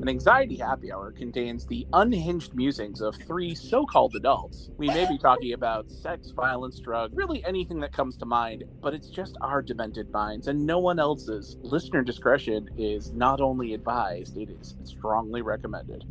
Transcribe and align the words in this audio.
An 0.00 0.08
Anxiety 0.08 0.56
Happy 0.56 0.90
Hour 0.90 1.12
contains 1.12 1.66
the 1.66 1.86
unhinged 1.92 2.54
musings 2.54 3.02
of 3.02 3.14
three 3.26 3.54
so 3.54 3.84
called 3.84 4.16
adults. 4.16 4.70
We 4.78 4.86
may 4.86 5.06
be 5.06 5.18
talking 5.18 5.52
about 5.52 5.90
sex, 5.90 6.30
violence, 6.30 6.80
drug, 6.80 7.10
really 7.12 7.44
anything 7.44 7.80
that 7.80 7.92
comes 7.92 8.16
to 8.16 8.24
mind, 8.24 8.64
but 8.80 8.94
it's 8.94 9.10
just 9.10 9.36
our 9.42 9.60
demented 9.60 10.10
minds 10.10 10.48
and 10.48 10.64
no 10.64 10.78
one 10.78 10.98
else's. 10.98 11.58
Listener 11.60 12.02
discretion 12.02 12.70
is 12.78 13.12
not 13.12 13.42
only 13.42 13.74
advised, 13.74 14.38
it 14.38 14.48
is 14.48 14.74
strongly 14.84 15.42
recommended. 15.42 16.06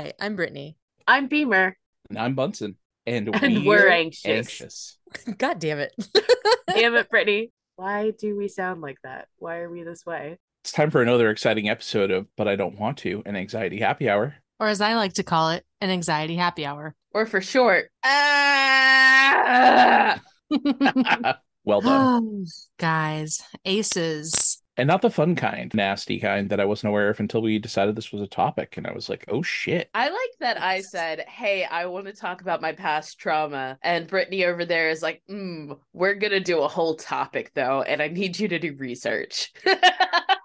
Hi, 0.00 0.14
I'm 0.18 0.34
Brittany. 0.34 0.78
I'm 1.06 1.26
Beamer. 1.26 1.76
And 2.08 2.18
I'm 2.18 2.34
Bunsen. 2.34 2.76
And, 3.04 3.36
And 3.36 3.66
we're 3.66 3.90
anxious. 3.90 4.96
God 5.36 5.58
damn 5.58 5.78
it. 5.78 5.92
Damn 6.66 6.94
it, 6.94 7.10
Brittany. 7.10 7.52
Why 7.76 8.12
do 8.18 8.34
we 8.34 8.48
sound 8.48 8.80
like 8.80 8.96
that? 9.04 9.28
Why 9.36 9.58
are 9.58 9.68
we 9.68 9.82
this 9.82 10.06
way? 10.06 10.38
It's 10.64 10.72
time 10.72 10.90
for 10.90 11.02
another 11.02 11.28
exciting 11.28 11.68
episode 11.68 12.10
of 12.10 12.28
But 12.34 12.48
I 12.48 12.56
Don't 12.56 12.80
Want 12.80 12.96
to, 12.98 13.22
an 13.26 13.36
Anxiety 13.36 13.80
Happy 13.80 14.08
Hour. 14.08 14.36
or 14.58 14.68
as 14.68 14.80
I 14.80 14.94
like 14.94 15.12
to 15.14 15.22
call 15.22 15.50
it, 15.50 15.66
an 15.82 15.90
anxiety 15.90 16.36
happy 16.36 16.64
hour. 16.64 16.94
Or 17.12 17.26
for 17.26 17.42
short, 17.42 17.90
ah! 18.02 20.18
well 21.64 21.82
done. 21.82 22.46
Guys, 22.78 23.42
aces. 23.66 24.59
And 24.80 24.86
not 24.86 25.02
the 25.02 25.10
fun 25.10 25.36
kind, 25.36 25.70
nasty 25.74 26.18
kind 26.18 26.48
that 26.48 26.58
I 26.58 26.64
wasn't 26.64 26.88
aware 26.88 27.10
of 27.10 27.20
until 27.20 27.42
we 27.42 27.58
decided 27.58 27.94
this 27.94 28.12
was 28.12 28.22
a 28.22 28.26
topic. 28.26 28.78
And 28.78 28.86
I 28.86 28.92
was 28.92 29.10
like, 29.10 29.26
oh 29.28 29.42
shit. 29.42 29.90
I 29.92 30.08
like 30.08 30.30
that 30.40 30.58
I 30.58 30.80
said, 30.80 31.26
Hey, 31.28 31.64
I 31.64 31.84
want 31.84 32.06
to 32.06 32.14
talk 32.14 32.40
about 32.40 32.62
my 32.62 32.72
past 32.72 33.18
trauma. 33.18 33.78
And 33.82 34.06
Brittany 34.06 34.46
over 34.46 34.64
there 34.64 34.88
is 34.88 35.02
like, 35.02 35.22
mm, 35.28 35.78
We're 35.92 36.14
going 36.14 36.30
to 36.30 36.40
do 36.40 36.60
a 36.60 36.68
whole 36.68 36.94
topic 36.94 37.52
though. 37.54 37.82
And 37.82 38.00
I 38.00 38.08
need 38.08 38.38
you 38.40 38.48
to 38.48 38.58
do 38.58 38.74
research. 38.78 39.52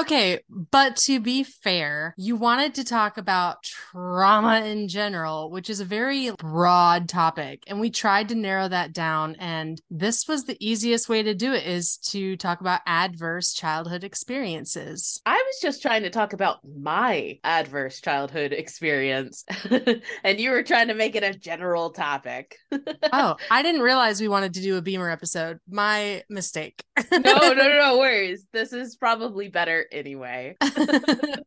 Okay, 0.00 0.40
but 0.48 0.96
to 0.96 1.20
be 1.20 1.42
fair, 1.42 2.14
you 2.18 2.36
wanted 2.36 2.74
to 2.74 2.84
talk 2.84 3.16
about 3.16 3.62
trauma 3.62 4.60
in 4.60 4.88
general, 4.88 5.50
which 5.50 5.70
is 5.70 5.80
a 5.80 5.84
very 5.84 6.30
broad 6.38 7.08
topic. 7.08 7.62
And 7.66 7.80
we 7.80 7.90
tried 7.90 8.28
to 8.28 8.34
narrow 8.34 8.68
that 8.68 8.92
down. 8.92 9.36
And 9.38 9.80
this 9.90 10.28
was 10.28 10.44
the 10.44 10.56
easiest 10.60 11.08
way 11.08 11.22
to 11.22 11.34
do 11.34 11.52
it 11.52 11.66
is 11.66 11.96
to 12.08 12.36
talk 12.36 12.60
about 12.60 12.80
adverse 12.86 13.54
childhood 13.54 14.04
experiences. 14.04 15.20
I 15.24 15.34
was 15.34 15.58
just 15.62 15.80
trying 15.80 16.02
to 16.02 16.10
talk 16.10 16.32
about 16.32 16.58
my 16.64 17.38
adverse 17.42 18.00
childhood 18.00 18.52
experience. 18.52 19.44
and 20.24 20.38
you 20.38 20.50
were 20.50 20.62
trying 20.62 20.88
to 20.88 20.94
make 20.94 21.16
it 21.16 21.22
a 21.22 21.32
general 21.32 21.90
topic. 21.90 22.58
oh, 23.12 23.36
I 23.50 23.62
didn't 23.62 23.82
realize 23.82 24.20
we 24.20 24.28
wanted 24.28 24.54
to 24.54 24.62
do 24.62 24.76
a 24.76 24.82
Beamer 24.82 25.10
episode. 25.10 25.58
My 25.68 26.22
mistake. 26.28 26.84
no, 27.10 27.18
no, 27.18 27.52
no, 27.52 27.78
no 27.78 27.98
worries. 27.98 28.46
This 28.52 28.72
is 28.72 28.96
probably 28.96 29.48
better 29.48 29.85
anyway. 29.92 30.56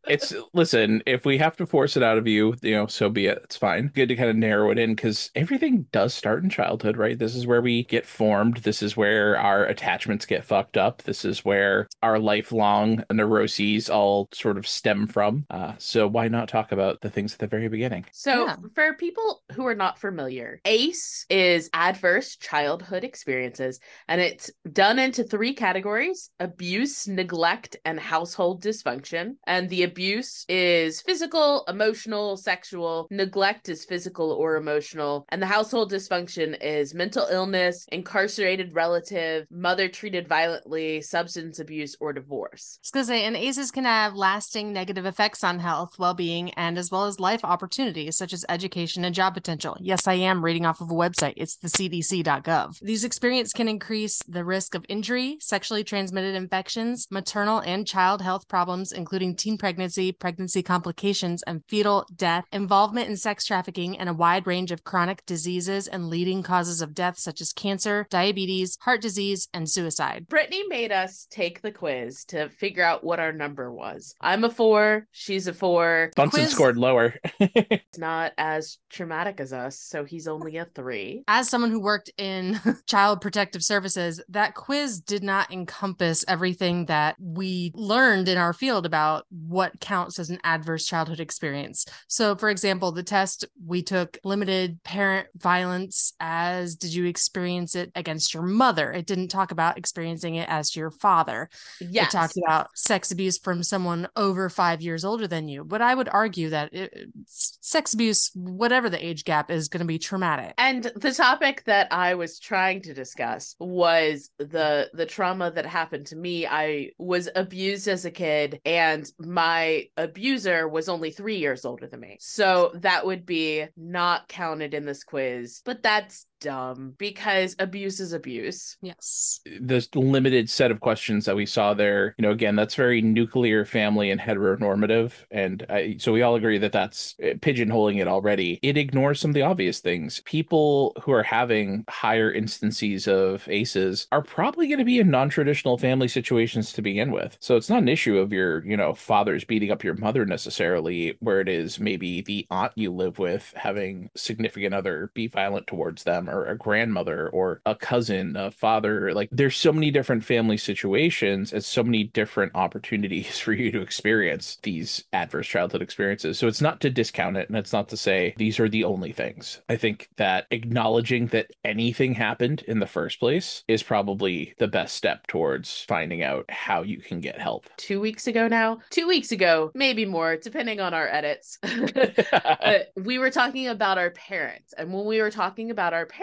It's 0.07 0.33
listen, 0.53 1.03
if 1.05 1.23
we 1.23 1.37
have 1.37 1.55
to 1.57 1.67
force 1.67 1.95
it 1.95 2.01
out 2.01 2.17
of 2.17 2.25
you, 2.25 2.55
you 2.63 2.73
know, 2.73 2.87
so 2.87 3.09
be 3.09 3.27
it. 3.27 3.39
It's 3.43 3.55
fine. 3.57 3.91
Good 3.93 4.09
to 4.09 4.15
kind 4.15 4.29
of 4.31 4.35
narrow 4.35 4.71
it 4.71 4.79
in 4.79 4.95
because 4.95 5.29
everything 5.35 5.85
does 5.91 6.15
start 6.15 6.43
in 6.43 6.49
childhood, 6.49 6.97
right? 6.97 7.17
This 7.19 7.35
is 7.35 7.45
where 7.45 7.61
we 7.61 7.83
get 7.83 8.07
formed. 8.07 8.57
This 8.57 8.81
is 8.81 8.97
where 8.97 9.37
our 9.37 9.65
attachments 9.65 10.25
get 10.25 10.43
fucked 10.43 10.77
up. 10.77 11.03
This 11.03 11.25
is 11.25 11.45
where 11.45 11.87
our 12.01 12.17
lifelong 12.17 13.03
neuroses 13.11 13.87
all 13.87 14.29
sort 14.33 14.57
of 14.57 14.67
stem 14.67 15.05
from. 15.05 15.45
Uh, 15.51 15.73
so 15.77 16.07
why 16.07 16.27
not 16.27 16.47
talk 16.49 16.71
about 16.71 17.01
the 17.01 17.09
things 17.11 17.33
at 17.33 17.39
the 17.39 17.47
very 17.47 17.67
beginning? 17.69 18.05
So, 18.11 18.45
Yeah. 18.45 18.55
for 18.73 18.93
people 18.95 19.43
who 19.51 19.67
are 19.67 19.75
not 19.75 19.99
familiar, 19.99 20.59
ACE 20.65 21.25
is 21.29 21.69
adverse 21.73 22.35
childhood 22.35 23.03
experiences, 23.03 23.79
and 24.07 24.19
it's 24.21 24.49
done 24.71 24.97
into 24.97 25.23
three 25.23 25.53
categories 25.53 26.31
abuse, 26.39 27.07
neglect, 27.07 27.77
and 27.85 27.99
household 28.19 28.61
dysfunction. 28.61 29.35
And 29.47 29.69
the 29.69 29.83
abuse 29.83 30.45
is 30.49 31.01
physical, 31.01 31.63
emotional, 31.69 32.35
sexual, 32.35 33.07
neglect 33.09 33.69
is 33.69 33.85
physical 33.85 34.31
or 34.31 34.57
emotional, 34.57 35.25
and 35.29 35.41
the 35.41 35.53
household 35.55 35.89
dysfunction 35.89 36.57
is 36.61 36.93
mental 36.93 37.27
illness, 37.31 37.85
incarcerated 37.93 38.75
relative, 38.75 39.47
mother 39.49 39.87
treated 39.87 40.27
violently, 40.27 41.01
substance 41.01 41.59
abuse, 41.59 41.95
or 42.01 42.11
divorce. 42.11 42.77
Excuse 42.81 43.09
me. 43.09 43.23
and 43.23 43.37
ACEs 43.37 43.71
can 43.71 43.85
have 43.85 44.15
lasting 44.15 44.73
negative 44.73 45.05
effects 45.05 45.41
on 45.41 45.59
health, 45.59 45.97
well 45.97 46.13
being, 46.13 46.51
and 46.55 46.77
as 46.77 46.91
well 46.91 47.05
as 47.05 47.21
life 47.21 47.45
opportunities 47.45 48.17
such 48.17 48.33
as 48.33 48.43
education 48.49 49.05
and 49.05 49.15
job 49.15 49.33
potential. 49.33 49.77
Yes, 49.79 50.07
I 50.07 50.15
am 50.15 50.43
reading 50.43 50.65
off 50.65 50.81
of 50.81 50.91
a 50.91 50.93
website. 51.05 51.35
It's 51.37 51.55
the 51.55 51.69
cdc.gov. 51.69 52.79
These 52.81 53.05
experiences 53.05 53.53
can 53.53 53.69
increase 53.69 54.21
the 54.27 54.43
risk 54.43 54.75
of 54.75 54.85
injury, 54.89 55.37
sexually 55.39 55.85
transmitted 55.85 56.35
infections, 56.35 57.07
maternal 57.09 57.59
and 57.59 57.87
child 57.87 58.08
health 58.17 58.47
problems, 58.47 58.91
including 58.91 59.35
teen 59.35 59.57
pregnancy, 59.57 60.11
pregnancy 60.11 60.63
complications, 60.63 61.43
and 61.43 61.61
fetal 61.67 62.05
death, 62.15 62.45
involvement 62.51 63.07
in 63.09 63.15
sex 63.15 63.45
trafficking, 63.45 63.97
and 63.97 64.09
a 64.09 64.13
wide 64.13 64.47
range 64.47 64.71
of 64.71 64.83
chronic 64.83 65.25
diseases 65.25 65.87
and 65.87 66.09
leading 66.09 66.41
causes 66.43 66.81
of 66.81 66.93
death 66.95 67.17
such 67.19 67.39
as 67.41 67.53
cancer, 67.53 68.07
diabetes, 68.09 68.77
heart 68.81 69.01
disease, 69.01 69.47
and 69.53 69.69
suicide. 69.69 70.25
Brittany 70.27 70.63
made 70.67 70.91
us 70.91 71.27
take 71.29 71.61
the 71.61 71.71
quiz 71.71 72.25
to 72.25 72.49
figure 72.49 72.83
out 72.83 73.03
what 73.03 73.19
our 73.19 73.31
number 73.31 73.71
was. 73.71 74.15
I'm 74.19 74.43
a 74.43 74.49
four, 74.49 75.07
she's 75.11 75.47
a 75.47 75.53
four. 75.53 76.11
Bunsen 76.15 76.41
Quiz- 76.41 76.51
scored 76.51 76.77
lower. 76.77 77.15
It's 77.39 77.97
not 77.99 78.31
as 78.37 78.77
traumatic 78.89 79.39
as 79.39 79.53
us, 79.53 79.79
so 79.79 80.03
he's 80.03 80.27
only 80.27 80.57
a 80.57 80.65
three. 80.65 81.23
as 81.27 81.49
someone 81.49 81.71
who 81.71 81.79
worked 81.81 82.09
in 82.17 82.59
child 82.87 83.21
protective 83.21 83.63
services, 83.63 84.21
that 84.29 84.55
quiz 84.55 84.99
did 84.99 85.23
not 85.23 85.51
encompass 85.51 86.23
everything 86.27 86.85
that 86.85 87.15
we 87.19 87.71
learned 87.75 87.98
in 88.07 88.37
our 88.37 88.53
field 88.53 88.85
about 88.85 89.25
what 89.29 89.79
counts 89.79 90.19
as 90.19 90.29
an 90.29 90.39
adverse 90.43 90.85
childhood 90.85 91.19
experience. 91.19 91.85
So, 92.07 92.35
for 92.35 92.49
example, 92.49 92.91
the 92.91 93.03
test 93.03 93.45
we 93.65 93.81
took 93.81 94.17
limited 94.23 94.81
parent 94.83 95.27
violence 95.35 96.13
as 96.19 96.75
did 96.75 96.93
you 96.93 97.05
experience 97.05 97.75
it 97.75 97.91
against 97.95 98.33
your 98.33 98.43
mother? 98.43 98.91
It 98.91 99.05
didn't 99.05 99.29
talk 99.29 99.51
about 99.51 99.77
experiencing 99.77 100.35
it 100.35 100.47
as 100.49 100.75
your 100.75 100.91
father. 100.91 101.49
Yes. 101.81 102.07
It 102.07 102.17
talked 102.17 102.37
about 102.37 102.69
sex 102.75 103.11
abuse 103.11 103.37
from 103.37 103.63
someone 103.63 104.07
over 104.15 104.49
five 104.49 104.81
years 104.81 105.03
older 105.03 105.27
than 105.27 105.47
you. 105.47 105.63
But 105.63 105.81
I 105.81 105.93
would 105.95 106.09
argue 106.09 106.49
that 106.49 106.73
it, 106.73 107.09
sex 107.25 107.93
abuse, 107.93 108.31
whatever 108.33 108.89
the 108.89 109.03
age 109.05 109.25
gap, 109.25 109.51
is 109.51 109.67
going 109.67 109.81
to 109.81 109.85
be 109.85 109.99
traumatic. 109.99 110.53
and 110.57 110.91
the 110.95 111.11
topic 111.11 111.63
that 111.65 111.91
I 111.91 112.15
was 112.15 112.39
trying 112.39 112.81
to 112.83 112.93
discuss 112.93 113.55
was 113.59 114.29
the 114.37 114.89
the 114.93 115.05
trauma 115.05 115.51
that 115.51 115.65
happened 115.65 116.07
to 116.07 116.15
me. 116.15 116.47
I 116.47 116.91
was 116.97 117.29
abused 117.35 117.87
as 117.89 118.05
a 118.05 118.11
kid 118.11 118.61
and 118.63 119.11
my 119.19 119.87
abuser 119.97 120.67
was 120.67 120.87
only 120.87 121.11
3 121.11 121.37
years 121.37 121.65
older 121.65 121.87
than 121.87 121.99
me. 121.99 122.17
So 122.21 122.71
that 122.75 123.05
would 123.05 123.25
be 123.25 123.65
not 123.75 124.29
counted 124.29 124.73
in 124.73 124.85
this 124.85 125.03
quiz. 125.03 125.61
But 125.65 125.83
that's 125.83 126.25
dumb 126.39 126.95
because 126.97 127.55
abuse 127.59 127.99
is 127.99 128.13
abuse. 128.13 128.77
Yes. 128.81 129.41
the 129.45 129.85
limited 129.93 130.49
set 130.49 130.71
of 130.71 130.79
questions 130.79 131.25
that 131.25 131.35
we 131.35 131.45
saw 131.45 131.73
there, 131.73 132.15
you 132.17 132.23
know, 132.23 132.31
again, 132.31 132.55
that's 132.55 132.75
very 132.75 133.01
nuclear 133.01 133.65
family 133.65 134.11
and 134.11 134.19
heteronormative. 134.19 135.11
And 135.31 135.65
I, 135.69 135.97
so 135.99 136.11
we 136.11 136.21
all 136.21 136.35
agree 136.35 136.57
that 136.57 136.71
that's 136.71 137.15
uh, 137.21 137.35
pigeonholing 137.39 137.99
it 137.99 138.07
already. 138.07 138.59
It 138.61 138.77
ignores 138.77 139.19
some 139.19 139.31
of 139.31 139.35
the 139.35 139.41
obvious 139.41 139.79
things. 139.79 140.21
People 140.25 140.95
who 141.03 141.11
are 141.11 141.23
having 141.23 141.85
higher 141.89 142.31
instances 142.31 143.07
of 143.07 143.47
ACEs 143.47 144.07
are 144.11 144.21
probably 144.21 144.67
going 144.67 144.79
to 144.79 144.85
be 144.85 144.99
in 144.99 145.09
non 145.09 145.29
traditional 145.29 145.77
family 145.77 146.07
situations 146.07 146.73
to 146.73 146.81
begin 146.81 147.11
with. 147.11 147.37
So 147.39 147.55
it's 147.55 147.69
not 147.69 147.81
an 147.81 147.89
issue 147.89 148.17
of 148.17 148.31
your, 148.31 148.65
you 148.65 148.77
know, 148.77 148.93
father's 148.93 149.43
beating 149.43 149.71
up 149.71 149.83
your 149.83 149.95
mother 149.95 150.25
necessarily, 150.25 151.17
where 151.19 151.41
it 151.41 151.49
is 151.49 151.79
maybe 151.79 152.21
the 152.21 152.47
aunt 152.49 152.73
you 152.75 152.91
live 152.91 153.19
with 153.19 153.53
having 153.55 154.09
significant 154.15 154.73
other 154.73 155.11
be 155.13 155.27
violent 155.27 155.67
towards 155.67 156.03
them 156.03 156.28
or 156.29 156.45
a 156.45 156.57
grandmother 156.57 157.29
or 157.29 157.61
a 157.65 157.75
cousin, 157.75 158.35
a 158.35 158.51
father. 158.51 159.13
Like 159.13 159.29
there's 159.31 159.57
so 159.57 159.71
many 159.71 159.91
different 159.91 160.23
family 160.23 160.57
situations 160.57 161.53
and 161.53 161.63
so 161.63 161.83
many 161.83 162.05
different 162.05 162.53
opportunities 162.55 163.39
for 163.39 163.53
you 163.53 163.71
to 163.71 163.81
experience 163.81 164.57
these 164.63 165.03
adverse 165.13 165.47
childhood 165.47 165.81
experiences. 165.81 166.39
So 166.39 166.47
it's 166.47 166.61
not 166.61 166.81
to 166.81 166.89
discount 166.89 167.37
it 167.37 167.49
and 167.49 167.57
it's 167.57 167.73
not 167.73 167.89
to 167.89 167.97
say 167.97 168.33
these 168.37 168.59
are 168.59 168.69
the 168.69 168.83
only 168.83 169.11
things. 169.11 169.61
I 169.69 169.75
think 169.75 170.09
that 170.17 170.47
acknowledging 170.51 171.27
that 171.27 171.51
anything 171.65 172.13
happened 172.13 172.63
in 172.67 172.79
the 172.79 172.87
first 172.87 173.19
place 173.19 173.63
is 173.67 173.83
probably 173.83 174.53
the 174.57 174.67
best 174.67 174.95
step 174.95 175.27
towards 175.27 175.85
finding 175.87 176.23
out 176.23 176.45
how 176.49 176.81
you 176.81 176.97
can 176.97 177.19
get 177.19 177.39
help. 177.39 177.67
Two 177.77 177.99
weeks 177.99 178.27
ago 178.27 178.47
now, 178.47 178.79
two 178.89 179.07
weeks 179.07 179.31
ago, 179.31 179.71
maybe 179.73 180.05
more, 180.05 180.37
depending 180.37 180.79
on 180.79 180.93
our 180.93 181.07
edits. 181.07 181.57
but 181.61 182.27
uh, 182.33 182.79
we 182.95 183.17
were 183.17 183.31
talking 183.31 183.67
about 183.67 183.97
our 183.97 184.11
parents. 184.11 184.73
And 184.77 184.93
when 184.93 185.05
we 185.05 185.21
were 185.21 185.31
talking 185.31 185.71
about 185.71 185.93
our 185.93 186.05
parents, 186.05 186.18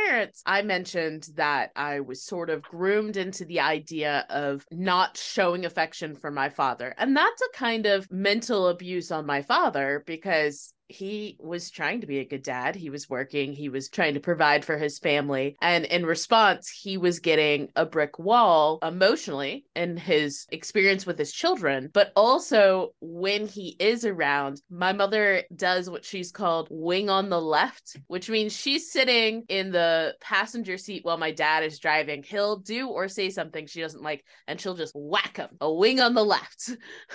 I 0.46 0.62
mentioned 0.62 1.28
that 1.37 1.70
I 1.75 2.00
was 2.00 2.22
sort 2.22 2.50
of 2.50 2.62
groomed 2.62 3.16
into 3.16 3.44
the 3.44 3.60
idea 3.60 4.26
of 4.28 4.64
not 4.70 5.16
showing 5.16 5.64
affection 5.64 6.14
for 6.14 6.31
my 6.31 6.48
father. 6.48 6.94
And 6.98 7.16
that's 7.16 7.43
a 7.43 7.56
kind 7.56 7.87
of 7.87 8.10
mental 8.10 8.69
abuse 8.69 9.10
on 9.10 9.26
my 9.26 9.43
father 9.43 10.02
because 10.06 10.72
he 10.88 11.37
was 11.41 11.71
trying 11.71 12.00
to 12.00 12.06
be 12.06 12.19
a 12.19 12.25
good 12.25 12.43
dad. 12.43 12.75
He 12.77 12.91
was 12.91 13.11
working, 13.11 13.53
he 13.53 13.69
was 13.69 13.88
trying 13.88 14.15
to 14.15 14.21
provide 14.21 14.65
for 14.65 14.77
his 14.77 14.99
family. 14.99 15.56
And 15.61 15.85
in 15.85 16.06
response, 16.06 16.69
he 16.69 16.97
was 16.97 17.21
getting 17.21 17.71
a 17.77 17.85
brick 17.87 18.19
wall 18.19 18.79
emotionally 18.83 19.65
in 19.75 19.97
his 19.97 20.47
experience 20.50 21.06
with 21.06 21.19
his 21.19 21.33
children. 21.33 21.91
But 21.93 22.12
also, 22.15 22.91
when 23.00 23.47
he 23.47 23.77
is 23.79 24.05
around, 24.05 24.61
my 24.71 24.93
mother 24.93 25.43
does 25.55 25.91
what 25.91 26.05
she's 26.05 26.31
called 26.31 26.69
wing 26.71 27.11
on 27.11 27.29
the 27.29 27.41
left, 27.41 27.97
which 28.06 28.31
means 28.31 28.55
she's 28.55 28.93
sitting 28.93 29.44
in 29.49 29.73
the 29.73 30.15
passenger 30.21 30.79
seat 30.79 31.05
while 31.05 31.19
my 31.19 31.32
dad 31.32 31.65
is 31.65 31.79
driving. 31.79 32.23
He'll 32.23 32.59
do 32.59 32.89
or 32.89 33.09
say 33.09 33.31
something 33.31 33.67
she 33.67 33.81
doesn't 33.81 34.03
like, 34.03 34.25
and 34.47 34.61
she'll 34.61 34.75
just 34.75 34.94
whack 34.94 35.39
him 35.39 35.50
a 35.61 35.73
wing 35.73 36.00
on 36.00 36.15
the 36.15 36.25
left. 36.25 36.71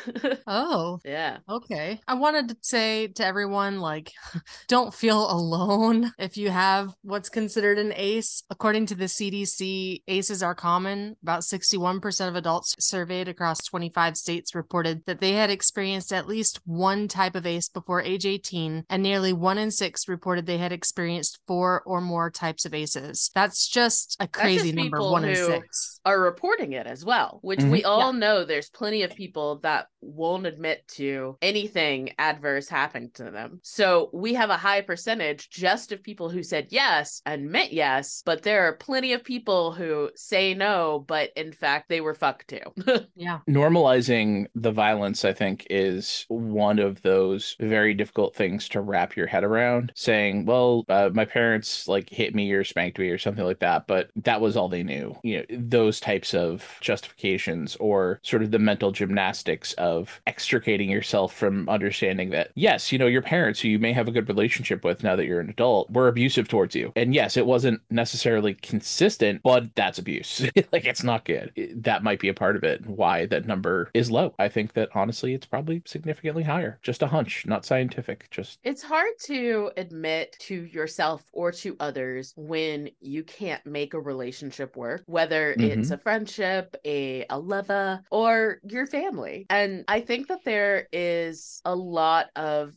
Oh, 0.48 1.00
yeah. 1.06 1.38
okay. 1.48 2.00
I 2.08 2.16
wanted 2.16 2.50
to 2.50 2.58
say 2.62 3.08
to 3.08 3.26
everyone 3.26 3.61
like, 3.80 4.12
don't 4.68 4.94
feel 4.94 5.30
alone 5.32 6.12
if 6.18 6.38
you 6.38 6.50
have 6.50 6.94
what's 7.02 7.30
considered 7.30 7.78
an 7.80 7.94
ACE. 7.96 8.44
According 8.50 8.88
to 8.88 8.96
the 8.96 9.06
CDC, 9.06 10.04
ACEs 10.08 10.44
are 10.44 10.56
common. 10.56 11.16
About 11.22 11.42
61% 11.42 12.28
of 12.28 12.36
adults 12.36 12.76
surveyed 12.80 13.28
across 13.28 13.64
25 13.64 14.18
states 14.18 14.56
reported 14.56 15.04
that 15.06 15.20
they 15.20 15.34
had 15.34 15.50
experienced 15.50 16.12
at 16.14 16.28
least 16.28 16.60
one 16.66 17.08
type 17.08 17.36
of 17.36 17.46
ACE 17.46 17.70
before 17.70 18.02
age 18.02 18.26
18, 18.26 18.86
and 18.90 19.04
nearly 19.04 19.34
one 19.34 19.58
in 19.58 19.72
six 19.72 20.08
reported 20.08 20.46
they 20.46 20.58
had 20.58 20.72
experienced 20.72 21.40
four 21.48 21.82
or 21.86 22.02
more 22.02 22.30
types 22.30 22.66
of 22.66 22.74
ACEs. 22.74 23.30
That's 23.36 23.68
just 23.68 24.16
a 24.20 24.28
crazy 24.28 24.72
just 24.72 24.76
number, 24.76 25.02
one 25.02 25.26
in 25.26 25.36
six. 25.36 26.00
are 26.06 26.20
reporting 26.20 26.74
it 26.74 26.88
as 26.88 27.04
well, 27.06 27.40
which 27.42 27.60
Mhm. 27.60 27.72
we 27.72 27.84
all 27.84 28.14
know 28.14 28.44
there's 28.44 28.70
plenty 28.70 29.04
of 29.04 29.16
people 29.16 29.60
that 29.60 29.88
won't 30.02 30.46
admit 30.46 30.88
to 30.96 31.38
anything 31.42 32.14
adverse 32.18 32.70
happening 32.70 33.12
to 33.16 33.30
them. 33.30 33.51
So 33.64 34.10
we 34.14 34.34
have 34.36 34.50
a 34.50 34.58
high 34.58 34.82
percentage 34.82 35.50
just 35.50 35.92
of 35.92 36.04
people 36.04 36.30
who 36.30 36.44
said 36.44 36.68
yes 36.70 37.22
and 37.26 37.50
meant 37.50 37.74
yes, 37.74 38.22
but 38.26 38.44
there 38.44 38.68
are 38.68 38.74
plenty 38.74 39.14
of 39.14 39.24
people 39.24 39.72
who 39.72 40.10
say 40.16 40.54
no, 40.54 41.04
but 41.08 41.32
in 41.36 41.52
fact 41.54 41.90
they 41.90 42.02
were 42.02 42.14
fucked 42.14 42.50
too. 42.50 42.60
Yeah. 43.16 43.40
normalizing 43.48 44.48
the 44.56 44.72
violence 44.72 45.26
i 45.26 45.34
think 45.34 45.68
is 45.70 46.26
one 46.30 46.80
of 46.80 47.02
those 47.02 47.56
very 47.60 47.94
difficult 47.94 48.36
things 48.36 48.68
to 48.70 48.82
wrap 48.82 49.16
your 49.16 49.28
head 49.28 49.44
around 49.44 49.92
saying 49.96 50.46
well 50.46 50.86
uh, 50.90 51.10
my 51.14 51.26
parents 51.26 51.88
like 51.88 52.10
hit 52.10 52.34
me 52.34 52.52
or 52.52 52.64
spanked 52.64 52.98
me 53.00 53.10
or 53.10 53.18
something 53.18 53.44
like 53.44 53.60
that 53.60 53.86
but 53.88 54.10
that 54.16 54.42
was 54.42 54.56
all 54.58 54.70
they 54.70 54.84
knew 54.84 55.16
you 55.24 55.38
know 55.38 55.46
those 55.52 56.00
types 56.00 56.34
of 56.34 56.78
justifications 56.82 57.76
or 57.80 58.20
sort 58.24 58.42
of 58.44 58.52
the 58.52 58.60
mental 58.60 58.92
gymnastics 58.92 59.74
of 59.74 60.22
extricating 60.28 60.90
yourself 60.90 61.34
from 61.36 61.68
understanding 61.70 62.30
that 62.30 62.52
yes 62.56 62.92
you 62.92 62.98
know 62.98 63.08
your 63.08 63.22
parents 63.22 63.41
who 63.60 63.68
you 63.70 63.80
may 63.80 63.94
have 63.94 64.08
a 64.08 64.12
good 64.12 64.28
relationship 64.30 64.84
with 64.84 65.04
now 65.04 65.16
that 65.16 65.26
you're 65.26 65.40
an 65.40 65.50
adult 65.50 65.90
were 65.92 66.08
abusive 66.08 66.48
towards 66.48 66.76
you. 66.76 66.92
And 66.96 67.14
yes 67.14 67.38
it 67.38 67.46
wasn't 67.46 67.82
necessarily 67.90 68.54
consistent 68.56 69.42
but 69.44 69.74
that's 69.76 70.00
abuse. 70.00 70.42
Like 70.72 70.86
it's 70.86 71.04
not 71.04 71.26
good. 71.26 71.52
It- 71.56 71.84
that 71.84 72.04
might 72.04 72.20
be 72.20 72.30
a 72.30 72.34
part 72.34 72.56
of 72.56 72.64
it 72.64 72.86
why 72.86 73.26
that 73.28 73.46
number 73.46 73.90
is 73.94 74.12
low. 74.12 74.34
I 74.40 74.48
think 74.50 74.74
that 74.74 74.90
honestly 74.94 75.34
it's 75.34 75.46
probably 75.46 75.82
significantly 75.86 76.44
higher. 76.44 76.80
Just 76.82 77.02
a 77.02 77.08
hunch 77.08 77.46
not 77.46 77.66
scientific 77.66 78.28
just 78.32 78.60
It's 78.64 78.84
hard 78.84 79.12
to 79.26 79.72
admit 79.78 80.36
to 80.42 80.56
yourself 80.66 81.24
or 81.34 81.52
to 81.54 81.76
others 81.80 82.34
when 82.38 82.90
you 83.00 83.24
can't 83.24 83.66
make 83.66 83.94
a 83.94 84.00
relationship 84.00 84.76
work, 84.76 85.04
whether 85.08 85.52
it's 85.58 85.90
Mhm. 85.90 85.92
a 85.94 85.98
friendship, 85.98 86.76
a, 86.86 87.26
a 87.30 87.40
lover, 87.40 88.02
or 88.12 88.60
your 88.64 88.86
family. 88.86 89.46
And 89.50 89.84
I 89.88 90.02
think 90.02 90.28
that 90.28 90.44
there 90.46 90.88
is 90.92 91.62
a 91.66 91.76
lot 91.76 92.28
of 92.36 92.74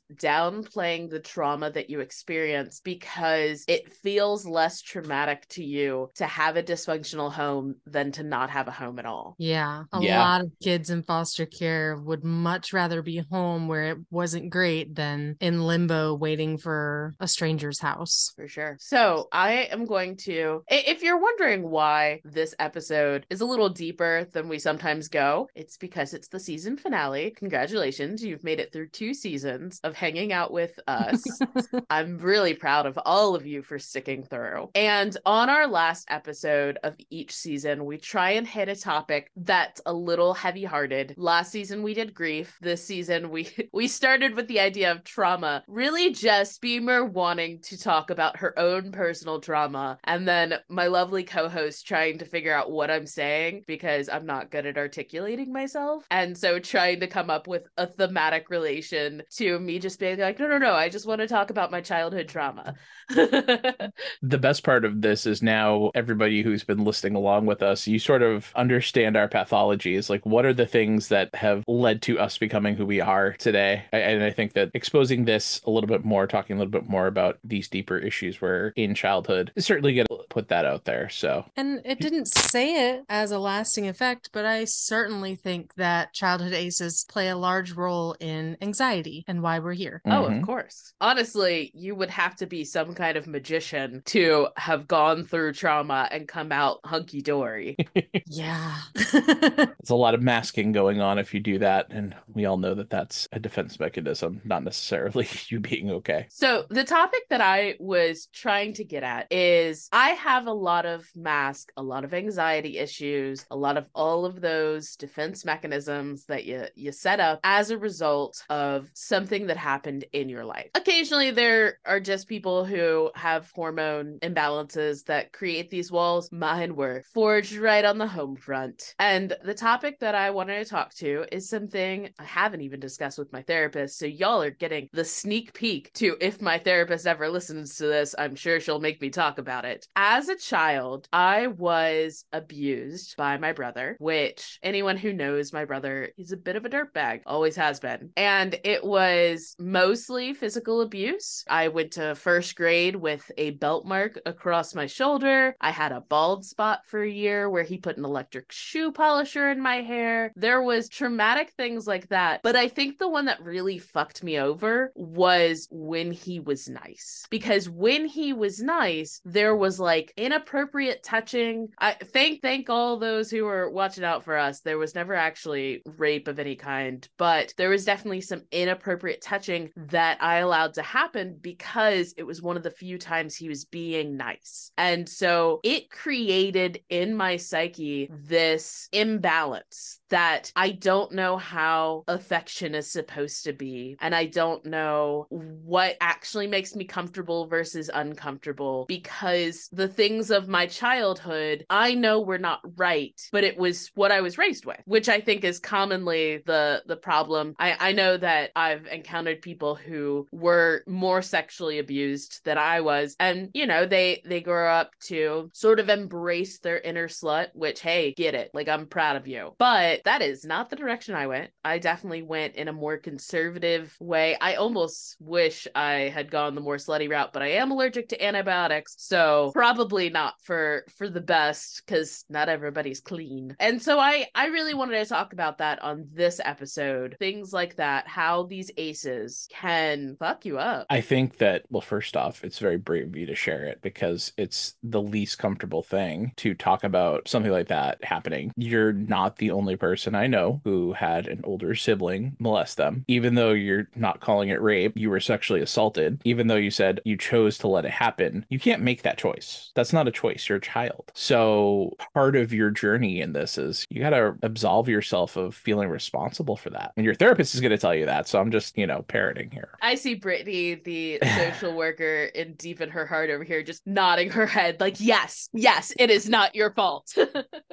downplaying 0.54 1.10
the 1.10 1.20
trauma 1.20 1.70
that 1.70 1.90
you 1.90 2.00
experience 2.00 2.80
because 2.84 3.64
it 3.68 3.92
feels 3.94 4.46
less 4.46 4.80
traumatic 4.80 5.46
to 5.48 5.64
you 5.64 6.10
to 6.14 6.26
have 6.26 6.56
a 6.56 6.62
dysfunctional 6.62 7.32
home 7.32 7.76
than 7.86 8.12
to 8.12 8.22
not 8.22 8.50
have 8.50 8.68
a 8.68 8.72
home 8.72 8.98
at 8.98 9.06
all. 9.06 9.34
Yeah. 9.38 9.84
A 9.92 10.00
Yeah. 10.02 10.20
lot 10.20 10.40
of 10.42 10.52
kids 10.62 10.90
in 10.90 11.02
foster 11.02 11.46
care 11.46 11.96
would 11.96 12.24
much 12.24 12.72
rather 12.72 13.02
be 13.02 13.22
home 13.30 13.68
where 13.68 13.90
it 13.90 13.98
wasn't 14.10 14.50
great 14.50 14.94
than 14.94 15.36
in 15.40 15.62
limbo 15.62 16.14
waiting 16.14 16.58
for 16.58 17.14
a 17.20 17.28
stranger's 17.28 17.80
house. 17.80 18.32
For 18.36 18.48
sure. 18.48 18.76
So 18.80 19.28
I 19.32 19.68
am 19.70 19.84
going 19.86 20.16
to, 20.24 20.62
if 20.68 21.02
you're 21.02 21.18
wondering 21.20 21.68
why 21.70 22.20
this 22.24 22.54
episode 22.58 23.26
is 23.30 23.40
a 23.40 23.46
little 23.46 23.68
deeper 23.68 24.26
than 24.32 24.48
we 24.48 24.58
sometimes 24.58 25.08
go, 25.08 25.48
it's 25.54 25.76
because 25.76 26.14
it's 26.14 26.28
the 26.28 26.40
season 26.40 26.76
finale. 26.76 27.32
Congratulations. 27.36 28.22
You've 28.22 28.44
made 28.44 28.60
it 28.60 28.72
through 28.72 28.88
two 28.88 29.14
seasons 29.14 29.80
of 29.84 29.94
hanging 29.94 30.32
out 30.32 30.44
with 30.52 30.79
us. 30.87 31.23
I'm 31.91 32.19
really 32.19 32.55
proud 32.55 32.87
of 32.87 32.99
all 33.05 33.35
of 33.35 33.46
you 33.46 33.62
for 33.62 33.79
sticking 33.79 34.25
through. 34.25 34.70
And 34.75 35.17
on 35.25 35.50
our 35.50 35.67
last 35.67 36.06
episode 36.08 36.79
of 36.82 36.96
each 37.11 37.32
season, 37.32 37.85
we 37.85 37.99
try 37.99 38.32
and 38.32 38.46
hit 38.46 38.69
a 38.69 38.76
topic 38.76 39.31
that's 39.37 39.81
a 39.87 39.93
little 39.93 40.35
heavy-hearted. 40.35 41.14
Last 41.17 41.52
season 41.52 41.82
we 41.82 41.94
did 41.94 42.14
grief. 42.14 42.56
This 42.61 42.85
season 42.85 43.31
we 43.31 43.49
we 43.73 43.88
started 43.88 44.35
with 44.35 44.49
the 44.49 44.61
idea 44.61 44.93
of 44.93 45.05
trauma, 45.05 45.64
really 45.67 46.12
just 46.12 46.61
Beamer 46.61 47.05
wanting 47.05 47.61
to 47.62 47.79
talk 47.79 48.11
about 48.11 48.38
her 48.38 48.58
own 48.58 48.93
personal 48.93 49.40
trauma 49.40 49.99
and 50.05 50.26
then 50.26 50.55
my 50.69 50.87
lovely 50.87 51.25
co-host 51.25 51.87
trying 51.87 52.19
to 52.19 52.25
figure 52.25 52.55
out 52.55 52.70
what 52.70 52.90
I'm 52.90 53.06
saying 53.06 53.64
because 53.67 54.08
I'm 54.08 54.26
not 54.26 54.50
good 54.50 54.67
at 54.67 54.79
articulating 54.79 55.52
myself. 55.52 56.06
And 56.11 56.37
so 56.37 56.58
trying 56.58 57.00
to 57.00 57.06
come 57.06 57.31
up 57.31 57.47
with 57.47 57.67
a 57.76 57.87
thematic 57.87 58.50
relation 58.50 59.23
to 59.37 59.58
me 59.58 59.79
just 59.79 59.99
being 59.99 60.19
like, 60.19 60.33
no, 60.38 60.46
no, 60.46 60.58
no, 60.58 60.75
I 60.75 60.88
just 60.88 61.06
want 61.06 61.20
to 61.20 61.26
talk 61.26 61.50
about 61.50 61.70
my 61.70 61.81
childhood 61.81 62.28
trauma. 62.28 62.75
the 63.08 63.92
best 64.22 64.64
part 64.64 64.84
of 64.84 65.02
this 65.02 65.26
is 65.26 65.42
now 65.42 65.90
everybody 65.94 66.42
who's 66.42 66.64
been 66.64 66.84
listening 66.84 67.14
along 67.14 67.44
with 67.44 67.62
us 67.62 67.86
you 67.86 67.98
sort 67.98 68.22
of 68.22 68.50
understand 68.56 69.14
our 69.14 69.28
pathologies 69.28 70.08
like 70.08 70.25
what 70.25 70.46
are 70.46 70.54
the 70.54 70.64
things 70.64 71.08
that 71.08 71.34
have 71.34 71.62
led 71.69 72.00
to 72.00 72.19
us 72.19 72.38
becoming 72.38 72.75
who 72.75 72.87
we 72.87 73.02
are 73.02 73.32
today 73.35 73.82
and 73.92 74.25
i 74.25 74.30
think 74.30 74.54
that 74.54 74.70
exposing 74.73 75.26
this 75.26 75.61
a 75.66 75.70
little 75.70 75.87
bit 75.87 76.02
more 76.02 76.26
talking 76.26 76.56
a 76.56 76.59
little 76.59 76.70
bit 76.70 76.88
more 76.88 77.06
about 77.06 77.38
these 77.44 77.68
deeper 77.68 77.99
issues 77.99 78.40
were 78.40 78.73
in 78.75 78.94
childhood 78.94 79.52
is 79.54 79.66
certainly 79.66 79.94
going 79.94 80.06
to 80.06 80.25
put 80.30 80.49
that 80.49 80.64
out 80.64 80.87
there 80.87 81.11
so 81.11 81.44
And 81.56 81.82
it 81.85 82.00
didn't 82.00 82.26
say 82.26 82.90
it 82.90 83.04
as 83.09 83.30
a 83.30 83.38
lasting 83.38 83.87
effect, 83.87 84.30
but 84.32 84.44
I 84.44 84.64
certainly 84.64 85.35
think 85.35 85.75
that 85.75 86.12
childhood 86.12 86.52
ACEs 86.52 87.04
play 87.04 87.28
a 87.28 87.37
large 87.37 87.73
role 87.73 88.16
in 88.20 88.56
anxiety 88.61 89.25
and 89.28 89.42
why 89.42 89.59
we're 89.59 89.73
here. 89.73 90.02
Oh, 90.06 90.24
Mhm. 90.28 90.38
of 90.38 90.43
course. 90.43 90.93
Honestly, 91.00 91.71
you 91.75 91.95
would 91.95 92.11
have 92.11 92.37
to 92.37 92.47
be 92.47 92.64
some 92.64 92.95
kind 92.95 93.16
of 93.16 93.26
magician 93.26 94.02
to 94.07 94.49
have 94.57 94.87
gone 94.88 95.25
through 95.25 95.52
trauma 95.54 96.09
and 96.11 96.28
come 96.28 96.52
out 96.52 96.81
hunky 96.85 97.21
dory. 97.23 97.76
Yeah. 98.26 98.76
it's 98.95 99.90
a 99.90 99.95
lot 99.95 100.14
of 100.14 100.23
masking 100.23 100.73
going 100.73 101.00
on 101.00 101.19
if 101.19 101.35
you 101.35 101.40
do 101.40 101.59
that, 101.59 101.87
and 101.90 102.14
we 102.33 102.47
all 102.47 102.57
know 102.57 102.75
that 102.75 102.90
that's 102.90 103.28
a 103.33 103.38
defense 103.38 103.78
mechanism, 103.78 104.40
not 104.45 104.64
necessarily 104.64 105.28
you 105.49 105.61
being 105.61 105.90
okay. 105.90 106.26
so, 106.31 106.64
the 106.71 106.85
topic 106.85 107.23
that 107.31 107.40
I 107.40 107.76
was 107.78 108.26
trying 108.33 108.73
to 108.75 108.85
get 108.85 109.02
at 109.02 109.26
is 109.31 109.88
I 109.93 110.11
have 110.11 110.47
a 110.47 110.52
lot 110.52 110.87
of 110.87 111.07
mask, 111.14 111.71
a 111.76 111.83
lot 111.83 112.04
of 112.04 112.14
anxiety 112.14 112.78
issues, 112.78 113.45
a 113.50 113.57
lot 113.57 113.76
of 113.76 113.88
all 113.95 114.25
of 114.25 114.40
those 114.40 114.97
defense 114.97 115.45
mechanisms 115.45 116.25
that 116.26 116.45
you 116.45 116.64
you 116.75 116.93
set 116.93 117.21
up 117.21 117.40
as 117.45 117.71
a 117.71 117.78
result 117.78 118.43
of 118.49 118.88
something 118.95 119.47
that 119.49 119.57
happened 119.57 120.03
in 120.12 120.28
your 120.28 120.44
life. 120.44 120.68
Occasionally, 120.75 121.30
there 121.30 121.78
are 121.84 122.00
just 122.00 122.28
people 122.28 122.64
who 122.64 123.11
have 123.14 123.50
hormone 123.54 124.18
imbalances 124.23 125.04
that 125.04 125.32
create 125.32 125.70
these 125.70 125.90
walls. 125.90 126.30
Mine 126.32 126.76
were 126.76 127.02
forged 127.12 127.56
right 127.56 127.84
on 127.84 127.99
the 127.99 128.06
home 128.06 128.37
front. 128.37 128.94
And 128.99 129.37
the 129.44 129.54
topic 129.54 130.00
that 130.00 130.14
I 130.14 130.30
wanted 130.30 130.62
to 130.62 130.70
talk 130.70 130.94
to 130.94 131.25
is 131.32 131.49
something 131.49 132.11
I 132.18 132.25
haven't 132.25 132.62
even 132.62 132.80
discussed 132.80 133.18
with 133.18 133.32
my 133.32 133.42
therapist. 133.42 133.99
So, 133.99 134.06
y'all 134.06 134.42
are 134.42 134.50
getting 134.50 134.88
the 134.92 135.04
sneak 135.04 135.52
peek 135.54 135.92
to 135.94 136.16
if 136.20 136.40
my 136.40 136.58
therapist 136.58 137.06
ever 137.06 137.28
listens 137.28 137.76
to 137.76 137.87
this, 137.87 138.14
I'm 138.18 138.34
sure 138.34 138.61
she'll 138.61 138.80
make 138.80 139.00
me 139.00 139.11
talk 139.11 139.38
about 139.38 139.64
it. 139.64 139.87
As 139.96 140.28
a 140.28 140.37
child, 140.37 141.08
I 141.12 141.49
was 141.49 142.25
abused 142.32 143.16
by 143.16 143.37
my 143.38 143.52
brother, 143.52 143.96
which 143.99 144.58
anyone 144.62 144.96
who 144.96 145.12
knows 145.12 145.52
my 145.52 145.64
brother, 145.64 146.11
he's 146.16 146.32
a 146.32 146.37
bit 146.37 146.56
of 146.56 146.64
a 146.64 146.68
dirtbag, 146.68 147.23
always 147.26 147.56
has 147.56 147.80
been. 147.80 148.11
And 148.16 148.58
it 148.64 148.84
was 148.84 149.56
mostly 149.94 150.34
physical 150.34 150.80
abuse. 150.80 151.44
I 151.48 151.68
went 151.68 151.92
to 151.92 152.16
first 152.16 152.56
grade 152.56 152.96
with 152.96 153.30
a 153.38 153.50
belt 153.50 153.86
mark 153.86 154.20
across 154.26 154.74
my 154.74 154.86
shoulder. 154.86 155.54
I 155.60 155.70
had 155.70 155.92
a 155.92 156.00
bald 156.00 156.44
spot 156.44 156.80
for 156.84 157.04
a 157.04 157.08
year 157.08 157.48
where 157.48 157.62
he 157.62 157.78
put 157.78 157.96
an 157.96 158.04
electric 158.04 158.50
shoe 158.50 158.90
polisher 158.90 159.52
in 159.52 159.60
my 159.60 159.82
hair. 159.82 160.32
There 160.34 160.62
was 160.62 160.88
traumatic 160.88 161.52
things 161.56 161.86
like 161.86 162.08
that. 162.08 162.40
But 162.42 162.56
I 162.56 162.66
think 162.66 162.98
the 162.98 163.08
one 163.08 163.26
that 163.26 163.40
really 163.40 163.78
fucked 163.78 164.24
me 164.24 164.36
over 164.36 164.90
was 164.96 165.68
when 165.70 166.10
he 166.10 166.40
was 166.40 166.68
nice. 166.68 167.24
Because 167.30 167.70
when 167.70 168.04
he 168.04 168.32
was 168.32 168.60
nice, 168.60 169.20
there 169.24 169.54
was 169.54 169.78
like 169.78 170.12
inappropriate 170.16 171.04
touching. 171.04 171.68
I 171.78 171.92
thank 171.92 172.42
thank 172.42 172.68
all 172.68 172.96
those 172.96 173.30
who 173.30 173.44
were 173.44 173.70
watching 173.70 174.02
out 174.02 174.24
for 174.24 174.36
us. 174.36 174.58
There 174.58 174.76
was 174.76 174.96
never 174.96 175.14
actually 175.14 175.82
rape 175.98 176.26
of 176.26 176.40
any 176.40 176.56
kind, 176.56 177.08
but 177.16 177.54
there 177.56 177.70
was 177.70 177.84
definitely 177.84 178.22
some 178.22 178.42
inappropriate 178.50 179.22
touching 179.22 179.70
that 179.91 180.23
I 180.23 180.38
allowed 180.38 180.75
to 180.75 180.83
happen 180.83 181.38
because 181.41 182.14
it 182.17 182.25
was 182.25 182.43
one 182.43 182.57
of 182.57 182.62
the 182.62 182.71
few 182.71 182.99
times 182.99 183.37
he 183.37 183.49
was 183.49 183.64
being 183.64 184.17
nice. 184.17 184.71
And 184.76 185.09
so 185.09 185.61
it 185.62 185.91
created 185.91 186.81
in 186.88 187.14
my 187.14 187.37
psyche 187.37 188.09
this 188.11 188.88
imbalance 188.93 190.00
that 190.11 190.53
I 190.55 190.71
don't 190.71 191.12
know 191.12 191.37
how 191.37 192.05
affection 192.07 192.75
is 192.75 192.91
supposed 192.91 193.45
to 193.45 193.53
be. 193.53 193.97
And 194.00 194.14
I 194.14 194.26
don't 194.26 194.64
know 194.64 195.26
what 195.29 195.97
actually 196.00 196.47
makes 196.47 196.76
me 196.76 196.85
comfortable 196.85 197.47
versus 197.47 197.91
uncomfortable 197.93 198.85
because 198.87 199.69
the 199.73 199.88
things 199.88 200.31
of 200.31 200.47
my 200.49 200.67
childhood 200.67 201.64
I 201.69 201.95
know 201.95 202.21
were 202.21 202.38
not 202.38 202.61
right, 202.76 203.21
but 203.33 203.45
it 203.45 203.59
was 203.59 203.91
what 203.95 204.12
I 204.12 204.21
was 204.21 204.38
raised 204.38 204.67
with, 204.67 204.81
which 204.85 205.09
I 205.09 205.21
think 205.21 205.45
is 205.45 205.59
commonly 205.59 206.43
the 206.47 206.83
the 206.87 206.97
problem. 206.97 207.55
I, 207.59 207.76
I 207.81 207.93
know 207.93 208.17
that 208.17 208.50
I've 208.55 208.87
encountered 208.87 209.43
people 209.43 209.74
who 209.75 210.26
were 210.33 210.83
more 210.87 211.23
sexually 211.23 211.78
abused 211.78 212.40
than 212.45 212.59
I 212.59 212.81
was. 212.81 213.16
And, 213.19 213.50
you 213.54 213.66
know, 213.66 213.87
they 213.87 214.23
they 214.25 214.40
grow 214.40 214.71
up 214.71 214.90
to 215.07 215.50
sort 215.52 215.81
of 215.81 215.88
embrace 215.88 216.59
their 216.59 216.78
inner 216.78 217.09
slut, 217.09 217.49
which 217.54 217.81
hey, 217.81 218.14
get 218.16 218.35
it. 218.35 218.50
Like 218.54 218.69
I'm 218.69 218.87
proud 218.87 219.16
of 219.16 219.26
you. 219.26 219.54
But 219.59 220.02
that 220.04 220.23
is 220.23 220.45
not 220.45 220.71
the 220.71 220.76
direction 220.76 221.14
I 221.14 221.26
went. 221.26 221.50
I 221.64 221.78
definitely 221.78 222.23
went 222.23 222.57
in 222.57 222.69
a 222.69 222.73
more 222.73 222.99
conservative 222.99 223.97
way. 224.00 224.37
I 224.40 224.54
almost 224.54 225.16
wish 225.21 225.66
I 225.75 226.12
had 226.14 226.31
gone 226.31 226.54
the 226.54 226.61
more 226.61 226.76
slutty 226.76 227.11
route, 227.11 227.33
but 227.33 227.43
I 227.43 227.49
am 227.52 227.71
allergic 227.71 228.09
to 228.11 228.25
antibiotics, 228.25 228.95
so 228.99 229.50
probably 229.52 230.11
not 230.11 230.35
for 230.43 230.85
for 230.97 231.09
the 231.09 231.21
best 231.21 231.87
cuz 231.87 232.25
not 232.28 232.49
everybody's 232.49 233.00
clean. 233.00 233.57
And 233.61 233.83
so 233.83 233.99
I 233.99 234.26
I 234.35 234.47
really 234.47 234.75
wanted 234.75 234.99
to 234.99 235.07
talk 235.07 235.33
about 235.33 235.59
that 235.59 235.83
on 235.83 236.09
this 236.12 236.40
episode. 236.45 237.16
Things 237.19 237.52
like 237.52 237.76
that, 237.76 238.09
how 238.09 238.45
these 238.45 238.71
aces 238.76 239.49
can 239.64 240.16
fuck 240.16 240.44
you 240.44 240.59
up. 240.59 240.87
I 240.90 241.00
think 241.00 241.38
that, 241.38 241.62
well, 241.71 241.80
first 241.80 242.18
off, 242.18 242.44
it's 242.44 242.59
very 242.59 242.76
brave 242.76 243.06
of 243.06 243.16
you 243.16 243.25
to 243.25 243.35
share 243.35 243.64
it 243.64 243.80
because 243.80 244.33
it's 244.37 244.75
the 244.83 245.00
least 245.00 245.38
comfortable 245.38 245.83
thing 245.83 246.33
to 246.37 246.52
talk 246.52 246.85
about 246.85 247.26
something 247.28 247.50
like 247.50 247.68
that 247.68 248.04
happening. 248.04 248.52
You're 248.56 248.92
not 248.92 249.37
the 249.37 249.50
only 249.50 249.76
person 249.76 250.14
I 250.14 250.26
know 250.26 250.61
who 250.64 250.92
had 250.92 251.26
an 251.26 251.40
older 251.44 251.75
sibling 251.75 252.37
molest 252.38 252.76
them. 252.76 253.06
Even 253.09 253.37
though 253.37 253.52
you're 253.52 253.88
not 253.97 254.21
calling 254.21 254.50
it 254.50 254.61
rape, 254.61 254.99
you 254.99 255.09
were 255.09 255.21
sexually 255.21 255.62
assaulted. 255.62 256.21
Even 256.25 256.47
though 256.47 256.56
you 256.56 256.71
said 256.71 257.00
you 257.06 257.16
chose 257.16 257.56
to 257.59 257.68
let 257.68 257.87
it 257.87 257.90
happen, 257.90 258.44
you 258.50 258.59
can't 258.59 258.83
make 258.83 259.00
that 259.02 259.16
choice. 259.16 259.73
That's 259.75 259.94
not 259.94 260.09
a 260.09 260.12
choice. 260.12 260.47
You're 260.47 260.59
a 260.59 260.61
child. 260.61 261.11
So 261.14 261.97
part 262.12 262.37
of 262.37 262.52
your 262.52 262.71
journey 262.71 263.23
in 263.23 263.33
this 263.33 263.56
is 263.56 263.87
you 263.88 264.02
got 264.02 264.11
to 264.11 264.37
absolve 264.42 264.90
yourself 264.90 265.37
of 265.37 265.54
feeling 265.54 265.88
responsible 265.88 266.56
for 266.56 266.68
that. 266.71 266.92
And 266.99 267.06
your 267.06 267.14
therapist 267.14 267.54
is 267.54 267.62
going 267.62 267.71
to 267.71 267.78
tell 267.78 267.94
you 267.94 268.04
that. 268.04 268.28
So 268.28 268.38
I'm 268.38 268.50
just, 268.50 268.76
you 268.76 268.87
know, 268.87 269.02
parroting 269.09 269.53
here. 269.54 269.70
I 269.80 269.94
see 269.94 270.14
Brittany, 270.14 270.75
the 270.75 271.18
social 271.37 271.75
worker, 271.75 272.25
in 272.34 272.54
deep 272.54 272.80
in 272.80 272.90
her 272.90 273.06
heart 273.06 273.30
over 273.30 273.44
here, 273.44 273.62
just 273.62 273.87
nodding 273.87 274.30
her 274.30 274.46
head, 274.46 274.80
like, 274.80 274.96
yes, 275.00 275.49
yes, 275.52 275.92
it 275.99 276.11
is 276.11 276.28
not 276.28 276.54
your 276.54 276.73
fault. 276.73 277.16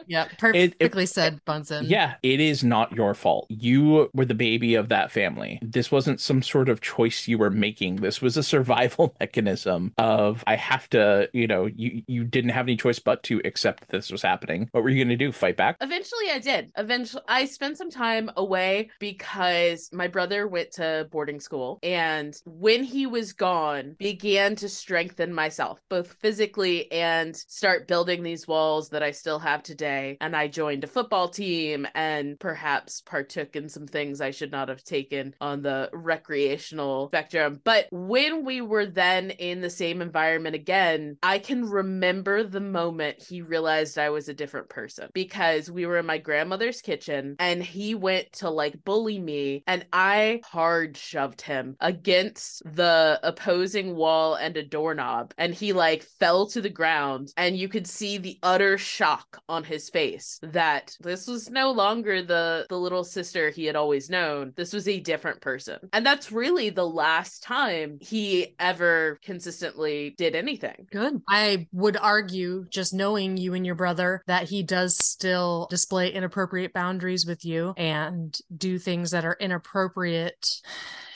Yep. 0.08 0.38
Perfectly 0.40 1.06
said, 1.06 1.40
Bunsen. 1.46 1.86
Yeah, 1.86 2.16
it 2.24 2.40
is 2.40 2.64
not 2.64 2.92
your 2.92 3.14
fault. 3.14 3.46
You 3.50 4.10
were 4.14 4.26
the 4.26 4.34
baby 4.34 4.76
of 4.76 4.90
that 4.90 5.12
family. 5.12 5.60
This 5.62 5.92
wasn't 5.92 6.20
some 6.20 6.42
sort 6.42 6.70
of 6.70 6.82
choice 6.82 7.28
you 7.28 7.38
were 7.38 7.52
making. 7.52 7.98
This 7.98 8.22
was 8.22 8.36
a 8.36 8.44
survival 8.52 9.16
mechanism 9.20 9.94
of 9.98 10.44
I 10.48 10.56
have 10.56 10.90
to, 10.90 11.30
you 11.34 11.48
know, 11.48 11.68
you 11.68 12.02
you 12.08 12.24
didn't 12.24 12.50
have 12.50 12.66
any 12.66 12.76
choice 12.76 13.00
but 13.00 13.24
to 13.24 13.42
accept 13.46 13.82
that 13.82 13.90
this 13.90 14.12
was 14.12 14.22
happening. 14.22 14.70
What 14.72 14.84
were 14.84 14.90
you 14.90 14.98
going 14.98 15.18
to 15.18 15.24
do? 15.24 15.32
Fight 15.32 15.56
back? 15.56 15.78
Eventually, 15.80 16.32
I 16.32 16.40
did. 16.40 16.72
Eventually, 16.78 17.24
I 17.28 17.46
spent 17.46 17.78
some 17.78 17.92
time 17.92 18.32
away 18.36 18.90
because 19.00 19.90
my 19.94 20.08
brother 20.08 20.48
went 20.48 20.72
to 20.74 21.08
boarding 21.12 21.40
school. 21.40 21.71
And 21.84 22.36
when 22.46 22.84
he 22.84 23.06
was 23.06 23.34
gone, 23.34 23.96
began 24.00 24.56
to 24.58 24.70
strengthen 24.70 25.34
myself, 25.34 25.80
both 25.90 26.14
physically 26.20 26.92
and 26.92 27.36
start 27.36 27.88
building 27.88 28.24
these 28.24 28.48
walls 28.48 28.90
that 28.90 29.04
I 29.04 29.12
still 29.12 29.40
have 29.40 29.64
today. 29.64 30.18
And 30.22 30.36
I 30.36 30.48
joined 30.48 30.84
a 30.84 30.88
football 30.88 31.30
team 31.30 31.88
and 31.96 32.40
perhaps 32.40 33.02
partook 33.02 33.56
in 33.56 33.70
some 33.70 33.88
things 33.88 34.22
I 34.22 34.32
should 34.32 34.52
not 34.52 34.70
have 34.70 34.84
taken 34.84 35.36
on 35.42 35.62
the 35.62 35.90
recreational 35.94 37.08
spectrum. 37.08 37.62
But 37.64 37.88
when 37.92 38.46
we 38.46 38.62
were 38.62 38.86
then 38.86 39.32
in 39.32 39.62
the 39.62 39.70
same 39.70 40.02
environment 40.02 40.56
again, 40.56 41.18
I 41.24 41.40
can 41.40 41.66
remember 41.66 42.44
the 42.44 42.60
moment 42.60 43.22
he 43.22 43.42
realized 43.42 43.98
I 43.98 44.10
was 44.10 44.30
a 44.30 44.34
different 44.34 44.70
person 44.70 45.10
because 45.14 45.70
we 45.70 45.86
were 45.86 45.98
in 45.98 46.06
my 46.06 46.18
grandmother's 46.18 46.82
kitchen 46.82 47.36
and 47.40 47.64
he 47.64 47.96
went 47.96 48.32
to 48.34 48.50
like 48.50 48.84
bully 48.84 49.20
me 49.20 49.64
and 49.68 49.86
I 49.94 50.42
hard 50.46 50.98
shoved 50.98 51.42
him 51.42 51.61
against 51.80 52.64
the 52.76 53.20
opposing 53.24 53.96
wall 53.96 54.36
and 54.36 54.58
a 54.58 54.64
doorknob 54.64 55.34
and 55.38 55.54
he 55.54 55.74
like 55.74 56.04
fell 56.04 56.46
to 56.48 56.62
the 56.62 56.70
ground 56.70 57.34
and 57.38 57.58
you 57.58 57.68
could 57.68 57.88
see 57.88 58.18
the 58.18 58.38
utter 58.44 58.78
shock 58.78 59.42
on 59.48 59.64
his 59.64 59.90
face 59.90 60.40
that 60.44 60.96
this 61.00 61.28
was 61.28 61.50
no 61.50 61.72
longer 61.72 62.22
the 62.22 62.66
the 62.70 62.78
little 62.78 63.04
sister 63.04 63.50
he 63.50 63.66
had 63.66 63.76
always 63.76 64.10
known. 64.10 64.54
This 64.56 64.74
was 64.74 64.88
a 64.88 65.00
different 65.00 65.42
person. 65.42 65.78
And 65.94 66.06
that's 66.06 66.32
really 66.32 66.70
the 66.70 66.88
last 66.88 67.44
time 67.44 67.98
he 68.02 68.56
ever 68.60 69.20
consistently 69.24 70.14
did 70.18 70.36
anything. 70.36 70.88
Good. 70.92 71.22
I 71.30 71.68
would 71.72 71.98
argue, 71.98 72.66
just 72.70 72.94
knowing 72.94 73.38
you 73.38 73.54
and 73.54 73.66
your 73.66 73.76
brother, 73.76 74.24
that 74.28 74.50
he 74.50 74.64
does 74.64 74.98
still 74.98 75.68
display 75.70 76.12
inappropriate 76.12 76.74
boundaries 76.74 77.26
with 77.26 77.46
you 77.46 77.74
and 77.78 78.38
do 78.56 78.78
things 78.78 79.12
that 79.12 79.26
are 79.26 79.38
inappropriate 79.40 80.48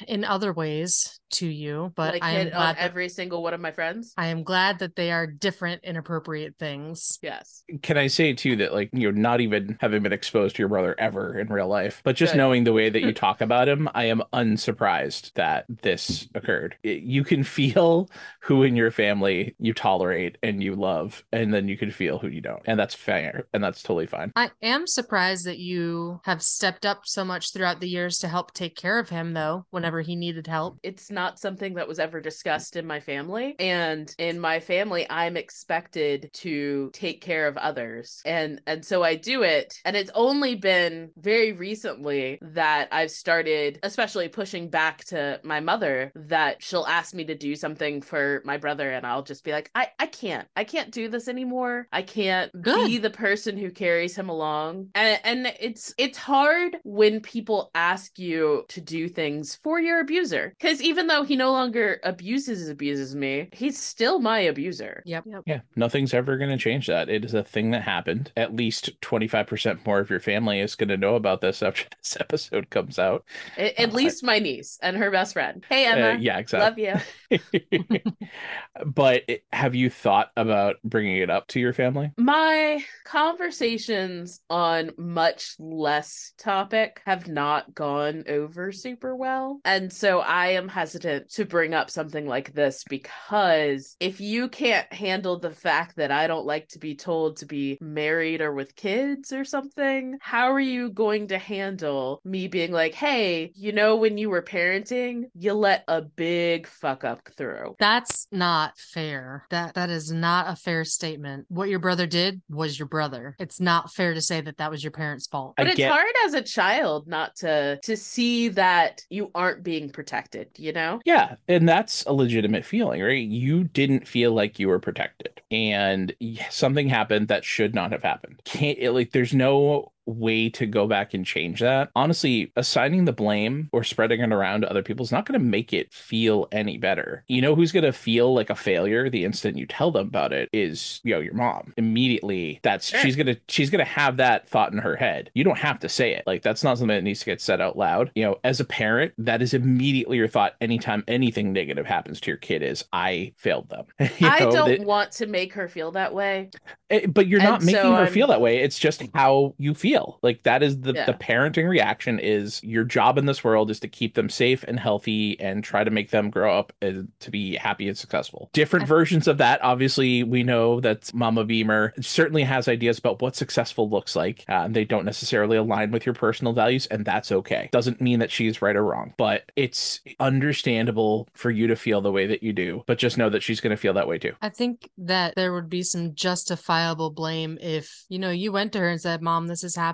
in 0.08 0.24
other 0.24 0.54
ways 0.54 1.20
to 1.38 1.48
you. 1.48 1.92
But 1.96 2.14
like 2.16 2.24
I 2.24 2.32
am 2.32 2.46
hit 2.46 2.54
on 2.54 2.60
glad 2.60 2.76
that 2.78 2.82
every 2.82 3.10
single 3.10 3.42
one 3.44 3.54
of 3.54 3.60
my 3.62 3.72
friends 3.72 4.14
I 4.18 4.28
am 4.28 4.44
glad 4.44 4.80
that 4.80 4.96
they 4.96 5.12
are 5.12 5.28
different 5.28 5.84
inappropriate 5.84 6.56
things. 6.60 7.20
yes 7.22 7.64
Can 7.82 7.98
I 7.98 8.08
say 8.08 8.34
too 8.34 8.56
that 8.58 8.74
like 8.74 8.90
you 8.94 9.12
know 9.12 9.20
not 9.22 9.42
even 9.42 9.78
having 9.82 10.04
been 10.04 10.14
exposed 10.14 10.56
to 10.56 10.62
your 10.62 10.70
brother 10.70 10.96
ever 11.00 11.38
in 11.40 11.48
real 11.48 11.68
life, 11.68 12.02
but 12.04 12.16
just 12.16 12.34
Good. 12.34 12.38
knowing 12.38 12.64
the 12.64 12.74
way 12.74 12.90
that 12.90 13.02
you 13.02 13.14
talk 13.26 13.42
about 13.42 13.68
him, 13.68 13.90
I 13.96 14.06
am 14.06 14.22
unsurprised 14.34 15.32
that 15.36 15.66
this 15.82 16.28
occurred. 16.36 16.76
It- 16.84 17.04
you 17.04 17.24
can 17.24 17.44
feel 17.44 18.10
who 18.42 18.64
in 18.64 18.76
your 18.76 18.92
family 18.92 19.56
you 19.60 19.74
tolerate 19.74 20.38
and 20.44 20.64
you 20.64 20.76
love, 20.76 21.24
and 21.32 21.54
then 21.54 21.68
you 21.68 21.78
can 21.78 21.92
feel 21.92 22.20
who 22.20 22.28
you 22.28 22.42
don't, 22.42 22.62
and 22.66 22.80
that's 22.80 22.96
fair, 22.96 23.46
and 23.54 23.64
that's 23.64 23.82
totally 23.84 24.08
fine. 24.08 24.32
I 24.36 24.52
am 24.62 24.88
surprised 24.88 25.46
that 25.46 25.60
you 25.60 26.20
have 26.26 26.42
stepped 26.42 26.86
up 26.86 27.02
so 27.06 27.24
much 27.26 27.52
throughout 27.54 27.80
the 27.80 27.90
years 27.90 28.18
to 28.20 28.28
help 28.28 28.54
take 28.54 28.76
care 28.76 29.00
of 29.00 29.10
him, 29.10 29.34
though, 29.34 29.66
whenever 29.72 30.02
he 30.02 30.16
needed 30.16 30.48
help. 30.48 30.78
it's 30.84 31.10
not 31.12 31.25
something 31.40 31.76
that 31.76 31.88
was 31.88 32.00
ever 32.00 32.22
discussed 32.22 32.76
in 32.76 32.86
my 32.86 33.00
family. 33.00 33.56
And 33.60 34.14
in 34.18 34.40
my 34.40 34.60
family 34.60 35.06
i'm 35.10 35.38
expected 35.38 36.30
to 36.34 36.90
take 36.94 37.22
care 37.22 37.48
of 37.48 37.58
others. 37.58 38.22
And 38.26 38.62
and 38.68 38.84
so 38.84 39.04
i 39.04 39.16
do 39.16 39.44
it. 39.44 39.80
And 39.86 39.96
it's 39.96 40.12
only 40.14 40.56
been 40.56 41.12
very 41.18 41.52
recently 41.52 42.40
that 42.42 42.90
i've 42.92 43.12
started 43.12 43.80
especially 43.84 44.28
pushing 44.28 44.70
back 44.70 45.04
to 45.06 45.40
my 45.44 45.60
mother 45.60 46.12
that 46.16 46.64
she'll 46.64 46.86
ask 46.86 47.14
me 47.14 47.26
to 47.26 47.36
do 47.36 47.56
something 47.56 48.02
for 48.02 48.42
my 48.46 48.58
brother. 48.58 48.92
And 48.92 49.06
i'll 49.06 49.24
just 49.24 49.44
be 49.44 49.52
like 49.52 49.70
i 49.76 49.90
i 50.00 50.08
can't. 50.08 50.48
I 50.56 50.64
can't 50.64 50.92
do 50.92 51.10
this 51.10 51.28
anymore. 51.28 51.88
I 51.92 52.02
can't 52.02 52.52
Good. 52.62 52.88
be 52.88 52.98
the 52.98 53.10
person 53.10 53.58
who 53.58 53.72
carries 53.72 54.16
him 54.16 54.30
along. 54.30 54.90
And 54.96 55.20
and 55.24 55.54
it's 55.60 55.94
it's 55.98 56.18
hard 56.18 56.78
when 56.84 57.20
people 57.22 57.72
ask 57.76 58.18
you 58.18 58.66
to 58.70 58.82
do 58.82 59.08
things 59.08 59.56
for 59.64 59.80
your 59.80 60.00
abuser. 60.00 60.54
Because 60.60 60.82
even 60.82 61.05
even 61.06 61.16
though 61.16 61.24
he 61.24 61.36
no 61.36 61.52
longer 61.52 62.00
abuses 62.04 62.68
abuses 62.68 63.16
me, 63.16 63.50
he's 63.52 63.80
still 63.80 64.20
my 64.20 64.40
abuser. 64.40 65.04
Yep. 65.06 65.24
yep. 65.28 65.44
Yeah, 65.46 65.62
nothing's 65.76 66.14
ever 66.14 66.38
going 66.38 66.50
to 66.50 66.58
change 66.58 66.88
that. 66.88 67.10
It 67.10 67.24
is 67.24 67.34
a 67.34 67.44
thing 67.44 67.72
that 67.72 67.84
happened. 67.84 68.32
At 68.36 68.56
least 68.56 69.00
25% 69.02 69.86
more 69.86 70.00
of 70.00 70.10
your 70.10 70.20
family 70.20 70.60
is 70.60 70.76
going 70.76 70.90
to 70.90 70.98
know 70.98 71.16
about 71.16 71.42
this 71.42 71.62
after 71.62 71.86
this 72.02 72.18
episode 72.20 72.70
comes 72.72 72.98
out. 72.98 73.24
A- 73.58 73.80
At 73.80 73.90
Uh, 73.90 73.94
least 73.94 74.24
my 74.24 74.40
niece 74.40 74.80
and 74.82 74.98
her 74.98 75.12
best 75.12 75.34
friend. 75.34 75.64
Hey 75.70 75.86
Uh, 75.86 75.96
Emma, 75.96 76.20
yeah, 76.20 76.40
exactly. 76.40 76.88
love 76.88 77.00
you. 77.32 78.00
but 78.86 79.24
have 79.54 79.76
you 79.76 79.90
thought 79.90 80.32
about 80.36 80.78
bringing 80.84 81.18
it 81.18 81.30
up 81.30 81.48
to 81.50 81.60
your 81.60 81.74
family? 81.74 82.12
My 82.18 82.84
conversations 83.06 84.42
on 84.50 84.92
much 84.98 85.56
less 85.60 86.34
topic 86.38 87.02
have 87.06 87.28
not 87.28 87.74
gone 87.76 88.24
over 88.28 88.72
super 88.72 89.16
well. 89.16 89.60
And 89.66 89.92
so 89.92 90.20
I 90.20 90.48
am 90.50 90.68
hesitant 90.68 90.95
to 91.02 91.46
bring 91.46 91.74
up 91.74 91.90
something 91.90 92.28
like 92.28 92.54
this 92.54 92.84
because 92.90 93.96
if 94.00 94.20
you 94.22 94.50
can't 94.50 94.92
handle 94.94 95.40
the 95.40 95.52
fact 95.52 95.96
that 95.98 96.12
I 96.12 96.28
don't 96.28 96.46
like 96.46 96.68
to 96.70 96.80
be 96.80 96.96
told 96.96 97.38
to 97.38 97.46
be 97.46 97.78
married 97.82 98.42
or 98.42 98.54
with 98.54 98.76
kids 98.76 99.32
or 99.32 99.44
something, 99.46 100.18
how 100.22 100.52
are 100.52 100.60
you 100.60 100.90
going 100.90 101.28
to 101.28 101.38
handle 101.38 102.22
me 102.24 102.48
being 102.48 102.72
like, 102.72 102.94
hey, 102.94 103.52
you 103.56 103.72
know, 103.72 103.96
when 103.98 104.18
you 104.18 104.30
were 104.30 104.42
parenting, 104.42 105.24
you 105.34 105.54
let 105.54 105.84
a 105.88 106.02
big 106.02 106.68
fuck 106.68 107.04
up 107.04 107.22
through? 107.38 107.76
That's 107.80 108.28
not 108.32 108.78
fair. 108.78 109.46
That 109.50 109.76
that 109.76 109.90
is 109.90 110.12
not 110.12 110.50
a 110.50 110.56
fair 110.56 110.86
statement. 110.86 111.46
What 111.50 111.70
your 111.70 111.80
brother 111.80 112.08
did 112.08 112.42
was 112.50 112.78
your 112.78 112.88
brother. 112.88 113.36
It's 113.40 113.60
not 113.60 113.92
fair 113.94 114.14
to 114.14 114.22
say 114.22 114.42
that 114.42 114.58
that 114.58 114.72
was 114.72 114.84
your 114.84 114.92
parents' 114.92 115.28
fault. 115.28 115.56
I 115.58 115.64
But 115.64 115.68
it's 115.72 115.78
get- 115.78 115.92
hard 115.92 116.12
as 116.26 116.34
a 116.34 116.42
child 116.42 117.08
not 117.08 117.36
to 117.38 117.80
to 117.84 117.98
see 117.98 118.50
that 118.50 119.02
you 119.10 119.32
aren't 119.36 119.64
being 119.64 119.90
protected, 119.90 120.50
you 120.58 120.72
know? 120.74 120.85
Yeah, 121.06 121.36
and 121.48 121.68
that's 121.70 122.04
a 122.06 122.14
legitimate 122.14 122.66
feeling, 122.66 123.02
right? 123.02 123.28
You 123.28 123.64
didn't 123.66 124.08
feel 124.08 124.34
like 124.34 124.60
you 124.60 124.68
were 124.68 124.80
protected, 124.80 125.42
and 125.52 126.14
something 126.50 126.90
happened 126.90 127.28
that 127.28 127.46
should 127.46 127.76
not 127.76 127.92
have 127.92 128.04
happened. 128.04 128.42
Can't 128.46 128.78
it, 128.80 128.92
like 128.92 129.12
there's 129.12 129.34
no 129.34 129.92
way 130.06 130.50
to 130.50 130.66
go 130.66 130.88
back 130.88 131.14
and 131.14 131.26
change 131.26 131.60
that. 131.62 131.90
Honestly, 131.96 132.52
assigning 132.56 133.06
the 133.06 133.14
blame 133.14 133.70
or 133.72 133.84
spreading 133.84 134.22
it 134.22 134.32
around 134.32 134.62
to 134.62 134.70
other 134.70 134.84
people 134.84 135.04
is 135.04 135.12
not 135.12 135.26
going 135.26 135.40
to 135.40 135.46
make 135.46 135.74
it 135.74 135.92
feel 135.94 136.48
any 136.52 136.78
better. 136.78 137.24
You 137.28 137.42
know 137.42 137.56
who's 137.56 137.72
going 137.72 137.84
to 137.86 137.92
feel 137.94 138.34
like 138.34 138.50
a 138.50 138.56
failure 138.56 139.10
the 139.10 139.26
instant 139.26 139.58
you 139.58 139.66
tell 139.66 139.92
them 139.92 140.08
about 140.08 140.34
it 140.34 140.50
is, 140.54 141.00
you 141.04 141.14
know, 141.14 141.20
your 141.20 141.34
mom. 141.34 141.74
Immediately, 141.78 142.60
that's 142.64 142.90
Sure. 142.90 143.00
she's 143.00 143.16
going 143.16 143.28
to 143.28 143.38
she's 143.48 143.70
going 143.70 143.84
to 143.84 143.90
have 143.92 144.18
that 144.18 144.48
thought 144.48 144.72
in 144.72 144.78
her 144.80 144.96
head. 144.96 145.32
You 145.34 145.44
don't 145.44 145.58
have 145.58 145.80
to 145.80 145.90
say 145.90 146.14
it. 146.14 146.24
Like 146.28 146.42
that's 146.44 146.64
not 146.64 146.78
something 146.78 146.96
that 146.96 147.04
needs 147.04 147.20
to 147.22 147.26
get 147.26 147.42
said 147.42 147.62
out 147.62 147.78
loud. 147.78 148.12
You 148.16 148.24
know, 148.26 148.38
as 148.44 148.60
a 148.60 148.66
parent, 148.66 149.14
that 149.18 149.42
is 149.42 149.54
immediately 149.54 150.18
your 150.18 150.28
thought 150.28 150.54
anytime 150.62 151.04
anything 151.08 151.52
negative 151.54 151.86
happens 151.86 152.20
to 152.22 152.32
your 152.32 152.38
kid 152.38 152.62
is 152.62 152.86
I 152.94 153.34
failed 153.38 153.70
them. 153.70 153.86
I 154.22 154.40
know, 154.40 154.52
don't 154.52 154.70
that- 154.70 154.82
want 154.86 155.12
to 155.14 155.26
make 155.28 155.54
her 155.54 155.68
feel 155.68 155.92
that 155.94 156.14
way. 156.14 156.50
Eh, 156.90 157.08
but 157.08 157.28
you're 157.28 157.42
not 157.42 157.60
And 157.62 157.66
making 157.68 157.82
so 157.82 157.92
her 157.94 158.04
I'm- 158.04 158.12
feel 158.14 158.28
that 158.28 158.42
way 158.42 158.58
it's 158.58 158.78
just 158.78 159.02
how 159.14 159.56
you 159.58 159.74
feel 159.74 159.95
like 160.22 160.44
that 160.44 160.64
is 160.64 160.80
the, 160.82 160.94
Yeah. 160.94 161.06
the 161.06 161.14
parenting 161.14 161.68
reaction 161.68 162.20
is 162.20 162.64
your 162.64 162.84
job 162.84 163.18
in 163.18 163.26
this 163.26 163.44
world 163.44 163.70
is 163.72 163.80
to 163.82 163.88
keep 163.88 164.16
them 164.16 164.30
safe 164.30 164.64
and 164.68 164.80
healthy 164.80 165.40
and 165.40 165.64
try 165.64 165.84
to 165.84 165.92
make 165.92 166.12
them 166.12 166.30
grow 166.30 166.58
up 166.58 166.74
and 166.82 167.10
to 167.20 167.32
be 167.32 167.56
happy 167.56 167.88
and 167.88 167.98
successful. 167.98 168.50
Different 168.54 168.88
versions 168.88 169.28
of 169.28 169.38
that 169.40 169.64
obviously 169.64 170.24
we 170.24 170.44
know 170.44 170.80
that 170.82 171.14
mama 171.14 171.44
beamer 171.44 171.94
certainly 172.02 172.44
has 172.44 172.68
ideas 172.68 172.98
about 172.98 173.22
what 173.22 173.36
successful 173.36 173.90
looks 173.90 174.16
like 174.16 174.46
uh, 174.50 174.64
and 174.66 174.76
they 174.76 174.86
don't 174.86 175.06
necessarily 175.06 175.58
align 175.58 175.92
with 175.92 176.06
your 176.06 176.16
personal 176.16 176.54
values 176.54 176.86
and 176.88 177.06
that's 177.06 177.32
okay. 177.32 177.70
Doesn't 177.72 178.02
mean 178.02 178.20
that 178.20 178.32
she's 178.32 178.62
right 178.62 178.76
or 178.76 178.84
wrong 178.84 179.14
but 179.18 179.52
it's 179.56 180.02
understandable 180.20 181.28
for 181.34 181.50
you 181.52 181.68
to 181.68 181.76
feel 181.76 182.02
the 182.02 182.12
way 182.12 182.28
that 182.28 182.44
you 182.44 182.54
do 182.54 182.84
but 182.88 182.98
just 182.98 183.18
know 183.18 183.30
that 183.30 183.44
she's 183.44 183.60
going 183.62 183.72
to 183.76 183.78
feel 183.82 183.94
that 183.94 184.08
way 184.08 184.18
too. 184.18 184.34
I 184.42 184.50
think 184.50 184.90
that 185.00 185.34
there 185.36 185.54
would 185.54 185.70
be 185.70 185.84
some 185.84 186.14
justifiable 186.16 187.12
blame 187.12 187.58
if, 187.62 188.06
you 188.10 188.20
know, 188.20 188.30
you 188.32 188.52
went 188.52 188.74
to 188.74 188.80
her 188.80 188.90
and 188.90 189.02
said, 189.02 189.22
Mom, 189.22 189.48
this 189.48 189.64
is 189.64 189.76
happening 189.76 189.85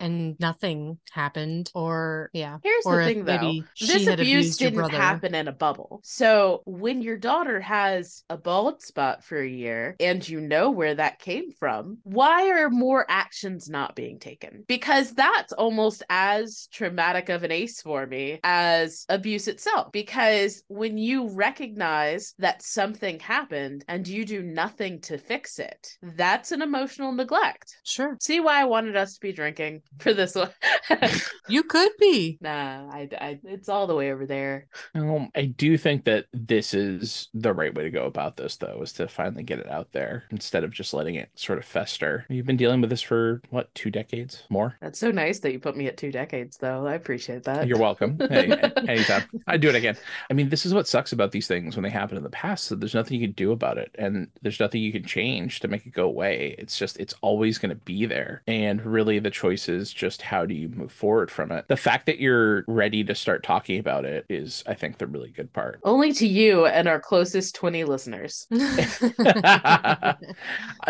and 0.00 0.36
nothing 0.38 0.98
happened. 1.10 1.70
Or, 1.74 2.30
yeah. 2.32 2.58
Here's 2.62 2.86
Or 2.86 2.98
the 2.98 3.04
thing 3.04 3.24
though. 3.24 3.60
This 3.80 4.06
abuse 4.06 4.56
didn't 4.56 4.90
happen 4.90 5.34
in 5.34 5.48
a 5.48 5.52
bubble. 5.52 6.00
So 6.04 6.62
when 6.64 7.02
your 7.02 7.16
daughter 7.16 7.60
has 7.60 8.24
a 8.28 8.36
bald 8.36 8.82
spot 8.82 9.24
for 9.24 9.40
a 9.40 9.48
year 9.48 9.96
and 10.00 10.26
you 10.26 10.40
know 10.40 10.70
where 10.70 10.94
that 10.94 11.18
came 11.18 11.52
from, 11.52 11.98
why 12.02 12.50
are 12.50 12.70
more 12.70 13.06
actions 13.08 13.68
not 13.68 13.94
being 13.94 14.18
taken? 14.18 14.64
Because 14.68 15.12
that's 15.12 15.52
almost 15.52 16.02
as 16.08 16.68
traumatic 16.72 17.28
of 17.28 17.44
an 17.44 17.52
ace 17.52 17.80
for 17.80 18.06
me 18.06 18.40
as 18.44 19.04
abuse 19.08 19.48
itself. 19.48 19.92
Because 19.92 20.62
when 20.68 20.98
you 20.98 21.34
recognize 21.34 22.34
that 22.38 22.62
something 22.62 23.20
happened 23.20 23.84
and 23.88 24.06
you 24.06 24.24
do 24.24 24.42
nothing 24.42 25.00
to 25.02 25.18
fix 25.18 25.58
it, 25.58 25.96
that's 26.02 26.52
an 26.52 26.62
emotional 26.62 27.12
neglect. 27.12 27.76
Sure. 27.84 28.16
See 28.20 28.40
why 28.40 28.60
I 28.60 28.64
wanted 28.64 28.96
us 28.96 29.14
to 29.14 29.20
be 29.20 29.31
drinking 29.32 29.82
for 29.98 30.14
this 30.14 30.34
one. 30.34 30.50
You 31.48 31.64
could 31.64 31.90
be. 31.98 32.38
Nah, 32.40 32.88
I, 32.90 33.08
I, 33.20 33.38
it's 33.44 33.68
all 33.68 33.86
the 33.86 33.94
way 33.94 34.12
over 34.12 34.26
there. 34.26 34.68
Um, 34.94 35.30
I 35.34 35.46
do 35.46 35.76
think 35.76 36.04
that 36.04 36.26
this 36.32 36.72
is 36.72 37.28
the 37.34 37.52
right 37.52 37.74
way 37.74 37.82
to 37.82 37.90
go 37.90 38.06
about 38.06 38.36
this, 38.36 38.56
though, 38.56 38.80
is 38.80 38.92
to 38.94 39.08
finally 39.08 39.42
get 39.42 39.58
it 39.58 39.68
out 39.68 39.92
there 39.92 40.24
instead 40.30 40.64
of 40.64 40.70
just 40.70 40.94
letting 40.94 41.16
it 41.16 41.30
sort 41.34 41.58
of 41.58 41.64
fester. 41.64 42.24
You've 42.28 42.46
been 42.46 42.56
dealing 42.56 42.80
with 42.80 42.90
this 42.90 43.02
for 43.02 43.42
what, 43.50 43.74
two 43.74 43.90
decades 43.90 44.44
more? 44.48 44.76
That's 44.80 44.98
so 44.98 45.10
nice 45.10 45.40
that 45.40 45.52
you 45.52 45.58
put 45.58 45.76
me 45.76 45.88
at 45.88 45.96
two 45.96 46.12
decades, 46.12 46.56
though. 46.56 46.86
I 46.86 46.94
appreciate 46.94 47.42
that. 47.44 47.66
You're 47.66 47.78
welcome. 47.78 48.18
Hey, 48.32 48.50
anytime. 48.88 49.24
I 49.46 49.58
do 49.58 49.68
it 49.68 49.74
again. 49.74 49.96
I 50.30 50.32
mean, 50.32 50.48
this 50.48 50.64
is 50.64 50.72
what 50.72 50.88
sucks 50.88 51.12
about 51.12 51.32
these 51.32 51.46
things 51.46 51.76
when 51.76 51.82
they 51.82 51.90
happen 51.90 52.16
in 52.16 52.22
the 52.22 52.30
past. 52.30 52.70
That 52.70 52.80
there's 52.80 52.94
nothing 52.94 53.20
you 53.20 53.26
can 53.26 53.34
do 53.34 53.52
about 53.52 53.76
it, 53.76 53.94
and 53.98 54.28
there's 54.40 54.58
nothing 54.58 54.80
you 54.80 54.90
can 54.90 55.04
change 55.04 55.60
to 55.60 55.68
make 55.68 55.86
it 55.86 55.92
go 55.92 56.06
away. 56.06 56.54
It's 56.56 56.78
just 56.78 56.98
it's 56.98 57.14
always 57.20 57.58
going 57.58 57.70
to 57.70 57.84
be 57.84 58.06
there, 58.06 58.42
and 58.46 58.80
really 58.86 59.18
the 59.22 59.30
choice 59.30 59.68
is 59.68 59.92
just 59.92 60.22
how 60.22 60.46
do 60.46 60.54
you 60.54 60.68
move 60.68 60.92
forward 60.92 61.30
from 61.30 61.52
it. 61.52 61.66
The 61.68 61.76
fact 61.76 62.06
that 62.06 62.20
you're 62.20 62.64
ready 62.66 63.04
to 63.04 63.14
start 63.14 63.42
talking 63.42 63.78
about 63.78 64.04
it 64.04 64.24
is, 64.28 64.62
I 64.66 64.74
think, 64.74 64.98
the 64.98 65.06
really 65.06 65.30
good 65.30 65.52
part. 65.52 65.80
Only 65.84 66.12
to 66.14 66.26
you 66.26 66.66
and 66.66 66.88
our 66.88 67.00
closest 67.00 67.54
20 67.54 67.84
listeners. 67.84 68.46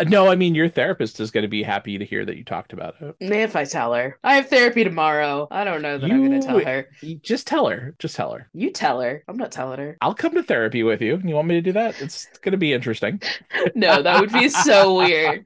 No, 0.07 0.29
I 0.29 0.35
mean 0.35 0.55
your 0.55 0.69
therapist 0.69 1.19
is 1.19 1.31
going 1.31 1.43
to 1.43 1.47
be 1.47 1.63
happy 1.63 1.97
to 1.97 2.05
hear 2.05 2.25
that 2.25 2.37
you 2.37 2.43
talked 2.43 2.73
about 2.73 2.95
it. 2.99 3.15
If 3.19 3.55
I 3.55 3.65
tell 3.65 3.93
her. 3.93 4.17
I 4.23 4.35
have 4.35 4.49
therapy 4.49 4.83
tomorrow. 4.83 5.47
I 5.51 5.63
don't 5.63 5.81
know 5.81 5.97
that 5.97 6.11
I'm 6.11 6.25
going 6.25 6.39
to 6.39 6.45
tell 6.45 6.59
her. 6.59 6.87
Just 7.21 7.47
tell 7.47 7.67
her. 7.67 7.95
Just 7.99 8.15
tell 8.15 8.31
her. 8.31 8.49
You 8.53 8.71
tell 8.71 9.01
her. 9.01 9.23
I'm 9.27 9.37
not 9.37 9.51
telling 9.51 9.79
her. 9.79 9.97
I'll 10.01 10.13
come 10.13 10.33
to 10.35 10.43
therapy 10.43 10.83
with 10.83 11.01
you. 11.01 11.21
You 11.23 11.35
want 11.35 11.47
me 11.47 11.55
to 11.55 11.61
do 11.61 11.71
that? 11.73 12.01
It's 12.01 12.27
going 12.41 12.51
to 12.53 12.57
be 12.57 12.73
interesting. 12.73 13.21
No, 13.75 14.01
that 14.01 14.19
would 14.19 14.31
be 14.31 14.49
so 14.49 14.97
weird. 14.97 15.45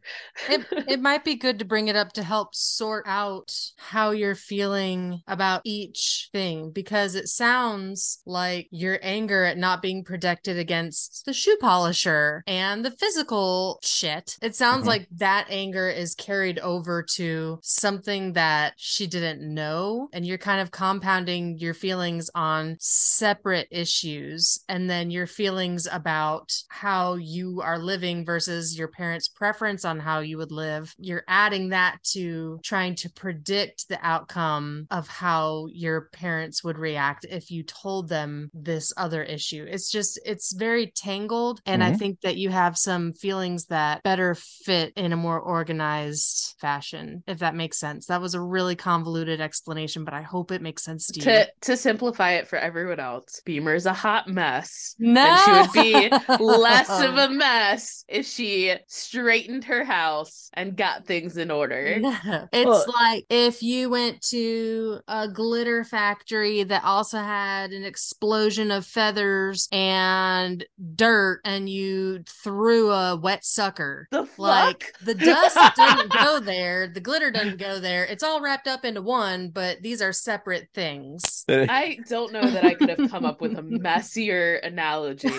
it, 0.50 0.66
it 0.88 1.02
might 1.02 1.24
be 1.24 1.36
good 1.36 1.60
to 1.60 1.66
bring 1.66 1.88
it 1.88 1.96
up 1.96 2.14
to 2.14 2.24
help 2.24 2.56
sort 2.68 3.06
out 3.08 3.54
how 3.78 4.12
you're 4.12 4.36
feeling 4.36 5.22
about 5.28 5.62
each 5.64 6.30
thing 6.32 6.72
because 6.72 7.16
it 7.16 7.28
sounds 7.28 8.20
like 8.26 8.68
your 8.72 9.00
anger 9.02 9.44
at 9.44 9.58
not 9.58 9.82
being 9.82 10.04
protected 10.04 10.58
against 10.58 11.24
the 11.26 11.34
shoe 11.34 11.58
polisher 11.62 12.44
and 12.48 12.84
the 12.86 12.92
physical 12.92 13.80
shit. 13.84 14.38
It 14.42 14.56
sounds 14.56 14.84
Mhm. 14.84 14.88
like 14.88 15.08
that 15.12 15.48
anger 15.50 15.90
is 15.90 16.16
carried 16.16 16.60
over 16.60 17.04
to 17.16 17.60
something 17.64 18.34
that 18.34 18.74
she 18.78 19.08
didn't 19.08 19.42
know, 19.42 20.10
and 20.14 20.26
you're 20.26 20.38
kind 20.38 20.62
of 20.62 20.72
compounding 20.72 21.58
your 21.60 21.74
feelings 21.74 22.30
on 22.36 22.78
separate 22.80 23.68
issues 23.72 24.60
and 24.68 24.90
then 24.90 25.10
your 25.12 25.28
feelings 25.28 25.88
about 25.92 26.54
how 26.70 27.16
you 27.16 27.62
are 27.62 27.80
living 27.80 28.26
versus 28.26 28.78
your 28.78 28.88
parents' 28.88 29.28
preference 29.28 29.86
on 29.86 30.00
how 30.00 30.20
you 30.20 30.38
would 30.38 30.52
live. 30.52 30.94
You're 30.98 31.24
adding 31.28 31.70
that 31.70 32.04
to 32.14 32.57
trying 32.64 32.96
to 32.96 33.10
predict 33.10 33.88
the 33.90 34.00
outcome 34.02 34.88
of 34.92 35.08
how 35.08 35.68
your 35.72 36.10
parents 36.14 36.64
would 36.64 36.78
react 36.78 37.26
if 37.30 37.52
you 37.52 37.64
told 37.64 38.10
them 38.10 38.50
this 38.54 38.94
other 38.98 39.24
issue. 39.24 39.66
It's 39.70 39.90
just, 39.92 40.20
it's 40.26 40.54
very 40.54 40.88
tangled. 40.96 41.62
And 41.66 41.84
I 41.84 41.92
Mhm. 41.92 41.98
think 42.00 42.22
that 42.22 42.38
you 42.38 42.50
have 42.50 42.78
some 42.78 43.14
feelings 43.14 43.66
that 43.68 44.04
better 44.04 44.36
fit 44.36 44.94
in 44.96 45.14
a 45.14 45.18
more 45.18 45.40
organized 45.40 46.56
fashion, 46.60 47.24
if 47.28 47.40
that 47.40 47.56
makes 47.56 47.78
sense. 47.80 48.08
That 48.08 48.22
was 48.22 48.34
a 48.34 48.42
really 48.42 48.76
convoluted 48.76 49.40
explanation, 49.42 50.04
but 50.04 50.14
I 50.14 50.22
hope 50.22 50.52
it 50.52 50.62
makes 50.62 50.84
sense 50.84 51.08
to 51.08 51.20
you. 51.20 51.24
To 51.26 51.48
to 51.62 51.78
simplify 51.78 52.32
it 52.34 52.48
for 52.48 52.58
everyone 52.58 53.00
else, 53.00 53.42
Beamer's 53.46 53.86
a 53.86 53.94
hot 53.94 54.28
mess. 54.28 54.96
No, 55.00 55.22
And 55.22 55.40
she 55.40 55.54
would 55.54 55.72
be 55.72 56.12
less 56.40 56.90
of 56.90 57.18
a 57.18 57.30
mess 57.30 58.04
if 58.08 58.26
she 58.26 58.74
straightened 58.88 59.64
her 59.66 59.84
house 59.84 60.50
and 60.54 60.76
got 60.76 61.06
things 61.06 61.38
in 61.38 61.52
order. 61.52 62.00
No. 62.02 62.47
It's 62.52 62.68
Well- 62.68 62.86
like 62.94 63.26
if 63.30 63.62
you 63.62 63.90
went 63.90 64.22
to 64.30 65.00
a 65.08 65.28
glitter 65.28 65.84
factory 65.84 66.64
that 66.64 66.84
also 66.84 67.18
had 67.18 67.72
an 67.72 67.84
explosion 67.84 68.72
of 68.72 68.86
feathers 68.86 69.68
and 69.72 70.66
dirt 70.96 71.42
and 71.46 71.70
you 71.70 72.24
threw 72.44 72.92
a 72.92 73.16
wet 73.16 73.44
sucker. 73.46 74.08
The 74.12 74.26
fuck? 74.26 74.38
Like 74.38 74.94
the 75.04 75.16
dust 75.16 75.58
didn't 75.76 76.12
go 76.12 76.40
there, 76.40 76.88
the 76.88 77.00
glitter 77.00 77.32
doesn't 77.32 77.58
go 77.58 77.80
there. 77.80 78.06
It's 78.06 78.24
all 78.24 78.42
wrapped 78.42 78.68
up 78.68 78.86
into 78.86 79.02
one, 79.02 79.50
but 79.50 79.82
these 79.82 80.02
are 80.02 80.14
separate 80.14 80.70
things. 80.74 81.46
I 81.50 82.00
don't 82.10 82.32
know 82.34 82.50
that 82.50 82.64
I 82.64 82.74
could 82.74 82.90
have 82.90 83.10
come 83.10 83.26
up 83.26 83.42
with 83.42 83.58
a 83.58 83.62
messier 83.62 84.56
analogy 84.58 85.30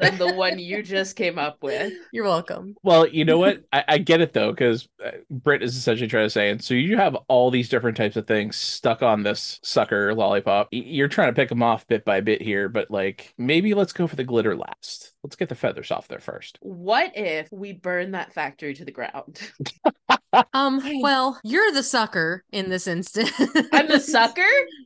than 0.00 0.18
the 0.18 0.32
one 0.34 0.58
you 0.58 0.82
just 0.82 1.16
came 1.16 1.38
up 1.38 1.62
with. 1.62 1.92
You're 2.12 2.24
welcome. 2.24 2.76
Well, 2.82 3.06
you 3.06 3.24
know 3.24 3.38
what? 3.38 3.64
I, 3.72 3.84
I 3.88 3.98
get 3.98 4.20
it 4.20 4.32
though, 4.32 4.50
because 4.50 4.88
uh, 5.04 5.12
Britt 5.30 5.62
is 5.62 5.76
essentially 5.76 6.08
trying 6.08 6.26
to 6.26 6.30
say, 6.30 6.37
and 6.38 6.62
so 6.62 6.74
you 6.74 6.96
have 6.96 7.16
all 7.28 7.50
these 7.50 7.68
different 7.68 7.96
types 7.96 8.16
of 8.16 8.26
things 8.26 8.56
stuck 8.56 9.02
on 9.02 9.22
this 9.22 9.60
sucker 9.62 10.14
lollipop. 10.14 10.68
You're 10.70 11.08
trying 11.08 11.28
to 11.28 11.34
pick 11.34 11.48
them 11.48 11.62
off 11.62 11.86
bit 11.86 12.04
by 12.04 12.20
bit 12.20 12.42
here, 12.42 12.68
but 12.68 12.90
like 12.90 13.34
maybe 13.38 13.74
let's 13.74 13.92
go 13.92 14.06
for 14.06 14.16
the 14.16 14.24
glitter 14.24 14.56
last. 14.56 15.12
Let's 15.22 15.36
get 15.36 15.48
the 15.48 15.54
feathers 15.54 15.90
off 15.90 16.08
there 16.08 16.20
first. 16.20 16.58
What 16.60 17.12
if 17.16 17.50
we 17.52 17.72
burn 17.72 18.12
that 18.12 18.32
factory 18.32 18.74
to 18.74 18.84
the 18.84 18.92
ground? 18.92 19.40
Um, 20.52 20.82
well, 21.02 21.38
you're 21.42 21.72
the 21.72 21.82
sucker 21.82 22.44
in 22.52 22.68
this 22.70 22.86
instance. 22.86 23.32
I'm 23.72 23.88
the 23.88 23.98
sucker? 24.00 24.42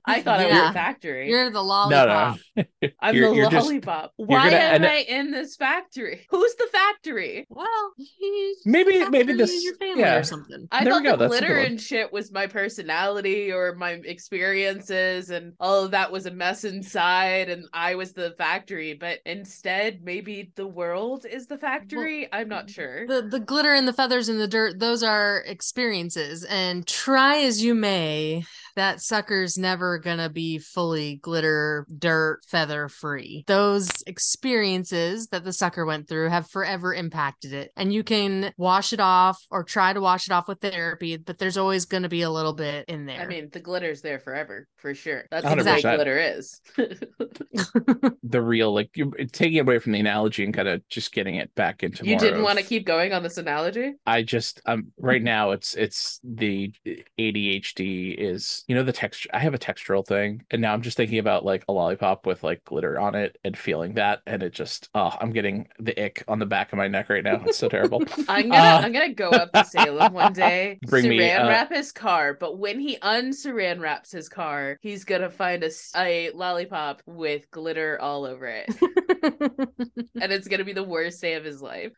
I 0.06 0.20
thought 0.22 0.40
I 0.40 0.46
was 0.46 0.54
Yeah. 0.54 0.68
the 0.68 0.74
factory. 0.74 1.28
You're 1.28 1.50
the 1.50 1.62
lollipop. 1.62 2.38
no. 2.56 2.64
no. 2.82 2.88
I'm 3.00 3.14
You're- 3.14 3.30
the 3.30 3.36
you're 3.36 3.50
just- 3.50 3.66
lollipop. 3.66 4.12
Why 4.16 4.50
gonna 4.50 4.56
am 4.62 4.74
end 4.84 4.86
I 4.86 4.96
in 4.98 5.30
this 5.30 5.56
factory? 5.56 6.26
Who's 6.30 6.54
the 6.56 6.68
factory? 6.72 7.46
Well, 7.48 7.92
you 7.96 8.56
Maybe- 8.64 8.98
have 8.98 9.10
maybe 9.10 9.32
this- 9.32 9.52
use 9.52 9.64
your 9.64 9.74
family 9.76 10.00
yeah. 10.02 10.16
or 10.16 10.22
something. 10.22 10.66
I 10.70 10.84
There 10.84 10.92
we 10.94 10.98
thought 10.98 11.04
go, 11.04 11.16
the 11.16 11.28
that's 11.28 11.36
a 11.36 11.40
good 11.40 11.46
glitter 11.46 11.60
and 11.60 11.80
shit 11.80 12.12
was 12.12 12.30
my 12.32 12.46
personality 12.46 13.52
or 13.52 13.74
my 13.74 13.92
experiences, 14.04 15.30
and 15.30 15.54
all 15.60 15.84
of 15.84 15.90
that 15.92 16.10
was 16.12 16.26
a 16.26 16.30
mess 16.30 16.64
inside, 16.64 17.48
and 17.48 17.64
I 17.72 17.94
was 17.94 18.12
the 18.12 18.34
factory. 18.38 18.94
But 18.94 19.20
instead, 19.26 20.00
maybe 20.04 20.52
the 20.56 20.66
world 20.66 21.26
is 21.30 21.46
the 21.46 21.58
factory. 21.58 22.28
I'm 22.32 22.48
not 22.48 22.70
sure. 22.70 23.06
The 23.06 23.22
the 23.22 23.40
glitter 23.40 23.74
and 23.74 23.86
the 23.88 23.92
feathers 23.92 24.28
and 24.28 24.40
the 24.40 24.48
dirt, 24.48 24.78
those 24.78 25.02
are 25.02 25.31
experiences. 25.38 26.44
And 26.44 26.86
try 26.86 27.38
as 27.42 27.62
you 27.62 27.74
may, 27.74 28.44
that 28.76 29.00
sucker's 29.00 29.56
never 29.58 29.98
gonna 29.98 30.28
be 30.28 30.58
fully 30.58 31.16
glitter, 31.16 31.86
dirt, 31.98 32.40
feather 32.46 32.88
free. 32.88 33.44
Those 33.46 33.90
experiences 34.06 35.28
that 35.28 35.44
the 35.44 35.52
sucker 35.52 35.84
went 35.84 36.08
through 36.08 36.28
have 36.28 36.48
forever 36.48 36.94
impacted 36.94 37.52
it. 37.52 37.70
And 37.76 37.92
you 37.92 38.02
can 38.02 38.52
wash 38.56 38.92
it 38.92 39.00
off 39.00 39.38
or 39.50 39.64
try 39.64 39.92
to 39.92 40.00
wash 40.00 40.26
it 40.26 40.32
off 40.32 40.48
with 40.48 40.60
therapy, 40.60 41.16
but 41.16 41.38
there's 41.38 41.56
always 41.56 41.84
gonna 41.84 42.08
be 42.08 42.22
a 42.22 42.30
little 42.30 42.52
bit 42.52 42.86
in 42.88 43.06
there. 43.06 43.20
I 43.20 43.26
mean, 43.26 43.48
the 43.52 43.60
glitter's 43.60 44.02
there 44.02 44.18
forever, 44.18 44.66
for 44.76 44.94
sure. 44.94 45.24
That's 45.30 45.44
what 45.44 45.58
the 45.58 45.64
100%. 45.64 45.94
glitter 45.96 46.18
is. 46.18 46.60
the 48.22 48.42
real 48.42 48.72
like 48.72 48.90
you're 48.96 49.10
taking 49.32 49.58
it 49.58 49.60
away 49.60 49.78
from 49.78 49.92
the 49.92 50.00
analogy 50.00 50.44
and 50.44 50.54
kind 50.54 50.68
of 50.68 50.86
just 50.88 51.12
getting 51.12 51.36
it 51.36 51.54
back 51.54 51.82
into 51.82 52.04
you 52.04 52.12
more 52.12 52.20
didn't 52.20 52.38
of- 52.38 52.44
want 52.44 52.58
to 52.58 52.64
keep 52.64 52.86
going 52.86 53.12
on 53.12 53.22
this 53.22 53.38
analogy? 53.38 53.94
I 54.06 54.22
just 54.22 54.60
um 54.66 54.92
right 54.98 55.22
now 55.22 55.50
it's 55.50 55.74
it's 55.74 56.20
the 56.24 56.72
ADHD 57.18 58.14
is 58.18 58.61
you 58.66 58.74
know 58.74 58.82
the 58.82 58.92
texture 58.92 59.28
I 59.32 59.38
have 59.38 59.54
a 59.54 59.58
textural 59.58 60.06
thing 60.06 60.44
and 60.50 60.62
now 60.62 60.72
I'm 60.72 60.82
just 60.82 60.96
thinking 60.96 61.18
about 61.18 61.44
like 61.44 61.64
a 61.68 61.72
lollipop 61.72 62.26
with 62.26 62.42
like 62.42 62.64
glitter 62.64 62.98
on 62.98 63.14
it 63.14 63.38
and 63.44 63.56
feeling 63.56 63.94
that 63.94 64.22
and 64.26 64.42
it 64.42 64.52
just 64.52 64.88
oh 64.94 65.14
I'm 65.20 65.32
getting 65.32 65.68
the 65.78 65.98
ick 66.02 66.24
on 66.28 66.38
the 66.38 66.46
back 66.46 66.72
of 66.72 66.78
my 66.78 66.88
neck 66.88 67.08
right 67.08 67.24
now 67.24 67.42
it's 67.46 67.58
so 67.58 67.68
terrible 67.68 68.02
I'm 68.28 68.48
gonna 68.48 68.62
Uh, 68.62 68.80
I'm 68.84 68.92
gonna 68.92 69.12
go 69.12 69.30
up 69.30 69.52
to 69.52 69.64
Salem 69.64 70.12
one 70.12 70.32
day, 70.32 70.78
Bring 70.86 71.08
me, 71.08 71.18
saran 71.18 71.44
uh, 71.44 71.48
wrap 71.48 71.72
his 71.72 71.92
car, 71.92 72.34
but 72.34 72.58
when 72.58 72.78
he 72.78 72.96
unsaran 72.98 73.80
wraps 73.80 74.12
his 74.12 74.28
car, 74.28 74.78
he's 74.80 75.04
gonna 75.04 75.30
find 75.30 75.62
a, 75.64 75.70
a 75.96 76.30
lollipop 76.30 77.02
with 77.06 77.50
glitter 77.50 77.98
all 78.00 78.24
over 78.24 78.46
it. 78.46 78.68
and 80.20 80.32
it's 80.32 80.48
gonna 80.48 80.64
be 80.64 80.72
the 80.72 80.82
worst 80.82 81.20
day 81.20 81.34
of 81.34 81.44
his 81.44 81.62
life. 81.62 81.92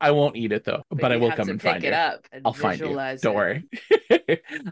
I 0.00 0.10
won't 0.10 0.36
eat 0.36 0.52
it 0.52 0.64
though 0.64 0.84
but, 0.90 1.12
I 1.12 1.16
will 1.16 1.32
come 1.32 1.48
and 1.48 1.60
find 1.60 1.84
it 1.84 1.92
up 1.92 2.26
and 2.32 2.42
I'll 2.44 2.52
find 2.52 2.80
you. 2.80 2.94
Don't 2.94 3.24
it. 3.24 3.34
worry. 3.34 3.68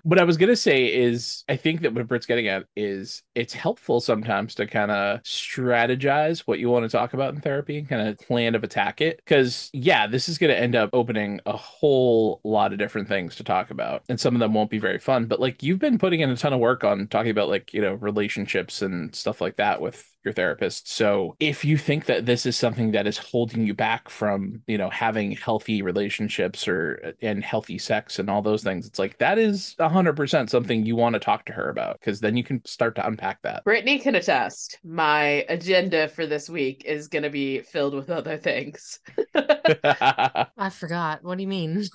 what 0.03 0.19
I 0.19 0.25
was 0.25 0.37
gonna 0.37 0.57
say 0.57 0.87
is, 0.99 1.45
I 1.49 1.57
think 1.57 1.83
that 1.83 1.95
what 1.95 2.07
Britt's 2.09 2.27
getting 2.27 2.49
at 2.49 2.67
is 2.77 3.23
it's 3.35 3.53
helpful 3.53 4.01
sometimes 4.01 4.55
to 4.57 4.67
kind 4.67 4.91
of 4.91 5.23
strategize 5.23 6.41
what 6.41 6.59
you 6.59 6.69
want 6.69 6.85
to 6.85 6.89
talk 6.89 7.15
about 7.15 7.35
in 7.35 7.41
therapy, 7.41 7.79
and 7.79 7.89
kind 7.89 8.09
of 8.09 8.19
plan 8.19 8.55
of 8.55 8.65
attack 8.65 9.01
it. 9.01 9.17
Because 9.19 9.71
yeah, 9.73 10.07
this 10.07 10.29
is 10.29 10.39
gonna 10.39 10.55
end 10.55 10.75
up 10.77 10.91
opening 10.93 11.41
a 11.47 11.57
whole 11.57 12.41
lot 12.45 12.73
of 12.73 12.79
different 12.79 13.09
things 13.09 13.37
to 13.37 13.45
talk 13.45 13.71
about, 13.71 14.03
and 14.09 14.19
some 14.19 14.35
of 14.35 14.41
them 14.41 14.55
won't 14.55 14.71
be 14.71 14.79
very 14.79 14.99
fun. 14.99 15.27
But 15.27 15.41
like 15.41 15.63
you've 15.63 15.79
been 15.79 15.99
putting 15.99 16.21
in 16.21 16.31
a 16.31 16.37
ton 16.37 16.53
of 16.53 16.61
work 16.61 16.85
on 16.85 17.07
talking 17.09 17.31
about 17.31 17.49
like 17.49 17.73
you 17.73 17.81
know 17.81 17.95
relationships 17.95 18.83
and 18.83 19.15
stuff 19.15 19.41
like 19.41 19.57
that 19.57 19.81
with 19.81 20.05
your 20.25 20.35
therapist. 20.35 20.91
So 20.93 21.37
if 21.41 21.65
you 21.65 21.79
think 21.79 22.07
that 22.07 22.27
this 22.27 22.45
is 22.47 22.57
something 22.57 22.93
that 22.93 23.07
is 23.07 23.19
holding 23.19 23.67
you 23.67 23.75
back 23.75 24.09
from, 24.09 24.63
you 24.67 24.77
know, 24.79 24.91
having 24.91 25.33
healthy 25.33 25.83
relationships 25.83 26.67
or 26.69 27.01
uh, 27.05 27.13
and 27.23 27.43
healthy 27.45 27.79
sex 27.79 28.19
and 28.19 28.29
all 28.29 28.43
those 28.43 28.63
things, 28.63 28.87
it's 28.87 28.99
like 28.99 29.19
that 29.19 29.39
is 29.39 29.75
a 29.79 29.89
hundred 29.89 30.17
percent 30.17 30.51
something 30.51 30.85
you 30.85 30.97
want 30.97 31.15
to 31.15 31.21
talk 31.21 31.45
to 31.47 31.53
her 31.53 31.71
about 31.71 31.99
because 32.01 32.21
then 32.21 32.37
you 32.37 32.45
can 32.45 32.65
start 32.65 32.95
to 32.97 33.07
unpack 33.07 33.41
that. 33.43 33.65
Brittany 33.65 33.99
can 33.99 34.15
attest. 34.15 34.79
My 34.85 35.45
agenda 35.49 36.09
for 36.09 36.27
this 36.27 36.49
week 36.51 36.83
is 36.85 37.09
gonna 37.09 37.31
be 37.31 37.61
filled 37.61 37.95
with 37.95 38.11
other 38.11 38.37
things. 38.37 39.01
I 39.35 40.71
forgot. 40.73 41.23
What 41.23 41.37
do 41.39 41.43
you 41.43 41.49
mean? 41.49 41.85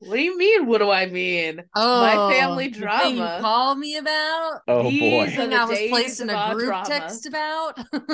What 0.00 0.14
do 0.16 0.22
you 0.22 0.36
mean? 0.38 0.66
What 0.66 0.78
do 0.78 0.90
I 0.90 1.06
mean? 1.06 1.62
oh, 1.74 2.00
my 2.00 2.34
family 2.34 2.68
the 2.68 2.74
thing 2.80 3.10
you 3.10 3.16
drama. 3.16 3.38
called 3.40 3.78
me 3.78 3.96
about? 3.96 4.60
oh 4.68 4.82
These 4.90 5.00
boy. 5.00 5.42
are 5.42 5.46
the 5.46 5.56
I 5.56 5.64
was 5.64 5.78
placed 5.88 6.20
in 6.20 6.30
a 6.30 6.54
group 6.54 6.66
drama. 6.68 6.86
text 6.86 7.26
about? 7.26 7.37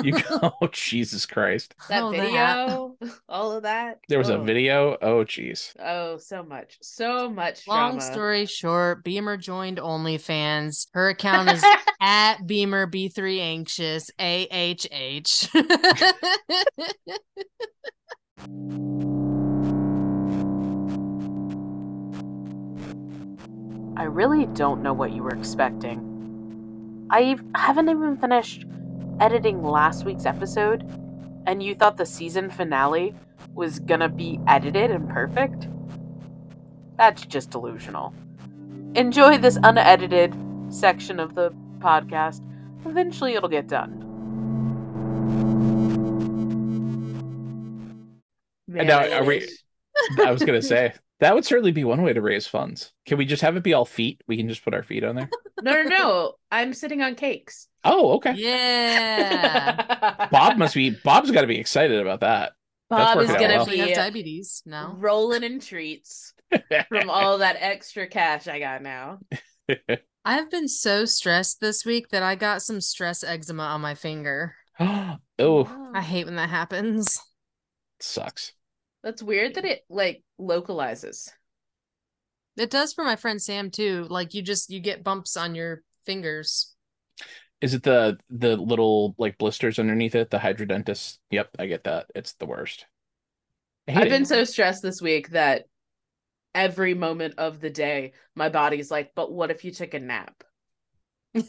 You 0.03 0.15
oh 0.29 0.51
Jesus 0.71 1.25
Christ. 1.25 1.73
That 1.89 2.03
Oh, 2.03 2.11
that. 2.11 2.17
video, 2.21 2.95
all 3.29 3.51
of 3.53 3.63
that. 3.63 3.99
There 4.09 4.17
was 4.19 4.29
a 4.29 4.37
Oh. 4.37 4.43
video. 4.43 4.97
Oh 5.01 5.23
jeez. 5.25 5.73
Oh, 5.79 6.17
so 6.17 6.43
much, 6.43 6.77
so 6.81 7.29
much. 7.29 7.67
Long 7.67 7.97
drama. 7.97 8.01
story 8.13 8.45
short, 8.45 9.03
Beamer 9.03 9.37
joined 9.37 9.77
OnlyFans. 9.77 10.87
Her 10.93 11.09
account 11.09 11.49
is 11.51 11.63
at 12.01 12.45
Beamer 12.45 12.87
B3 12.87 13.39
Anxious 13.39 14.09
AHH. 14.19 15.49
I 23.97 24.03
really 24.03 24.45
don't 24.47 24.83
know 24.83 24.93
what 24.93 25.13
you 25.13 25.23
were 25.23 25.33
expecting. 25.33 27.07
I 27.09 27.37
haven't 27.55 27.87
even 27.89 28.17
finished 28.17 28.65
editing 29.19 29.63
last 29.63 30.05
week's 30.05 30.25
episode, 30.25 30.83
and 31.47 31.61
you 31.61 31.75
thought 31.75 31.97
the 31.97 32.05
season 32.05 32.49
finale 32.49 33.13
was 33.53 33.79
gonna 33.79 34.09
be 34.09 34.39
edited 34.47 34.91
and 34.91 35.09
perfect? 35.09 35.67
That's 36.97 37.25
just 37.25 37.51
delusional. 37.51 38.13
Enjoy 38.95 39.37
this 39.37 39.57
unedited 39.63 40.35
section 40.69 41.19
of 41.19 41.35
the 41.35 41.51
podcast. 41.79 42.41
Eventually, 42.85 43.33
it'll 43.33 43.49
get 43.49 43.67
done. 43.67 44.01
And 48.77 48.87
now, 48.87 49.07
are 49.09 49.23
we- 49.23 49.47
I 50.23 50.31
was 50.31 50.43
gonna 50.43 50.61
say 50.61 50.93
that 51.19 51.33
would 51.33 51.45
certainly 51.45 51.71
be 51.71 51.83
one 51.83 52.01
way 52.01 52.13
to 52.13 52.21
raise 52.21 52.47
funds. 52.47 52.91
Can 53.05 53.17
we 53.17 53.25
just 53.25 53.41
have 53.41 53.55
it 53.55 53.63
be 53.63 53.73
all 53.73 53.85
feet? 53.85 54.21
We 54.27 54.37
can 54.37 54.49
just 54.49 54.63
put 54.63 54.73
our 54.73 54.83
feet 54.83 55.03
on 55.03 55.15
there. 55.15 55.29
No, 55.63 55.71
no, 55.71 55.83
no. 55.83 56.33
I'm 56.51 56.73
sitting 56.73 57.01
on 57.01 57.15
cakes. 57.15 57.69
Oh, 57.85 58.15
okay. 58.15 58.33
yeah. 58.35 60.27
Bob 60.31 60.57
must 60.57 60.75
be 60.75 60.89
Bob's 60.89 61.31
got 61.31 61.41
to 61.41 61.47
be 61.47 61.57
excited 61.57 61.97
about 62.01 62.19
that. 62.19 62.51
Bob 62.89 63.19
is 63.19 63.29
gonna 63.29 63.47
well. 63.47 63.61
Actually 63.61 63.77
have 63.77 63.87
be 63.87 63.93
diabetes 63.95 64.61
now. 64.65 64.95
rolling 64.99 65.43
in 65.43 65.61
treats 65.61 66.33
from 66.89 67.09
all 67.09 67.37
that 67.39 67.55
extra 67.57 68.05
cash 68.05 68.49
I 68.49 68.59
got 68.59 68.81
now. 68.81 69.19
I've 70.25 70.51
been 70.51 70.67
so 70.67 71.05
stressed 71.05 71.61
this 71.61 71.85
week 71.85 72.09
that 72.09 72.21
I 72.21 72.35
got 72.35 72.61
some 72.61 72.81
stress 72.81 73.23
eczema 73.23 73.63
on 73.63 73.79
my 73.79 73.95
finger. 73.95 74.55
oh, 74.79 75.91
I 75.93 76.01
hate 76.01 76.25
when 76.25 76.35
that 76.35 76.49
happens. 76.49 77.17
sucks. 78.01 78.51
That's 79.05 79.21
weird 79.21 79.53
that 79.53 79.65
it 79.65 79.85
like 79.87 80.23
localizes. 80.39 81.31
It 82.57 82.71
does 82.71 82.91
for 82.91 83.03
my 83.05 83.15
friend 83.15 83.39
Sam 83.39 83.69
too. 83.69 84.07
Like 84.09 84.33
you 84.33 84.41
just 84.41 84.71
you 84.71 84.79
get 84.79 85.03
bumps 85.03 85.37
on 85.37 85.53
your 85.53 85.83
fingers. 86.07 86.73
Is 87.61 87.75
it 87.75 87.83
the 87.83 88.17
the 88.31 88.57
little 88.57 89.13
like 89.19 89.37
blisters 89.37 89.77
underneath 89.77 90.15
it? 90.15 90.31
The 90.31 90.39
hydrodentist? 90.39 91.19
Yep, 91.29 91.49
I 91.59 91.67
get 91.67 91.83
that. 91.83 92.07
It's 92.15 92.33
the 92.33 92.47
worst. 92.47 92.87
I 93.87 93.91
hate 93.91 93.99
I've 93.99 94.07
it. 94.07 94.09
been 94.09 94.25
so 94.25 94.43
stressed 94.43 94.81
this 94.81 95.03
week 95.03 95.29
that 95.29 95.65
every 96.55 96.95
moment 96.95 97.35
of 97.37 97.61
the 97.61 97.69
day 97.69 98.13
my 98.35 98.49
body's 98.49 98.89
like, 98.89 99.11
but 99.15 99.31
what 99.31 99.51
if 99.51 99.63
you 99.63 99.71
took 99.71 99.93
a 99.93 99.99
nap? 99.99 100.43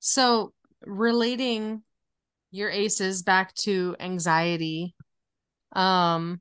so 0.00 0.52
relating 0.84 1.82
your 2.54 2.70
aces 2.70 3.22
back 3.22 3.54
to 3.54 3.94
anxiety 4.00 4.94
um 5.72 6.40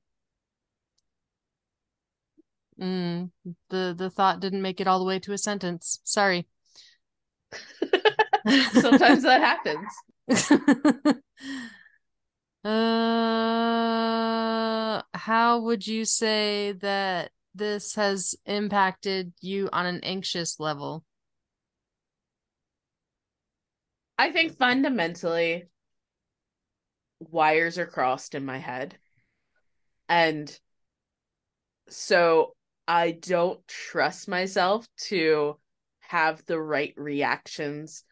Mm, 2.80 3.32
the 3.70 3.94
the 3.98 4.10
thought 4.10 4.40
didn't 4.40 4.62
make 4.62 4.80
it 4.82 4.88
all 4.88 5.00
the 5.00 5.06
way 5.06 5.20
to 5.20 5.34
a 5.34 5.38
sentence. 5.38 6.00
Sorry. 6.04 6.48
Sometimes 8.74 9.24
that 9.24 9.42
happens. 9.42 9.88
uh, 12.66 12.70
how 15.14 15.60
would 15.60 15.86
you 15.88 16.06
say 16.06 16.74
that 16.74 17.32
this 17.56 17.96
has 17.96 18.36
impacted 18.46 19.34
you 19.42 19.70
on 19.72 19.86
an 19.86 20.00
anxious 20.04 20.60
level? 20.60 21.04
I 24.18 24.32
think 24.32 24.58
fundamentally, 24.58 25.66
wires 27.30 27.78
are 27.78 27.86
crossed 27.86 28.36
in 28.36 28.46
my 28.46 28.58
head. 28.58 28.98
And 30.10 30.52
so 31.90 32.56
I 32.88 33.12
don't 33.12 33.66
trust 33.68 34.28
myself 34.28 34.88
to 35.06 35.58
have 36.02 36.46
the 36.46 36.60
right 36.60 36.94
reactions 36.98 38.04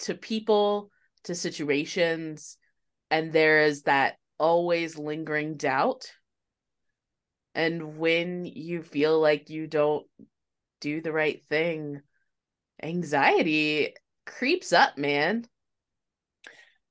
to 0.00 0.14
people, 0.14 0.90
to 1.24 1.34
situations. 1.34 2.56
And 3.10 3.32
there 3.32 3.64
is 3.64 3.82
that 3.82 4.16
always 4.38 4.96
lingering 4.96 5.56
doubt. 5.56 6.10
And 7.54 7.98
when 7.98 8.46
you 8.46 8.82
feel 8.82 9.20
like 9.20 9.50
you 9.50 9.66
don't 9.66 10.06
do 10.80 11.00
the 11.00 11.12
right 11.12 11.42
thing, 11.48 12.00
anxiety 12.82 13.94
creeps 14.24 14.72
up, 14.72 14.96
man. 14.96 15.46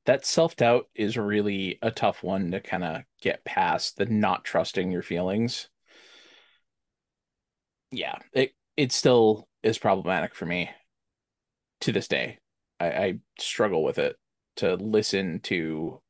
That 0.09 0.25
self 0.25 0.55
doubt 0.55 0.87
is 0.95 1.17
really 1.17 1.77
a 1.83 1.91
tough 1.91 2.23
one 2.23 2.49
to 2.49 2.59
kind 2.59 2.83
of 2.83 3.03
get 3.21 3.45
past 3.45 3.97
the 3.97 4.07
not 4.07 4.43
trusting 4.43 4.89
your 4.89 5.03
feelings. 5.03 5.69
Yeah, 7.91 8.15
it 8.33 8.53
it 8.75 8.91
still 8.91 9.47
is 9.61 9.77
problematic 9.77 10.33
for 10.33 10.47
me 10.47 10.71
to 11.81 11.91
this 11.91 12.07
day. 12.07 12.39
I, 12.79 12.87
I 12.87 13.19
struggle 13.37 13.83
with 13.83 13.99
it 13.99 14.15
to 14.55 14.77
listen 14.77 15.41
to 15.41 16.01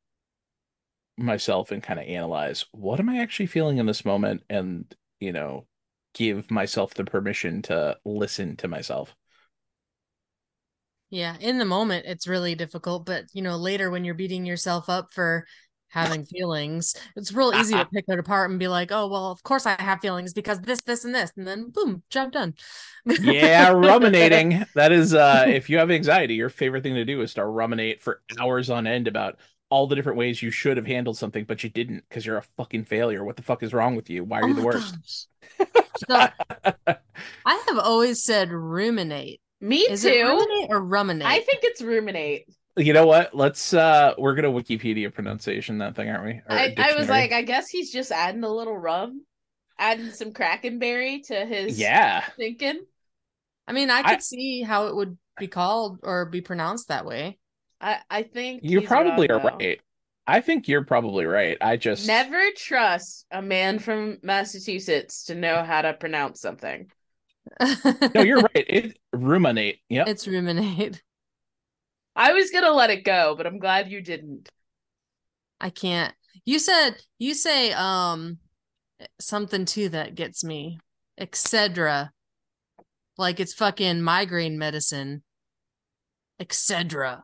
myself 1.18 1.70
and 1.70 1.82
kind 1.82 2.00
of 2.00 2.06
analyze 2.06 2.64
what 2.72 3.00
am 3.00 3.10
I 3.10 3.18
actually 3.18 3.48
feeling 3.48 3.76
in 3.76 3.84
this 3.84 4.06
moment 4.06 4.44
and, 4.48 4.86
you 5.18 5.32
know, 5.32 5.66
give 6.14 6.50
myself 6.50 6.94
the 6.94 7.04
permission 7.04 7.60
to 7.64 7.98
listen 8.06 8.56
to 8.56 8.66
myself. 8.66 9.14
Yeah, 11.10 11.36
in 11.40 11.58
the 11.58 11.64
moment 11.64 12.06
it's 12.06 12.26
really 12.28 12.54
difficult, 12.54 13.04
but 13.04 13.24
you 13.32 13.42
know, 13.42 13.56
later 13.56 13.90
when 13.90 14.04
you're 14.04 14.14
beating 14.14 14.46
yourself 14.46 14.88
up 14.88 15.12
for 15.12 15.44
having 15.88 16.24
feelings, 16.24 16.94
it's 17.16 17.32
real 17.32 17.52
easy 17.52 17.74
to 17.78 17.84
pick 17.86 18.04
it 18.06 18.18
apart 18.18 18.50
and 18.50 18.60
be 18.60 18.68
like, 18.68 18.92
"Oh, 18.92 19.08
well, 19.08 19.32
of 19.32 19.42
course 19.42 19.66
I 19.66 19.80
have 19.80 20.00
feelings 20.00 20.32
because 20.32 20.60
this, 20.60 20.80
this, 20.82 21.04
and 21.04 21.14
this," 21.14 21.32
and 21.36 21.46
then 21.46 21.70
boom, 21.70 22.04
job 22.10 22.30
done. 22.32 22.54
yeah, 23.18 23.70
ruminating. 23.72 24.64
That 24.74 24.92
is, 24.92 25.14
uh, 25.14 25.44
if 25.48 25.68
you 25.68 25.78
have 25.78 25.90
anxiety, 25.90 26.34
your 26.34 26.48
favorite 26.48 26.82
thing 26.82 26.94
to 26.94 27.04
do 27.04 27.20
is 27.22 27.34
to 27.34 27.44
ruminate 27.44 28.00
for 28.00 28.22
hours 28.38 28.70
on 28.70 28.86
end 28.86 29.08
about 29.08 29.38
all 29.68 29.86
the 29.86 29.96
different 29.96 30.18
ways 30.18 30.42
you 30.42 30.50
should 30.50 30.76
have 30.76 30.86
handled 30.86 31.16
something, 31.16 31.44
but 31.44 31.62
you 31.62 31.70
didn't 31.70 32.04
because 32.08 32.24
you're 32.26 32.38
a 32.38 32.42
fucking 32.56 32.84
failure. 32.84 33.24
What 33.24 33.36
the 33.36 33.42
fuck 33.42 33.62
is 33.62 33.74
wrong 33.74 33.96
with 33.96 34.10
you? 34.10 34.24
Why 34.24 34.40
are 34.40 34.42
Oh 34.42 34.48
you 34.48 34.54
the 34.54 34.62
worst? 34.62 34.98
So, 36.08 36.28
I 37.44 37.64
have 37.68 37.78
always 37.78 38.24
said 38.24 38.50
ruminate. 38.50 39.40
Me 39.60 39.78
Is 39.80 40.04
it 40.04 40.14
too. 40.14 40.22
ruminate 40.24 40.70
or 40.70 40.80
ruminate? 40.80 41.26
I 41.28 41.40
think 41.40 41.60
it's 41.64 41.82
ruminate. 41.82 42.46
You 42.76 42.92
know 42.92 43.06
what? 43.06 43.34
Let's 43.34 43.74
uh 43.74 44.14
we're 44.16 44.34
gonna 44.34 44.50
Wikipedia 44.50 45.12
pronunciation 45.12 45.78
that 45.78 45.96
thing, 45.96 46.08
aren't 46.08 46.24
we? 46.24 46.32
Or 46.48 46.52
I, 46.56 46.74
I 46.78 46.94
was 46.96 47.08
like, 47.08 47.32
I 47.32 47.42
guess 47.42 47.68
he's 47.68 47.92
just 47.92 48.10
adding 48.12 48.44
a 48.44 48.48
little 48.48 48.76
rum, 48.76 49.24
adding 49.78 50.10
some 50.12 50.32
crackenberry 50.32 51.26
to 51.26 51.44
his 51.46 51.78
Yeah. 51.78 52.24
thinking. 52.36 52.80
I 53.68 53.72
mean, 53.72 53.90
I 53.90 54.02
could 54.02 54.18
I- 54.18 54.18
see 54.20 54.62
how 54.62 54.86
it 54.86 54.96
would 54.96 55.18
be 55.38 55.48
called 55.48 55.98
or 56.02 56.26
be 56.26 56.40
pronounced 56.40 56.88
that 56.88 57.04
way. 57.06 57.38
I, 57.80 57.98
I 58.10 58.22
think 58.24 58.62
You 58.64 58.80
he's 58.80 58.88
probably 58.88 59.28
wrong, 59.28 59.40
are 59.40 59.42
though. 59.50 59.56
right. 59.58 59.80
I 60.26 60.40
think 60.40 60.68
you're 60.68 60.84
probably 60.84 61.24
right. 61.24 61.56
I 61.60 61.76
just 61.76 62.06
Never 62.06 62.40
trust 62.56 63.26
a 63.30 63.42
man 63.42 63.78
from 63.78 64.18
Massachusetts 64.22 65.24
to 65.24 65.34
know 65.34 65.62
how 65.64 65.82
to 65.82 65.92
pronounce 65.94 66.40
something. 66.40 66.90
No, 68.14 68.22
you're 68.22 68.40
right. 68.40 68.50
It 68.68 68.98
ruminate. 69.12 69.78
Yeah. 69.88 70.04
It's 70.06 70.26
ruminate. 70.26 71.02
I 72.16 72.32
was 72.32 72.50
gonna 72.50 72.72
let 72.72 72.90
it 72.90 73.04
go, 73.04 73.34
but 73.36 73.46
I'm 73.46 73.58
glad 73.58 73.90
you 73.90 74.00
didn't. 74.02 74.48
I 75.60 75.70
can't. 75.70 76.14
You 76.44 76.58
said 76.58 76.96
you 77.18 77.34
say 77.34 77.72
um 77.72 78.38
something 79.20 79.64
too 79.64 79.88
that 79.90 80.14
gets 80.14 80.44
me. 80.44 80.78
Excedra. 81.20 82.10
Like 83.16 83.40
it's 83.40 83.54
fucking 83.54 84.02
migraine 84.02 84.58
medicine. 84.58 85.22
Excedra. 86.40 87.22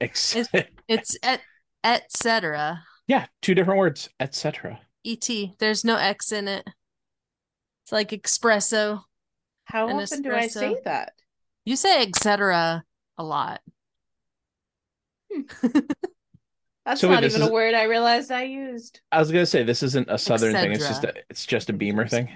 Ex- 0.00 0.36
It's 0.88 1.16
et 1.22 1.40
et 1.84 2.04
cetera. 2.10 2.82
yeah, 3.06 3.26
two 3.42 3.54
different 3.54 3.78
words, 3.78 4.08
etc. 4.18 4.80
Et. 5.04 5.54
There's 5.58 5.84
no 5.84 5.96
X 5.96 6.32
in 6.32 6.48
it. 6.48 6.66
It's 7.84 7.92
like 7.92 8.10
espresso. 8.10 9.02
How 9.70 9.88
An 9.88 9.96
often 9.96 10.22
do 10.22 10.32
I 10.32 10.48
say 10.48 10.76
that? 10.84 11.12
You 11.64 11.76
say 11.76 12.02
etc. 12.02 12.84
a 13.18 13.22
lot. 13.22 13.60
Hmm. 15.32 15.42
That's 16.86 17.02
So 17.02 17.10
not 17.10 17.20
this 17.20 17.36
even 17.36 17.46
a 17.48 17.52
word 17.52 17.74
I 17.74 17.84
realized 17.84 18.32
I 18.32 18.44
used. 18.44 19.00
I 19.12 19.18
was 19.18 19.30
gonna 19.30 19.46
say 19.46 19.62
this 19.62 19.82
isn't 19.82 20.08
a 20.10 20.18
southern 20.18 20.54
thing. 20.54 20.72
It's 20.72 20.86
just 20.88 21.04
a, 21.04 21.14
it's 21.28 21.46
just 21.46 21.70
a 21.70 21.72
Beamer 21.72 22.06
thing. 22.06 22.30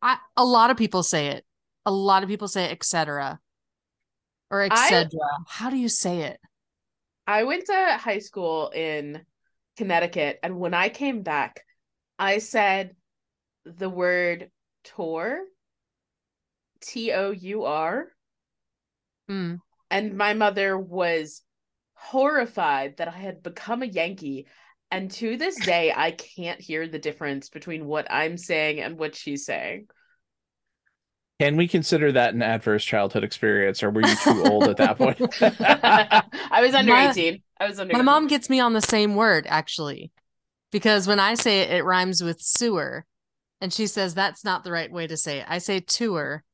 I 0.00 0.18
a 0.36 0.44
lot 0.44 0.70
of 0.70 0.76
people 0.76 1.02
say 1.02 1.28
it. 1.28 1.44
A 1.84 1.90
lot 1.90 2.22
of 2.22 2.28
people 2.28 2.48
say 2.48 2.70
etc. 2.70 3.40
Or 4.50 4.62
I- 4.62 4.66
etc. 4.66 5.10
How 5.48 5.70
do 5.70 5.76
you 5.76 5.88
say 5.88 6.22
it? 6.22 6.40
I 7.26 7.44
went 7.44 7.66
to 7.66 7.98
high 8.00 8.20
school 8.20 8.70
in 8.70 9.20
Connecticut, 9.76 10.38
and 10.42 10.58
when 10.58 10.72
I 10.72 10.88
came 10.88 11.22
back, 11.22 11.62
I 12.18 12.38
said 12.38 12.96
the 13.66 13.90
word 13.90 14.50
tour, 14.84 15.40
T 16.80 17.12
O 17.12 17.30
U 17.30 17.64
R, 17.64 18.08
Mm. 19.30 19.58
and 19.90 20.16
my 20.16 20.32
mother 20.34 20.78
was 20.78 21.42
horrified 21.94 22.96
that 22.96 23.08
I 23.08 23.12
had 23.18 23.42
become 23.42 23.82
a 23.82 23.86
Yankee. 23.86 24.46
And 24.90 25.10
to 25.12 25.36
this 25.36 25.56
day, 25.66 25.92
I 25.94 26.12
can't 26.12 26.60
hear 26.60 26.88
the 26.88 26.98
difference 26.98 27.50
between 27.50 27.84
what 27.84 28.06
I'm 28.10 28.38
saying 28.38 28.80
and 28.80 28.98
what 28.98 29.14
she's 29.14 29.44
saying. 29.44 29.88
Can 31.40 31.56
we 31.56 31.68
consider 31.68 32.10
that 32.12 32.34
an 32.34 32.42
adverse 32.42 32.84
childhood 32.84 33.22
experience, 33.22 33.82
or 33.82 33.90
were 33.90 34.00
you 34.00 34.16
too 34.16 34.42
old 34.44 34.64
at 34.64 34.76
that 34.78 34.98
point? 34.98 35.20
I 35.42 36.62
was 36.62 36.74
under 36.74 36.92
My- 36.92 37.10
18. 37.10 37.42
I 37.60 37.68
was 37.68 37.78
under 37.78 37.92
My 37.92 37.98
18. 37.98 38.04
mom 38.04 38.26
gets 38.28 38.48
me 38.50 38.60
on 38.60 38.72
the 38.72 38.80
same 38.80 39.14
word 39.14 39.46
actually. 39.48 40.10
Because 40.72 41.06
when 41.06 41.18
I 41.20 41.34
say 41.34 41.60
it, 41.60 41.70
it 41.70 41.82
rhymes 41.84 42.22
with 42.22 42.40
sewer. 42.40 43.04
And 43.60 43.72
she 43.72 43.86
says 43.86 44.14
that's 44.14 44.44
not 44.44 44.64
the 44.64 44.72
right 44.72 44.90
way 44.90 45.06
to 45.06 45.16
say 45.16 45.38
it. 45.40 45.46
I 45.48 45.58
say 45.58 45.80
tour. 45.80 46.44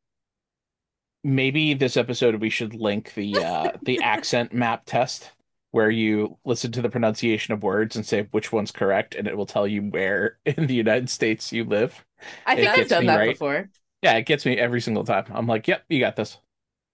Maybe 1.22 1.72
this 1.72 1.96
episode 1.96 2.36
we 2.40 2.50
should 2.50 2.74
link 2.74 3.14
the 3.14 3.36
uh, 3.38 3.72
the 3.82 4.00
accent 4.02 4.52
map 4.52 4.84
test 4.84 5.32
where 5.70 5.90
you 5.90 6.38
listen 6.44 6.70
to 6.72 6.82
the 6.82 6.88
pronunciation 6.90 7.52
of 7.54 7.62
words 7.62 7.96
and 7.96 8.06
say 8.06 8.28
which 8.30 8.52
one's 8.52 8.70
correct, 8.70 9.14
and 9.14 9.26
it 9.26 9.36
will 9.36 9.46
tell 9.46 9.66
you 9.66 9.82
where 9.82 10.38
in 10.44 10.66
the 10.66 10.74
United 10.74 11.08
States 11.10 11.52
you 11.52 11.64
live. 11.64 12.04
I 12.46 12.56
think 12.56 12.68
I've 12.68 12.88
done 12.88 13.06
that 13.06 13.16
right. 13.16 13.30
before. 13.32 13.70
Yeah, 14.02 14.14
it 14.16 14.26
gets 14.26 14.44
me 14.46 14.58
every 14.58 14.80
single 14.80 15.04
time. 15.04 15.24
I'm 15.30 15.46
like, 15.46 15.66
yep, 15.66 15.84
you 15.88 15.98
got 16.00 16.16
this. 16.16 16.38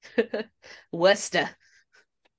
Worcester. 0.93 1.51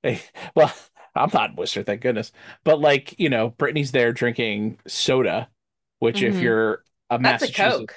Hey, 0.04 0.22
well, 0.56 0.74
I'm 1.16 1.30
not 1.34 1.56
Worcester, 1.56 1.84
thank 1.84 2.02
goodness. 2.02 2.32
But 2.64 2.80
like, 2.80 3.20
you 3.20 3.30
know, 3.30 3.50
Brittany's 3.50 3.92
there 3.92 4.12
drinking 4.14 4.80
soda, 4.88 5.50
which 6.00 6.24
if 6.24 6.36
Mhm. 6.36 6.42
you're 6.42 6.84
a 7.12 7.20
That's 7.20 7.44
a 7.44 7.52
Coke. 7.52 7.96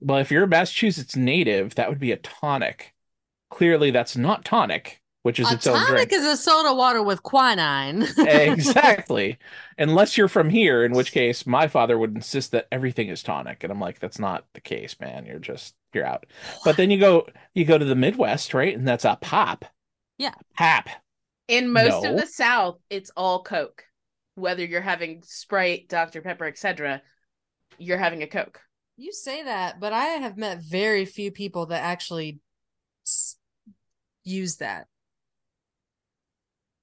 well, 0.00 0.18
if 0.18 0.30
you're 0.30 0.44
a 0.44 0.48
Massachusetts 0.48 1.16
native, 1.16 1.74
that 1.76 1.88
would 1.88 2.00
be 2.00 2.12
a 2.12 2.16
tonic. 2.16 2.94
Clearly, 3.50 3.90
that's 3.92 4.16
not 4.16 4.44
tonic, 4.44 5.00
which 5.22 5.38
is 5.38 5.50
A 5.50 5.54
its 5.54 5.66
own 5.66 5.74
tonic 5.86 6.08
drink. 6.08 6.12
is 6.12 6.24
a 6.24 6.36
soda 6.36 6.74
water 6.74 7.02
with 7.02 7.22
quinine. 7.22 8.06
exactly. 8.18 9.38
Unless 9.78 10.16
you're 10.18 10.28
from 10.28 10.50
here, 10.50 10.84
in 10.84 10.92
which 10.92 11.12
case 11.12 11.46
my 11.46 11.68
father 11.68 11.98
would 11.98 12.14
insist 12.14 12.50
that 12.52 12.66
everything 12.72 13.08
is 13.08 13.22
tonic, 13.22 13.62
and 13.62 13.70
I'm 13.72 13.80
like, 13.80 14.00
that's 14.00 14.18
not 14.18 14.44
the 14.54 14.60
case, 14.60 14.96
man. 15.00 15.26
You're 15.26 15.38
just 15.38 15.74
you're 15.92 16.04
out. 16.06 16.26
But 16.64 16.76
then 16.76 16.90
you 16.90 16.98
go 16.98 17.26
you 17.54 17.64
go 17.64 17.78
to 17.78 17.84
the 17.84 17.94
Midwest, 17.94 18.52
right? 18.54 18.76
And 18.76 18.86
that's 18.86 19.04
a 19.04 19.16
pop. 19.20 19.64
Yeah. 20.18 20.34
Pap. 20.56 20.88
In 21.48 21.70
most 21.72 22.02
No. 22.02 22.10
of 22.14 22.20
the 22.20 22.26
South, 22.26 22.78
it's 22.90 23.10
all 23.16 23.42
Coke. 23.44 23.84
Whether 24.34 24.64
you're 24.64 24.80
having 24.80 25.22
Sprite, 25.24 25.88
Dr. 25.88 26.20
Pepper, 26.20 26.46
etc., 26.46 27.00
you're 27.78 27.98
having 27.98 28.22
a 28.22 28.26
Coke. 28.26 28.60
You 28.96 29.12
say 29.12 29.42
that, 29.42 29.78
but 29.80 29.92
I 29.92 30.04
have 30.04 30.36
met 30.36 30.62
very 30.62 31.04
few 31.04 31.30
people 31.30 31.66
that 31.66 31.82
actually 31.82 32.40
s- 33.06 33.36
use 34.24 34.56
that. 34.56 34.86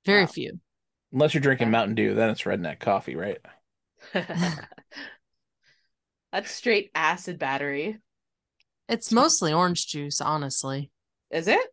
Very 0.05 0.21
Wow. 0.25 0.27
few. 0.27 0.59
Unless 1.11 1.33
you're 1.33 1.41
drinking 1.41 1.67
Yeah. 1.67 1.71
Mountain 1.71 1.95
Dew, 1.95 2.13
then 2.13 2.29
it's 2.29 2.41
redneck 2.43 2.79
coffee, 2.79 3.15
right? 3.15 3.39
That's 6.31 6.51
straight 6.51 6.91
acid 6.95 7.37
battery. 7.39 7.99
It's 8.89 9.11
mostly 9.11 9.53
orange 9.53 9.87
juice, 9.87 10.19
honestly. 10.19 10.91
Is 11.31 11.47
it? 11.47 11.65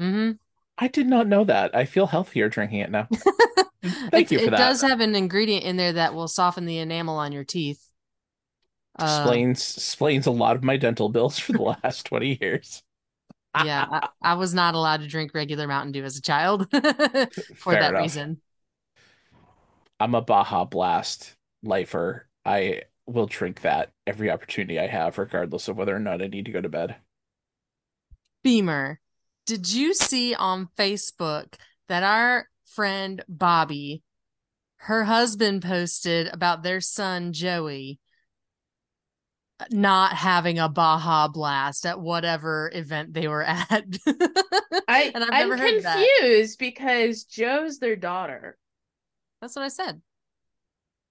Mm-hmm. 0.00 0.32
I 0.78 0.88
did 0.88 1.06
not 1.06 1.26
know 1.28 1.44
that. 1.44 1.74
I 1.76 1.84
feel 1.84 2.06
healthier 2.06 2.48
drinking 2.48 2.80
it 2.80 2.90
now. 2.90 3.08
Thank 4.10 4.30
It- 4.30 4.32
you 4.32 4.38
for 4.40 4.44
it 4.46 4.50
that. 4.50 4.58
does 4.58 4.82
have 4.82 5.00
an 5.00 5.14
ingredient 5.14 5.64
in 5.64 5.76
there 5.76 5.92
that 5.94 6.14
will 6.14 6.28
soften 6.28 6.66
the 6.66 6.78
enamel 6.78 7.16
on 7.16 7.32
your 7.32 7.44
teeth. 7.44 7.82
Uh, 8.98 9.36
explains 9.36 9.76
explains 9.76 10.26
a 10.26 10.30
lot 10.30 10.56
of 10.56 10.64
my 10.64 10.76
dental 10.76 11.08
bills 11.08 11.38
for 11.38 11.52
the 11.52 11.62
last 11.84 12.04
20 12.06 12.38
years. 12.40 12.82
yeah, 13.54 13.84
I, 13.90 14.08
I 14.22 14.34
was 14.34 14.54
not 14.54 14.74
allowed 14.74 15.00
to 15.00 15.08
drink 15.08 15.32
regular 15.34 15.66
Mountain 15.66 15.92
Dew 15.92 16.04
as 16.04 16.16
a 16.16 16.22
child 16.22 16.70
for 17.56 17.76
Fair 17.76 17.76
that 17.76 17.94
enough. 17.94 17.96
reason. 17.96 18.40
I'm 19.98 20.14
a 20.14 20.20
Baja 20.22 20.64
Blast 20.64 21.36
lifer. 21.62 22.28
I 22.44 22.82
will 23.06 23.26
drink 23.26 23.60
that 23.62 23.92
every 24.06 24.30
opportunity 24.30 24.78
I 24.80 24.86
have, 24.86 25.18
regardless 25.18 25.68
of 25.68 25.76
whether 25.76 25.94
or 25.94 26.00
not 26.00 26.22
I 26.22 26.26
need 26.28 26.46
to 26.46 26.52
go 26.52 26.60
to 26.60 26.68
bed. 26.68 26.96
Beamer, 28.42 29.00
did 29.46 29.70
you 29.72 29.94
see 29.94 30.34
on 30.34 30.68
Facebook 30.76 31.54
that 31.88 32.02
our 32.02 32.48
friend 32.66 33.22
Bobby, 33.28 34.02
her 34.78 35.04
husband 35.04 35.62
posted 35.62 36.28
about 36.28 36.62
their 36.62 36.80
son 36.80 37.32
Joey 37.32 38.00
not 39.70 40.12
having 40.12 40.58
a 40.58 40.68
Baja 40.68 41.28
Blast 41.28 41.86
at 41.86 42.00
whatever 42.00 42.70
event 42.74 43.12
they 43.14 43.28
were 43.28 43.42
at? 43.46 43.84
I 44.88 45.10
And 45.14 45.24
I've 45.24 45.30
I'm 45.32 45.48
never 45.48 45.56
heard 45.56 45.82
that. 45.82 46.06
confused 46.20 46.58
because 46.58 47.24
Joe's 47.24 47.78
their 47.78 47.96
daughter. 47.96 48.56
That's 49.40 49.56
what 49.56 49.64
I 49.64 49.68
said. 49.68 50.00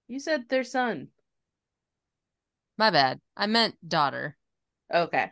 You 0.08 0.18
said 0.20 0.48
their 0.48 0.64
son. 0.64 1.08
My 2.78 2.90
bad. 2.90 3.20
I 3.36 3.46
meant 3.46 3.76
daughter. 3.86 4.36
Okay. 4.92 5.30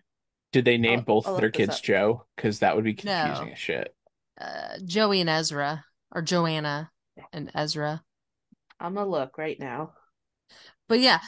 Did 0.53 0.65
they 0.65 0.79
name 0.79 1.01
I'll- 1.01 1.05
both 1.05 1.27
I'll 1.27 1.37
their 1.39 1.51
kids 1.51 1.77
up. 1.77 1.83
Joe? 1.83 2.27
Because 2.37 2.61
that 2.61 2.75
would 2.77 2.85
be 2.85 2.95
confusing 2.95 3.47
No. 3.47 3.53
as 3.53 3.59
shit. 3.59 3.95
Uh, 4.41 4.79
Joey 4.85 5.21
and 5.21 5.29
Ezra, 5.31 5.85
or 6.15 6.23
Joanna 6.23 6.91
and 7.33 7.51
Ezra. 7.55 8.03
I'm 8.79 8.95
gonna 8.95 9.11
look 9.11 9.37
right 9.37 9.59
now. 9.59 9.95
But 10.89 11.01
yeah, 11.01 11.19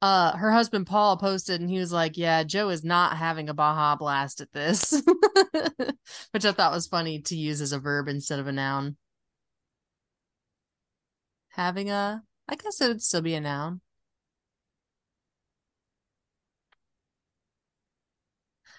uh, 0.00 0.36
her 0.36 0.52
husband 0.52 0.86
Paul 0.86 1.16
posted 1.16 1.60
and 1.60 1.68
he 1.70 1.78
was 1.78 1.92
like, 1.92 2.16
"Yeah, 2.16 2.44
Joe 2.44 2.68
is 2.70 2.84
not 2.84 3.16
having 3.16 3.48
a 3.48 3.54
Baja 3.54 3.96
Blast 3.96 4.40
at 4.40 4.52
this," 4.52 5.02
which 6.32 6.44
I 6.44 6.52
thought 6.52 6.72
was 6.72 6.86
funny 6.86 7.20
to 7.22 7.36
use 7.36 7.60
as 7.60 7.72
a 7.72 7.78
verb 7.80 8.08
instead 8.08 8.38
of 8.38 8.46
a 8.46 8.52
noun. 8.52 8.96
Having 11.50 11.90
a, 11.90 12.22
I 12.48 12.56
guess 12.56 12.80
it 12.80 12.88
would 12.88 13.02
still 13.02 13.20
be 13.22 13.34
a 13.34 13.40
noun. 13.40 13.80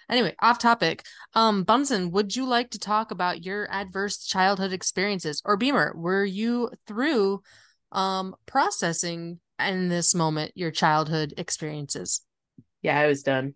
Anyway, 0.08 0.34
off 0.40 0.58
topic. 0.58 1.04
Um, 1.34 1.62
Bunsen, 1.62 2.10
would 2.10 2.34
you 2.34 2.44
like 2.44 2.70
to 2.70 2.78
talk 2.78 3.10
about 3.12 3.44
your 3.44 3.70
adverse 3.70 4.18
childhood 4.24 4.72
experiences? 4.72 5.40
Or 5.44 5.56
Beamer, 5.56 5.92
were 5.96 6.24
you 6.24 6.70
through 6.86 7.42
um 7.92 8.36
processing 8.46 9.40
in 9.68 9.88
this 9.88 10.14
moment 10.14 10.52
your 10.54 10.70
childhood 10.70 11.34
experiences? 11.36 12.22
Yeah, 12.82 12.98
I 12.98 13.06
was 13.06 13.22
done. 13.22 13.54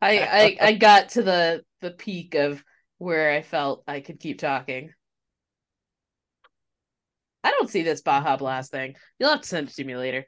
I 0.00 0.18
I 0.60 0.68
I 0.68 0.72
got 0.74 1.10
to 1.10 1.22
the 1.22 1.64
the 1.80 1.90
peak 1.90 2.34
of 2.34 2.62
where 2.98 3.32
I 3.32 3.42
felt 3.42 3.84
I 3.86 4.00
could 4.00 4.20
keep 4.20 4.38
talking. 4.38 4.92
I 7.44 7.50
don't 7.50 7.68
see 7.68 7.82
this 7.82 8.02
Baja 8.02 8.36
Blast 8.36 8.70
thing. 8.70 8.94
You'll 9.18 9.30
have 9.30 9.40
to 9.40 9.48
send 9.48 9.68
it 9.68 9.74
to 9.74 9.84
me 9.84 9.96
later. 9.96 10.24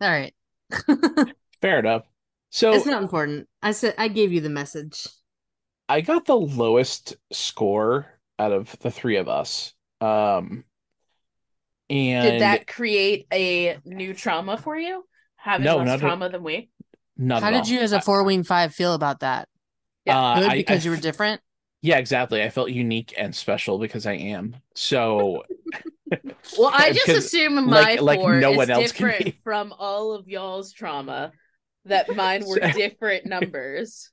All 0.00 0.10
right. 0.10 0.34
Fair 1.62 1.78
enough. 1.78 2.02
So 2.50 2.72
it's 2.72 2.86
not 2.86 3.02
important. 3.02 3.48
I 3.62 3.72
said 3.72 3.94
I 3.98 4.08
gave 4.08 4.32
you 4.32 4.40
the 4.40 4.50
message. 4.50 5.06
I 5.88 6.00
got 6.00 6.24
the 6.24 6.36
lowest 6.36 7.16
score 7.32 8.06
out 8.38 8.52
of 8.52 8.76
the 8.80 8.90
three 8.90 9.16
of 9.16 9.28
us. 9.28 9.72
Um, 10.00 10.64
and 11.90 12.30
Did 12.32 12.40
that 12.42 12.66
create 12.66 13.26
a 13.32 13.78
new 13.84 14.14
trauma 14.14 14.56
for 14.56 14.76
you? 14.76 15.04
Having 15.36 15.64
No, 15.64 15.76
less 15.78 15.86
not 15.86 15.94
at- 15.94 16.00
trauma 16.00 16.28
than 16.28 16.42
we? 16.42 16.70
not 17.16 17.42
How 17.42 17.48
at 17.48 17.52
did 17.52 17.60
all. 17.62 17.68
you 17.68 17.80
as 17.80 17.92
a 17.92 18.00
four 18.00 18.24
wing 18.24 18.42
five 18.42 18.74
feel 18.74 18.94
about 18.94 19.20
that? 19.20 19.48
Uh, 20.08 20.40
Good 20.40 20.52
because 20.52 20.82
I 20.84 20.84
you 20.84 20.90
were 20.94 21.00
different? 21.00 21.40
Yeah, 21.82 21.98
exactly. 21.98 22.42
I 22.42 22.50
felt 22.50 22.70
unique 22.70 23.14
and 23.16 23.34
special 23.34 23.78
because 23.78 24.06
I 24.06 24.14
am. 24.14 24.56
So 24.74 25.44
Well, 26.58 26.70
I 26.72 26.92
just 26.92 27.06
'Cause, 27.06 27.16
assume 27.16 27.54
my 27.66 27.80
like- 27.96 28.00
like 28.00 28.20
no 28.20 28.52
is 28.52 28.56
one 28.56 28.70
else 28.70 28.92
can 28.92 29.06
different 29.08 29.24
be. 29.24 29.30
from 29.44 29.72
all 29.78 30.12
of 30.12 30.28
y'all's 30.28 30.72
trauma. 30.72 31.32
That 31.84 32.14
mine 32.16 32.44
were 32.46 32.58
different 32.58 33.26
numbers. 33.26 34.10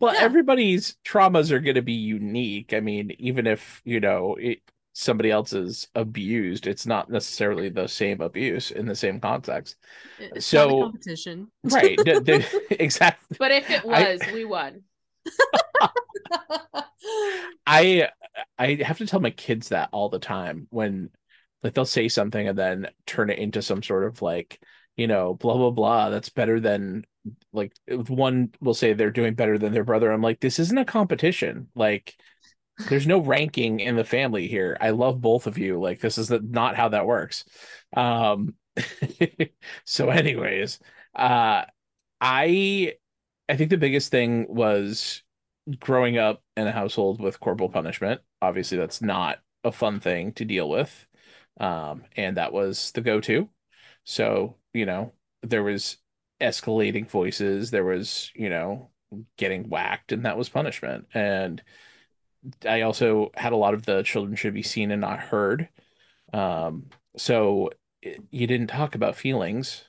Well, 0.00 0.14
Yeah. 0.14 0.20
everybody's 0.22 0.96
traumas 1.06 1.52
are 1.52 1.60
going 1.60 1.76
to 1.76 1.82
be 1.82 1.92
unique. 1.92 2.72
I 2.74 2.80
mean, 2.80 3.12
even 3.20 3.46
if, 3.46 3.80
you 3.84 4.00
know, 4.00 4.34
it, 4.40 4.58
somebody 5.00 5.30
else 5.30 5.52
is 5.52 5.86
abused, 5.94 6.66
it's 6.66 6.84
not 6.86 7.08
necessarily 7.08 7.68
the 7.68 7.86
same 7.86 8.20
abuse 8.20 8.72
in 8.72 8.84
the 8.86 8.94
same 8.96 9.20
context. 9.20 9.76
It's 10.18 10.44
So- 10.44 10.82
competition. 10.82 11.50
Right. 11.62 11.96
the- 11.96 12.20
the- 12.20 12.66
exactly. 12.82 13.36
But 13.38 13.52
if 13.52 13.70
it 13.70 13.84
I- 13.84 14.12
was, 14.12 14.20
we 14.32 14.44
won. 14.44 14.82
I 17.66 18.08
I 18.58 18.74
have 18.84 18.98
to 18.98 19.06
tell 19.06 19.20
my 19.20 19.30
kids 19.30 19.68
that 19.68 19.90
all 19.92 20.08
the 20.08 20.18
time 20.18 20.66
when 20.70 21.10
like 21.62 21.74
they'll 21.74 21.84
say 21.84 22.08
something 22.08 22.48
and 22.48 22.58
then 22.58 22.88
turn 23.06 23.30
it 23.30 23.38
into 23.38 23.62
some 23.62 23.82
sort 23.82 24.04
of 24.04 24.22
like, 24.22 24.60
you 24.96 25.06
know, 25.06 25.34
blah 25.34 25.56
blah 25.56 25.70
blah. 25.70 26.10
That's 26.10 26.28
better 26.30 26.60
than 26.60 27.04
like 27.52 27.72
one 27.88 28.50
will 28.60 28.74
say 28.74 28.92
they're 28.94 29.10
doing 29.10 29.34
better 29.34 29.58
than 29.58 29.72
their 29.72 29.84
brother. 29.84 30.10
I'm 30.10 30.22
like, 30.22 30.40
this 30.40 30.58
isn't 30.58 30.78
a 30.78 30.84
competition. 30.84 31.68
Like 31.74 32.16
there's 32.88 33.06
no 33.06 33.18
ranking 33.18 33.80
in 33.80 33.96
the 33.96 34.04
family 34.04 34.46
here. 34.46 34.76
I 34.80 34.90
love 34.90 35.20
both 35.20 35.46
of 35.46 35.58
you. 35.58 35.80
Like 35.80 36.00
this 36.00 36.18
is 36.18 36.28
the, 36.28 36.40
not 36.40 36.76
how 36.76 36.88
that 36.90 37.06
works. 37.06 37.44
Um 37.96 38.54
so 39.84 40.10
anyways, 40.10 40.78
uh 41.14 41.64
I 42.20 42.94
I 43.48 43.56
think 43.56 43.70
the 43.70 43.76
biggest 43.78 44.10
thing 44.10 44.46
was 44.48 45.22
growing 45.80 46.18
up 46.18 46.42
in 46.56 46.66
a 46.66 46.72
household 46.72 47.20
with 47.20 47.40
corporal 47.40 47.68
punishment. 47.68 48.20
Obviously 48.42 48.78
that's 48.78 49.02
not 49.02 49.40
a 49.64 49.72
fun 49.72 50.00
thing 50.00 50.32
to 50.34 50.44
deal 50.44 50.68
with. 50.68 51.06
Um 51.60 52.04
and 52.16 52.36
that 52.36 52.52
was 52.52 52.92
the 52.92 53.00
go-to. 53.00 53.48
So, 54.04 54.56
you 54.72 54.86
know, 54.86 55.12
there 55.42 55.62
was 55.64 55.98
escalating 56.40 57.08
voices, 57.10 57.70
there 57.70 57.84
was, 57.84 58.30
you 58.34 58.48
know, 58.50 58.90
getting 59.36 59.68
whacked 59.68 60.12
and 60.12 60.24
that 60.24 60.38
was 60.38 60.48
punishment. 60.48 61.06
And 61.14 61.62
I 62.66 62.82
also 62.82 63.30
had 63.34 63.52
a 63.52 63.56
lot 63.56 63.74
of 63.74 63.84
the 63.84 64.02
children 64.02 64.36
should 64.36 64.54
be 64.54 64.62
seen 64.62 64.90
and 64.90 65.00
not 65.00 65.20
heard. 65.20 65.68
Um, 66.32 66.90
so 67.16 67.70
it- 68.02 68.22
you 68.30 68.46
didn't 68.46 68.68
talk 68.68 68.94
about 68.94 69.16
feelings. 69.16 69.84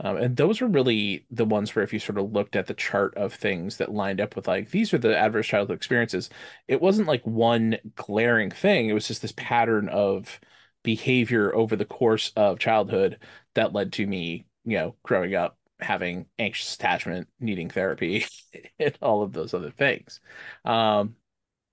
Um, 0.00 0.16
and 0.18 0.36
those 0.36 0.60
were 0.60 0.68
really 0.68 1.26
the 1.30 1.44
ones 1.46 1.74
where 1.74 1.82
if 1.84 1.92
you 1.92 1.98
sort 1.98 2.18
of 2.18 2.32
looked 2.32 2.56
at 2.56 2.66
the 2.66 2.74
chart 2.74 3.14
of 3.16 3.34
things 3.34 3.78
that 3.78 3.92
lined 3.92 4.20
up 4.20 4.36
with 4.36 4.46
like 4.48 4.70
these 4.70 4.94
are 4.94 4.98
the 4.98 5.16
adverse 5.18 5.46
childhood 5.46 5.76
experiences, 5.76 6.30
it 6.68 6.82
wasn't 6.82 7.08
like 7.08 7.26
one 7.26 7.78
glaring 7.96 8.50
thing. 8.50 8.88
It 8.88 8.92
was 8.94 9.08
just 9.08 9.22
this 9.22 9.32
pattern 9.36 9.88
of 9.88 10.40
behavior 10.82 11.54
over 11.54 11.76
the 11.76 11.84
course 11.84 12.32
of 12.36 12.58
childhood 12.58 13.18
that 13.54 13.72
led 13.72 13.92
to 13.94 14.06
me, 14.06 14.46
you 14.64 14.76
know, 14.78 14.96
growing 15.02 15.34
up 15.34 15.58
having 15.80 16.26
anxious 16.38 16.74
attachment, 16.74 17.28
needing 17.40 17.68
therapy, 17.70 18.24
and 18.78 18.96
all 19.02 19.22
of 19.22 19.32
those 19.32 19.54
other 19.54 19.70
things. 19.70 20.20
Um, 20.64 21.16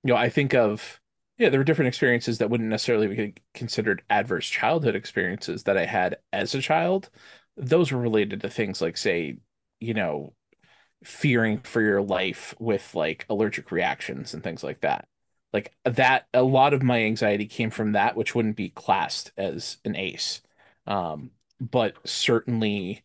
you 0.04 0.14
know, 0.14 0.16
I 0.18 0.30
think 0.30 0.54
of 0.54 1.00
yeah, 1.38 1.50
there 1.50 1.60
were 1.60 1.64
different 1.64 1.88
experiences 1.88 2.38
that 2.38 2.50
wouldn't 2.50 2.70
necessarily 2.70 3.08
be 3.08 3.34
considered 3.54 4.04
adverse 4.10 4.48
childhood 4.48 4.96
experiences 4.96 5.64
that 5.64 5.78
I 5.78 5.86
had 5.86 6.18
as 6.32 6.54
a 6.54 6.62
child. 6.62 7.10
Those 7.58 7.92
were 7.92 8.00
related 8.00 8.42
to 8.42 8.50
things 8.50 8.82
like, 8.82 8.98
say, 8.98 9.38
you 9.80 9.94
know, 9.96 10.34
fearing 11.04 11.60
for 11.62 11.82
your 11.82 12.02
life 12.02 12.56
with 12.60 12.94
like 12.96 13.26
allergic 13.30 13.72
reactions 13.72 14.34
and 14.34 14.44
things 14.44 14.64
like 14.64 14.82
that. 14.82 15.08
Like 15.54 15.74
that, 15.86 16.28
a 16.34 16.44
lot 16.44 16.74
of 16.74 16.84
my 16.84 17.04
anxiety 17.04 17.46
came 17.48 17.70
from 17.72 17.94
that, 17.94 18.16
which 18.16 18.36
wouldn't 18.36 18.56
be 18.56 18.70
classed 18.70 19.32
as 19.38 19.78
an 19.86 19.96
ACE. 19.96 20.42
Um, 20.88 21.32
but 21.60 21.96
certainly 22.08 23.04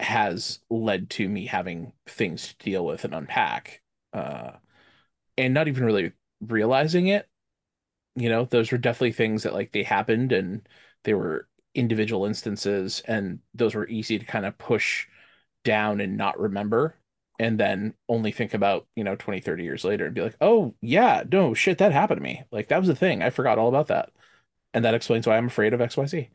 has 0.00 0.60
led 0.70 1.10
to 1.10 1.28
me 1.28 1.46
having 1.46 1.92
things 2.06 2.48
to 2.48 2.64
deal 2.64 2.84
with 2.84 3.04
and 3.04 3.14
unpack. 3.14 3.82
Uh, 4.12 4.52
and 5.38 5.54
not 5.54 5.68
even 5.68 5.84
really 5.84 6.12
realizing 6.46 7.08
it. 7.08 7.28
You 8.16 8.28
know, 8.28 8.44
those 8.44 8.72
were 8.72 8.78
definitely 8.78 9.12
things 9.12 9.42
that 9.44 9.54
like 9.54 9.72
they 9.72 9.82
happened 9.82 10.32
and 10.32 10.68
they 11.04 11.14
were 11.14 11.48
individual 11.74 12.26
instances 12.26 13.02
and 13.06 13.40
those 13.54 13.74
were 13.74 13.88
easy 13.88 14.18
to 14.18 14.24
kind 14.26 14.46
of 14.46 14.58
push 14.58 15.06
down 15.64 16.00
and 16.00 16.16
not 16.16 16.38
remember 16.38 16.96
and 17.38 17.58
then 17.58 17.94
only 18.08 18.32
think 18.32 18.54
about, 18.54 18.86
you 18.96 19.04
know, 19.04 19.16
20, 19.16 19.40
30 19.40 19.64
years 19.64 19.84
later 19.84 20.06
and 20.06 20.14
be 20.14 20.20
like, 20.22 20.36
"Oh, 20.40 20.74
yeah, 20.82 21.24
no, 21.30 21.54
shit, 21.54 21.78
that 21.78 21.92
happened 21.92 22.18
to 22.18 22.22
me." 22.22 22.44
Like 22.52 22.68
that 22.68 22.80
was 22.80 22.88
a 22.88 22.96
thing. 22.96 23.22
I 23.22 23.30
forgot 23.30 23.58
all 23.58 23.68
about 23.68 23.88
that. 23.88 24.12
And 24.74 24.84
that 24.84 24.94
explains 24.94 25.26
why 25.26 25.36
I'm 25.36 25.46
afraid 25.48 25.74
of 25.74 25.80
XYZ. 25.80 26.30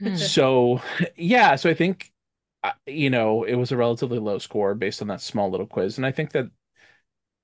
Hmm. 0.00 0.16
So, 0.16 0.82
yeah, 1.16 1.56
so 1.56 1.70
I 1.70 1.74
think 1.74 2.12
you 2.86 3.10
know, 3.10 3.44
it 3.44 3.54
was 3.56 3.72
a 3.72 3.76
relatively 3.76 4.18
low 4.18 4.38
score 4.38 4.74
based 4.74 5.02
on 5.02 5.08
that 5.08 5.20
small 5.20 5.50
little 5.50 5.66
quiz, 5.66 5.96
and 5.98 6.06
I 6.06 6.12
think 6.12 6.32
that 6.32 6.50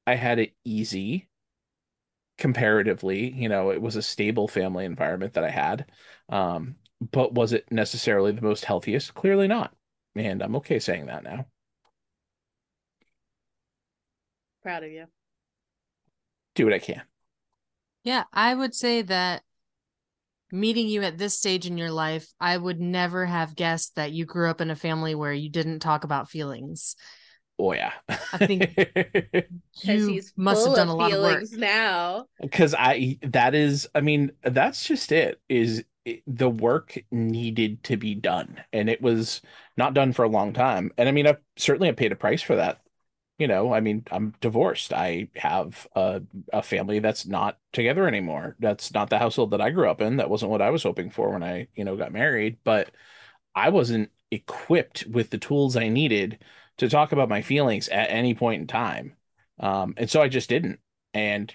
I 0.07 0.15
had 0.17 0.39
it 0.39 0.55
easy 0.65 1.28
comparatively. 2.39 3.31
You 3.33 3.49
know, 3.49 3.71
it 3.71 3.83
was 3.83 3.97
a 3.97 4.03
stable 4.03 4.49
family 4.49 4.85
environment 4.85 5.35
that 5.35 5.45
I 5.45 5.51
had. 5.51 5.87
Um, 6.29 6.77
but 7.01 7.35
was 7.35 7.53
it 7.53 7.71
necessarily 7.71 8.33
the 8.33 8.43
most 8.43 8.65
healthiest? 8.65 9.15
Clearly 9.15 9.49
not. 9.49 9.75
And 10.17 10.43
I'm 10.43 10.57
okay 10.57 10.79
saying 10.79 11.07
that 11.07 11.25
now. 11.25 11.47
Proud 14.63 14.85
of 14.85 14.91
you. 14.91 15.07
Do 16.55 16.65
what 16.65 16.75
I 16.75 16.79
can. 16.79 17.03
Yeah, 18.03 18.25
I 18.33 18.55
would 18.55 18.75
say 18.75 19.03
that 19.03 19.43
meeting 20.51 20.89
you 20.89 21.03
at 21.03 21.19
this 21.19 21.37
stage 21.37 21.67
in 21.67 21.79
your 21.79 21.91
life, 21.91 22.33
I 22.41 22.57
would 22.57 22.81
never 22.81 23.27
have 23.27 23.55
guessed 23.55 23.97
that 23.97 24.13
you 24.13 24.25
grew 24.25 24.49
up 24.51 24.61
in 24.61 24.71
a 24.71 24.77
family 24.77 25.15
where 25.15 25.33
you 25.33 25.51
didn't 25.51 25.81
talk 25.81 26.05
about 26.05 26.31
feelings. 26.31 26.97
Oh 27.59 27.73
yeah. 27.73 27.93
I 28.33 28.39
think 28.39 28.73
Because 29.81 30.07
you 30.07 30.07
he's 30.07 30.33
must 30.37 30.65
have 30.65 30.75
done 30.75 30.89
a 30.89 30.95
lot 30.95 31.13
of 31.13 31.19
work. 31.21 31.45
now. 31.53 32.29
because 32.41 32.75
I 32.77 33.19
that 33.23 33.55
is 33.55 33.89
I 33.95 34.01
mean 34.01 34.33
that's 34.43 34.85
just 34.87 35.13
it 35.13 35.41
is 35.49 35.85
it, 36.05 36.23
the 36.27 36.49
work 36.49 36.97
needed 37.11 37.83
to 37.85 37.97
be 37.97 38.15
done 38.15 38.63
and 38.73 38.89
it 38.89 39.03
was 39.03 39.41
not 39.77 39.95
done 39.95 40.13
for 40.13 40.25
a 40.25 40.29
long 40.29 40.53
time 40.53 40.93
and 40.99 41.09
I 41.09 41.13
mean 41.13 41.27
I've 41.27 41.41
certainly 41.57 41.89
have 41.89 41.97
paid 41.97 42.13
a 42.13 42.17
price 42.17 42.43
for 42.43 42.57
that 42.57 42.81
you 43.39 43.49
know 43.49 43.73
I 43.73 43.81
mean 43.81 44.05
I'm 44.11 44.35
divorced 44.41 44.93
I 44.93 45.29
have 45.37 45.89
a 45.95 46.23
a 46.53 46.63
family 46.63 47.01
that's 47.01 47.27
not 47.27 47.59
together 47.73 48.07
anymore 48.09 48.57
that's 48.61 48.93
not 48.95 49.11
the 49.11 49.19
household 49.19 49.51
that 49.53 49.61
I 49.61 49.71
grew 49.71 49.91
up 49.91 50.01
in 50.01 50.17
that 50.19 50.31
wasn't 50.31 50.51
what 50.53 50.63
I 50.63 50.71
was 50.71 50.83
hoping 50.85 51.11
for 51.11 51.31
when 51.33 51.43
I 51.43 51.69
you 51.75 51.85
know 51.85 51.97
got 51.97 52.13
married 52.13 52.59
but 52.65 52.91
I 53.55 53.71
wasn't 53.71 54.11
equipped 54.31 55.07
with 55.07 55.31
the 55.31 55.39
tools 55.39 55.77
I 55.77 55.89
needed 55.89 56.39
to 56.79 56.89
talk 56.89 57.13
about 57.13 57.29
my 57.29 57.43
feelings 57.43 57.89
at 57.89 58.11
any 58.11 58.35
point 58.35 58.61
in 58.63 58.67
time 58.67 59.15
um 59.61 59.95
and 59.97 60.11
so 60.11 60.23
I 60.23 60.29
just 60.29 60.49
didn't 60.49 60.81
and 61.15 61.55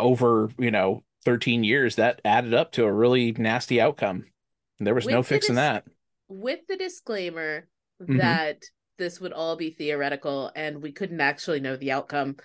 over, 0.00 0.50
you 0.58 0.70
know, 0.70 1.04
13 1.24 1.64
years, 1.64 1.96
that 1.96 2.20
added 2.24 2.52
up 2.54 2.72
to 2.72 2.84
a 2.84 2.92
really 2.92 3.32
nasty 3.32 3.80
outcome. 3.80 4.24
And 4.78 4.86
there 4.86 4.94
was 4.94 5.08
no 5.08 5.18
With 5.18 5.28
the 5.28 5.34
fixing 5.34 5.54
dis- 5.54 5.62
that. 5.62 5.84
With 6.28 6.60
the 6.68 6.76
disclaimer 6.76 7.68
Mhm. 8.02 8.18
that 8.18 8.62
this 8.98 9.20
would 9.20 9.32
all 9.32 9.56
be 9.56 9.70
theoretical 9.70 10.50
and 10.56 10.82
we 10.82 10.92
couldn't 10.92 11.20
actually 11.20 11.60
know 11.60 11.76
the 11.76 11.92
outcome. 11.92 12.36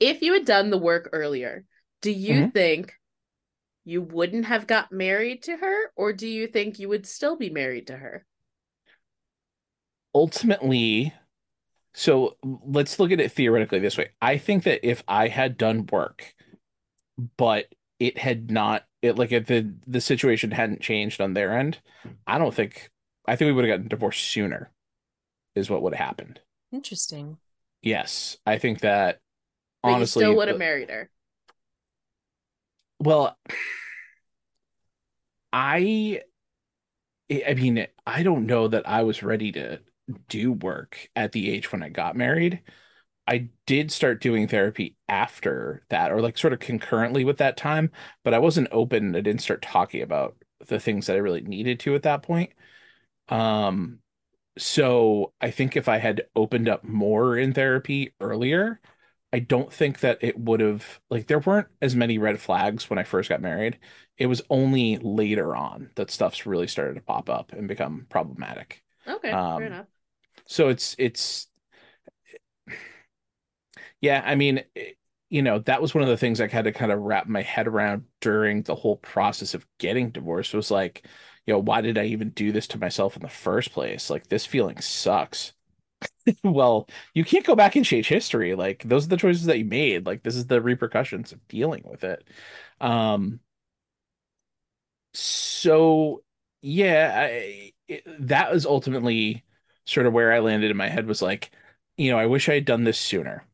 If 0.00 0.22
you 0.22 0.34
had 0.34 0.44
done 0.44 0.70
the 0.70 0.78
work 0.78 1.08
earlier, 1.12 1.64
do 2.02 2.10
you 2.10 2.44
Mhm. 2.46 2.52
think 2.52 2.94
you 3.84 4.02
wouldn't 4.02 4.46
have 4.46 4.66
got 4.66 4.92
married 4.92 5.42
to 5.44 5.56
her, 5.56 5.92
or 5.96 6.12
do 6.12 6.28
you 6.28 6.46
think 6.46 6.78
you 6.78 6.88
would 6.88 7.06
still 7.06 7.36
be 7.36 7.50
married 7.50 7.86
to 7.88 7.96
her? 7.96 8.26
Ultimately, 10.14 11.12
so 11.94 12.36
let's 12.42 12.98
look 12.98 13.12
at 13.12 13.20
it 13.20 13.32
theoretically 13.32 13.78
this 13.78 13.96
way. 13.96 14.10
I 14.20 14.38
think 14.38 14.64
that 14.64 14.86
if 14.88 15.02
I 15.08 15.28
had 15.28 15.56
done 15.56 15.86
work, 15.90 16.34
but 17.36 17.66
it 17.98 18.18
had 18.18 18.50
not, 18.50 18.84
it 19.02 19.16
like 19.16 19.32
if 19.32 19.46
the 19.46 19.72
the 19.86 20.00
situation 20.00 20.50
hadn't 20.50 20.80
changed 20.80 21.20
on 21.20 21.34
their 21.34 21.56
end, 21.56 21.78
I 22.26 22.38
don't 22.38 22.54
think, 22.54 22.90
I 23.26 23.36
think 23.36 23.48
we 23.48 23.52
would 23.52 23.64
have 23.64 23.72
gotten 23.78 23.88
divorced 23.88 24.24
sooner, 24.24 24.70
is 25.54 25.70
what 25.70 25.82
would 25.82 25.94
have 25.94 26.06
happened. 26.06 26.40
Interesting. 26.72 27.38
Yes, 27.82 28.38
I 28.46 28.58
think 28.58 28.80
that 28.80 29.20
But 29.82 29.90
honestly, 29.90 30.22
you 30.22 30.26
still 30.28 30.36
would 30.36 30.48
have 30.48 30.58
married 30.58 30.90
her. 30.90 31.10
Well, 32.98 33.36
I 35.52 36.22
I 37.30 37.54
mean, 37.54 37.86
I 38.06 38.22
don't 38.22 38.46
know 38.46 38.68
that 38.68 38.88
I 38.88 39.02
was 39.02 39.22
ready 39.22 39.52
to 39.52 39.80
do 40.28 40.52
work 40.52 41.08
at 41.16 41.32
the 41.32 41.50
age 41.50 41.72
when 41.72 41.82
I 41.82 41.88
got 41.88 42.16
married. 42.16 42.62
I 43.26 43.50
did 43.66 43.92
start 43.92 44.20
doing 44.22 44.48
therapy 44.48 44.96
after 45.08 45.84
that, 45.90 46.12
or 46.12 46.20
like 46.22 46.38
sort 46.38 46.52
of 46.52 46.60
concurrently 46.60 47.24
with 47.24 47.38
that 47.38 47.56
time, 47.56 47.90
but 48.24 48.34
I 48.34 48.38
wasn't 48.40 48.68
open. 48.72 49.16
I 49.16 49.20
didn't 49.22 49.42
start 49.42 49.62
talking 49.62 50.02
about 50.02 50.36
the 50.68 50.80
things 50.80 51.06
that 51.06 51.16
I 51.16 51.20
really 51.20 51.42
needed 51.42 51.80
to 51.80 51.94
at 51.94 52.02
that 52.04 52.22
point. 52.22 52.52
Um, 53.28 54.00
so 54.58 55.34
I 55.40 55.50
think 55.50 55.76
if 55.76 55.88
I 55.88 55.98
had 55.98 56.26
opened 56.36 56.68
up 56.68 56.84
more 56.84 57.36
in 57.38 57.54
therapy 57.54 58.14
earlier, 58.20 58.80
I 59.32 59.40
don't 59.40 59.72
think 59.72 60.00
that 60.00 60.18
it 60.22 60.38
would 60.38 60.60
have 60.60 61.00
like 61.10 61.26
there 61.28 61.40
weren't 61.40 61.68
as 61.82 61.96
many 61.96 62.18
red 62.18 62.40
flags 62.40 62.90
when 62.90 62.98
I 62.98 63.04
first 63.04 63.28
got 63.30 63.42
married. 63.42 63.78
It 64.18 64.26
was 64.26 64.42
only 64.50 64.98
later 64.98 65.56
on 65.56 65.90
that 65.96 66.10
stuff's 66.10 66.46
really 66.46 66.68
started 66.68 66.94
to 66.96 67.02
pop 67.02 67.30
up 67.30 67.52
and 67.52 67.68
become 67.68 68.06
problematic. 68.10 68.82
Okay, 69.06 69.38
Um, 69.38 69.56
fair 69.56 69.66
enough. 69.66 69.86
So 70.46 70.68
it's 70.68 70.94
it's 70.98 71.48
yeah, 74.00 74.22
I 74.24 74.34
mean, 74.34 74.62
it- 74.74 74.98
you 75.30 75.42
know, 75.42 75.58
that 75.60 75.82
was 75.82 75.94
one 75.94 76.02
of 76.04 76.08
the 76.08 76.16
things 76.16 76.40
I 76.40 76.46
had 76.46 76.64
to 76.64 76.72
kind 76.72 76.92
of 76.92 77.00
wrap 77.00 77.26
my 77.26 77.42
head 77.42 77.66
around 77.66 78.04
during 78.20 78.62
the 78.62 78.74
whole 78.76 78.96
process 78.98 79.54
of 79.54 79.66
getting 79.78 80.10
divorced 80.10 80.54
was 80.54 80.70
like, 80.70 81.04
you 81.46 81.52
know, 81.54 81.58
why 81.58 81.80
did 81.80 81.98
I 81.98 82.04
even 82.06 82.30
do 82.30 82.52
this 82.52 82.68
to 82.68 82.78
myself 82.78 83.16
in 83.16 83.22
the 83.22 83.28
first 83.28 83.72
place? 83.72 84.10
Like 84.10 84.28
this 84.28 84.46
feeling 84.46 84.80
sucks. 84.80 85.52
Well, 86.44 86.88
you 87.14 87.24
can't 87.24 87.46
go 87.46 87.56
back 87.56 87.76
and 87.76 87.84
change 87.86 88.08
history. 88.08 88.54
Like 88.54 88.82
those 88.84 89.06
are 89.06 89.08
the 89.10 89.16
choices 89.18 89.46
that 89.46 89.58
you 89.58 89.64
made. 89.66 90.06
Like 90.06 90.22
this 90.24 90.36
is 90.36 90.46
the 90.46 90.60
repercussions 90.62 91.32
of 91.32 91.46
dealing 91.48 91.82
with 91.86 92.04
it. 92.04 92.28
Um, 92.80 93.40
so 95.12 96.22
yeah, 96.62 97.12
I, 97.30 97.72
it, 97.88 98.04
that 98.28 98.52
was 98.52 98.66
ultimately 98.66 99.44
sort 99.86 100.06
of 100.06 100.12
where 100.12 100.32
I 100.32 100.38
landed 100.40 100.70
in 100.70 100.76
my 100.76 100.88
head 100.88 101.06
was 101.06 101.22
like, 101.22 101.50
you 101.96 102.10
know, 102.10 102.18
I 102.18 102.26
wish 102.26 102.48
I 102.48 102.54
had 102.54 102.64
done 102.64 102.84
this 102.84 102.98
sooner 102.98 103.46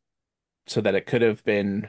so 0.67 0.81
that 0.81 0.95
it 0.95 1.07
could 1.07 1.23
have 1.23 1.45
been, 1.45 1.89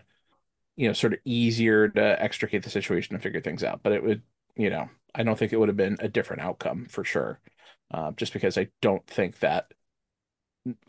you 0.75 0.87
know, 0.87 0.93
sort 0.93 1.13
of 1.13 1.19
easier 1.25 1.89
to 1.89 2.21
extricate 2.21 2.63
the 2.63 2.69
situation 2.69 3.15
and 3.15 3.23
figure 3.23 3.41
things 3.41 3.63
out. 3.63 3.81
But 3.83 3.93
it 3.93 4.03
would, 4.03 4.21
you 4.55 4.69
know, 4.69 4.89
I 5.13 5.23
don't 5.23 5.37
think 5.37 5.53
it 5.53 5.57
would 5.57 5.69
have 5.69 5.77
been 5.77 5.97
a 5.99 6.09
different 6.09 6.41
outcome 6.41 6.87
for 6.89 7.03
sure. 7.03 7.39
Uh, 7.91 8.11
just 8.13 8.33
because 8.33 8.57
I 8.57 8.69
don't 8.81 9.05
think 9.05 9.39
that, 9.39 9.73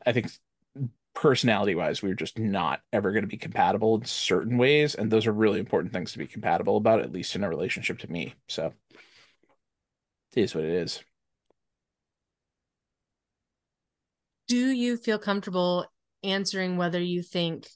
I 0.07 0.13
think 0.13 0.31
personality 1.15 1.75
wise, 1.75 2.03
we 2.03 2.09
were 2.09 2.15
just 2.15 2.39
not 2.39 2.81
ever 2.93 3.13
going 3.13 3.25
to 3.25 3.29
be 3.29 3.37
compatible 3.37 3.97
in 3.97 4.05
certain 4.05 4.57
ways. 4.57 4.95
And 4.95 5.11
those 5.11 5.27
are 5.27 5.33
really 5.33 5.61
important 5.61 5.93
things 5.93 6.13
to 6.13 6.19
be 6.19 6.27
compatible 6.27 6.77
about, 6.77 7.01
at 7.01 7.13
least 7.13 7.37
in 7.37 7.45
a 7.45 7.49
relationship 7.49 7.99
to 8.01 8.11
me. 8.11 8.35
So 8.49 8.73
it 10.35 10.41
is 10.41 10.55
what 10.55 10.65
it 10.65 10.71
is. 10.71 11.03
Do 14.49 14.69
you 14.71 14.97
feel 14.97 15.19
comfortable 15.19 15.87
answering 16.23 16.77
whether 16.77 17.01
you 17.01 17.23
think 17.23 17.69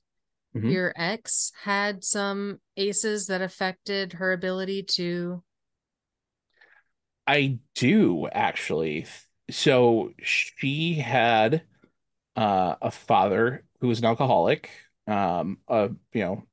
Mhm. 0.55 0.71
your 0.71 0.93
ex 0.97 1.53
had 1.63 2.05
some 2.05 2.61
aces 2.77 3.27
that 3.29 3.43
affected 3.43 4.15
her 4.15 4.33
ability 4.33 4.85
to? 4.85 5.43
I 7.27 7.59
do 7.75 8.29
actually. 8.29 9.07
So 9.51 10.13
she 10.23 10.95
had 10.95 11.63
uh, 12.37 12.77
a 12.83 12.91
father 12.93 13.65
who 13.81 13.89
was 13.89 14.01
an 14.01 14.07
alcoholic. 14.07 14.71
Um, 15.07 15.59
a 15.69 15.91
you 16.13 16.23
know, 16.25 16.45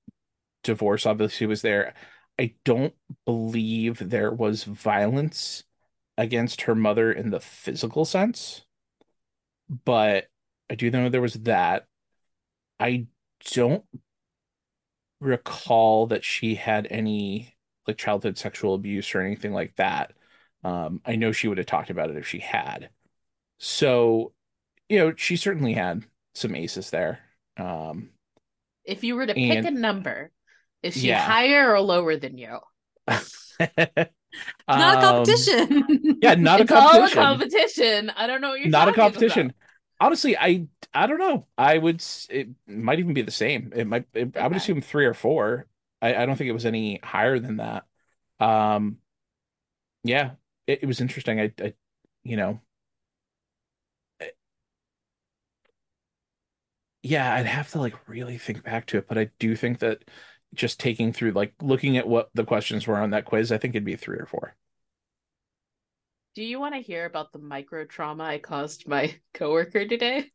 divorce 0.64 1.06
obviously 1.06 1.48
was 1.48 1.62
there. 1.64 1.96
I 2.40 2.56
don't 2.66 2.96
believe 3.26 4.00
there 4.00 4.32
was 4.32 4.64
violence 4.66 5.64
against 6.18 6.64
her 6.64 6.76
mother 6.76 7.12
in 7.14 7.32
the 7.32 7.40
physical 7.42 8.06
sense, 8.06 8.64
but 9.70 10.30
I 10.70 10.76
do 10.76 10.92
know 10.92 11.10
there 11.10 11.22
was 11.22 11.34
that. 11.36 11.88
I 12.80 13.08
don't 13.54 13.86
recall 15.20 16.08
that 16.08 16.24
she 16.24 16.56
had 16.56 16.88
any 16.90 17.56
like 17.88 17.98
childhood 17.98 18.38
sexual 18.38 18.74
abuse 18.76 19.14
or 19.16 19.22
anything 19.22 19.54
like 19.54 19.76
that. 19.76 20.14
Um, 20.64 21.02
I 21.06 21.16
know 21.16 21.32
she 21.32 21.48
would 21.48 21.58
have 21.58 21.68
talked 21.68 21.90
about 21.90 22.10
it 22.10 22.18
if 22.18 22.28
she 22.28 22.40
had. 22.40 22.90
So, 23.60 24.34
you 24.90 25.00
know, 25.00 25.14
she 25.16 25.38
certainly 25.38 25.74
had 25.74 26.06
some 26.36 26.56
aces 26.56 26.92
there. 26.92 27.20
Um, 27.58 28.12
If 28.86 29.04
you 29.04 29.16
were 29.18 29.26
to 29.28 29.36
pick 29.36 29.66
a 29.66 29.72
number, 29.72 30.32
is 30.82 30.96
she 30.96 31.12
Yeah. 31.12 31.16
higher 31.16 31.74
or 31.74 31.82
lower 31.82 32.16
than 32.16 32.38
you? 32.38 32.62
Not 34.74 34.96
a 34.96 34.98
um, 35.02 35.02
competition. 35.02 36.22
Yeah, 36.22 36.36
not 36.36 36.62
a 36.62 36.66
all 36.74 37.04
a 37.04 37.10
competition. 37.10 37.12
competition. 37.12 38.10
I 38.12 38.28
don't 38.28 38.42
know 38.42 38.50
what 38.50 38.60
you're 38.60 38.70
Not 38.70 38.88
a 38.88 38.94
talking 38.94 39.16
about. 39.18 39.22
competition. 39.22 39.54
Honestly, 40.00 40.38
I 40.38 40.68
I 40.94 41.08
don't 41.08 41.20
know. 41.20 41.48
I 41.58 41.78
would 41.78 42.04
it 42.30 42.50
might 42.68 43.00
even 43.00 43.14
be 43.14 43.22
the 43.22 43.32
same. 43.32 43.72
It 43.76 43.86
might 43.88 44.06
it, 44.14 44.38
I 44.38 44.48
would 44.48 44.58
assume 44.58 44.82
three 44.82 45.06
or 45.06 45.14
four. 45.14 45.68
I, 46.02 46.16
I 46.16 46.26
don't 46.26 46.36
think 46.36 46.50
it 46.50 46.54
was 46.54 46.66
any 46.66 47.00
higher 47.04 47.40
than 47.40 47.58
that. 47.58 47.86
Um, 48.40 48.98
yeah, 50.04 50.32
it, 50.68 50.84
it 50.84 50.86
was 50.86 51.02
interesting. 51.02 51.40
I, 51.40 51.52
I 51.62 51.74
you 52.24 52.38
know, 52.38 52.62
yeah, 57.02 57.34
I'd 57.36 57.46
have 57.46 57.72
to 57.72 57.80
like 57.80 57.96
really 58.08 58.38
think 58.38 58.64
back 58.64 58.86
to 58.88 58.98
it, 58.98 59.08
but 59.08 59.18
I 59.18 59.30
do 59.40 59.56
think 59.56 59.80
that 59.80 60.04
just 60.54 60.80
taking 60.80 61.14
through 61.14 61.32
like 61.32 61.54
looking 61.62 61.98
at 61.98 62.08
what 62.08 62.30
the 62.34 62.46
questions 62.46 62.88
were 62.88 62.98
on 62.98 63.12
that 63.12 63.26
quiz, 63.26 63.52
I 63.52 63.58
think 63.58 63.76
it'd 63.76 63.86
be 63.86 63.96
three 63.96 64.18
or 64.18 64.26
four. 64.26 64.56
Do 66.36 66.44
you 66.44 66.60
want 66.60 66.74
to 66.74 66.82
hear 66.82 67.06
about 67.06 67.32
the 67.32 67.40
micro 67.40 67.86
trauma 67.86 68.24
I 68.24 68.40
caused 68.40 68.88
my 68.88 69.16
coworker 69.34 69.88
today? 69.88 70.32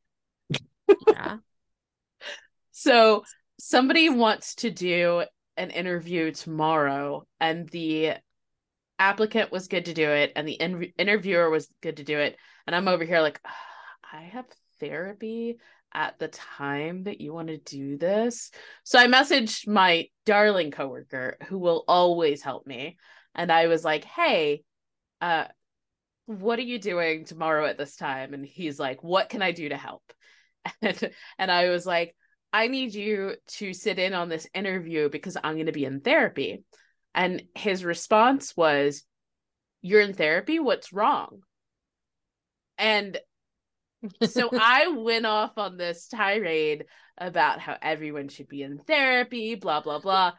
Yeah. 1.06 1.38
So 2.70 3.24
somebody 3.58 4.08
wants 4.08 4.54
to 4.56 4.70
do 4.70 5.24
an 5.56 5.70
interview 5.70 6.30
tomorrow, 6.30 7.26
and 7.40 7.68
the 7.70 8.12
applicant 9.00 9.50
was 9.50 9.66
good 9.66 9.86
to 9.86 9.94
do 9.94 10.08
it, 10.08 10.32
and 10.36 10.46
the 10.46 10.52
in- 10.52 10.92
interviewer 10.96 11.50
was 11.50 11.68
good 11.80 11.96
to 11.96 12.04
do 12.04 12.18
it, 12.20 12.36
and 12.68 12.76
I'm 12.76 12.86
over 12.86 13.04
here 13.04 13.20
like, 13.20 13.40
"Ah, 13.44 13.56
I 14.12 14.22
have 14.22 14.46
therapy 14.78 15.58
at 15.92 16.18
the 16.18 16.28
time 16.28 17.04
that 17.04 17.20
you 17.20 17.32
want 17.32 17.48
to 17.48 17.58
do 17.58 17.96
this. 17.96 18.50
So 18.84 18.98
I 18.98 19.06
messaged 19.06 19.66
my 19.66 20.08
darling 20.26 20.70
coworker 20.70 21.38
who 21.48 21.58
will 21.58 21.84
always 21.88 22.42
help 22.42 22.66
me, 22.66 22.98
and 23.34 23.50
I 23.50 23.66
was 23.66 23.84
like, 23.84 24.04
Hey, 24.04 24.62
uh, 25.20 25.44
what 26.26 26.58
are 26.58 26.62
you 26.62 26.78
doing 26.78 27.24
tomorrow 27.24 27.66
at 27.66 27.78
this 27.78 27.96
time? 27.96 28.34
And 28.34 28.44
he's 28.44 28.78
like, 28.78 29.02
What 29.02 29.28
can 29.28 29.42
I 29.42 29.52
do 29.52 29.68
to 29.68 29.76
help? 29.76 30.02
And, 30.82 31.10
and 31.38 31.50
I 31.50 31.70
was 31.70 31.86
like, 31.86 32.14
I 32.52 32.68
need 32.68 32.94
you 32.94 33.36
to 33.46 33.72
sit 33.72 33.98
in 33.98 34.12
on 34.12 34.28
this 34.28 34.46
interview 34.54 35.08
because 35.08 35.36
I'm 35.42 35.54
going 35.54 35.66
to 35.66 35.72
be 35.72 35.84
in 35.84 36.00
therapy. 36.00 36.62
And 37.14 37.42
his 37.54 37.84
response 37.84 38.56
was, 38.56 39.04
You're 39.80 40.02
in 40.02 40.12
therapy? 40.12 40.58
What's 40.58 40.92
wrong? 40.92 41.40
And 42.76 43.18
so 44.24 44.50
I 44.58 44.88
went 44.88 45.26
off 45.26 45.58
on 45.58 45.76
this 45.76 46.08
tirade 46.08 46.86
about 47.16 47.60
how 47.60 47.76
everyone 47.82 48.28
should 48.28 48.48
be 48.48 48.62
in 48.62 48.78
therapy, 48.78 49.54
blah, 49.54 49.80
blah, 49.80 49.98
blah. 49.98 50.32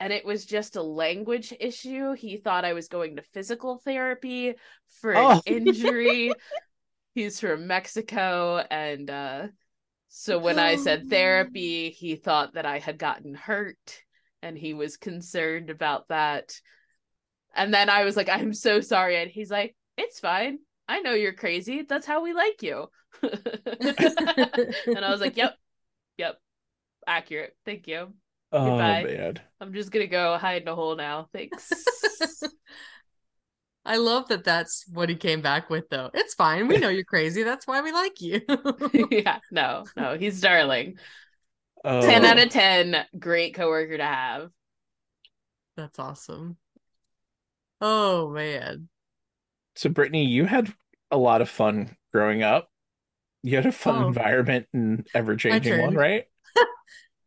And 0.00 0.12
it 0.12 0.24
was 0.24 0.44
just 0.46 0.76
a 0.76 0.82
language 0.82 1.52
issue. 1.58 2.12
He 2.12 2.36
thought 2.36 2.64
I 2.64 2.72
was 2.72 2.88
going 2.88 3.16
to 3.16 3.22
physical 3.22 3.78
therapy 3.78 4.54
for 5.00 5.12
an 5.12 5.18
Oh. 5.18 5.42
injury. 5.46 6.32
He's 7.14 7.40
from 7.40 7.66
Mexico. 7.66 8.64
And 8.70 9.10
uh, 9.10 9.48
so 10.08 10.38
when 10.38 10.58
I 10.58 10.76
said 10.76 11.06
therapy, 11.10 11.90
he 11.90 12.14
thought 12.16 12.54
that 12.54 12.66
I 12.66 12.78
had 12.78 12.98
gotten 12.98 13.34
hurt 13.34 14.02
and 14.40 14.56
he 14.56 14.72
was 14.74 14.96
concerned 14.96 15.68
about 15.70 16.06
that. 16.08 16.60
And 17.54 17.74
then 17.74 17.88
I 17.90 18.04
was 18.04 18.16
like, 18.16 18.28
I'm 18.28 18.54
so 18.54 18.80
sorry. 18.80 19.16
And 19.20 19.30
he's 19.30 19.50
like, 19.50 19.74
It's 19.96 20.20
fine. 20.20 20.58
I 20.88 21.00
know 21.00 21.12
you're 21.12 21.34
crazy. 21.34 21.82
That's 21.82 22.06
how 22.06 22.22
we 22.22 22.32
like 22.32 22.62
you. 22.62 22.86
and 23.22 25.04
I 25.04 25.10
was 25.10 25.20
like, 25.20 25.36
Yep, 25.36 25.54
yep, 26.16 26.40
accurate. 27.06 27.54
Thank 27.64 27.86
you. 27.86 28.14
Oh 28.52 28.70
Goodbye. 28.70 29.04
man. 29.04 29.40
I'm 29.60 29.72
just 29.74 29.90
gonna 29.90 30.06
go 30.06 30.38
hide 30.38 30.62
in 30.62 30.68
a 30.68 30.74
hole 30.74 30.96
now. 30.96 31.28
Thanks. 31.32 31.70
I 33.84 33.96
love 33.96 34.28
that 34.28 34.44
that's 34.44 34.84
what 34.92 35.08
he 35.08 35.16
came 35.16 35.40
back 35.40 35.70
with, 35.70 35.88
though. 35.88 36.10
It's 36.12 36.34
fine. 36.34 36.68
We 36.68 36.76
know 36.76 36.90
you're 36.90 37.04
crazy. 37.04 37.42
That's 37.42 37.66
why 37.66 37.80
we 37.80 37.90
like 37.90 38.20
you. 38.20 38.42
yeah, 39.10 39.38
no, 39.50 39.84
no, 39.96 40.18
he's 40.18 40.40
darling. 40.42 40.98
Oh. 41.84 42.02
10 42.02 42.24
out 42.24 42.38
of 42.38 42.50
10, 42.50 43.06
great 43.18 43.54
coworker 43.54 43.96
to 43.96 44.04
have. 44.04 44.50
that's 45.76 45.98
awesome. 45.98 46.58
Oh, 47.80 48.28
man. 48.30 48.88
So 49.78 49.88
Brittany, 49.88 50.24
you 50.24 50.44
had 50.44 50.72
a 51.12 51.16
lot 51.16 51.40
of 51.40 51.48
fun 51.48 51.96
growing 52.12 52.42
up. 52.42 52.68
You 53.44 53.54
had 53.54 53.64
a 53.66 53.70
fun 53.70 54.02
Oh. 54.02 54.08
environment 54.08 54.66
and 54.72 55.06
ever 55.14 55.36
changing 55.36 55.80
one, 55.80 55.94
right? 55.94 56.24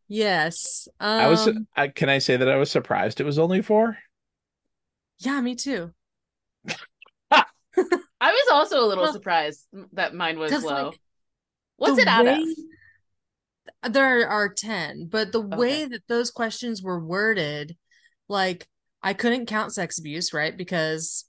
Yes. 0.08 0.86
Um, 1.00 1.08
I 1.20 1.26
was. 1.28 1.48
I, 1.74 1.88
can 1.88 2.10
I 2.10 2.18
say 2.18 2.36
that 2.36 2.46
I 2.48 2.56
was 2.56 2.70
surprised 2.70 3.18
it 3.18 3.24
was 3.24 3.38
only 3.38 3.62
four? 3.62 3.96
Yeah, 5.20 5.40
me 5.40 5.54
too. 5.54 5.94
I 7.30 7.44
was 8.20 8.48
also 8.52 8.80
a 8.80 8.86
little 8.86 9.04
Well, 9.04 9.12
surprised 9.14 9.66
that 9.94 10.14
mine 10.14 10.38
was 10.38 10.52
low. 10.62 10.88
like, 10.90 11.00
What's 11.78 11.96
the 11.96 12.02
it 12.02 12.08
out 12.08 12.26
way- 12.26 12.54
of? 13.84 13.92
There 13.94 14.28
are 14.28 14.52
10, 14.52 15.06
but 15.10 15.32
the 15.32 15.40
way 15.40 15.86
that 15.86 16.02
those 16.08 16.30
questions 16.30 16.82
were 16.82 17.00
worded, 17.02 17.76
like 18.28 18.68
I 19.02 19.14
couldn't 19.14 19.46
count 19.46 19.72
sex 19.72 19.98
abuse, 19.98 20.34
right? 20.34 20.54
Because 20.54 21.24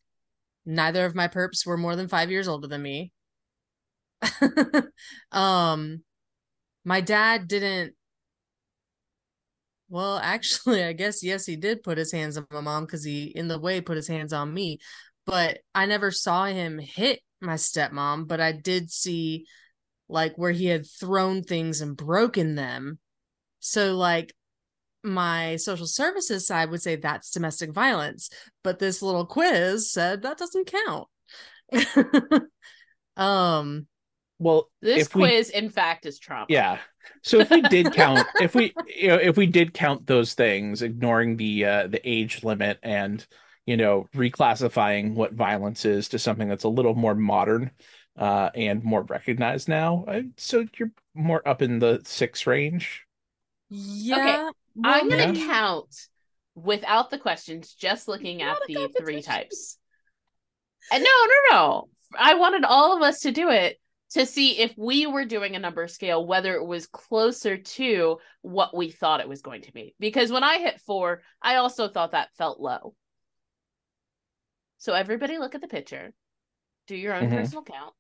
neither 0.66 1.06
of 1.06 1.16
my 1.16 1.28
perps 1.28 1.66
were 1.66 1.78
more 1.78 1.96
than 1.96 2.08
five 2.08 2.32
years 2.32 2.48
older 2.48 2.68
than 2.68 2.82
me. 2.82 3.12
um, 5.32 6.04
my 6.86 7.02
dad 7.02 7.48
didn't. 7.48 7.96
Well, 9.90 10.18
actually, 10.24 10.84
I 10.84 10.94
guess 10.94 11.24
yes, 11.24 11.46
he 11.46 11.56
did 11.56 11.84
put 11.84 11.98
his 11.98 12.12
hands 12.12 12.38
on 12.38 12.48
my 12.52 12.62
mom 12.62 12.86
because 12.86 13.04
he, 13.04 13.26
in 13.26 13.48
the 13.48 13.60
way, 13.60 13.82
put 13.82 13.98
his 13.98 14.08
hands 14.08 14.34
on 14.34 14.54
me. 14.54 14.80
But 15.26 15.60
I 15.74 15.86
never 15.86 16.12
saw 16.12 16.46
him 16.46 16.80
hit 16.80 17.22
my 17.42 17.56
stepmom, 17.56 18.28
but 18.28 18.42
I 18.42 18.52
did 18.52 18.92
see 18.92 19.46
like 20.10 20.38
where 20.38 20.52
he 20.52 20.66
had 20.66 20.86
thrown 20.88 21.44
things 21.44 21.82
and 21.82 21.96
broken 21.96 22.56
them. 22.56 23.00
So 23.60 23.96
like 23.96 24.34
my 25.04 25.58
social 25.58 25.88
services 25.88 26.48
side 26.48 26.70
would 26.72 26.82
say 26.82 26.96
that's 26.96 27.32
domestic 27.32 27.72
violence, 27.72 28.30
but 28.64 28.80
this 28.80 29.02
little 29.02 29.26
quiz 29.26 29.92
said 29.92 30.22
that 30.22 30.38
doesn't 30.38 30.72
count. 30.86 31.08
um 33.18 33.88
Well, 34.40 34.70
This 34.82 35.08
if 35.08 35.16
we- 35.16 35.22
quiz, 35.24 35.50
in 35.50 35.70
fact, 35.70 36.06
is 36.06 36.20
trauma. 36.20 36.46
Yeah. 36.50 36.80
So 37.22 37.40
if 37.40 37.50
we 37.50 37.62
did 37.62 37.94
count, 37.94 38.26
if 38.40 38.56
we 38.56 38.74
you 38.96 39.10
know, 39.10 39.16
if 39.18 39.38
we 39.38 39.46
did 39.46 39.74
count 39.74 40.08
those 40.08 40.34
things, 40.34 40.82
ignoring 40.82 41.38
the 41.38 41.66
uh 41.66 41.88
the 41.88 42.02
age 42.10 42.44
limit 42.44 42.80
and 42.84 43.26
you 43.66 43.78
know 43.78 44.08
reclassifying 44.16 45.14
what 45.14 45.34
violence 45.34 45.86
is 45.86 46.10
to 46.10 46.20
something 46.20 46.48
that's 46.50 46.64
a 46.66 46.70
little 46.70 46.96
more 46.96 47.16
modern 47.16 47.72
uh 48.18 48.50
and 48.56 48.84
more 48.84 49.04
recognized 49.04 49.68
now, 49.68 50.06
I, 50.08 50.26
so 50.38 50.66
you're 50.78 50.92
more 51.14 51.46
up 51.48 51.62
in 51.62 51.80
the 51.80 52.02
six 52.06 52.48
range. 52.48 53.06
yeah. 53.70 54.48
I'm 54.48 54.54
well, 54.76 54.94
I'm 54.94 55.10
going 55.10 55.34
to 55.34 55.40
Yeah. 55.40 55.48
count 55.48 55.96
without 56.56 57.10
the 57.10 57.18
questions, 57.18 57.74
just 57.74 58.08
looking 58.08 58.42
at 58.42 58.58
the 58.68 58.90
three 58.98 59.22
types. 59.22 59.78
And 60.92 61.04
no, 61.04 61.10
no, 61.10 61.56
no. 61.58 61.90
I 62.18 62.36
wanted 62.36 62.64
all 62.66 62.96
of 62.96 63.02
us 63.02 63.22
to 63.22 63.32
do 63.32 63.50
it 63.50 63.80
to 64.12 64.26
see 64.28 64.60
if 64.60 64.78
we 64.78 65.08
were 65.08 65.26
doing 65.26 65.56
a 65.56 65.60
number 65.60 65.88
scale, 65.88 66.26
whether 66.26 66.54
it 66.56 66.66
was 66.66 66.86
closer 66.86 67.58
to 67.58 68.20
what 68.44 68.76
we 68.76 68.92
thought 68.92 69.22
it 69.22 69.28
was 69.30 69.42
going 69.42 69.64
to 69.64 69.72
be. 69.72 69.96
Because 70.00 70.32
when 70.32 70.44
I 70.44 70.60
hit 70.60 70.80
four, 70.82 71.24
I 71.42 71.56
also 71.56 71.88
thought 71.88 72.12
that 72.12 72.36
felt 72.38 72.60
low. 72.60 72.94
So 74.78 74.94
everybody 74.94 75.40
look 75.40 75.56
at 75.56 75.62
the 75.62 75.68
picture, 75.68 76.14
do 76.86 76.96
your 76.96 77.14
own 77.16 77.30
Mhm. 77.30 77.32
personal 77.32 77.64
count. 77.64 77.96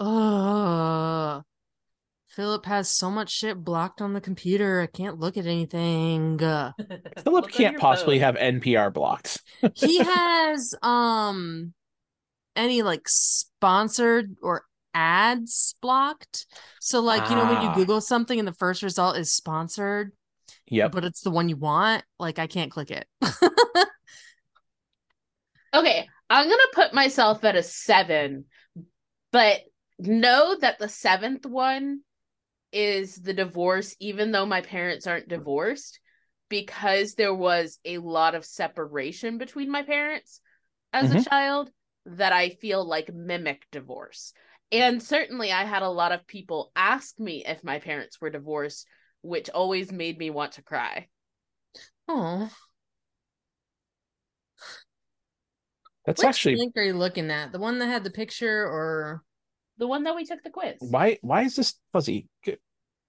Uh, 0.00 1.40
Philip 2.28 2.66
has 2.66 2.90
so 2.90 3.10
much 3.10 3.30
shit 3.30 3.62
blocked 3.62 4.00
on 4.02 4.12
the 4.12 4.20
computer. 4.20 4.80
I 4.80 4.86
can't 4.86 5.18
look 5.20 5.36
at 5.36 5.46
anything. 5.46 6.38
Philip 7.24 7.48
can't 7.50 7.78
possibly 7.78 8.18
phone. 8.18 8.34
have 8.34 8.54
NPR 8.54 8.92
blocked. 8.92 9.40
he 9.74 9.98
has 10.02 10.74
um 10.82 11.72
any 12.56 12.82
like 12.82 13.08
sponsored 13.08 14.36
or 14.42 14.64
ads 14.94 15.74
blocked. 15.80 16.46
So 16.80 17.00
like, 17.00 17.28
you 17.30 17.36
know, 17.36 17.44
when 17.44 17.62
you 17.62 17.68
Ah. 17.68 17.74
Google 17.74 18.00
something 18.00 18.38
and 18.38 18.46
the 18.48 18.52
first 18.52 18.82
result 18.82 19.16
is 19.16 19.32
sponsored, 19.32 20.12
yeah, 20.66 20.88
but 20.88 21.04
it's 21.04 21.20
the 21.22 21.30
one 21.30 21.48
you 21.48 21.56
want, 21.56 22.04
like 22.18 22.38
I 22.38 22.46
can't 22.48 22.70
click 22.72 22.90
it. 22.90 23.06
Okay, 25.74 26.06
I'm 26.30 26.48
gonna 26.48 26.62
put 26.72 26.94
myself 26.94 27.42
at 27.44 27.56
a 27.56 27.62
seven, 27.62 28.44
but 29.32 29.60
know 30.06 30.56
that 30.60 30.78
the 30.78 30.88
seventh 30.88 31.46
one 31.46 32.00
is 32.72 33.16
the 33.16 33.34
divorce, 33.34 33.94
even 34.00 34.32
though 34.32 34.46
my 34.46 34.60
parents 34.60 35.06
aren't 35.06 35.28
divorced, 35.28 36.00
because 36.48 37.14
there 37.14 37.34
was 37.34 37.78
a 37.84 37.98
lot 37.98 38.34
of 38.34 38.44
separation 38.44 39.38
between 39.38 39.70
my 39.70 39.82
parents 39.82 40.40
as 40.92 41.10
a 41.10 41.16
Mhm. 41.16 41.24
child 41.28 41.70
that 42.06 42.32
I 42.32 42.50
feel 42.50 42.84
like 42.84 43.12
mimic 43.14 43.66
divorce. 43.70 44.32
And 44.72 45.02
certainly, 45.02 45.52
I 45.52 45.64
had 45.64 45.82
a 45.82 45.88
lot 45.88 46.12
of 46.12 46.26
people 46.26 46.72
ask 46.74 47.18
me 47.18 47.44
if 47.44 47.62
my 47.64 47.78
parents 47.78 48.20
were 48.20 48.30
divorced, 48.30 48.86
which 49.22 49.50
always 49.50 49.92
made 49.92 50.18
me 50.18 50.30
want 50.30 50.52
to 50.52 50.62
cry. 50.62 51.08
oh, 52.08 52.50
That's 56.06 56.20
which 56.20 56.28
actually 56.28 56.56
link 56.56 56.76
are 56.76 56.82
you 56.82 56.94
looking 56.94 57.30
at? 57.30 57.52
The 57.52 57.58
one 57.58 57.78
that 57.78 57.86
had 57.86 58.04
the 58.04 58.10
picture 58.10 58.64
or 58.64 59.22
The 59.78 59.86
one 59.86 60.04
that 60.04 60.14
we 60.14 60.24
took 60.24 60.42
the 60.42 60.50
quiz. 60.50 60.76
why 60.80 61.18
why 61.22 61.42
is 61.42 61.56
this 61.56 61.74
fuzzy? 61.92 62.28
G- 62.44 62.56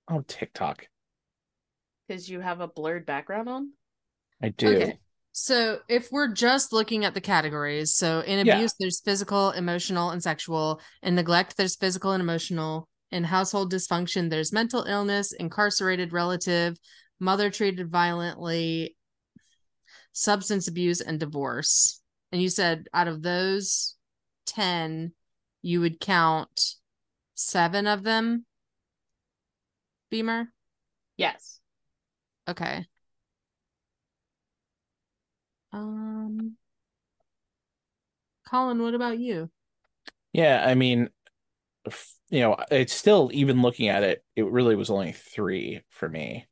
Oh, 0.09 0.23
TikTok. 0.27 0.87
Because 2.07 2.29
you 2.29 2.39
have 2.39 2.61
a 2.61 2.67
blurred 2.67 3.05
background 3.07 3.49
on? 3.49 3.71
I 4.41 4.49
do. 4.49 4.75
Okay. 4.75 4.99
So 5.31 5.79
if 5.89 6.11
we're 6.11 6.31
just 6.31 6.71
looking 6.71 7.03
at 7.05 7.13
the 7.15 7.21
categories, 7.21 7.93
so 7.95 8.19
in 8.21 8.45
Yeah. 8.45 8.55
abuse, 8.57 8.73
there's 8.79 9.01
physical, 9.01 9.51
emotional, 9.51 10.11
and 10.11 10.21
sexual. 10.21 10.79
In 11.01 11.15
neglect, 11.15 11.57
there's 11.57 11.75
physical 11.75 12.11
and 12.11 12.21
emotional. 12.21 12.87
In 13.11 13.23
household 13.23 13.71
dysfunction, 13.71 14.29
there's 14.29 14.53
mental 14.53 14.83
illness, 14.83 15.31
incarcerated 15.33 16.13
relative, 16.13 16.77
mother 17.19 17.49
treated 17.49 17.89
violently. 17.91 18.95
substance 20.17 20.67
abuse, 20.69 21.01
and 21.01 21.19
divorce. 21.19 22.01
And 22.31 22.41
you 22.41 22.47
said 22.49 22.87
out 22.93 23.09
of 23.09 23.21
those 23.21 23.95
10, 24.45 25.11
you 25.65 25.81
would 25.81 25.99
count 25.99 26.75
seven 27.33 27.87
of 27.87 28.03
them, 28.03 28.45
Beamer? 30.11 30.49
Yes. 31.17 31.59
Okay. 32.47 32.85
Um, 35.73 36.55
Colin, 38.47 38.79
what 38.79 38.93
about 38.93 39.17
you? 39.17 39.49
Yeah, 40.33 40.63
I 40.63 40.75
mean, 40.75 41.09
you 42.29 42.41
know, 42.41 42.57
it's 42.69 42.93
still 42.93 43.31
even 43.33 43.63
looking 43.63 43.87
at 43.87 44.03
it, 44.03 44.23
it 44.35 44.45
really 44.45 44.75
was 44.75 44.91
only 44.91 45.13
three 45.13 45.81
for 45.89 46.07
me. 46.07 46.45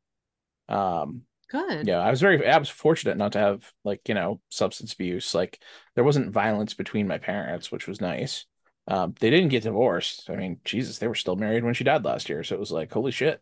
Um, 0.67 1.21
Good. 1.51 1.87
yeah, 1.87 1.99
I 1.99 2.09
was 2.09 2.19
very, 2.19 2.47
I 2.49 2.57
was 2.57 2.69
fortunate 2.69 3.17
not 3.17 3.33
to 3.33 3.39
have 3.39 3.71
like, 3.83 4.09
you 4.09 4.15
know, 4.15 4.41
substance 4.49 4.93
abuse. 4.93 5.35
Like, 5.35 5.61
there 5.93 6.03
wasn't 6.03 6.33
violence 6.33 6.73
between 6.73 7.07
my 7.07 7.19
parents, 7.19 7.71
which 7.71 7.87
was 7.87 8.01
nice. 8.01 8.47
Um, 8.87 9.15
they 9.19 9.29
didn't 9.29 9.49
get 9.49 9.63
divorced. 9.63 10.29
I 10.29 10.35
mean, 10.35 10.59
Jesus, 10.65 10.97
they 10.97 11.07
were 11.07 11.15
still 11.15 11.35
married 11.35 11.63
when 11.63 11.73
she 11.73 11.83
died 11.83 12.03
last 12.03 12.29
year. 12.29 12.43
So 12.43 12.55
it 12.55 12.59
was 12.59 12.71
like, 12.71 12.91
holy 12.91 13.11
shit. 13.11 13.41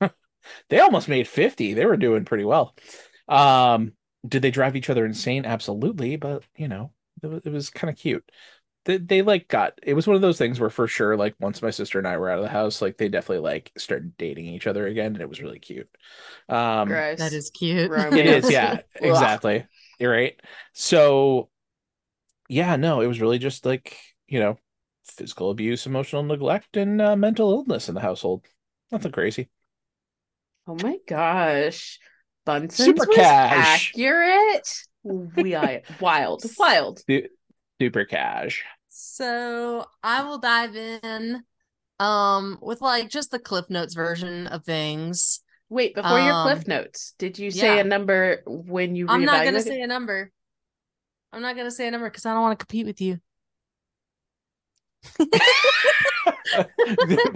They 0.68 0.80
almost 0.80 1.08
made 1.08 1.28
50. 1.28 1.74
They 1.74 1.86
were 1.86 1.96
doing 1.96 2.24
pretty 2.24 2.44
well. 2.44 2.74
Um, 3.28 3.92
did 4.26 4.42
they 4.42 4.50
drive 4.50 4.76
each 4.76 4.90
other 4.90 5.04
insane? 5.04 5.44
Absolutely, 5.44 6.16
but 6.16 6.42
you 6.56 6.68
know, 6.68 6.92
it 7.22 7.26
was, 7.26 7.42
it 7.44 7.50
was 7.50 7.70
kind 7.70 7.90
of 7.90 7.96
cute. 7.96 8.24
They, 8.84 8.96
they 8.96 9.22
like 9.22 9.48
got 9.48 9.78
it 9.82 9.94
was 9.94 10.06
one 10.06 10.16
of 10.16 10.22
those 10.22 10.38
things 10.38 10.58
where 10.58 10.70
for 10.70 10.88
sure, 10.88 11.16
like 11.16 11.34
once 11.38 11.60
my 11.60 11.70
sister 11.70 11.98
and 11.98 12.08
I 12.08 12.16
were 12.16 12.30
out 12.30 12.38
of 12.38 12.44
the 12.44 12.50
house, 12.50 12.80
like 12.80 12.96
they 12.96 13.08
definitely 13.08 13.44
like 13.48 13.70
started 13.76 14.16
dating 14.16 14.46
each 14.46 14.66
other 14.66 14.86
again, 14.86 15.12
and 15.12 15.20
it 15.20 15.28
was 15.28 15.42
really 15.42 15.58
cute. 15.58 15.88
Um, 16.48 16.88
Gross. 16.88 17.18
That 17.18 17.32
is 17.32 17.50
cute. 17.50 17.90
Romance. 17.90 18.14
it 18.16 18.26
is, 18.26 18.50
yeah, 18.50 18.80
exactly. 18.94 19.66
You're 19.98 20.12
right. 20.12 20.40
So, 20.72 21.50
yeah, 22.48 22.76
no, 22.76 23.02
it 23.02 23.08
was 23.08 23.20
really 23.20 23.38
just 23.38 23.66
like 23.66 23.96
you 24.26 24.40
know, 24.40 24.58
physical 25.10 25.50
abuse, 25.50 25.86
emotional 25.86 26.22
neglect, 26.22 26.76
and 26.76 27.00
uh, 27.00 27.16
mental 27.16 27.50
illness 27.50 27.88
in 27.88 27.94
the 27.94 28.00
household. 28.00 28.44
Nothing 28.92 29.12
crazy. 29.12 29.48
Oh 30.66 30.76
my 30.82 30.98
gosh. 31.06 31.98
Bunsen's 32.44 32.76
Super 32.76 33.06
was 33.06 33.16
cash. 33.16 33.90
accurate. 33.94 34.68
We 35.02 35.54
are 35.54 35.80
wild. 36.00 36.44
Wild. 36.58 37.02
Super 37.80 38.04
cash. 38.04 38.64
So 38.88 39.84
I 40.02 40.24
will 40.24 40.38
dive 40.38 40.74
in 40.76 41.42
um 42.00 42.58
with 42.62 42.80
like 42.80 43.08
just 43.08 43.30
the 43.30 43.38
Cliff 43.38 43.68
Notes 43.68 43.94
version 43.94 44.46
of 44.46 44.64
things. 44.64 45.40
Wait, 45.68 45.94
before 45.94 46.18
your 46.18 46.32
Um, 46.32 46.46
cliff 46.46 46.66
notes, 46.66 47.14
did 47.18 47.38
you 47.38 47.50
say 47.50 47.76
yeah. 47.76 47.82
a 47.82 47.84
number 47.84 48.42
when 48.46 48.96
you 48.96 49.06
I'm 49.08 49.24
not 49.24 49.44
gonna 49.44 49.60
say 49.60 49.82
a 49.82 49.86
number. 49.86 50.32
I'm 51.32 51.42
not 51.42 51.56
gonna 51.56 51.70
say 51.70 51.86
a 51.88 51.90
number 51.90 52.08
because 52.08 52.24
I 52.24 52.32
don't 52.32 52.40
want 52.40 52.58
to 52.58 52.64
compete 52.64 52.86
with 52.86 53.00
you. 53.02 53.20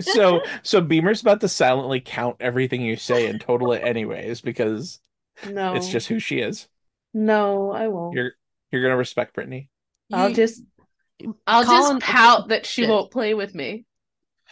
so 0.00 0.40
so 0.62 0.80
Beamer's 0.80 1.20
about 1.20 1.40
to 1.40 1.48
silently 1.48 2.00
count 2.00 2.36
everything 2.40 2.82
you 2.82 2.96
say 2.96 3.28
and 3.28 3.40
total 3.40 3.72
it 3.72 3.82
anyways 3.82 4.40
because 4.40 5.00
No. 5.48 5.74
it's 5.74 5.88
just 5.88 6.08
who 6.08 6.18
she 6.18 6.38
is. 6.40 6.68
No, 7.14 7.72
I 7.72 7.88
won't. 7.88 8.14
You're 8.14 8.32
you're 8.70 8.82
gonna 8.82 8.96
respect 8.96 9.34
Brittany. 9.34 9.68
I'll 10.12 10.32
just 10.32 10.62
I'll 11.46 11.64
Colin- 11.64 12.00
just 12.00 12.12
pout 12.12 12.48
that 12.48 12.66
she 12.66 12.82
Shit. 12.82 12.90
won't 12.90 13.10
play 13.10 13.34
with 13.34 13.54
me. 13.54 13.84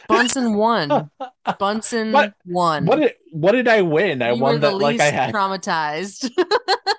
Bunsen 0.09 0.55
won. 0.55 1.11
Bunsen 1.59 2.13
What- 2.13 2.35
won. 2.47 2.87
What 2.87 3.01
did 3.01 3.13
what 3.33 3.53
did 3.53 3.69
I 3.69 3.83
win? 3.83 4.23
I 4.23 4.33
you 4.33 4.41
won 4.43 4.55
were 4.55 4.59
the 4.61 4.71
that 4.71 4.77
like 4.77 5.01
I 5.01 5.05
least 5.05 5.15
had. 5.15 5.35
traumatized. 5.35 6.31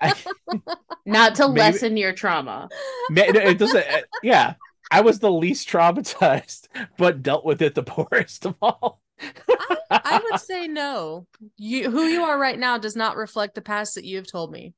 I- 0.02 0.14
Not 1.06 1.36
to 1.36 1.48
Maybe- 1.48 1.60
lessen 1.62 1.98
your 1.98 2.14
trauma. 2.14 2.70
Ma- 3.10 3.22
it 3.24 3.36
it 3.36 3.58
doesn't. 3.58 3.86
uh, 3.88 4.02
Yeah, 4.24 4.54
I 4.92 5.02
was 5.02 5.20
the 5.20 5.32
least 5.32 5.70
traumatized, 5.70 6.68
but 6.98 7.24
dealt 7.24 7.46
with 7.46 7.62
it 7.62 7.74
the 7.74 7.84
poorest 7.84 8.46
of 8.46 8.56
all. 8.62 9.02
I 9.90 10.22
would 10.24 10.42
say 10.42 10.68
no. 10.68 11.28
You 11.58 11.90
who 11.90 12.04
you 12.04 12.24
are 12.24 12.38
right 12.38 12.58
now 12.58 12.78
does 12.78 12.96
not 12.96 13.18
reflect 13.18 13.56
the 13.56 13.62
past 13.62 13.96
that 13.96 14.06
you 14.06 14.18
have 14.18 14.28
told 14.28 14.52
me. 14.52 14.74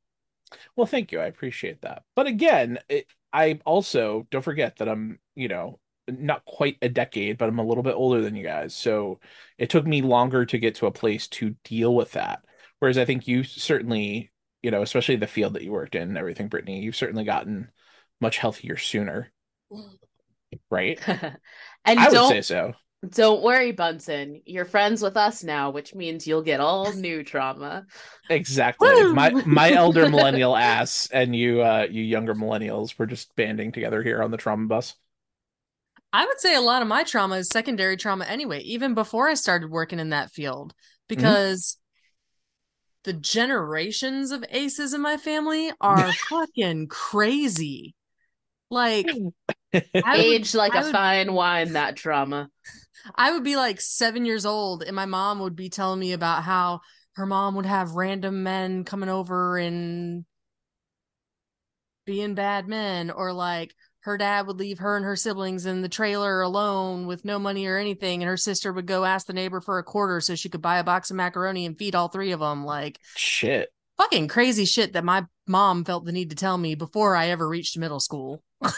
Well, 0.75 0.87
thank 0.87 1.11
you. 1.11 1.19
I 1.19 1.25
appreciate 1.25 1.81
that. 1.81 2.03
But 2.15 2.27
again, 2.27 2.79
it, 2.89 3.07
I 3.31 3.59
also 3.65 4.27
don't 4.29 4.41
forget 4.41 4.77
that 4.77 4.89
I'm, 4.89 5.19
you 5.35 5.47
know, 5.47 5.79
not 6.07 6.45
quite 6.45 6.77
a 6.81 6.89
decade, 6.89 7.37
but 7.37 7.49
I'm 7.49 7.59
a 7.59 7.65
little 7.65 7.83
bit 7.83 7.95
older 7.95 8.21
than 8.21 8.35
you 8.35 8.43
guys. 8.43 8.75
So 8.75 9.19
it 9.57 9.69
took 9.69 9.87
me 9.87 10.01
longer 10.01 10.45
to 10.45 10.57
get 10.57 10.75
to 10.75 10.87
a 10.87 10.91
place 10.91 11.27
to 11.29 11.55
deal 11.63 11.95
with 11.95 12.11
that. 12.11 12.43
Whereas 12.79 12.97
I 12.97 13.05
think 13.05 13.27
you 13.27 13.43
certainly, 13.43 14.31
you 14.61 14.71
know, 14.71 14.81
especially 14.81 15.15
the 15.15 15.27
field 15.27 15.53
that 15.53 15.63
you 15.63 15.71
worked 15.71 15.95
in 15.95 16.03
and 16.03 16.17
everything, 16.17 16.49
Brittany, 16.49 16.81
you've 16.81 16.95
certainly 16.95 17.23
gotten 17.23 17.71
much 18.19 18.37
healthier 18.37 18.77
sooner, 18.77 19.31
right? 20.69 20.99
and 21.07 21.39
I 21.85 22.09
would 22.09 22.27
say 22.29 22.41
so. 22.41 22.73
don't 23.09 23.43
worry, 23.43 23.71
Bunsen. 23.71 24.41
You're 24.45 24.65
friends 24.65 25.01
with 25.01 25.17
us 25.17 25.43
now, 25.43 25.71
which 25.71 25.93
means 25.93 26.25
you'll 26.25 26.41
get 26.41 26.59
all 26.59 26.93
new 26.93 27.23
trauma. 27.23 27.85
Exactly. 28.29 28.87
Woo! 28.87 29.13
My 29.13 29.29
my 29.45 29.71
elder 29.71 30.09
millennial 30.09 30.55
ass 30.55 31.09
and 31.11 31.35
you 31.35 31.61
uh 31.61 31.87
you 31.89 32.01
younger 32.01 32.35
millennials 32.35 32.97
were 32.97 33.05
just 33.05 33.35
banding 33.35 33.71
together 33.71 34.01
here 34.03 34.21
on 34.23 34.31
the 34.31 34.37
trauma 34.37 34.67
bus. 34.67 34.95
I 36.13 36.25
would 36.25 36.39
say 36.39 36.53
a 36.53 36.61
lot 36.61 36.83
of 36.83 36.87
my 36.87 37.03
trauma 37.03 37.37
is 37.37 37.49
secondary 37.49 37.97
trauma 37.97 38.25
anyway, 38.25 38.59
even 38.59 38.93
before 38.93 39.27
I 39.29 39.33
started 39.33 39.71
working 39.71 39.97
in 39.97 40.09
that 40.09 40.29
field, 40.29 40.75
because 41.07 41.77
the 43.03 43.13
generations 43.13 44.31
of 44.31 44.45
aces 44.49 44.93
in 44.93 45.01
my 45.01 45.17
family 45.17 45.71
are 45.81 46.11
fucking 46.29 46.87
crazy. 46.87 47.95
Like, 48.73 49.07
I 49.73 49.81
would- 49.93 50.05
Aged 50.05 50.55
like 50.55 50.75
I 50.75 50.81
a 50.81 50.83
would- 50.83 50.91
fine 50.91 51.33
wine, 51.33 51.73
that 51.73 51.95
trauma. 51.95 52.49
I 53.15 53.31
would 53.33 53.43
be 53.43 53.55
like 53.57 53.81
seven 53.81 54.25
years 54.25 54.45
old, 54.45 54.83
and 54.83 54.95
my 54.95 55.05
mom 55.05 55.39
would 55.39 55.55
be 55.55 55.69
telling 55.69 55.99
me 55.99 56.13
about 56.13 56.43
how 56.43 56.79
her 57.15 57.25
mom 57.25 57.55
would 57.55 57.65
have 57.65 57.91
random 57.91 58.43
men 58.43 58.85
coming 58.85 59.09
over 59.09 59.57
and 59.57 60.23
being 62.05 62.33
bad 62.33 62.67
men, 62.67 63.11
or 63.11 63.33
like 63.33 63.73
her 64.01 64.17
dad 64.17 64.47
would 64.47 64.57
leave 64.57 64.79
her 64.79 64.95
and 64.97 65.05
her 65.05 65.15
siblings 65.15 65.65
in 65.65 65.81
the 65.81 65.89
trailer 65.89 66.41
alone 66.41 67.05
with 67.07 67.25
no 67.25 67.39
money 67.39 67.65
or 67.65 67.77
anything, 67.77 68.21
and 68.21 68.29
her 68.29 68.37
sister 68.37 68.71
would 68.71 68.85
go 68.85 69.03
ask 69.03 69.27
the 69.27 69.33
neighbor 69.33 69.59
for 69.59 69.79
a 69.79 69.83
quarter 69.83 70.21
so 70.21 70.35
she 70.35 70.49
could 70.49 70.61
buy 70.61 70.77
a 70.79 70.83
box 70.83 71.09
of 71.09 71.17
macaroni 71.17 71.65
and 71.65 71.77
feed 71.77 71.95
all 71.95 72.07
three 72.07 72.31
of 72.31 72.39
them. 72.39 72.63
Like 72.65 72.99
Shit. 73.15 73.72
Fucking 73.97 74.27
crazy 74.27 74.65
shit 74.65 74.93
that 74.93 75.03
my 75.03 75.25
mom 75.47 75.83
felt 75.83 76.05
the 76.05 76.11
need 76.11 76.29
to 76.29 76.35
tell 76.35 76.57
me 76.57 76.75
before 76.75 77.15
I 77.15 77.27
ever 77.29 77.47
reached 77.47 77.77
middle 77.77 77.99
school. 77.99 78.43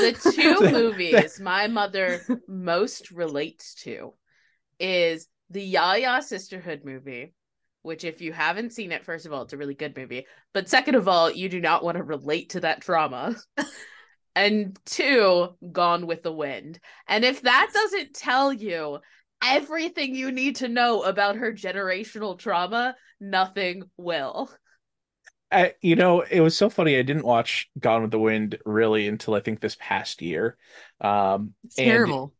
The 0.00 0.32
two 0.32 0.70
movies 0.72 1.40
my 1.40 1.66
mother 1.66 2.22
most 2.46 3.10
relates 3.10 3.74
to 3.82 4.14
is 4.78 5.26
the 5.50 5.62
Yaya 5.62 6.22
Sisterhood 6.22 6.84
movie, 6.84 7.34
which 7.82 8.04
if 8.04 8.20
you 8.20 8.32
haven't 8.32 8.72
seen 8.72 8.92
it, 8.92 9.04
first 9.04 9.26
of 9.26 9.32
all, 9.32 9.42
it's 9.42 9.52
a 9.52 9.56
really 9.56 9.74
good 9.74 9.96
movie. 9.96 10.26
But 10.52 10.68
second 10.68 10.94
of 10.94 11.08
all, 11.08 11.30
you 11.30 11.48
do 11.48 11.60
not 11.60 11.82
want 11.82 11.96
to 11.96 12.02
relate 12.02 12.50
to 12.50 12.60
that 12.60 12.80
trauma. 12.80 13.36
and 14.36 14.78
two, 14.86 15.48
Gone 15.72 16.06
with 16.06 16.22
the 16.22 16.32
Wind. 16.32 16.78
And 17.08 17.24
if 17.24 17.42
that 17.42 17.70
doesn't 17.72 18.14
tell 18.14 18.52
you 18.52 18.98
everything 19.42 20.14
you 20.14 20.32
need 20.32 20.56
to 20.56 20.68
know 20.68 21.02
about 21.02 21.36
her 21.36 21.52
generational 21.52 22.38
trauma, 22.38 22.96
nothing 23.20 23.82
will. 23.96 24.50
I, 25.50 25.74
you 25.80 25.96
know, 25.96 26.20
it 26.20 26.40
was 26.40 26.56
so 26.56 26.68
funny. 26.68 26.98
I 26.98 27.02
didn't 27.02 27.24
watch 27.24 27.70
Gone 27.78 28.02
with 28.02 28.10
the 28.10 28.18
Wind 28.18 28.58
really 28.66 29.08
until 29.08 29.34
I 29.34 29.40
think 29.40 29.60
this 29.60 29.76
past 29.80 30.20
year. 30.20 30.56
Um, 31.00 31.54
It's 31.64 31.78
And- 31.78 31.86
terrible. 31.86 32.34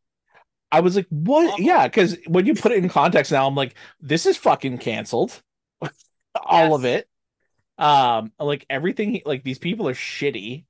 I 0.70 0.80
was 0.80 0.96
like, 0.96 1.06
what? 1.08 1.48
Awful. 1.52 1.64
Yeah, 1.64 1.88
because 1.88 2.18
when 2.26 2.44
you 2.44 2.54
put 2.54 2.72
it 2.72 2.84
in 2.84 2.90
context 2.90 3.32
now, 3.32 3.46
I'm 3.46 3.54
like, 3.54 3.74
this 4.00 4.26
is 4.26 4.36
fucking 4.36 4.76
canceled. 4.76 5.40
All 6.44 6.74
of 6.74 6.84
it. 6.84 7.08
Um, 7.78 8.32
like 8.38 8.66
everything, 8.68 9.22
like 9.24 9.42
these 9.44 9.58
people 9.58 9.88
are 9.88 9.94
shitty. 9.94 10.66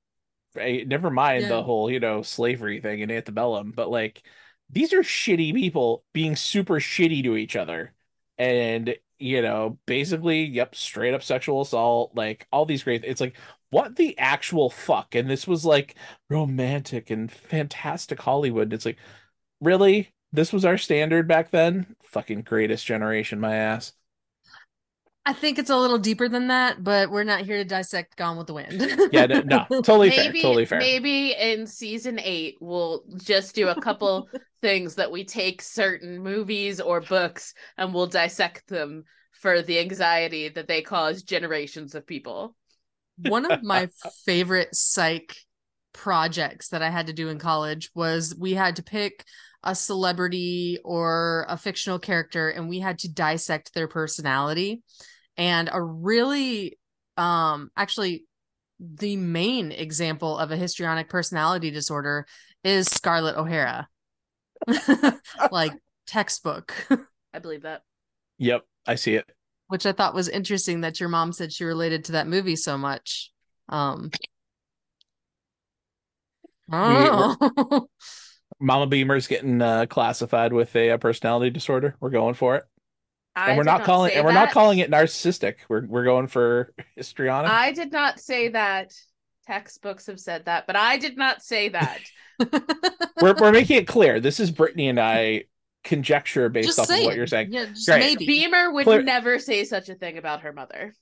Right? 0.54 0.86
Never 0.86 1.10
mind 1.10 1.42
Yeah. 1.42 1.48
the 1.48 1.62
whole, 1.64 1.90
you 1.90 1.98
know, 1.98 2.22
slavery 2.22 2.80
thing 2.80 3.00
in 3.00 3.10
antebellum, 3.10 3.72
but 3.74 3.90
like 3.90 4.22
these 4.70 4.92
are 4.92 5.02
shitty 5.02 5.54
people 5.54 6.04
being 6.12 6.36
super 6.36 6.74
shitty 6.74 7.22
to 7.24 7.36
each 7.36 7.56
other. 7.56 7.92
And, 8.36 8.94
you 9.18 9.42
know, 9.42 9.78
basically, 9.86 10.44
yep, 10.44 10.74
straight 10.74 11.14
up 11.14 11.22
sexual 11.22 11.62
assault, 11.62 12.12
like 12.14 12.46
all 12.52 12.66
these 12.66 12.84
great 12.84 13.04
it's 13.04 13.20
like 13.20 13.36
what 13.70 13.96
the 13.96 14.18
actual 14.18 14.70
fuck? 14.70 15.14
And 15.14 15.28
this 15.28 15.46
was 15.46 15.64
like 15.64 15.96
romantic 16.30 17.10
and 17.10 17.30
fantastic 17.30 18.20
Hollywood. 18.20 18.72
It's 18.72 18.86
like, 18.86 18.98
really? 19.60 20.12
This 20.32 20.52
was 20.52 20.64
our 20.64 20.78
standard 20.78 21.26
back 21.28 21.50
then? 21.50 21.96
Fucking 22.02 22.42
greatest 22.42 22.86
generation, 22.86 23.40
my 23.40 23.56
ass. 23.56 23.92
I 25.28 25.34
think 25.34 25.58
it's 25.58 25.68
a 25.68 25.76
little 25.76 25.98
deeper 25.98 26.26
than 26.26 26.48
that, 26.48 26.82
but 26.82 27.10
we're 27.10 27.22
not 27.22 27.42
here 27.42 27.58
to 27.58 27.64
dissect 27.64 28.16
Gone 28.16 28.38
with 28.38 28.46
the 28.46 28.54
Wind. 28.54 28.80
Yeah, 29.12 29.26
no, 29.26 29.40
no, 29.40 29.66
totally 29.68 30.10
fair, 30.10 30.32
totally 30.32 30.64
fair. 30.64 30.78
maybe 30.78 31.32
in 31.32 31.66
season 31.66 32.18
eight 32.18 32.56
we'll 32.60 33.04
just 33.16 33.54
do 33.54 33.68
a 33.68 33.80
couple 33.80 34.28
things 34.62 34.94
that 34.94 35.10
we 35.12 35.24
take 35.24 35.60
certain 35.60 36.18
movies 36.18 36.80
or 36.80 37.02
books 37.02 37.52
and 37.76 37.92
we'll 37.92 38.06
dissect 38.06 38.68
them 38.68 39.04
for 39.32 39.60
the 39.60 39.78
anxiety 39.78 40.48
that 40.48 40.66
they 40.66 40.80
cause 40.80 41.22
generations 41.22 41.94
of 41.94 42.06
people 42.06 42.56
one 43.26 43.50
of 43.50 43.62
my 43.62 43.88
favorite 44.24 44.74
psych 44.74 45.36
projects 45.92 46.68
that 46.68 46.82
I 46.82 46.90
had 46.90 47.08
to 47.08 47.12
do 47.12 47.28
in 47.28 47.38
college 47.38 47.90
was 47.94 48.34
we 48.34 48.54
had 48.54 48.76
to 48.76 48.82
pick 48.82 49.24
a 49.62 49.74
celebrity 49.74 50.78
or 50.84 51.44
a 51.48 51.56
fictional 51.56 51.98
character 51.98 52.48
and 52.48 52.68
we 52.68 52.78
had 52.78 53.00
to 53.00 53.12
dissect 53.12 53.74
their 53.74 53.88
personality. 53.88 54.82
And 55.38 55.70
a 55.72 55.82
really 55.82 56.78
um 57.16 57.70
actually 57.76 58.26
the 58.80 59.16
main 59.16 59.72
example 59.72 60.38
of 60.38 60.50
a 60.52 60.56
histrionic 60.56 61.08
personality 61.08 61.70
disorder 61.70 62.26
is 62.64 62.88
Scarlett 62.88 63.36
O'Hara. 63.36 63.88
like 65.50 65.72
textbook, 66.06 66.74
I 67.34 67.38
believe 67.40 67.62
that. 67.62 67.82
Yep, 68.38 68.64
I 68.86 68.96
see 68.96 69.14
it. 69.14 69.30
which 69.68 69.86
I 69.86 69.92
thought 69.92 70.14
was 70.14 70.28
interesting 70.28 70.82
that 70.82 71.00
your 71.00 71.08
mom 71.08 71.32
said 71.32 71.52
she 71.52 71.64
related 71.64 72.04
to 72.06 72.12
that 72.12 72.26
movie 72.28 72.56
so 72.56 72.78
much. 72.78 73.32
Um 73.68 74.10
Oh. 76.70 77.88
Mama 78.60 78.86
Beamer's 78.86 79.26
getting 79.26 79.62
uh, 79.62 79.86
classified 79.86 80.52
with 80.52 80.74
a, 80.76 80.90
uh 80.90 80.98
personality 80.98 81.50
disorder. 81.50 81.96
We're 82.00 82.10
going 82.10 82.34
for 82.34 82.56
it, 82.56 82.64
I 83.38 83.48
and 83.50 83.58
we're 83.58 83.64
not 83.64 83.84
calling 83.84 84.12
and 84.14 84.24
we're 84.24 84.32
not 84.32 84.50
calling 84.50 84.78
it 84.80 84.90
narcissistic. 84.90 85.56
We're 85.68 85.86
we're 85.86 86.04
going 86.04 86.26
for 86.26 86.72
histrionic. 86.96 87.50
I 87.50 87.72
did 87.72 87.92
not 87.92 88.20
say 88.20 88.48
that. 88.48 88.92
Textbooks 89.46 90.06
have 90.08 90.20
said 90.20 90.44
that, 90.44 90.66
but 90.66 90.76
I 90.76 90.98
did 90.98 91.16
not 91.16 91.40
say 91.42 91.70
that. 91.70 92.00
we're 93.22 93.34
we're 93.40 93.50
making 93.60 93.78
it 93.78 93.86
clear. 93.86 94.20
This 94.20 94.40
is 94.40 94.50
Brittany 94.50 94.88
and 94.88 95.00
I 95.00 95.44
conjecture 95.84 96.50
based 96.50 96.68
Just 96.68 96.78
off 96.80 96.84
of 96.84 96.88
saying. 96.90 97.06
what 97.06 97.16
you're 97.16 97.26
saying. 97.26 97.52
Yeah, 97.52 97.64
just 97.66 97.86
Great. 97.86 98.00
maybe. 98.00 98.26
Beamer 98.26 98.70
would 98.72 98.84
Clear- 98.84 99.02
never 99.02 99.38
say 99.38 99.64
such 99.64 99.88
a 99.88 99.94
thing 99.94 100.18
about 100.18 100.42
her 100.42 100.52
mother. 100.52 100.94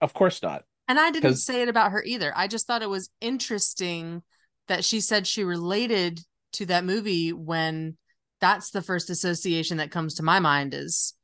Of 0.00 0.14
course 0.14 0.42
not. 0.42 0.64
And 0.88 0.98
I 0.98 1.12
didn't 1.12 1.30
'Cause- 1.30 1.44
say 1.44 1.62
it 1.62 1.68
about 1.68 1.92
her 1.92 2.02
either. 2.02 2.32
I 2.34 2.48
just 2.48 2.66
thought 2.66 2.82
it 2.82 2.90
was 2.90 3.08
interesting 3.20 4.22
that 4.66 4.84
she 4.84 5.00
said 5.00 5.26
she 5.26 5.44
related 5.44 6.20
to 6.54 6.66
that 6.66 6.84
movie 6.84 7.32
when 7.32 7.96
that's 8.40 8.70
the 8.70 8.82
first 8.82 9.10
association 9.10 9.76
that 9.76 9.92
comes 9.92 10.14
to 10.14 10.24
my 10.24 10.40
mind 10.40 10.74
is 10.74 11.14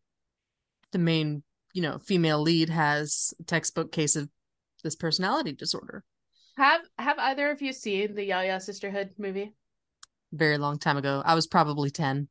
the 0.92 0.98
main, 0.98 1.42
you 1.72 1.82
know, 1.82 1.98
female 1.98 2.40
lead 2.40 2.70
has 2.70 3.34
a 3.40 3.44
textbook 3.44 3.92
case 3.92 4.16
of 4.16 4.28
this 4.82 4.96
personality 4.96 5.52
disorder. 5.52 6.04
Have 6.56 6.82
have 6.98 7.18
either 7.18 7.50
of 7.50 7.62
you 7.62 7.72
seen 7.72 8.14
the 8.14 8.24
Yaya 8.24 8.60
Sisterhood 8.60 9.10
movie? 9.18 9.52
Very 10.32 10.58
long 10.58 10.78
time 10.78 10.96
ago. 10.96 11.22
I 11.24 11.34
was 11.34 11.46
probably 11.46 11.90
10. 11.90 12.28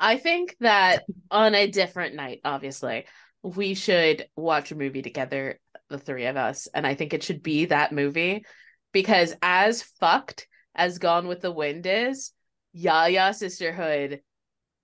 I 0.00 0.16
think 0.16 0.56
that 0.60 1.04
on 1.30 1.54
a 1.54 1.70
different 1.70 2.14
night, 2.14 2.40
obviously, 2.44 3.06
we 3.42 3.74
should 3.74 4.26
watch 4.36 4.72
a 4.72 4.76
movie 4.76 5.02
together, 5.02 5.58
the 5.88 5.98
three 5.98 6.26
of 6.26 6.36
us. 6.36 6.68
And 6.74 6.86
I 6.86 6.94
think 6.94 7.14
it 7.14 7.22
should 7.22 7.42
be 7.42 7.66
that 7.66 7.92
movie 7.92 8.44
because 8.92 9.34
as 9.42 9.82
fucked 9.82 10.48
as 10.74 10.98
Gone 10.98 11.28
with 11.28 11.40
the 11.40 11.52
Wind 11.52 11.86
is, 11.86 12.32
Yaya 12.72 13.32
Sisterhood 13.32 14.20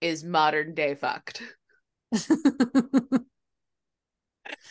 is 0.00 0.24
modern 0.24 0.74
day 0.74 0.94
fucked. 0.94 1.42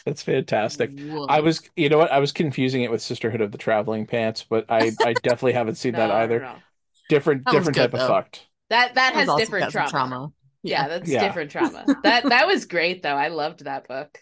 That's 0.06 0.24
fantastic. 0.24 0.98
Whoa. 1.04 1.28
I 1.28 1.42
was, 1.42 1.62
you 1.76 1.90
know 1.90 1.98
what? 1.98 2.12
I 2.12 2.20
was 2.20 2.32
confusing 2.32 2.84
it 2.84 2.92
with 2.92 3.02
Sisterhood 3.02 3.42
of 3.42 3.52
the 3.52 3.58
Traveling 3.58 4.08
Pants, 4.08 4.44
but 4.48 4.66
I, 4.70 4.98
I 5.04 5.14
definitely 5.14 5.54
haven't 5.54 5.76
seen 5.76 5.96
that 5.96 6.12
either. 6.12 6.40
no, 6.40 6.54
no. 6.54 6.64
Different, 7.10 7.48
That 7.48 7.72
different 7.72 7.74
good, 7.74 7.92
type 7.92 7.94
though. 7.94 7.96
of 7.96 8.04
fucked. 8.04 8.48
That 8.70 8.96
that 8.96 9.14
That 9.14 9.26
has 9.26 9.34
different 9.34 9.70
got 9.74 9.88
trauma. 9.88 9.90
some 9.90 10.34
Yeah, 10.64 10.88
that's 10.88 11.12
Yeah. 11.12 11.18
different 11.18 11.52
trauma. 11.52 11.92
that 12.04 12.30
that 12.30 12.48
was 12.48 12.66
great 12.66 13.04
though. 13.04 13.16
I 13.16 13.30
loved 13.30 13.66
that 13.66 13.88
book. 13.88 14.20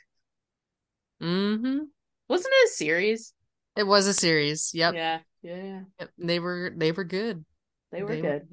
hmm 1.22 1.80
Wasn't 2.28 2.54
it 2.54 2.70
a 2.70 2.74
series? 2.74 3.34
It 3.76 3.84
was 3.84 4.08
a 4.08 4.14
series. 4.14 4.72
Yep. 4.74 4.96
Yeah, 4.96 5.20
yeah, 5.42 5.56
yeah. 5.64 5.82
Yep. 6.00 6.10
They 6.18 6.40
were 6.40 6.74
they 6.76 6.92
were 6.92 7.04
good. 7.04 7.46
They 7.92 8.04
were 8.04 8.16
They 8.16 8.22
good. 8.22 8.48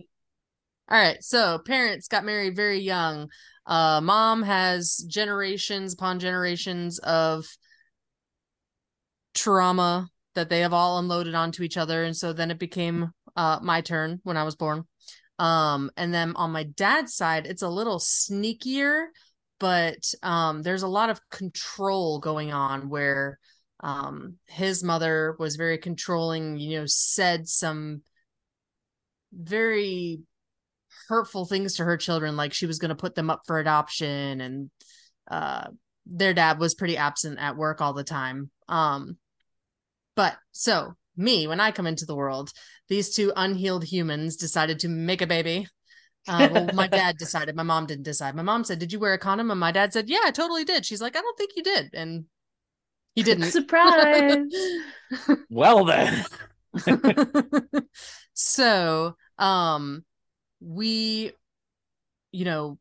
All 0.89 0.99
right. 0.99 1.23
So 1.23 1.59
parents 1.59 2.09
got 2.09 2.25
married 2.25 2.55
very 2.57 2.81
young. 2.81 3.29
Uh 3.67 4.01
mom 4.01 4.43
has 4.43 5.05
generations 5.09 5.95
upon 5.95 6.21
generations 6.21 6.99
of 7.01 7.47
trauma 9.35 10.09
that 10.35 10.49
they 10.49 10.61
have 10.61 10.73
all 10.73 10.99
unloaded 10.99 11.35
onto 11.35 11.63
each 11.63 11.77
other. 11.77 12.05
And 12.05 12.17
so 12.17 12.33
then 12.33 12.51
it 12.51 12.59
became 12.59 13.11
uh 13.37 13.59
my 13.63 13.81
turn 13.81 14.21
when 14.23 14.37
I 14.37 14.45
was 14.45 14.57
born. 14.57 14.85
Um 15.39 15.91
and 15.97 16.15
then 16.15 16.35
on 16.37 16.53
my 16.53 16.63
dad's 16.65 17.15
side, 17.15 17.47
it's 17.47 17.63
a 17.63 17.69
little 17.69 17.99
sneakier, 17.99 19.07
but 19.59 19.99
um 20.23 20.63
there's 20.63 20.83
a 20.83 20.89
lot 20.89 21.11
of 21.11 21.21
control 21.31 22.21
going 22.21 22.53
on 22.53 22.89
where 22.89 23.39
um 23.81 24.37
his 24.47 24.83
mother 24.85 25.37
was 25.39 25.57
very 25.57 25.79
controlling, 25.79 26.57
you 26.59 26.79
know, 26.81 26.87
said 26.87 27.49
some 27.49 28.03
very 29.33 30.21
hurtful 31.09 31.47
things 31.47 31.77
to 31.77 31.85
her 31.85 31.97
children 31.97 32.37
like 32.37 32.53
she 32.53 32.67
was 32.67 32.79
going 32.79 32.89
to 32.91 32.95
put 32.95 33.15
them 33.15 33.31
up 33.31 33.43
for 33.47 33.59
adoption 33.59 34.41
and 34.41 34.71
uh 35.31 35.69
their 36.07 36.35
dad 36.35 36.59
was 36.59 36.75
pretty 36.75 36.97
absent 36.97 37.39
at 37.41 37.57
work 37.57 37.81
all 37.81 37.93
the 37.93 38.05
time. 38.05 38.51
Um 38.69 39.17
but 40.15 40.37
so 40.53 40.95
me 41.17 41.47
when 41.47 41.61
i 41.61 41.71
come 41.71 41.87
into 41.87 42.05
the 42.05 42.15
world 42.15 42.53
these 42.89 43.15
two 43.15 43.33
unhealed 43.35 43.85
humans 43.85 44.37
decided 44.37 44.81
to 44.81 44.89
make 44.89 45.23
a 45.23 45.27
baby. 45.27 45.67
Uh, 46.29 46.49
well 46.53 46.71
my 46.75 46.87
dad 47.01 47.17
decided 47.17 47.57
my 47.57 47.63
mom 47.63 47.87
didn't 47.87 48.05
decide. 48.05 48.35
My 48.35 48.43
mom 48.43 48.65
said 48.65 48.79
did 48.79 48.93
you 48.93 49.01
wear 49.01 49.15
a 49.15 49.19
condom? 49.19 49.51
And 49.51 49.61
my 49.61 49.73
dad 49.73 49.93
said 49.93 50.09
yeah 50.09 50.21
i 50.25 50.31
totally 50.31 50.65
did. 50.65 50.85
She's 50.85 51.03
like 51.03 51.17
i 51.17 51.21
don't 51.21 51.39
think 51.39 51.53
you 51.57 51.63
did. 51.63 51.91
And 51.95 52.27
he 53.17 53.23
didn't. 53.23 53.51
Surprise. 53.51 54.39
Well 55.51 55.85
then, 55.85 56.25
so 58.35 59.17
um 59.39 60.05
we 60.61 61.33
you 62.33 62.45
know 62.45 62.79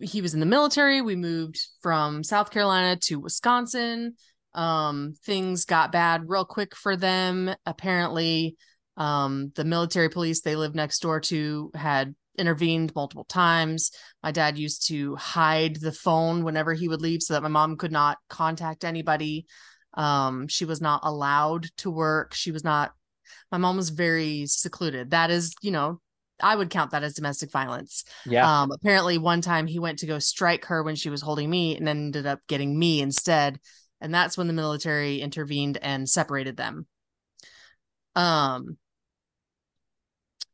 he 0.00 0.20
was 0.20 0.34
in 0.34 0.40
the 0.40 0.46
military. 0.46 1.00
We 1.00 1.16
moved 1.16 1.58
from 1.80 2.22
south 2.24 2.50
carolina 2.50 2.96
to 3.04 3.20
wisconsin. 3.20 4.14
Um 4.54 5.14
things 5.24 5.64
got 5.64 5.92
bad 5.92 6.28
real 6.28 6.44
quick 6.44 6.76
for 6.76 6.96
them. 6.96 7.54
Apparently 7.66 8.56
um 8.96 9.50
the 9.56 9.64
military 9.64 10.08
police 10.08 10.40
they 10.40 10.56
lived 10.56 10.76
next 10.76 11.00
door 11.00 11.20
to 11.20 11.70
had 11.74 12.14
intervened 12.36 12.94
multiple 12.94 13.24
times. 13.24 13.90
My 14.22 14.32
dad 14.32 14.58
used 14.58 14.88
to 14.88 15.14
hide 15.16 15.76
the 15.76 15.92
phone 15.92 16.44
whenever 16.44 16.72
he 16.74 16.88
would 16.88 17.00
leave 17.00 17.22
so 17.22 17.34
that 17.34 17.42
my 17.42 17.48
mom 17.48 17.76
could 17.76 17.92
not 17.92 18.18
contact 18.28 18.84
anybody. 18.84 19.46
Um 19.94 20.48
she 20.48 20.64
was 20.64 20.80
not 20.80 21.00
allowed 21.04 21.66
to 21.78 21.90
work. 21.90 22.34
She 22.34 22.50
was 22.52 22.64
not 22.64 22.92
my 23.50 23.58
mom 23.58 23.76
was 23.76 23.90
very 23.90 24.46
secluded. 24.46 25.10
That 25.10 25.30
is 25.30 25.54
you 25.62 25.70
know 25.70 26.00
i 26.42 26.54
would 26.54 26.70
count 26.70 26.90
that 26.90 27.02
as 27.02 27.14
domestic 27.14 27.50
violence. 27.50 28.04
Yeah, 28.26 28.62
um 28.62 28.72
apparently 28.72 29.18
one 29.18 29.40
time 29.40 29.66
he 29.66 29.78
went 29.78 30.00
to 30.00 30.06
go 30.06 30.18
strike 30.18 30.66
her 30.66 30.82
when 30.82 30.96
she 30.96 31.10
was 31.10 31.22
holding 31.22 31.48
me 31.48 31.76
and 31.76 31.88
ended 31.88 32.26
up 32.26 32.40
getting 32.48 32.78
me 32.78 33.00
instead. 33.00 33.58
And 34.00 34.12
that's 34.12 34.36
when 34.36 34.48
the 34.48 34.52
military 34.52 35.20
intervened 35.20 35.78
and 35.80 36.08
separated 36.08 36.56
them. 36.56 36.86
Um 38.14 38.76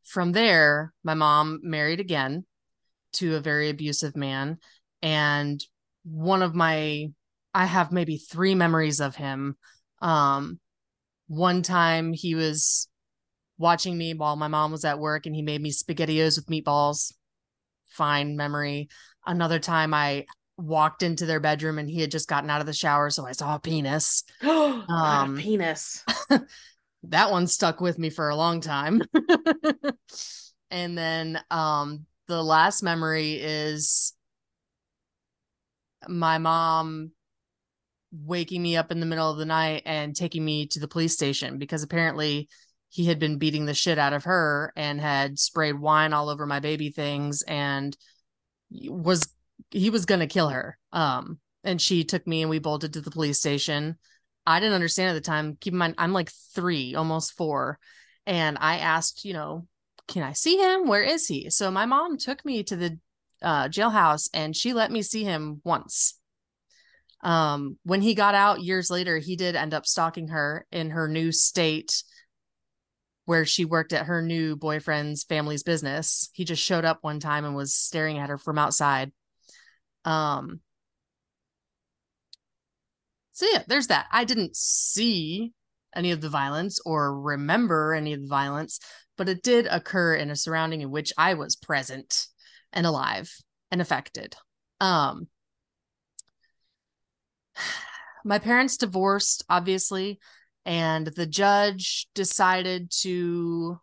from 0.04 0.32
there 0.32 0.92
my 1.04 1.14
mom 1.14 1.60
married 1.62 2.00
again 2.00 2.44
to 3.12 3.36
a 3.36 3.40
very 3.40 3.70
abusive 3.70 4.16
man. 4.16 4.58
And 5.02 5.64
one 6.04 6.42
of 6.42 6.54
my 6.54 7.08
i 7.54 7.64
have 7.66 7.90
maybe 7.92 8.16
three 8.18 8.54
memories 8.54 9.00
of 9.00 9.16
him. 9.16 9.56
Um 10.00 10.60
one 11.26 11.62
time 11.62 12.12
he 12.12 12.34
was 12.34 12.88
watching 13.60 13.96
me 13.96 14.14
while 14.14 14.36
my 14.36 14.48
mom 14.48 14.72
was 14.72 14.84
at 14.84 14.98
work 14.98 15.26
and 15.26 15.34
he 15.34 15.42
made 15.42 15.60
me 15.60 15.70
spaghettios 15.70 16.36
with 16.36 16.46
meatballs. 16.46 17.12
Fine 17.90 18.36
memory. 18.36 18.88
Another 19.26 19.58
time 19.58 19.94
i 19.94 20.26
walked 20.56 21.02
into 21.02 21.24
their 21.24 21.40
bedroom 21.40 21.78
and 21.78 21.88
he 21.88 22.02
had 22.02 22.10
just 22.10 22.28
gotten 22.28 22.50
out 22.50 22.60
of 22.60 22.66
the 22.66 22.72
shower 22.74 23.08
so 23.08 23.26
i 23.26 23.32
saw 23.32 23.54
a 23.54 23.60
penis. 23.60 24.24
Um, 24.42 25.36
penis. 25.36 26.04
that 27.04 27.30
one 27.30 27.46
stuck 27.46 27.80
with 27.80 27.98
me 27.98 28.10
for 28.10 28.28
a 28.28 28.36
long 28.36 28.60
time. 28.60 29.02
And 30.70 30.96
then 30.96 31.40
um 31.50 32.06
the 32.28 32.42
last 32.42 32.82
memory 32.82 33.34
is 33.34 34.12
my 36.08 36.38
mom 36.38 37.10
waking 38.12 38.62
me 38.62 38.76
up 38.76 38.90
in 38.90 39.00
the 39.00 39.06
middle 39.06 39.30
of 39.30 39.36
the 39.36 39.44
night 39.44 39.82
and 39.84 40.14
taking 40.14 40.44
me 40.44 40.66
to 40.66 40.80
the 40.80 40.88
police 40.88 41.12
station 41.12 41.58
because 41.58 41.82
apparently 41.82 42.48
he 42.90 43.06
had 43.06 43.18
been 43.18 43.38
beating 43.38 43.64
the 43.64 43.74
shit 43.74 43.98
out 43.98 44.12
of 44.12 44.24
her 44.24 44.72
and 44.76 45.00
had 45.00 45.38
sprayed 45.38 45.78
wine 45.78 46.12
all 46.12 46.28
over 46.28 46.44
my 46.46 46.60
baby 46.60 46.90
things 46.90 47.42
and 47.42 47.96
was 48.70 49.26
he 49.70 49.90
was 49.90 50.06
going 50.06 50.20
to 50.20 50.26
kill 50.26 50.48
her 50.48 50.78
um 50.92 51.38
and 51.64 51.80
she 51.80 52.04
took 52.04 52.26
me 52.26 52.42
and 52.42 52.50
we 52.50 52.58
bolted 52.58 52.92
to 52.92 53.00
the 53.00 53.10
police 53.10 53.38
station 53.38 53.96
I 54.46 54.60
didn't 54.60 54.74
understand 54.74 55.10
at 55.10 55.14
the 55.14 55.20
time. 55.20 55.56
Keep 55.60 55.74
in 55.74 55.78
mind, 55.78 55.94
I'm 55.98 56.12
like 56.12 56.30
three, 56.54 56.94
almost 56.94 57.36
four. 57.36 57.78
And 58.26 58.58
I 58.60 58.78
asked, 58.78 59.24
you 59.24 59.32
know, 59.32 59.66
can 60.08 60.22
I 60.22 60.32
see 60.32 60.56
him? 60.56 60.88
Where 60.88 61.02
is 61.02 61.26
he? 61.26 61.50
So 61.50 61.70
my 61.70 61.86
mom 61.86 62.18
took 62.18 62.44
me 62.44 62.62
to 62.64 62.76
the 62.76 62.98
uh, 63.42 63.68
jailhouse 63.68 64.28
and 64.34 64.56
she 64.56 64.72
let 64.72 64.90
me 64.90 65.02
see 65.02 65.24
him 65.24 65.60
once. 65.64 66.18
Um, 67.22 67.78
when 67.84 68.00
he 68.00 68.14
got 68.14 68.34
out 68.34 68.62
years 68.62 68.90
later, 68.90 69.18
he 69.18 69.36
did 69.36 69.54
end 69.54 69.74
up 69.74 69.86
stalking 69.86 70.28
her 70.28 70.66
in 70.72 70.90
her 70.90 71.06
new 71.06 71.32
state 71.32 72.02
where 73.30 73.44
she 73.44 73.64
worked 73.64 73.92
at 73.92 74.06
her 74.06 74.20
new 74.20 74.56
boyfriend's 74.56 75.22
family's 75.22 75.62
business. 75.62 76.30
He 76.32 76.44
just 76.44 76.64
showed 76.64 76.84
up 76.84 76.98
one 77.02 77.20
time 77.20 77.44
and 77.44 77.54
was 77.54 77.72
staring 77.72 78.18
at 78.18 78.28
her 78.28 78.38
from 78.38 78.58
outside. 78.58 79.12
Um, 80.04 80.58
so 83.30 83.46
yeah, 83.52 83.62
there's 83.68 83.86
that. 83.86 84.06
I 84.10 84.24
didn't 84.24 84.56
see 84.56 85.52
any 85.94 86.10
of 86.10 86.20
the 86.20 86.28
violence 86.28 86.80
or 86.84 87.20
remember 87.20 87.94
any 87.94 88.14
of 88.14 88.20
the 88.20 88.26
violence, 88.26 88.80
but 89.16 89.28
it 89.28 89.44
did 89.44 89.68
occur 89.70 90.16
in 90.16 90.30
a 90.30 90.34
surrounding 90.34 90.80
in 90.80 90.90
which 90.90 91.12
I 91.16 91.34
was 91.34 91.54
present 91.54 92.26
and 92.72 92.84
alive 92.84 93.32
and 93.70 93.80
affected. 93.80 94.34
Um, 94.80 95.28
my 98.24 98.40
parents 98.40 98.76
divorced, 98.76 99.44
obviously, 99.48 100.18
and 100.64 101.06
the 101.06 101.26
judge 101.26 102.08
decided 102.14 102.90
to 103.02 103.78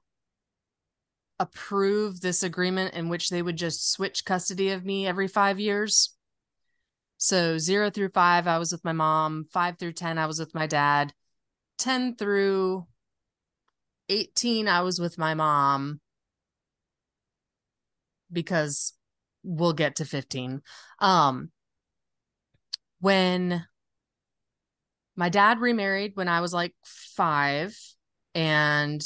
approve 1.39 2.21
this 2.21 2.43
agreement 2.43 2.93
in 2.93 3.09
which 3.09 3.29
they 3.29 3.41
would 3.41 3.57
just 3.57 3.91
switch 3.91 4.25
custody 4.25 4.69
of 4.69 4.85
me 4.85 5.07
every 5.07 5.27
five 5.27 5.59
years. 5.59 6.13
So, 7.17 7.57
zero 7.57 7.89
through 7.89 8.09
five, 8.09 8.47
I 8.47 8.59
was 8.59 8.71
with 8.71 8.83
my 8.83 8.91
mom, 8.91 9.45
five 9.51 9.77
through 9.79 9.93
10, 9.93 10.17
I 10.17 10.27
was 10.27 10.39
with 10.39 10.53
my 10.53 10.67
dad, 10.67 11.13
10 11.79 12.15
through 12.15 12.85
18, 14.09 14.67
I 14.67 14.81
was 14.81 14.99
with 14.99 15.17
my 15.17 15.33
mom 15.33 15.99
because 18.31 18.93
we'll 19.43 19.73
get 19.73 19.95
to 19.97 20.05
15. 20.05 20.61
Um, 20.99 21.51
when 22.99 23.65
my 25.17 25.29
dad 25.29 25.59
remarried 25.59 26.11
when 26.15 26.29
I 26.29 26.41
was 26.41 26.53
like 26.53 26.73
five, 26.85 27.75
and 28.35 29.01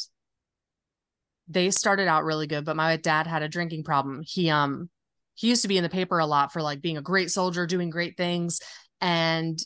they 1.48 1.72
started 1.72 2.08
out 2.08 2.26
really 2.26 2.48
good, 2.48 2.66
but 2.66 2.76
my 2.76 2.98
dad 2.98 3.28
had 3.28 3.44
a 3.44 3.50
drinking 3.50 3.84
problem. 3.84 4.22
He 4.26 4.50
um 4.50 4.90
he 5.36 5.48
used 5.48 5.64
to 5.64 5.68
be 5.68 5.78
in 5.78 5.84
the 5.84 5.90
paper 5.90 6.20
a 6.20 6.26
lot 6.26 6.54
for 6.54 6.62
like 6.62 6.82
being 6.82 6.98
a 6.98 7.02
great 7.02 7.32
soldier, 7.32 7.66
doing 7.66 7.90
great 7.90 8.18
things. 8.18 8.60
And 9.00 9.58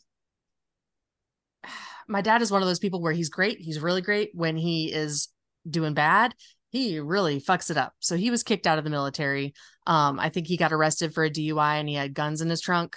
my 2.08 2.22
dad 2.22 2.42
is 2.42 2.52
one 2.52 2.62
of 2.62 2.68
those 2.68 2.80
people 2.80 3.02
where 3.02 3.12
he's 3.12 3.30
great, 3.30 3.60
he's 3.60 3.80
really 3.80 4.02
great. 4.02 4.30
When 4.34 4.56
he 4.56 4.94
is 4.94 5.30
doing 5.68 5.96
bad, 5.96 6.36
he 6.70 7.00
really 7.00 7.42
fucks 7.42 7.72
it 7.72 7.78
up. 7.78 7.94
So 8.00 8.16
he 8.16 8.30
was 8.30 8.44
kicked 8.44 8.68
out 8.68 8.78
of 8.78 8.84
the 8.84 8.90
military. 8.90 9.54
Um, 9.88 10.20
I 10.20 10.30
think 10.30 10.46
he 10.46 10.58
got 10.58 10.74
arrested 10.74 11.14
for 11.14 11.24
a 11.24 11.30
DUI 11.30 11.80
and 11.80 11.90
he 11.90 11.96
had 11.96 12.14
guns 12.14 12.42
in 12.42 12.50
his 12.50 12.62
trunk. 12.62 12.96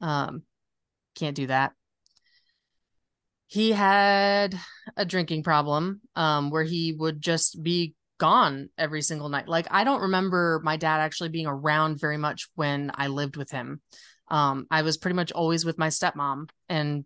Um, 0.00 0.42
can't 1.14 1.36
do 1.36 1.46
that. 1.48 1.72
He 3.52 3.72
had 3.72 4.58
a 4.96 5.04
drinking 5.04 5.42
problem 5.42 6.00
um, 6.16 6.48
where 6.48 6.62
he 6.62 6.94
would 6.94 7.20
just 7.20 7.62
be 7.62 7.94
gone 8.16 8.70
every 8.78 9.02
single 9.02 9.28
night. 9.28 9.46
Like 9.46 9.66
I 9.70 9.84
don't 9.84 10.00
remember 10.00 10.62
my 10.64 10.78
dad 10.78 11.00
actually 11.00 11.28
being 11.28 11.46
around 11.46 12.00
very 12.00 12.16
much 12.16 12.48
when 12.54 12.90
I 12.94 13.08
lived 13.08 13.36
with 13.36 13.50
him. 13.50 13.82
Um, 14.28 14.66
I 14.70 14.80
was 14.80 14.96
pretty 14.96 15.16
much 15.16 15.32
always 15.32 15.66
with 15.66 15.76
my 15.76 15.88
stepmom, 15.88 16.48
and 16.70 17.04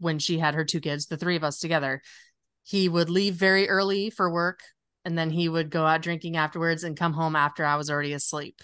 when 0.00 0.18
she 0.18 0.38
had 0.38 0.54
her 0.54 0.66
two 0.66 0.80
kids, 0.80 1.06
the 1.06 1.16
three 1.16 1.36
of 1.36 1.44
us 1.44 1.58
together, 1.60 2.02
he 2.62 2.86
would 2.86 3.08
leave 3.08 3.36
very 3.36 3.66
early 3.66 4.10
for 4.10 4.30
work, 4.30 4.60
and 5.06 5.16
then 5.16 5.30
he 5.30 5.48
would 5.48 5.70
go 5.70 5.86
out 5.86 6.02
drinking 6.02 6.36
afterwards 6.36 6.84
and 6.84 6.94
come 6.94 7.14
home 7.14 7.34
after 7.34 7.64
I 7.64 7.76
was 7.76 7.88
already 7.88 8.12
asleep. 8.12 8.60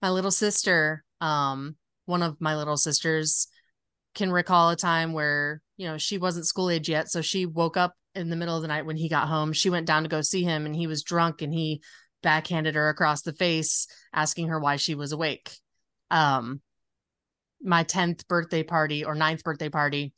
My 0.00 0.08
little 0.08 0.30
sister, 0.30 1.04
um, 1.20 1.76
one 2.06 2.22
of 2.22 2.40
my 2.40 2.56
little 2.56 2.78
sisters, 2.78 3.48
can 4.16 4.32
recall 4.32 4.70
a 4.70 4.76
time 4.76 5.12
where 5.12 5.60
you 5.76 5.86
know 5.86 5.98
she 5.98 6.18
wasn't 6.18 6.46
school 6.46 6.70
age 6.70 6.88
yet, 6.88 7.08
so 7.08 7.20
she 7.20 7.46
woke 7.46 7.76
up 7.76 7.94
in 8.16 8.30
the 8.30 8.36
middle 8.36 8.56
of 8.56 8.62
the 8.62 8.68
night 8.68 8.86
when 8.86 8.96
he 8.96 9.08
got 9.08 9.28
home. 9.28 9.52
She 9.52 9.70
went 9.70 9.86
down 9.86 10.02
to 10.02 10.08
go 10.08 10.22
see 10.22 10.42
him 10.42 10.66
and 10.66 10.74
he 10.74 10.86
was 10.88 11.04
drunk 11.04 11.42
and 11.42 11.52
he 11.52 11.82
backhanded 12.22 12.74
her 12.74 12.88
across 12.88 13.22
the 13.22 13.34
face 13.34 13.86
asking 14.12 14.48
her 14.48 14.58
why 14.58 14.76
she 14.76 14.94
was 14.96 15.12
awake. 15.12 15.52
Um 16.10 16.60
my 17.62 17.84
10th 17.84 18.26
birthday 18.26 18.62
party 18.62 19.04
or 19.04 19.14
9th 19.14 19.42
birthday 19.42 19.68
party, 19.68 20.12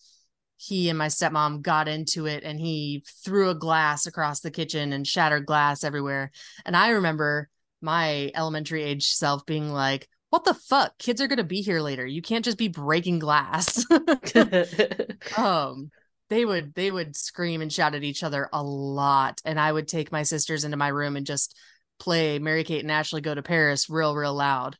he 0.56 0.88
and 0.88 0.98
my 0.98 1.06
stepmom 1.06 1.62
got 1.62 1.88
into 1.88 2.26
it 2.26 2.44
and 2.44 2.60
he 2.60 3.04
threw 3.24 3.50
a 3.50 3.54
glass 3.54 4.06
across 4.06 4.40
the 4.40 4.50
kitchen 4.50 4.92
and 4.92 5.06
shattered 5.06 5.46
glass 5.46 5.84
everywhere. 5.84 6.30
And 6.64 6.76
I 6.76 6.90
remember 6.90 7.48
my 7.80 8.30
elementary 8.34 8.82
age 8.82 9.06
self 9.06 9.46
being 9.46 9.70
like, 9.70 10.08
what 10.30 10.44
the 10.44 10.54
fuck? 10.54 10.98
Kids 10.98 11.20
are 11.20 11.26
going 11.26 11.38
to 11.38 11.44
be 11.44 11.62
here 11.62 11.80
later. 11.80 12.04
You 12.06 12.20
can't 12.22 12.44
just 12.44 12.58
be 12.58 12.68
breaking 12.68 13.18
glass. 13.18 13.84
um 15.36 15.90
they 16.28 16.44
would 16.44 16.74
they 16.74 16.90
would 16.90 17.16
scream 17.16 17.62
and 17.62 17.72
shout 17.72 17.94
at 17.94 18.04
each 18.04 18.22
other 18.22 18.48
a 18.52 18.62
lot 18.62 19.40
and 19.44 19.58
i 19.58 19.70
would 19.72 19.88
take 19.88 20.12
my 20.12 20.22
sisters 20.22 20.64
into 20.64 20.76
my 20.76 20.88
room 20.88 21.16
and 21.16 21.26
just 21.26 21.56
play 21.98 22.38
mary 22.38 22.64
kate 22.64 22.82
and 22.82 22.92
ashley 22.92 23.20
go 23.20 23.34
to 23.34 23.42
paris 23.42 23.88
real 23.88 24.14
real 24.14 24.34
loud 24.34 24.76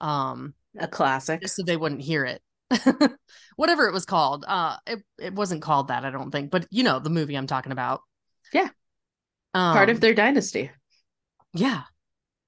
um 0.00 0.54
a 0.78 0.88
classic. 0.88 1.42
just 1.42 1.56
so 1.56 1.62
they 1.62 1.76
wouldn't 1.76 2.00
hear 2.00 2.24
it 2.24 2.40
whatever 3.56 3.86
it 3.86 3.92
was 3.92 4.04
called 4.06 4.44
uh 4.48 4.76
it, 4.86 5.00
it 5.18 5.34
wasn't 5.34 5.62
called 5.62 5.88
that 5.88 6.04
i 6.04 6.10
don't 6.10 6.30
think 6.30 6.50
but 6.50 6.66
you 6.70 6.82
know 6.82 6.98
the 6.98 7.10
movie 7.10 7.34
i'm 7.36 7.46
talking 7.46 7.72
about 7.72 8.00
Yeah. 8.52 8.68
um, 9.54 9.74
Part 9.74 9.90
of 9.90 10.00
their 10.00 10.14
dynasty. 10.14 10.70
yeah 11.52 11.82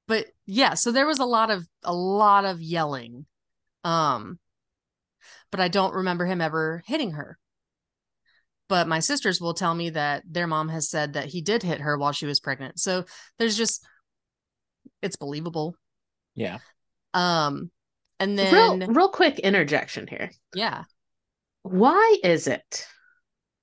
but 0.09 0.26
yeah 0.46 0.74
so 0.74 0.90
there 0.90 1.06
was 1.06 1.20
a 1.20 1.24
lot 1.24 1.50
of 1.50 1.64
a 1.84 1.94
lot 1.94 2.44
of 2.44 2.61
yelling 2.61 3.24
um 3.84 4.38
but 5.52 5.61
i 5.61 5.68
don't 5.68 5.94
remember 5.94 6.26
him 6.26 6.40
ever 6.40 6.82
hitting 6.86 7.12
her 7.12 7.38
but 8.68 8.88
my 8.88 8.98
sisters 8.98 9.40
will 9.40 9.54
tell 9.54 9.74
me 9.74 9.90
that 9.90 10.22
their 10.28 10.46
mom 10.48 10.68
has 10.68 10.90
said 10.90 11.12
that 11.12 11.26
he 11.26 11.40
did 11.40 11.62
hit 11.62 11.80
her 11.80 11.96
while 11.96 12.12
she 12.12 12.26
was 12.26 12.40
pregnant 12.40 12.80
so 12.80 13.04
there's 13.38 13.56
just 13.56 13.86
it's 15.02 15.16
believable 15.16 15.76
Yeah. 16.34 16.59
um 17.14 17.70
and 18.18 18.36
real, 18.36 18.78
then 18.78 18.92
real 18.92 19.11
quick 19.11 19.38
interjection 19.38 20.09
here. 20.09 20.32
yeah 20.52 20.82
Why 21.62 22.18
is 22.24 22.48
it? 22.48 22.86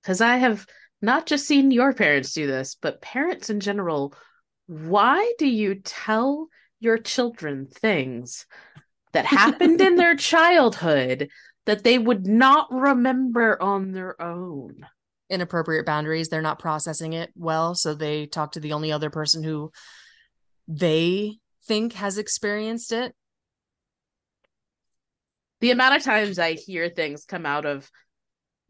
Because 0.02 0.22
I 0.22 0.38
have 0.38 0.66
not 1.02 1.26
just 1.26 1.46
seen 1.46 1.72
your 1.72 1.92
parents 1.94 2.34
do 2.34 2.48
this, 2.48 2.78
but 2.82 3.02
parents 3.02 3.50
in 3.50 3.60
general. 3.60 4.14
Why 4.68 5.34
do 5.38 5.48
you 5.48 5.76
tell 5.76 6.48
your 6.80 6.98
children 6.98 7.68
things 7.68 8.46
that 9.14 9.26
happened 9.26 9.82
in 9.82 9.96
their 9.96 10.16
childhood 10.18 11.30
that 11.66 11.84
they 11.84 11.98
would 11.98 12.26
not 12.28 12.68
remember 12.72 13.62
on 13.62 13.92
their 13.92 14.22
own? 14.22 14.86
inappropriate 15.28 15.88
boundaries 15.88 16.30
they're 16.30 16.40
not 16.40 16.60
processing 16.60 17.14
it 17.14 17.32
well 17.36 17.74
so 17.74 17.96
they 17.96 18.28
talk 18.28 18.52
to 18.52 18.60
the 18.60 18.74
only 18.74 18.92
other 18.92 19.10
person 19.10 19.42
who 19.42 19.72
they 20.68 21.36
think 21.66 21.94
has 21.94 22.20
experienced 22.20 22.92
it 22.92 23.16
The 25.62 25.72
amount 25.72 25.96
of 25.96 26.04
times 26.04 26.38
I 26.38 26.54
hear 26.54 26.90
things 26.90 27.26
come 27.26 27.46
out 27.46 27.66
of 27.66 27.90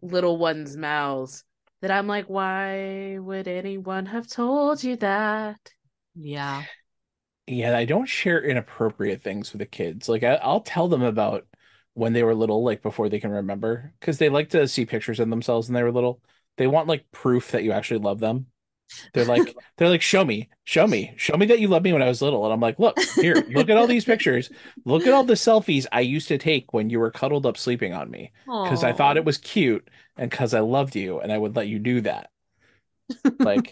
little 0.02 0.38
ones' 0.38 0.78
mouths 0.78 1.44
that 1.82 1.92
I'm 1.92 2.08
like, 2.08 2.28
why 2.28 3.18
would 3.20 3.48
anyone 3.48 4.06
have 4.06 4.28
told 4.28 4.84
you 4.84 4.96
that? 4.98 5.58
Yeah 6.16 6.66
Yeah, 7.48 7.78
I 7.78 7.86
don't 7.86 8.08
share 8.08 8.44
inappropriate 8.44 9.22
things 9.22 9.52
with 9.54 9.60
the 9.60 9.66
kids. 9.68 10.10
Like 10.10 10.24
I, 10.24 10.36
I'll 10.36 10.62
tell 10.62 10.88
them 10.88 11.04
about 11.04 11.46
when 11.94 12.14
they 12.14 12.24
were 12.24 12.34
little, 12.36 12.64
like 12.64 12.82
before 12.82 13.08
they 13.08 13.20
can 13.20 13.32
remember, 13.32 13.94
because 14.00 14.18
they 14.18 14.30
like 14.30 14.50
to 14.50 14.68
see 14.68 14.86
pictures 14.86 15.20
of 15.20 15.30
themselves 15.30 15.68
when 15.68 15.76
they 15.76 15.84
were 15.84 15.92
little. 15.92 16.22
They 16.58 16.68
want 16.68 16.88
like 16.88 17.12
proof 17.12 17.52
that 17.52 17.64
you 17.64 17.72
actually 17.72 18.00
love 18.00 18.20
them. 18.20 18.48
They're 19.14 19.26
like, 19.26 19.58
they're 19.78 19.90
like, 19.90 20.02
show 20.04 20.26
me, 20.26 20.50
show 20.66 20.88
me, 20.88 21.14
show 21.18 21.38
me 21.38 21.48
that 21.48 21.60
you 21.60 21.68
loved 21.70 21.86
me 21.86 21.94
when 21.94 22.04
I 22.04 22.08
was 22.10 22.22
little. 22.22 22.46
And 22.46 22.54
I'm 22.54 22.62
like, 22.62 22.80
look, 22.80 23.00
here, 23.20 23.46
look 23.50 23.70
at 23.70 23.78
all 23.78 23.88
these 23.88 24.06
pictures. 24.06 24.52
Look 24.86 25.08
at 25.08 25.14
all 25.14 25.26
the 25.26 25.34
selfies 25.36 25.88
I 25.92 26.02
used 26.02 26.30
to 26.30 26.38
take 26.40 26.74
when 26.74 26.90
you 26.92 27.00
were 27.00 27.12
cuddled 27.12 27.46
up 27.48 27.58
sleeping 27.58 27.94
on 27.94 28.12
me 28.12 28.34
because 28.64 28.84
I 28.84 28.94
thought 28.94 29.18
it 29.18 29.26
was 29.26 29.38
cute 29.40 29.90
and 30.18 30.30
because 30.32 30.54
I 30.56 30.62
loved 30.62 30.96
you 30.96 31.20
and 31.22 31.32
I 31.34 31.38
would 31.40 31.56
let 31.56 31.68
you 31.70 31.80
do 31.80 32.02
that. 32.02 32.32
Like, 33.40 33.72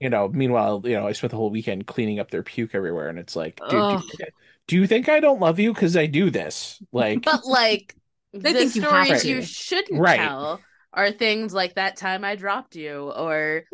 you 0.00 0.10
know, 0.10 0.28
meanwhile, 0.28 0.82
you 0.84 0.94
know, 0.94 1.06
I 1.06 1.12
spent 1.12 1.30
the 1.30 1.36
whole 1.36 1.50
weekend 1.50 1.86
cleaning 1.86 2.18
up 2.18 2.30
their 2.30 2.42
puke 2.42 2.74
everywhere, 2.74 3.08
and 3.08 3.18
it's 3.18 3.36
like, 3.36 3.60
dude, 3.68 3.70
do, 3.70 4.02
you- 4.18 4.26
do 4.66 4.76
you 4.76 4.86
think 4.86 5.08
I 5.08 5.20
don't 5.20 5.40
love 5.40 5.58
you 5.58 5.72
because 5.72 5.96
I 5.96 6.06
do 6.06 6.30
this? 6.30 6.82
Like, 6.92 7.22
But 7.24 7.46
like 7.46 7.94
They 8.32 8.52
the 8.52 8.58
think 8.60 8.74
you 8.76 8.82
have 8.82 9.06
stories 9.06 9.22
to. 9.22 9.28
you 9.28 9.42
shouldn't 9.42 10.00
Right. 10.00 10.18
tell 10.18 10.60
are 10.92 11.10
things 11.10 11.52
like 11.52 11.74
that 11.74 11.96
time 11.96 12.24
I 12.24 12.36
dropped 12.36 12.76
you 12.76 13.10
or 13.10 13.64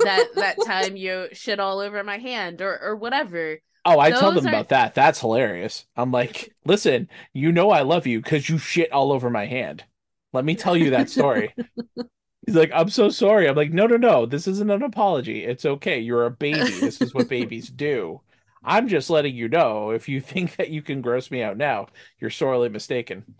that 0.00 0.26
that 0.36 0.56
time 0.64 0.96
you 0.96 1.28
shit 1.32 1.58
all 1.60 1.80
over 1.80 2.02
my 2.04 2.18
hand 2.18 2.62
or 2.62 2.78
or 2.80 2.96
whatever. 2.96 3.58
oh, 3.84 3.98
I 3.98 4.10
tell 4.10 4.32
them 4.32 4.46
are- 4.46 4.48
about 4.50 4.68
that. 4.70 4.94
That's 4.94 5.20
hilarious. 5.20 5.86
I'm 5.96 6.12
like, 6.12 6.54
listen, 6.64 7.08
you 7.32 7.52
know 7.52 7.70
I 7.70 7.82
love 7.82 8.06
you 8.06 8.20
because 8.22 8.48
you 8.48 8.58
shit 8.58 8.92
all 8.92 9.12
over 9.12 9.28
my 9.30 9.46
hand. 9.46 9.84
Let 10.32 10.44
me 10.44 10.54
tell 10.54 10.76
you 10.76 10.90
that 10.90 11.10
story. 11.10 11.54
He's 12.48 12.56
like, 12.56 12.70
I'm 12.74 12.88
so 12.88 13.10
sorry. 13.10 13.46
I'm 13.46 13.56
like, 13.56 13.74
no, 13.74 13.86
no, 13.86 13.98
no. 13.98 14.24
This 14.24 14.46
isn't 14.48 14.70
an 14.70 14.82
apology. 14.82 15.44
It's 15.44 15.66
okay. 15.66 15.98
You're 16.00 16.24
a 16.24 16.30
baby. 16.30 16.58
This 16.80 17.02
is 17.02 17.12
what 17.12 17.28
babies 17.38 17.68
do. 17.68 18.22
I'm 18.64 18.88
just 18.88 19.10
letting 19.10 19.34
you 19.34 19.48
know 19.48 19.90
if 19.90 20.08
you 20.08 20.20
think 20.22 20.56
that 20.56 20.70
you 20.70 20.80
can 20.80 21.02
gross 21.02 21.30
me 21.30 21.42
out 21.42 21.58
now, 21.58 21.88
you're 22.18 22.30
sorely 22.30 22.70
mistaken. 22.70 23.34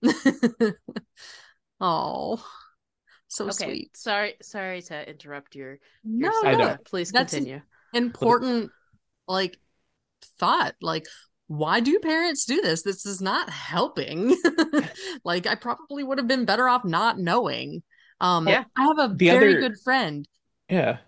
oh, 1.80 2.44
so 3.26 3.46
okay. 3.46 3.52
sweet. 3.64 3.96
Sorry, 3.96 4.34
sorry 4.42 4.80
to 4.82 5.10
interrupt 5.10 5.56
your. 5.56 5.80
your 6.04 6.30
No, 6.30 6.48
I 6.48 6.52
saga. 6.52 6.56
know. 6.58 6.76
Please 6.84 7.10
That's- 7.10 7.34
continue. 7.34 7.62
important 7.92 8.70
like 9.26 9.58
thought 10.38 10.74
like 10.80 11.06
why 11.48 11.80
do 11.80 11.98
parents 11.98 12.44
do 12.44 12.60
this 12.60 12.82
this 12.82 13.06
is 13.06 13.20
not 13.20 13.50
helping 13.50 14.36
like 15.24 15.46
i 15.46 15.54
probably 15.54 16.04
would 16.04 16.18
have 16.18 16.28
been 16.28 16.44
better 16.44 16.68
off 16.68 16.84
not 16.84 17.18
knowing 17.18 17.82
um 18.20 18.48
Yeah. 18.48 18.64
i 18.76 18.82
have 18.84 18.98
a 18.98 19.14
The 19.14 19.26
very 19.30 19.52
other- 19.52 19.60
good 19.68 19.78
friend 19.84 20.26
Yeah. 20.68 20.98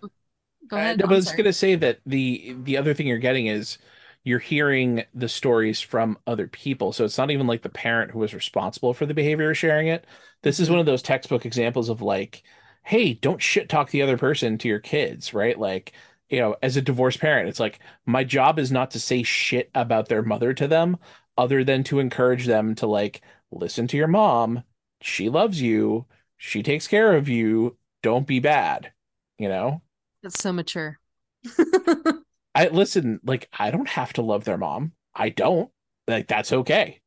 go 0.67 0.77
I- 0.77 0.81
ahead 0.81 1.01
I 1.01 1.05
I'm 1.05 1.09
was 1.11 1.25
sorry. 1.25 1.37
going 1.37 1.45
to 1.45 1.53
say 1.53 1.75
that 1.75 1.99
the 2.05 2.55
the 2.63 2.77
other 2.77 2.93
thing 2.93 3.07
you're 3.07 3.17
getting 3.17 3.47
is 3.47 3.77
you're 4.23 4.39
hearing 4.39 5.03
the 5.15 5.29
stories 5.29 5.79
from 5.79 6.17
other 6.27 6.45
people. 6.45 6.91
So 6.91 7.05
it's 7.05 7.17
not 7.17 7.31
even 7.31 7.47
like 7.47 7.61
the 7.61 7.69
parent 7.69 8.11
who 8.11 8.19
was 8.19 8.33
responsible 8.33 8.93
for 8.93 9.05
the 9.05 9.13
behavior 9.13 9.51
is 9.51 9.57
sharing 9.57 9.87
it. 9.87 10.05
This 10.43 10.59
is 10.59 10.67
Mhm. 10.67 10.71
one 10.71 10.79
of 10.81 10.85
those 10.85 11.01
textbook 11.01 11.45
examples 11.45 11.87
of 11.87 12.01
like, 12.01 12.43
hey, 12.83 13.13
don't 13.13 13.41
shit 13.41 13.69
talk 13.69 13.89
the 13.91 14.01
other 14.01 14.17
person 14.17 14.57
to 14.57 14.67
your 14.67 14.79
kids, 14.79 15.33
right? 15.33 15.57
Like, 15.57 15.93
you 16.29 16.37
know, 16.39 16.57
as 16.61 16.75
a 16.75 16.81
divorced 16.81 17.19
parent, 17.21 17.47
it's 17.47 17.61
like 17.61 17.79
my 18.05 18.25
job 18.25 18.59
is 18.59 18.71
not 18.73 18.91
to 18.91 18.99
say 18.99 19.23
shit 19.23 19.71
about 19.73 20.09
their 20.09 20.21
mother 20.21 20.53
to 20.53 20.67
them 20.67 20.97
other 21.37 21.63
than 21.63 21.83
to 21.85 21.99
encourage 21.99 22.45
them 22.45 22.75
to 22.75 22.87
like 22.87 23.21
listen 23.51 23.87
to 23.87 23.97
your 23.97 24.07
mom. 24.07 24.63
She 25.01 25.29
loves 25.29 25.61
you. 25.61 26.05
She 26.39 26.63
takes 26.63 26.87
care 26.87 27.15
of 27.15 27.29
you. 27.29 27.77
Don't 28.01 28.25
be 28.25 28.39
bad, 28.39 28.91
you 29.37 29.47
know? 29.49 29.83
that's 30.21 30.41
so 30.41 30.51
mature 30.51 30.99
I 32.55 32.67
listen, 32.67 33.19
like 33.23 33.47
I 33.57 33.71
don't 33.71 33.87
have 33.87 34.11
to 34.13 34.21
love 34.21 34.43
their 34.43 34.57
mom. 34.57 34.93
I 35.15 35.29
don't. 35.29 35.71
Like 36.07 36.27
that's 36.27 36.51
okay. 36.51 36.99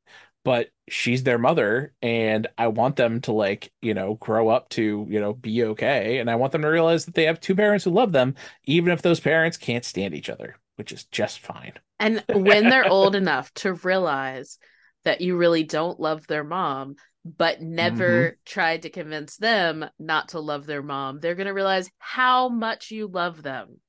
But 0.44 0.70
she's 0.88 1.22
their 1.22 1.38
mother 1.38 1.92
and 2.00 2.46
I 2.56 2.68
want 2.68 2.96
them 2.96 3.20
to 3.22 3.32
like, 3.32 3.72
you 3.82 3.94
know, 3.94 4.14
grow 4.14 4.48
up 4.48 4.70
to, 4.70 5.06
you 5.08 5.20
know, 5.20 5.34
be 5.34 5.64
okay 5.64 6.18
and 6.18 6.30
I 6.30 6.36
want 6.36 6.52
them 6.52 6.62
to 6.62 6.68
realize 6.68 7.04
that 7.04 7.14
they 7.14 7.24
have 7.24 7.40
two 7.40 7.54
parents 7.54 7.84
who 7.84 7.90
love 7.90 8.12
them 8.12 8.34
even 8.64 8.92
if 8.92 9.02
those 9.02 9.20
parents 9.20 9.56
can't 9.56 9.84
stand 9.84 10.14
each 10.14 10.30
other, 10.30 10.56
which 10.76 10.92
is 10.92 11.04
just 11.04 11.40
fine. 11.40 11.74
And 12.00 12.24
when 12.32 12.70
they're 12.70 12.88
old 12.88 13.14
enough 13.14 13.52
to 13.54 13.74
realize 13.74 14.58
that 15.04 15.20
you 15.20 15.36
really 15.36 15.64
don't 15.64 16.00
love 16.00 16.26
their 16.26 16.44
mom, 16.44 16.96
but 17.24 17.60
never 17.62 18.30
Mm-hmm. 18.30 18.34
tried 18.44 18.82
to 18.82 18.90
convince 18.90 19.36
them 19.36 19.84
not 19.98 20.30
to 20.30 20.40
love 20.40 20.66
their 20.66 20.82
mom, 20.82 21.20
they're 21.20 21.34
going 21.34 21.46
to 21.46 21.52
realize 21.54 21.90
how 21.98 22.48
much 22.48 22.90
you 22.90 23.06
love 23.06 23.42
them. 23.42 23.80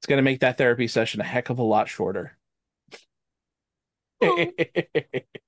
It's 0.00 0.06
going 0.06 0.18
to 0.18 0.22
make 0.22 0.40
that 0.40 0.58
therapy 0.58 0.86
session 0.86 1.20
a 1.20 1.24
heck 1.24 1.50
of 1.50 1.58
a 1.58 1.62
lot 1.62 1.88
shorter. 1.88 2.36
Oh. 4.20 4.46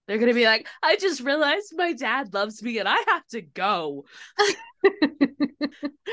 They're 0.06 0.18
going 0.18 0.26
to 0.28 0.34
be 0.34 0.44
like, 0.44 0.66
I 0.82 0.96
just 0.96 1.20
realized 1.20 1.72
my 1.76 1.92
dad 1.92 2.34
loves 2.34 2.62
me 2.62 2.78
and 2.78 2.88
I 2.88 2.96
have 3.06 3.26
to 3.28 3.42
go. 3.42 4.06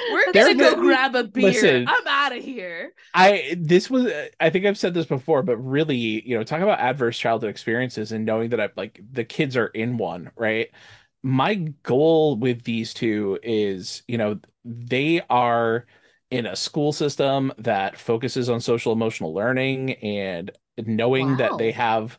We're 0.09 0.31
to 0.33 0.53
go 0.55 0.75
grab 0.75 1.15
a 1.15 1.23
beer. 1.23 1.43
listen. 1.43 1.87
I'm 1.87 2.07
out 2.07 2.35
of 2.37 2.43
here. 2.43 2.93
I 3.13 3.55
this 3.57 3.89
was 3.89 4.11
I 4.39 4.49
think 4.49 4.65
I've 4.65 4.77
said 4.77 4.93
this 4.93 5.05
before, 5.07 5.41
but 5.43 5.57
really, 5.57 5.97
you 6.27 6.37
know, 6.37 6.43
talk 6.43 6.61
about 6.61 6.79
adverse 6.79 7.17
childhood 7.17 7.49
experiences 7.49 8.11
and 8.11 8.25
knowing 8.25 8.49
that 8.49 8.61
I 8.61 8.69
like 8.75 8.99
the 9.11 9.23
kids 9.23 9.57
are 9.57 9.67
in 9.67 9.97
one, 9.97 10.31
right? 10.35 10.69
My 11.27 11.55
goal 11.83 12.37
with 12.37 12.63
these 12.63 12.93
two 12.93 13.37
is, 13.43 14.01
you 14.07 14.17
know, 14.17 14.39
they 14.63 15.19
are 15.29 15.85
in 16.31 16.45
a 16.45 16.55
school 16.55 16.93
system 16.93 17.51
that 17.57 17.97
focuses 17.97 18.49
on 18.49 18.61
social 18.61 18.93
emotional 18.93 19.33
learning 19.33 19.95
and 19.95 20.51
knowing 20.77 21.35
that 21.35 21.57
they 21.57 21.73
have, 21.73 22.17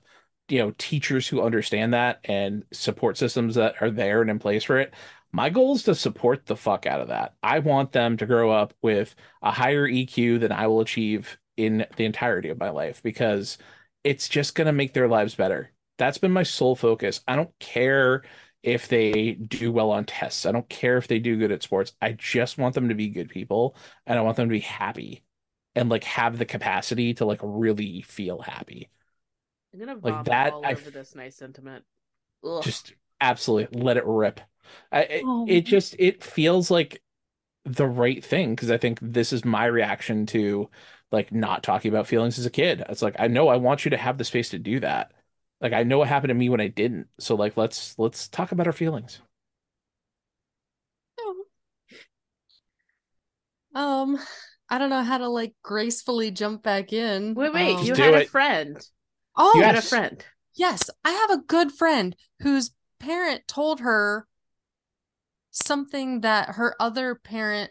you 0.51 0.59
know, 0.59 0.75
teachers 0.77 1.27
who 1.27 1.41
understand 1.41 1.95
that 1.95 2.21
and 2.25 2.67
support 2.71 3.17
systems 3.17 3.55
that 3.55 3.77
are 3.81 3.91
there 3.91 4.21
and 4.21 4.29
in 4.29 4.39
place 4.39 4.65
for 4.65 4.79
it. 4.79 4.93
My 5.33 5.49
goal 5.49 5.75
is 5.75 5.85
to 5.85 5.95
support 5.95 6.45
the 6.45 6.57
fuck 6.57 6.85
out 6.85 7.01
of 7.01 7.09
that. 7.09 7.35
I 7.43 7.61
want 7.61 7.93
them 7.93 8.19
to 8.19 8.27
grow 8.27 8.51
up 8.51 8.75
with 8.83 9.15
a 9.41 9.51
higher 9.51 9.89
EQ 9.89 10.41
than 10.41 10.53
I 10.53 10.67
will 10.67 10.81
achieve 10.83 11.39
in 11.57 11.87
the 11.97 12.05
entirety 12.05 12.51
of 12.51 12.59
my 12.59 12.69
life 12.69 13.03
because 13.03 13.57
it's 14.05 14.29
just 14.29 14.55
going 14.55 14.67
to 14.67 14.73
make 14.73 14.93
their 14.93 15.09
lives 15.09 15.35
better. 15.35 15.73
That's 15.97 16.19
been 16.19 16.31
my 16.31 16.43
sole 16.43 16.77
focus. 16.77 17.23
I 17.27 17.37
don't 17.37 17.59
care 17.59 18.23
if 18.63 18.89
they 18.89 19.33
do 19.33 19.73
well 19.73 19.91
on 19.91 20.05
tests. 20.05 20.47
I 20.47 20.53
don't 20.53 20.69
care 20.69 20.99
if 20.99 21.09
they 21.09 21.19
do 21.19 21.37
good 21.39 21.53
at 21.53 21.63
sports. 21.63 21.93
I 22.01 22.13
just 22.13 22.59
want 22.59 22.75
them 22.75 22.89
to 22.89 22.95
be 22.95 23.09
good 23.09 23.29
people 23.31 23.77
and 24.07 24.19
I 24.19 24.23
want 24.23 24.37
them 24.37 24.49
to 24.49 24.53
be 24.53 24.61
happy 24.61 25.25
and 25.75 25.89
like 25.89 26.05
have 26.05 26.39
the 26.39 26.45
capacity 26.47 27.15
to 27.15 27.25
like 27.25 27.41
really 27.43 28.03
feel 28.03 28.41
happy. 28.41 28.91
I'm 29.75 29.81
to 29.87 29.95
Like 30.03 30.25
that, 30.25 30.53
all 30.55 30.65
I 30.65 30.73
over 30.73 30.91
this 30.91 31.15
nice 31.15 31.37
sentiment. 31.37 31.85
Ugh. 32.45 32.63
Just 32.63 32.93
absolutely 33.21 33.81
let 33.81 33.97
it 33.97 34.05
rip. 34.07 34.41
I, 34.93 35.03
it, 35.03 35.23
Oh. 35.25 35.47
it 35.49 35.63
just 35.63 35.95
it 35.99 36.23
feels 36.23 36.71
like 36.71 37.03
the 37.65 37.87
right 37.87 38.25
thing 38.25 38.55
because 38.55 38.71
I 38.71 38.79
think 38.79 38.99
this 39.03 39.33
is 39.33 39.45
my 39.45 39.67
reaction 39.67 40.27
to 40.27 40.71
like 41.13 41.33
not 41.33 41.63
talking 41.63 41.91
about 41.91 42.07
feelings 42.07 42.39
as 42.39 42.47
a 42.47 42.51
kid. 42.51 42.85
It's 42.89 43.03
like 43.03 43.17
I 43.19 43.29
know 43.29 43.49
I 43.49 43.57
want 43.57 43.85
you 43.85 43.91
to 43.93 43.97
have 43.99 44.19
the 44.19 44.25
space 44.25 44.51
to 44.51 44.59
do 44.59 44.81
that. 44.81 45.13
Like 45.61 45.73
I 45.73 45.83
know 45.83 45.99
what 45.99 46.09
happened 46.09 46.29
to 46.31 46.35
me 46.35 46.49
when 46.49 46.61
I 46.61 46.69
didn't. 46.69 47.09
So 47.19 47.35
like 47.35 47.57
let's 47.57 47.99
let's 47.99 48.29
talk 48.29 48.53
about 48.53 48.67
our 48.67 48.73
feelings. 48.73 49.21
um 53.75 54.19
i 54.71 54.79
don't 54.79 54.91
know 54.91 55.03
how 55.03 55.19
to 55.19 55.29
like 55.29 55.55
gracefully 55.63 56.31
jump 56.31 56.63
back 56.63 56.93
in 56.93 57.35
Wait, 57.35 57.53
wait. 57.53 57.77
Um, 57.77 57.85
you 57.85 57.95
do 57.95 58.03
had 58.03 58.15
a 58.15 58.25
friend. 58.25 58.89
oh 59.37 59.53
You 59.55 59.63
had 59.63 59.77
a 59.77 59.83
friend. 59.83 60.25
Yes, 60.55 60.91
I 61.05 61.13
have 61.13 61.31
a 61.31 61.43
good 61.43 61.71
friend 61.71 62.17
whose 62.41 62.73
parent 62.99 63.47
told 63.47 63.81
her 63.81 64.27
something 65.53 66.23
that 66.23 66.57
her 66.57 66.75
other 66.81 67.15
parent 67.15 67.71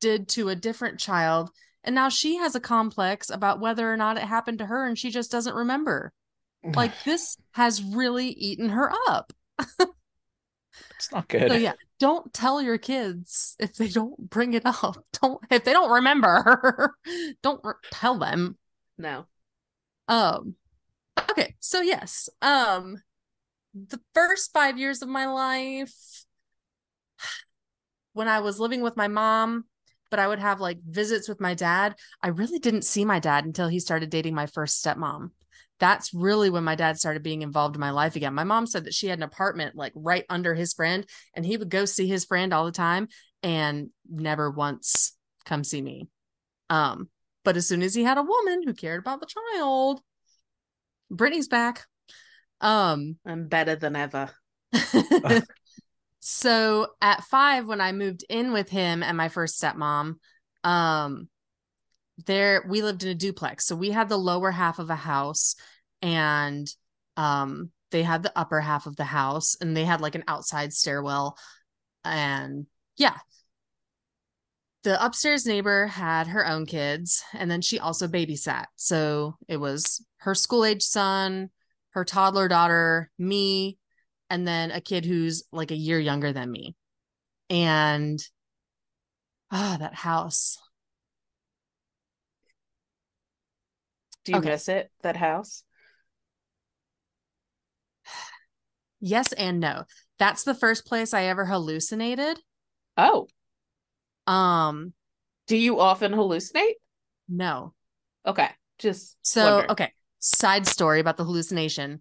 did 0.00 0.28
to 0.30 0.48
a 0.48 0.56
different 0.56 0.98
child, 0.98 1.50
and 1.84 1.94
now 1.94 2.08
she 2.08 2.36
has 2.36 2.54
a 2.54 2.60
complex 2.60 3.28
about 3.28 3.60
whether 3.60 3.92
or 3.92 3.98
not 3.98 4.16
it 4.16 4.22
happened 4.22 4.58
to 4.60 4.66
her 4.66 4.86
and 4.86 4.98
she 4.98 5.10
just 5.10 5.30
doesn't 5.30 5.54
remember. 5.54 6.12
Like 6.62 6.92
this 7.04 7.36
has 7.52 7.82
really 7.82 8.28
eaten 8.28 8.68
her 8.68 8.92
up. 9.08 9.32
it's 9.58 11.10
not 11.12 11.28
good. 11.28 11.50
So 11.50 11.56
yeah, 11.56 11.72
don't 11.98 12.32
tell 12.32 12.60
your 12.60 12.78
kids 12.78 13.56
if 13.58 13.74
they 13.74 13.88
don't 13.88 14.18
bring 14.30 14.54
it 14.54 14.62
up. 14.64 15.04
Don't 15.20 15.40
if 15.50 15.64
they 15.64 15.72
don't 15.72 15.90
remember, 15.90 16.94
don't 17.42 17.60
re- 17.64 17.74
tell 17.90 18.18
them. 18.18 18.56
No. 18.98 19.26
Um 20.08 20.54
okay, 21.30 21.54
so 21.60 21.80
yes. 21.80 22.28
Um 22.42 23.02
the 23.74 24.00
first 24.14 24.52
5 24.52 24.78
years 24.78 25.02
of 25.02 25.08
my 25.08 25.26
life 25.26 26.24
when 28.12 28.28
I 28.28 28.40
was 28.40 28.60
living 28.60 28.82
with 28.82 28.96
my 28.96 29.08
mom, 29.08 29.64
but 30.10 30.18
I 30.18 30.28
would 30.28 30.40
have 30.40 30.60
like 30.60 30.78
visits 30.86 31.28
with 31.28 31.40
my 31.40 31.54
dad, 31.54 31.96
I 32.22 32.28
really 32.28 32.58
didn't 32.58 32.82
see 32.84 33.04
my 33.04 33.18
dad 33.18 33.44
until 33.44 33.68
he 33.68 33.80
started 33.80 34.10
dating 34.10 34.34
my 34.34 34.46
first 34.46 34.84
stepmom. 34.84 35.30
That's 35.80 36.14
really 36.14 36.50
when 36.50 36.62
my 36.62 36.76
dad 36.76 36.98
started 36.98 37.22
being 37.22 37.42
involved 37.42 37.74
in 37.74 37.80
my 37.80 37.90
life 37.90 38.14
again. 38.14 38.34
My 38.34 38.44
mom 38.44 38.66
said 38.66 38.84
that 38.84 38.94
she 38.94 39.08
had 39.08 39.18
an 39.18 39.24
apartment 39.24 39.74
like 39.74 39.92
right 39.96 40.24
under 40.28 40.54
his 40.54 40.74
friend 40.74 41.06
and 41.34 41.44
he 41.44 41.56
would 41.56 41.70
go 41.70 41.86
see 41.86 42.06
his 42.06 42.24
friend 42.24 42.52
all 42.52 42.66
the 42.66 42.72
time 42.72 43.08
and 43.42 43.90
never 44.08 44.50
once 44.50 45.16
come 45.44 45.64
see 45.64 45.80
me. 45.80 46.08
Um 46.68 47.08
but 47.44 47.56
as 47.56 47.66
soon 47.66 47.82
as 47.82 47.94
he 47.94 48.04
had 48.04 48.18
a 48.18 48.22
woman 48.22 48.62
who 48.64 48.74
cared 48.74 49.00
about 49.00 49.20
the 49.20 49.26
child, 49.26 50.02
Brittany's 51.10 51.48
back. 51.48 51.86
Um, 52.60 53.16
I'm 53.24 53.48
better 53.48 53.76
than 53.76 53.96
ever. 53.96 54.30
so 56.20 56.88
at 57.00 57.24
five, 57.24 57.66
when 57.66 57.80
I 57.80 57.92
moved 57.92 58.24
in 58.28 58.52
with 58.52 58.68
him 58.68 59.02
and 59.02 59.16
my 59.16 59.28
first 59.28 59.60
stepmom, 59.60 60.16
um, 60.62 61.28
there 62.26 62.64
we 62.68 62.82
lived 62.82 63.02
in 63.02 63.08
a 63.10 63.14
duplex. 63.14 63.66
So 63.66 63.76
we 63.76 63.90
had 63.90 64.08
the 64.08 64.16
lower 64.16 64.50
half 64.50 64.78
of 64.78 64.90
a 64.90 64.96
house 64.96 65.54
and 66.02 66.66
um 67.16 67.70
they 67.90 68.02
had 68.02 68.22
the 68.22 68.32
upper 68.36 68.60
half 68.60 68.86
of 68.86 68.96
the 68.96 69.04
house 69.04 69.56
and 69.60 69.76
they 69.76 69.84
had 69.84 70.00
like 70.00 70.14
an 70.14 70.24
outside 70.28 70.72
stairwell. 70.72 71.36
And 72.04 72.66
yeah, 72.96 73.16
the 74.82 75.04
upstairs 75.04 75.44
neighbor 75.46 75.86
had 75.86 76.26
her 76.28 76.46
own 76.46 76.66
kids 76.66 77.22
and 77.34 77.50
then 77.50 77.60
she 77.60 77.78
also 77.78 78.08
babysat 78.08 78.64
so 78.76 79.36
it 79.48 79.58
was 79.58 80.04
her 80.18 80.34
school 80.34 80.64
age 80.64 80.82
son 80.82 81.50
her 81.90 82.04
toddler 82.04 82.48
daughter 82.48 83.10
me 83.18 83.78
and 84.30 84.46
then 84.46 84.70
a 84.70 84.80
kid 84.80 85.04
who's 85.04 85.42
like 85.52 85.70
a 85.70 85.76
year 85.76 85.98
younger 85.98 86.32
than 86.32 86.50
me 86.50 86.74
and 87.50 88.20
ah 89.50 89.76
that 89.78 89.94
house 89.94 90.56
Do 94.30 94.34
you 94.36 94.38
Okay. 94.38 94.50
miss 94.52 94.68
it? 94.68 94.92
That 95.02 95.16
house? 95.16 95.64
yes 99.00 99.32
and 99.32 99.60
no 99.60 99.84
that's 100.18 100.44
the 100.44 100.54
first 100.54 100.86
place 100.86 101.12
i 101.14 101.24
ever 101.24 101.46
hallucinated 101.46 102.38
Oh, 102.96 103.26
um 104.26 104.92
do 105.46 105.56
you 105.56 105.80
often 105.80 106.12
hallucinate? 106.12 106.74
no 107.28 107.74
Okay, 108.26 108.48
just 108.78 109.16
So, 109.22 109.46
wondering. 109.46 109.70
okay, 109.70 109.92
side 110.18 110.66
story 110.66 111.00
about 111.00 111.16
the 111.16 111.24
hallucination. 111.24 112.00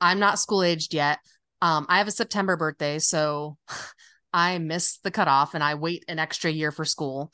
I'm 0.00 0.18
not 0.18 0.38
school 0.38 0.62
aged 0.62 0.94
yet. 0.94 1.18
Um, 1.62 1.86
I 1.88 1.98
have 1.98 2.08
a 2.08 2.12
September 2.12 2.56
birthday, 2.56 2.98
so 2.98 3.56
I 4.32 4.58
miss 4.58 4.98
the 4.98 5.10
cutoff 5.10 5.54
and 5.54 5.64
I 5.64 5.74
wait 5.74 6.04
an 6.08 6.18
extra 6.18 6.50
year 6.50 6.72
for 6.72 6.84
school. 6.84 7.32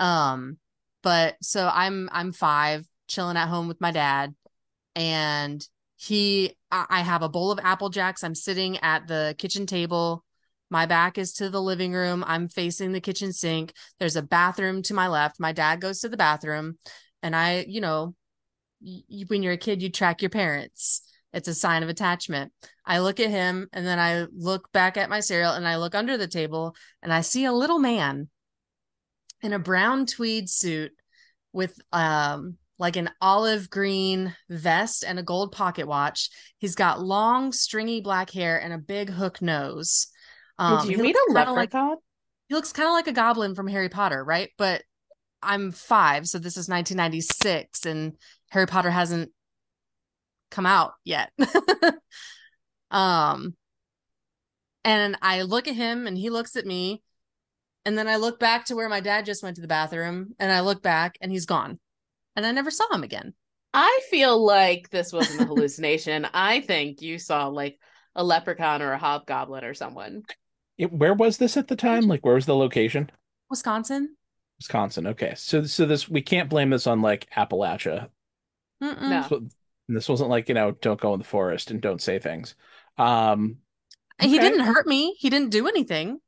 Um, 0.00 0.58
but 1.02 1.36
so 1.42 1.70
I'm 1.72 2.08
I'm 2.12 2.32
five, 2.32 2.86
chilling 3.06 3.36
at 3.36 3.48
home 3.48 3.68
with 3.68 3.80
my 3.80 3.90
dad, 3.90 4.34
and 4.94 5.66
he 5.96 6.56
I 6.70 7.00
have 7.00 7.22
a 7.22 7.28
bowl 7.28 7.52
of 7.52 7.60
apple 7.62 7.88
jacks. 7.88 8.24
I'm 8.24 8.34
sitting 8.34 8.78
at 8.78 9.06
the 9.06 9.34
kitchen 9.38 9.66
table. 9.66 10.24
My 10.70 10.86
back 10.86 11.18
is 11.18 11.34
to 11.34 11.50
the 11.50 11.62
living 11.62 11.92
room. 11.92 12.24
I'm 12.26 12.48
facing 12.48 12.92
the 12.92 13.00
kitchen 13.00 13.32
sink. 13.32 13.72
There's 14.00 14.16
a 14.16 14.22
bathroom 14.22 14.82
to 14.82 14.94
my 14.94 15.06
left. 15.08 15.38
My 15.38 15.52
dad 15.52 15.80
goes 15.80 16.00
to 16.00 16.08
the 16.08 16.16
bathroom, 16.16 16.78
and 17.22 17.36
I, 17.36 17.64
you 17.68 17.80
know, 17.80 18.14
y- 18.80 19.24
when 19.28 19.42
you're 19.42 19.52
a 19.52 19.58
kid, 19.58 19.82
you 19.82 19.90
track 19.90 20.22
your 20.22 20.30
parents. 20.30 21.02
It's 21.32 21.48
a 21.48 21.54
sign 21.54 21.82
of 21.82 21.88
attachment. 21.88 22.52
I 22.86 23.00
look 23.00 23.18
at 23.18 23.30
him 23.30 23.68
and 23.72 23.84
then 23.84 23.98
I 23.98 24.26
look 24.32 24.70
back 24.72 24.96
at 24.96 25.10
my 25.10 25.18
cereal 25.18 25.52
and 25.52 25.66
I 25.66 25.78
look 25.78 25.94
under 25.94 26.16
the 26.16 26.28
table 26.28 26.76
and 27.02 27.12
I 27.12 27.22
see 27.22 27.44
a 27.44 27.52
little 27.52 27.80
man 27.80 28.28
in 29.42 29.52
a 29.52 29.58
brown 29.58 30.06
tweed 30.06 30.48
suit 30.48 30.92
with 31.52 31.76
um 31.92 32.56
like 32.78 32.96
an 32.96 33.10
olive 33.20 33.70
green 33.70 34.34
vest 34.48 35.04
and 35.06 35.18
a 35.18 35.22
gold 35.22 35.52
pocket 35.52 35.86
watch. 35.86 36.30
He's 36.58 36.74
got 36.74 37.00
long 37.00 37.52
stringy 37.52 38.00
black 38.00 38.30
hair 38.30 38.60
and 38.60 38.72
a 38.72 38.78
big 38.78 39.10
hook 39.10 39.40
nose. 39.40 40.08
Um, 40.58 40.80
Did 40.80 40.90
you 40.90 40.96
he 40.96 41.02
meet 41.02 41.14
looks 41.14 41.32
a 41.32 41.34
kinda 41.34 41.52
like 41.52 41.72
he 42.48 42.54
looks 42.54 42.72
kind 42.72 42.88
of 42.88 42.92
like 42.92 43.06
a 43.06 43.12
goblin 43.12 43.54
from 43.54 43.68
Harry 43.68 43.88
Potter, 43.88 44.22
right? 44.22 44.50
But 44.58 44.82
I'm 45.42 45.72
five, 45.72 46.26
so 46.26 46.38
this 46.38 46.56
is 46.56 46.68
1996, 46.68 47.86
and 47.86 48.14
Harry 48.50 48.66
Potter 48.66 48.90
hasn't 48.90 49.30
come 50.50 50.66
out 50.66 50.92
yet. 51.04 51.30
um, 52.90 53.54
and 54.84 55.16
I 55.22 55.42
look 55.42 55.68
at 55.68 55.74
him, 55.74 56.06
and 56.06 56.16
he 56.16 56.30
looks 56.30 56.56
at 56.56 56.66
me, 56.66 57.02
and 57.84 57.96
then 57.96 58.08
I 58.08 58.16
look 58.16 58.38
back 58.38 58.66
to 58.66 58.76
where 58.76 58.88
my 58.88 59.00
dad 59.00 59.26
just 59.26 59.42
went 59.42 59.56
to 59.56 59.62
the 59.62 59.68
bathroom, 59.68 60.34
and 60.38 60.50
I 60.50 60.60
look 60.60 60.82
back, 60.82 61.16
and 61.20 61.30
he's 61.30 61.46
gone, 61.46 61.78
and 62.36 62.44
I 62.46 62.52
never 62.52 62.70
saw 62.70 62.92
him 62.92 63.02
again. 63.02 63.34
I 63.72 64.00
feel 64.10 64.44
like 64.44 64.90
this 64.90 65.12
wasn't 65.12 65.40
a 65.42 65.44
hallucination. 65.46 66.26
I 66.34 66.60
think 66.60 67.02
you 67.02 67.18
saw 67.18 67.48
like 67.48 67.78
a 68.14 68.22
leprechaun 68.22 68.82
or 68.82 68.92
a 68.92 68.98
hobgoblin 68.98 69.64
or 69.64 69.74
someone. 69.74 70.22
It- 70.78 70.92
where 70.92 71.14
was 71.14 71.38
this 71.38 71.56
at 71.56 71.68
the 71.68 71.76
time? 71.76 72.02
Like, 72.04 72.24
where 72.24 72.34
was 72.36 72.46
the 72.46 72.56
location? 72.56 73.10
Wisconsin. 73.50 74.16
Wisconsin. 74.58 75.08
Okay, 75.08 75.34
so 75.36 75.64
so 75.64 75.84
this 75.86 76.08
we 76.08 76.22
can't 76.22 76.48
blame 76.48 76.70
this 76.70 76.86
on 76.86 77.02
like 77.02 77.28
Appalachia. 77.36 78.08
No. 78.80 78.94
This, 78.94 79.30
wa- 79.30 79.40
this 79.88 80.08
wasn't 80.08 80.30
like 80.30 80.48
you 80.48 80.54
know 80.54 80.70
don't 80.72 81.00
go 81.00 81.12
in 81.14 81.18
the 81.18 81.24
forest 81.24 81.70
and 81.70 81.80
don't 81.80 82.00
say 82.00 82.18
things. 82.18 82.54
Um, 82.96 83.56
And 84.20 84.30
he 84.30 84.38
didn't 84.38 84.60
hurt 84.64 84.86
me. 84.86 85.16
He 85.18 85.28
didn't 85.30 85.50
do 85.50 85.66
anything. 85.66 86.20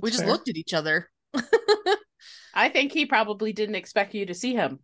we 0.00 0.10
just 0.10 0.22
fair. 0.22 0.30
looked 0.32 0.48
at 0.50 0.56
each 0.56 0.74
other. 0.74 1.10
I 2.54 2.68
think 2.68 2.92
he 2.92 3.06
probably 3.06 3.52
didn't 3.54 3.76
expect 3.76 4.14
you 4.14 4.26
to 4.26 4.34
see 4.34 4.54
him. 4.54 4.80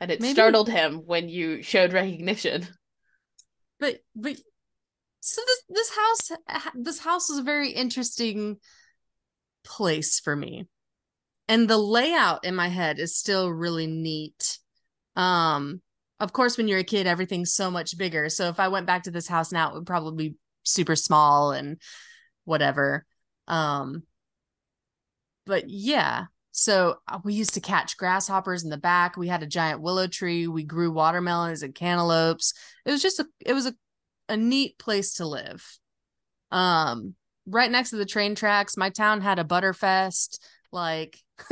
And 0.00 0.10
it 0.10 0.20
Maybe. 0.20 0.34
startled 0.34 0.68
him 0.68 1.02
when 1.06 1.28
you 1.28 1.62
showed 1.62 1.92
recognition. 1.92 2.66
but 3.80 4.00
but 4.14 4.36
so 5.20 5.40
this 5.46 5.62
this 5.70 5.90
house 5.96 6.38
this 6.74 6.98
house 6.98 7.30
is 7.30 7.38
a 7.38 7.42
very 7.42 7.70
interesting 7.70 8.58
place 9.64 10.20
for 10.20 10.36
me 10.36 10.66
and 11.48 11.68
the 11.68 11.78
layout 11.78 12.44
in 12.44 12.54
my 12.54 12.68
head 12.68 12.98
is 12.98 13.16
still 13.16 13.48
really 13.50 13.86
neat 13.86 14.58
um 15.16 15.80
of 16.20 16.32
course 16.34 16.58
when 16.58 16.68
you're 16.68 16.80
a 16.80 16.84
kid 16.84 17.06
everything's 17.06 17.54
so 17.54 17.70
much 17.70 17.96
bigger 17.96 18.28
so 18.28 18.48
if 18.48 18.60
i 18.60 18.68
went 18.68 18.86
back 18.86 19.04
to 19.04 19.10
this 19.10 19.26
house 19.26 19.50
now 19.50 19.70
it 19.70 19.74
would 19.74 19.86
probably 19.86 20.28
be 20.30 20.36
super 20.64 20.94
small 20.94 21.52
and 21.52 21.80
whatever 22.44 23.06
um 23.48 24.02
but 25.46 25.64
yeah 25.68 26.24
so 26.56 26.98
uh, 27.08 27.18
we 27.24 27.34
used 27.34 27.54
to 27.54 27.60
catch 27.60 27.96
grasshoppers 27.96 28.62
in 28.62 28.70
the 28.70 28.76
back. 28.76 29.16
We 29.16 29.26
had 29.26 29.42
a 29.42 29.46
giant 29.46 29.80
willow 29.80 30.06
tree. 30.06 30.46
We 30.46 30.62
grew 30.62 30.92
watermelons 30.92 31.64
and 31.64 31.74
cantaloupes. 31.74 32.54
It 32.86 32.92
was 32.92 33.02
just 33.02 33.18
a 33.18 33.26
it 33.44 33.54
was 33.54 33.66
a, 33.66 33.74
a 34.28 34.36
neat 34.36 34.78
place 34.78 35.14
to 35.14 35.26
live. 35.26 35.66
Um 36.52 37.16
right 37.44 37.72
next 37.72 37.90
to 37.90 37.96
the 37.96 38.06
train 38.06 38.36
tracks 38.36 38.76
my 38.76 38.88
town 38.88 39.20
had 39.20 39.40
a 39.40 39.44
butterfest 39.44 40.38
like 40.70 41.18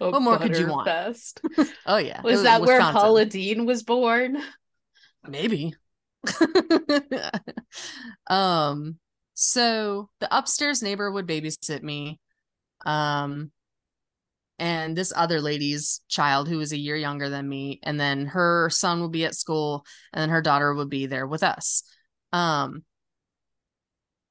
A 0.00 0.10
What 0.10 0.22
more 0.22 0.38
could 0.38 0.56
you 0.56 0.68
want? 0.68 0.86
Butterfest. 0.86 1.40
oh 1.86 1.96
yeah. 1.96 2.18
It 2.18 2.24
Was 2.24 2.44
that 2.44 2.60
where 2.62 2.80
Paula 2.80 3.24
Deen 3.24 3.66
was 3.66 3.82
born? 3.82 4.40
maybe. 5.28 5.74
Um 8.28 8.98
so 9.34 10.10
the 10.20 10.28
upstairs 10.30 10.80
neighbor 10.80 11.10
would 11.10 11.26
babysit 11.26 11.82
me. 11.82 12.20
Um 12.86 13.50
and 14.58 14.96
this 14.96 15.12
other 15.14 15.40
lady's 15.40 16.00
child 16.08 16.48
who 16.48 16.58
was 16.58 16.72
a 16.72 16.78
year 16.78 16.96
younger 16.96 17.28
than 17.28 17.48
me 17.48 17.80
and 17.82 17.98
then 17.98 18.26
her 18.26 18.70
son 18.70 19.00
would 19.00 19.12
be 19.12 19.24
at 19.24 19.34
school 19.34 19.84
and 20.12 20.22
then 20.22 20.30
her 20.30 20.42
daughter 20.42 20.74
would 20.74 20.90
be 20.90 21.06
there 21.06 21.26
with 21.26 21.42
us. 21.42 21.82
Um 22.32 22.84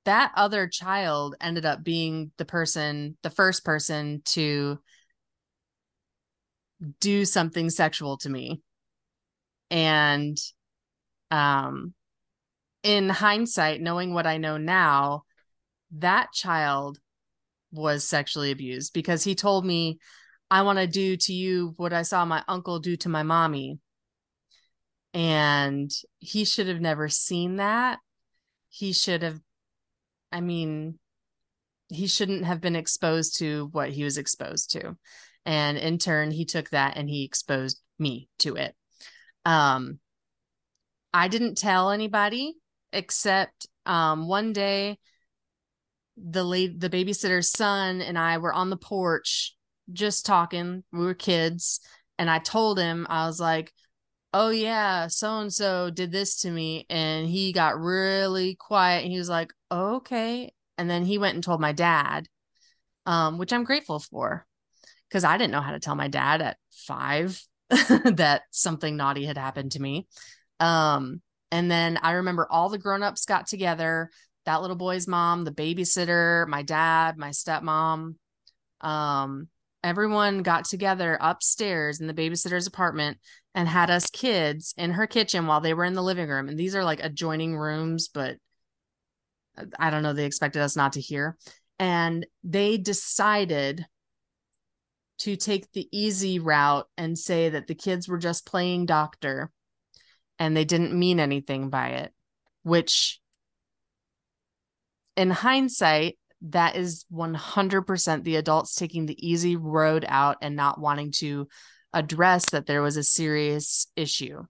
that 0.06 0.34
other 0.36 0.68
child 0.68 1.36
ended 1.40 1.66
up 1.66 1.84
being 1.84 2.32
the 2.38 2.46
person 2.46 3.18
the 3.24 3.30
first 3.30 3.64
person 3.64 4.22
to 4.26 4.80
do 7.00 7.24
something 7.24 7.70
sexual 7.70 8.18
to 8.18 8.30
me. 8.30 8.62
And 9.70 10.38
um 11.32 11.94
in 12.84 13.08
hindsight 13.08 13.82
knowing 13.82 14.14
what 14.14 14.28
i 14.28 14.38
know 14.38 14.58
now 14.58 15.24
that 15.92 16.32
child 16.34 17.00
was 17.74 18.08
sexually 18.08 18.52
abused 18.52 18.94
because 18.94 19.24
he 19.24 19.36
told 19.36 19.66
me 19.66 19.98
i 20.52 20.62
want 20.62 20.78
to 20.78 20.88
do 20.88 21.18
to 21.18 21.34
you 21.34 21.74
what 21.78 21.92
i 21.92 22.04
saw 22.04 22.24
my 22.24 22.44
uncle 22.48 22.80
do 22.80 22.96
to 22.96 23.10
my 23.10 23.24
mommy. 23.24 23.80
And 25.16 25.92
he 26.18 26.44
should 26.44 26.68
have 26.68 26.82
never 26.82 27.08
seen 27.08 27.58
that. 27.58 28.00
He 28.70 28.94
should 28.94 29.24
have 29.24 29.40
i 30.32 30.42
mean 30.42 30.98
he 31.90 32.08
shouldn't 32.08 32.46
have 32.46 32.60
been 32.62 32.76
exposed 32.76 33.38
to 33.38 33.70
what 33.72 33.90
he 33.90 34.04
was 34.04 34.18
exposed 34.18 34.72
to. 34.72 34.98
And 35.46 35.78
in 35.78 35.98
turn 35.98 36.32
he 36.32 36.46
took 36.46 36.70
that 36.70 36.98
and 36.98 37.10
he 37.10 37.24
exposed 37.26 37.80
me 38.00 38.30
to 38.40 38.56
it. 38.56 38.76
Um 39.46 40.00
i 41.14 41.28
didn't 41.28 41.58
tell 41.58 41.92
anybody 41.92 42.56
except 42.92 43.68
um 43.86 44.28
one 44.28 44.54
day 44.54 44.98
the 46.18 46.44
late 46.44 46.80
the 46.80 46.90
babysitter's 46.90 47.50
son 47.50 48.02
and 48.02 48.18
i 48.18 48.38
were 48.38 48.54
on 48.54 48.70
the 48.70 48.78
porch 48.78 49.56
just 49.92 50.26
talking. 50.26 50.82
We 50.94 51.00
were 51.00 51.14
kids. 51.14 51.82
And 52.20 52.30
i 52.30 52.40
told 52.40 52.80
him 52.80 53.08
i 53.10 53.26
was 53.26 53.40
like 53.40 53.74
oh 54.34 54.50
yeah 54.50 55.08
so 55.08 55.40
and 55.40 55.54
so 55.54 55.90
did 55.90 56.12
this 56.12 56.42
to 56.42 56.52
me. 56.52 56.86
And 56.90 57.28
he 57.28 57.54
got 57.54 57.80
really 57.80 58.56
quiet. 58.56 59.04
And 59.04 59.12
he 59.12 59.18
was 59.18 59.30
like 59.30 59.52
okay. 59.72 60.54
And 60.78 60.90
then 60.90 61.06
he 61.06 61.18
went 61.18 61.36
and 61.36 61.44
told 61.44 61.62
my 61.62 61.72
dad 61.72 62.28
um 63.06 63.38
which 63.38 63.52
i'm 63.52 63.66
grateful 63.66 64.00
for 64.00 64.46
because 65.14 65.24
I 65.24 65.38
didn't 65.38 65.52
know 65.52 65.62
how 65.62 65.74
to 65.74 65.80
tell 65.80 65.96
my 65.96 66.08
dad 66.08 66.42
at 66.42 66.58
five 66.72 67.40
that 67.70 68.42
something 68.50 68.98
naughty 68.98 69.26
had 69.26 69.38
happened 69.38 69.74
to 69.74 69.80
me. 69.80 70.08
Um, 70.60 71.22
and 71.52 71.70
then 71.70 72.00
I 72.02 72.14
remember 72.14 72.48
all 72.50 72.70
the 72.70 72.80
grown-ups 72.80 73.26
got 73.26 73.46
together, 73.46 74.10
that 74.46 74.62
little 74.62 74.76
boy's 74.76 75.08
mom, 75.08 75.44
the 75.44 75.52
babysitter, 75.52 76.48
my 76.48 76.64
dad, 76.64 77.18
my 77.18 77.30
stepmom. 77.30 78.16
Um, 78.82 79.48
everyone 79.84 80.44
got 80.44 80.66
together 80.66 81.18
upstairs 81.20 82.00
in 82.00 82.08
the 82.08 82.14
babysitter's 82.14 82.68
apartment 82.68 83.18
and 83.56 83.68
had 83.68 83.90
us 83.90 84.10
kids 84.10 84.74
in 84.78 84.92
her 84.92 85.08
kitchen 85.08 85.48
while 85.48 85.62
they 85.62 85.74
were 85.74 85.86
in 85.86 85.94
the 85.94 86.04
living 86.04 86.30
room. 86.30 86.50
And 86.50 86.58
these 86.58 86.76
are 86.76 86.84
like 86.84 87.04
adjoining 87.04 87.58
rooms, 87.58 88.08
but 88.08 88.38
I 89.78 89.90
don't 89.90 90.04
know, 90.04 90.14
they 90.14 90.26
expected 90.26 90.62
us 90.62 90.76
not 90.76 90.94
to 90.94 91.02
hear. 91.02 91.38
And 91.80 92.26
they 92.44 92.78
decided 92.78 93.86
to 95.20 95.36
take 95.36 95.72
the 95.72 95.88
easy 95.92 96.40
route 96.40 96.88
and 96.98 97.18
say 97.18 97.50
that 97.50 97.68
the 97.68 97.76
kids 97.76 98.08
were 98.08 98.18
just 98.18 98.46
playing 98.46 98.86
doctor 98.86 99.52
and 100.40 100.58
they 100.58 100.66
didn't 100.66 100.98
mean 100.98 101.20
anything 101.20 101.70
by 101.70 101.90
it, 101.90 102.12
which 102.64 103.22
in 105.16 105.30
hindsight, 105.30 106.18
that 106.50 106.76
is 106.76 107.06
100% 107.14 108.24
the 108.24 108.36
adults 108.36 108.76
taking 108.76 109.06
the 109.06 109.28
easy 109.28 109.56
road 109.56 110.06
out 110.08 110.38
and 110.42 110.56
not 110.56 110.80
wanting 110.80 111.12
to 111.20 111.48
address 111.94 112.50
that 112.52 112.66
there 112.66 112.82
was 112.82 112.98
a 112.98 113.04
serious 113.04 113.88
issue. 113.96 114.44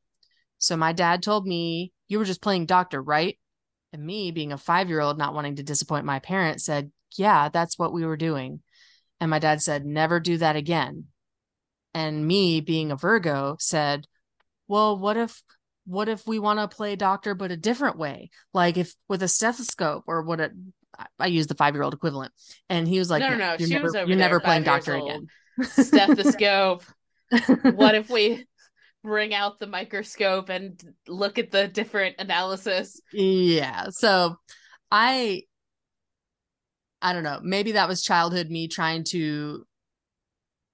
So 0.58 0.76
my 0.76 0.94
dad 0.94 1.22
told 1.22 1.46
me, 1.46 1.92
You 2.08 2.20
were 2.20 2.26
just 2.26 2.42
playing 2.42 2.66
doctor, 2.66 3.02
right? 3.02 3.38
And 3.92 4.04
me, 4.04 4.32
being 4.32 4.52
a 4.52 4.58
five 4.58 4.90
year 4.90 5.02
old, 5.02 5.18
not 5.18 5.36
wanting 5.36 5.58
to 5.58 5.64
disappoint 5.64 6.06
my 6.06 6.20
parents, 6.20 6.66
said, 6.66 6.92
Yeah, 7.16 7.50
that's 7.50 7.78
what 7.78 7.94
we 7.94 8.06
were 8.06 8.18
doing. 8.18 8.62
And 9.24 9.30
my 9.30 9.40
dad 9.40 9.62
said, 9.62 9.86
never 9.86 10.20
do 10.20 10.38
that 10.40 10.58
again. 10.58 11.06
And 11.94 12.28
me, 12.28 12.60
being 12.60 12.92
a 12.92 12.98
Virgo, 12.98 13.56
said, 13.58 14.06
well, 14.68 14.98
what 14.98 15.16
if 15.16 15.42
what 15.86 16.08
if 16.10 16.26
we 16.26 16.40
want 16.40 16.60
to 16.60 16.74
play 16.76 16.96
doctor 16.96 17.36
but 17.36 17.52
a 17.52 17.58
different 17.58 17.98
way 17.98 18.30
like 18.54 18.78
if 18.78 18.94
with 19.10 19.22
a 19.24 19.28
stethoscope 19.28 20.04
or 20.08 20.22
what 20.22 20.40
a 20.40 20.52
I- 21.20 21.28
use 21.28 21.48
the 21.48 21.56
five 21.56 21.74
year 21.74 21.84
old 21.84 21.94
equivalent 21.94 22.32
and 22.70 22.88
he 22.88 23.00
was 23.00 23.10
like 23.10 23.22
no, 23.22 23.30
no, 23.30 23.38
no. 23.38 23.56
you're 23.60 23.68
She 23.68 23.74
never, 23.74 23.84
was 23.84 23.96
over 23.96 24.08
you're 24.08 24.18
never 24.18 24.40
playing 24.40 24.64
doctor 24.64 24.96
old. 24.96 25.10
again 25.10 25.28
Stethoscope. 25.64 26.84
what 27.76 27.96
if 27.96 28.10
we 28.10 28.46
bring 29.04 29.34
out 29.34 29.60
the 29.60 29.68
microscope 29.68 30.50
and 30.50 30.82
look 31.08 31.38
at 31.40 31.52
the 31.52 31.68
different 31.68 32.16
analysis? 32.20 33.02
yeah 33.12 33.88
so 33.90 34.36
i 34.92 35.42
i 37.02 37.12
don't 37.12 37.24
know 37.24 37.40
maybe 37.44 37.74
that 37.74 37.90
was 37.90 38.02
childhood 38.02 38.50
me 38.50 38.68
trying 38.68 39.04
to 39.04 39.66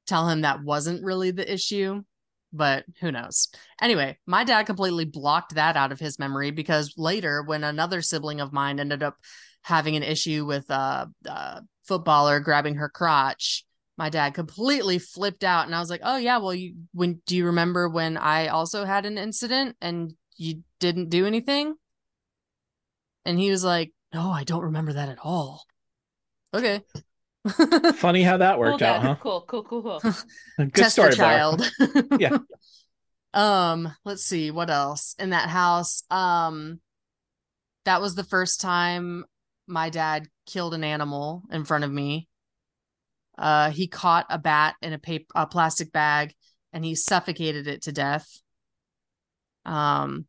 tell 0.05 0.27
him 0.27 0.41
that 0.41 0.63
wasn't 0.63 1.03
really 1.03 1.31
the 1.31 1.51
issue 1.51 2.03
but 2.51 2.85
who 2.99 3.11
knows? 3.11 3.49
Anyway 3.81 4.17
my 4.25 4.43
dad 4.43 4.63
completely 4.63 5.05
blocked 5.05 5.55
that 5.55 5.77
out 5.77 5.91
of 5.91 5.99
his 5.99 6.19
memory 6.19 6.51
because 6.51 6.93
later 6.97 7.43
when 7.43 7.63
another 7.63 8.01
sibling 8.01 8.41
of 8.41 8.53
mine 8.53 8.79
ended 8.79 9.03
up 9.03 9.17
having 9.61 9.95
an 9.95 10.03
issue 10.03 10.45
with 10.45 10.69
a, 10.69 11.09
a 11.25 11.61
footballer 11.85 12.39
grabbing 12.39 12.75
her 12.75 12.89
crotch 12.89 13.65
my 13.97 14.09
dad 14.09 14.33
completely 14.33 14.97
flipped 14.97 15.43
out. 15.43 15.65
And 15.65 15.75
i 15.75 15.79
was 15.79 15.89
like 15.89 16.01
oh 16.03 16.17
yeah 16.17 16.37
well 16.37 16.53
you 16.53 16.75
when 16.93 17.21
do 17.25 17.35
you 17.35 17.47
remember 17.47 17.89
when 17.89 18.17
i 18.17 18.47
also 18.47 18.85
had 18.85 19.05
an 19.05 19.17
incident 19.17 19.75
and 19.81 20.13
you 20.37 20.63
didn't 20.79 21.09
do 21.09 21.25
anything? 21.25 21.75
And 23.25 23.37
he 23.37 23.51
was 23.51 23.63
like 23.63 23.91
no 24.13 24.31
i 24.31 24.43
don't 24.43 24.63
remember 24.63 24.93
that 24.93 25.09
at 25.09 25.19
all. 25.21 25.65
Okay 26.53 26.81
Funny 27.95 28.23
how 28.23 28.37
that 28.37 28.59
worked 28.59 28.79
Dad. 28.79 28.97
out, 28.97 29.01
huh? 29.01 29.15
Cool, 29.21 29.45
cool, 29.47 29.63
cool, 29.63 29.83
cool. 29.83 30.13
Good 30.57 30.73
Test 30.73 30.93
story, 30.93 31.11
the 31.11 31.15
child. 31.15 31.71
Yeah. 32.19 32.37
Um, 33.33 33.93
let's 34.05 34.25
see 34.25 34.51
what 34.51 34.69
else 34.69 35.15
in 35.19 35.29
that 35.29 35.49
house. 35.49 36.03
Um, 36.09 36.79
that 37.85 38.01
was 38.01 38.15
the 38.15 38.23
first 38.23 38.59
time 38.59 39.25
my 39.67 39.89
dad 39.89 40.27
killed 40.45 40.73
an 40.73 40.83
animal 40.83 41.43
in 41.51 41.63
front 41.63 41.83
of 41.83 41.91
me. 41.91 42.27
Uh, 43.37 43.69
he 43.69 43.87
caught 43.87 44.25
a 44.29 44.37
bat 44.37 44.75
in 44.81 44.91
a 44.93 44.99
paper, 44.99 45.27
a 45.33 45.47
plastic 45.47 45.91
bag, 45.93 46.33
and 46.73 46.83
he 46.83 46.95
suffocated 46.95 47.67
it 47.67 47.83
to 47.83 47.91
death. 47.91 48.27
Um, 49.65 50.25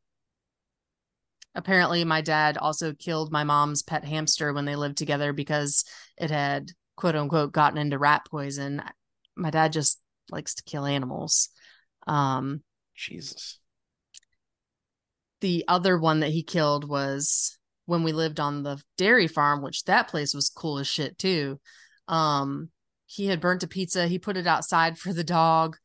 apparently, 1.54 2.04
my 2.04 2.20
dad 2.20 2.56
also 2.56 2.92
killed 2.92 3.32
my 3.32 3.42
mom's 3.44 3.82
pet 3.82 4.04
hamster 4.04 4.52
when 4.52 4.64
they 4.64 4.76
lived 4.76 4.98
together 4.98 5.32
because 5.32 5.84
it 6.18 6.30
had 6.30 6.70
quote 7.00 7.16
unquote 7.16 7.52
gotten 7.52 7.78
into 7.78 7.98
rat 7.98 8.22
poison. 8.30 8.82
My 9.36 9.50
dad 9.50 9.72
just 9.72 10.00
likes 10.30 10.54
to 10.56 10.62
kill 10.62 10.84
animals. 10.86 11.48
Um, 12.06 12.62
Jesus. 12.94 13.58
the 15.40 15.64
other 15.68 15.98
one 15.98 16.20
that 16.20 16.30
he 16.30 16.42
killed 16.42 16.88
was 16.88 17.58
when 17.86 18.02
we 18.02 18.12
lived 18.12 18.38
on 18.38 18.62
the 18.62 18.80
dairy 18.96 19.26
farm, 19.26 19.62
which 19.62 19.84
that 19.84 20.08
place 20.08 20.34
was 20.34 20.50
cool 20.50 20.78
as 20.78 20.86
shit 20.86 21.18
too. 21.18 21.58
Um, 22.08 22.68
he 23.06 23.26
had 23.26 23.40
burnt 23.40 23.62
a 23.62 23.68
pizza, 23.68 24.06
he 24.06 24.18
put 24.18 24.36
it 24.36 24.46
outside 24.46 24.98
for 24.98 25.12
the 25.12 25.24
dog, 25.24 25.76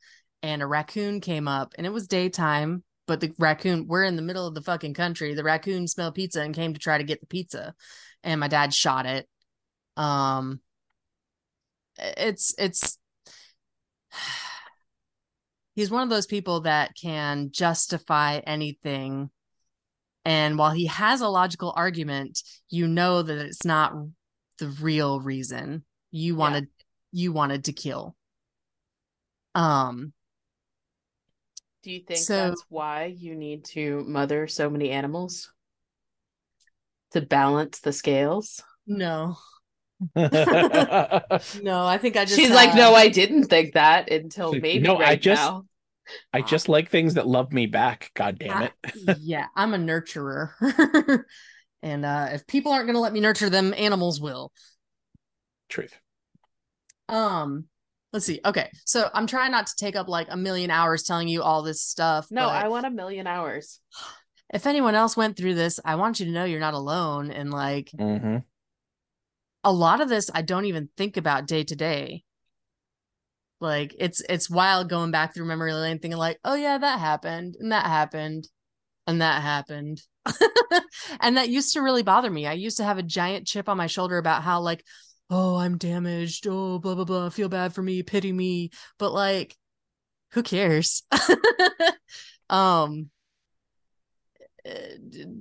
and 0.43 0.61
a 0.61 0.67
raccoon 0.67 1.21
came 1.21 1.47
up, 1.47 1.73
and 1.77 1.87
it 1.87 1.93
was 1.93 2.07
daytime, 2.07 2.83
but 3.07 3.19
the 3.21 3.31
raccoon, 3.39 3.87
we're 3.87 4.03
in 4.03 4.15
the 4.15 4.21
middle 4.21 4.45
of 4.45 4.53
the 4.53 4.61
fucking 4.61 4.93
country. 4.93 5.33
The 5.33 5.43
raccoon 5.43 5.87
smelled 5.87 6.15
pizza 6.15 6.41
and 6.41 6.53
came 6.53 6.73
to 6.73 6.79
try 6.79 6.97
to 6.97 7.03
get 7.03 7.21
the 7.21 7.27
pizza, 7.27 7.73
and 8.23 8.39
my 8.39 8.47
dad 8.47 8.73
shot 8.73 9.05
it. 9.05 9.27
Um, 9.97 10.59
it's 11.97 12.53
it's 12.57 12.97
he's 15.75 15.91
one 15.91 16.03
of 16.03 16.09
those 16.09 16.25
people 16.25 16.61
that 16.61 16.91
can 16.99 17.49
justify 17.51 18.37
anything 18.39 19.29
and 20.23 20.57
while 20.57 20.71
he 20.71 20.87
has 20.87 21.21
a 21.21 21.27
logical 21.27 21.73
argument 21.75 22.41
you 22.69 22.87
know 22.87 23.21
that 23.21 23.37
it's 23.37 23.65
not 23.65 23.93
the 24.59 24.67
real 24.81 25.19
reason 25.19 25.83
you 26.11 26.35
wanted 26.35 26.67
you 27.11 27.31
wanted 27.31 27.65
to 27.65 27.73
kill 27.73 28.15
um 29.53 30.11
Do 31.83 31.91
you 31.91 32.01
think 32.01 32.19
So- 32.19 32.49
that's 32.49 32.65
why 32.69 33.05
you 33.05 33.35
need 33.35 33.65
to 33.65 34.03
mother 34.07 34.47
so 34.47 34.69
many 34.69 34.89
animals? 34.91 35.51
To 37.11 37.21
balance 37.21 37.79
the 37.79 37.93
scales? 37.93 38.61
no 38.87 39.37
no, 40.15 40.27
no 41.61 41.85
i 41.85 41.97
think 41.97 42.17
i 42.17 42.25
just 42.25 42.35
She's 42.35 42.51
like, 42.51 42.75
no, 42.75 42.93
I 42.93 43.07
didn't 43.07 43.45
think 43.45 43.73
that 43.73 44.11
until 44.11 44.51
like, 44.51 44.61
maybe 44.61 44.79
"No, 44.87 44.97
I 44.97 45.15
just- 45.15 45.41
now. 45.41 45.65
I 46.31 46.41
just 46.41 46.69
like 46.69 46.89
things 46.89 47.15
that 47.15 47.25
love 47.25 47.51
me 47.51 47.65
back. 47.65 48.11
God 48.13 48.37
damn 48.37 48.61
it. 48.61 48.73
I- 48.85 48.91
yeah 49.19 49.47
i'm 49.55 49.73
a 49.73 49.77
nurturer 49.77 50.51
and 51.81 52.05
uh 52.05 52.29
if 52.33 52.45
people 52.45 52.71
aren't 52.71 52.87
gonna 52.87 52.99
let 52.99 53.13
me 53.13 53.19
nurture 53.21 53.49
them 53.49 53.73
animals 53.75 54.21
will 54.21 54.51
Truth. 55.67 55.97
Um, 57.09 57.65
let's 58.13 58.25
see. 58.25 58.39
Okay, 58.45 58.69
so 58.85 59.09
I'm 59.13 59.27
trying 59.27 59.51
not 59.51 59.67
to 59.67 59.75
take 59.77 59.95
up 59.95 60.07
like 60.07 60.27
a 60.29 60.37
million 60.37 60.69
hours 60.69 61.03
telling 61.03 61.27
you 61.27 61.41
all 61.41 61.63
this 61.63 61.81
stuff. 61.81 62.27
No, 62.31 62.47
I 62.47 62.67
want 62.67 62.85
a 62.85 62.91
million 62.91 63.25
hours. 63.27 63.79
if 64.53 64.67
anyone 64.67 64.95
else 64.95 65.17
went 65.17 65.35
through 65.37 65.55
this, 65.55 65.79
I 65.83 65.95
want 65.95 66.19
you 66.19 66.27
to 66.27 66.31
know 66.31 66.45
you're 66.45 66.59
not 66.59 66.75
alone. 66.75 67.31
And 67.31 67.51
like 67.51 67.89
hmm 67.97 68.37
a 69.65 69.73
lot 69.73 69.99
of 69.99 70.07
this, 70.07 70.29
I 70.33 70.43
don't 70.43 70.65
even 70.65 70.89
think 70.95 71.17
about 71.17 71.47
day 71.47 71.63
to 71.63 71.75
day. 71.75 72.23
Like 73.59 73.95
it's 73.97 74.21
it's 74.29 74.49
wild 74.49 74.89
going 74.89 75.09
back 75.11 75.33
through 75.33 75.45
memory 75.45 75.73
lane, 75.73 75.97
thinking 75.97 76.19
like, 76.19 76.39
oh 76.45 76.53
yeah, 76.55 76.77
that 76.77 76.99
happened, 76.99 77.55
and 77.59 77.71
that 77.71 77.87
happened, 77.87 78.47
and 79.07 79.21
that 79.21 79.41
happened. 79.41 80.01
and 81.19 81.37
that 81.37 81.49
used 81.49 81.73
to 81.73 81.81
really 81.81 82.03
bother 82.03 82.29
me. 82.29 82.45
I 82.45 82.53
used 82.53 82.77
to 82.77 82.83
have 82.83 82.99
a 82.99 83.03
giant 83.03 83.47
chip 83.47 83.67
on 83.67 83.77
my 83.77 83.87
shoulder 83.87 84.17
about 84.19 84.43
how 84.43 84.59
like, 84.61 84.83
oh, 85.31 85.55
I'm 85.55 85.77
damaged. 85.79 86.45
Oh, 86.47 86.77
blah 86.77 86.93
blah 86.93 87.05
blah. 87.05 87.29
Feel 87.29 87.49
bad 87.49 87.73
for 87.73 87.81
me. 87.81 88.03
Pity 88.03 88.31
me. 88.31 88.69
But 88.99 89.13
like, 89.13 89.55
who 90.33 90.43
cares? 90.43 91.03
um, 92.49 93.09
uh, 94.63 94.71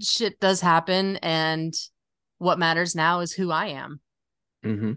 shit 0.01 0.41
does 0.41 0.63
happen, 0.63 1.17
and 1.17 1.75
what 2.39 2.59
matters 2.59 2.95
now 2.95 3.21
is 3.21 3.33
who 3.33 3.51
I 3.51 3.67
am. 3.67 4.01
Hmm 4.65 4.93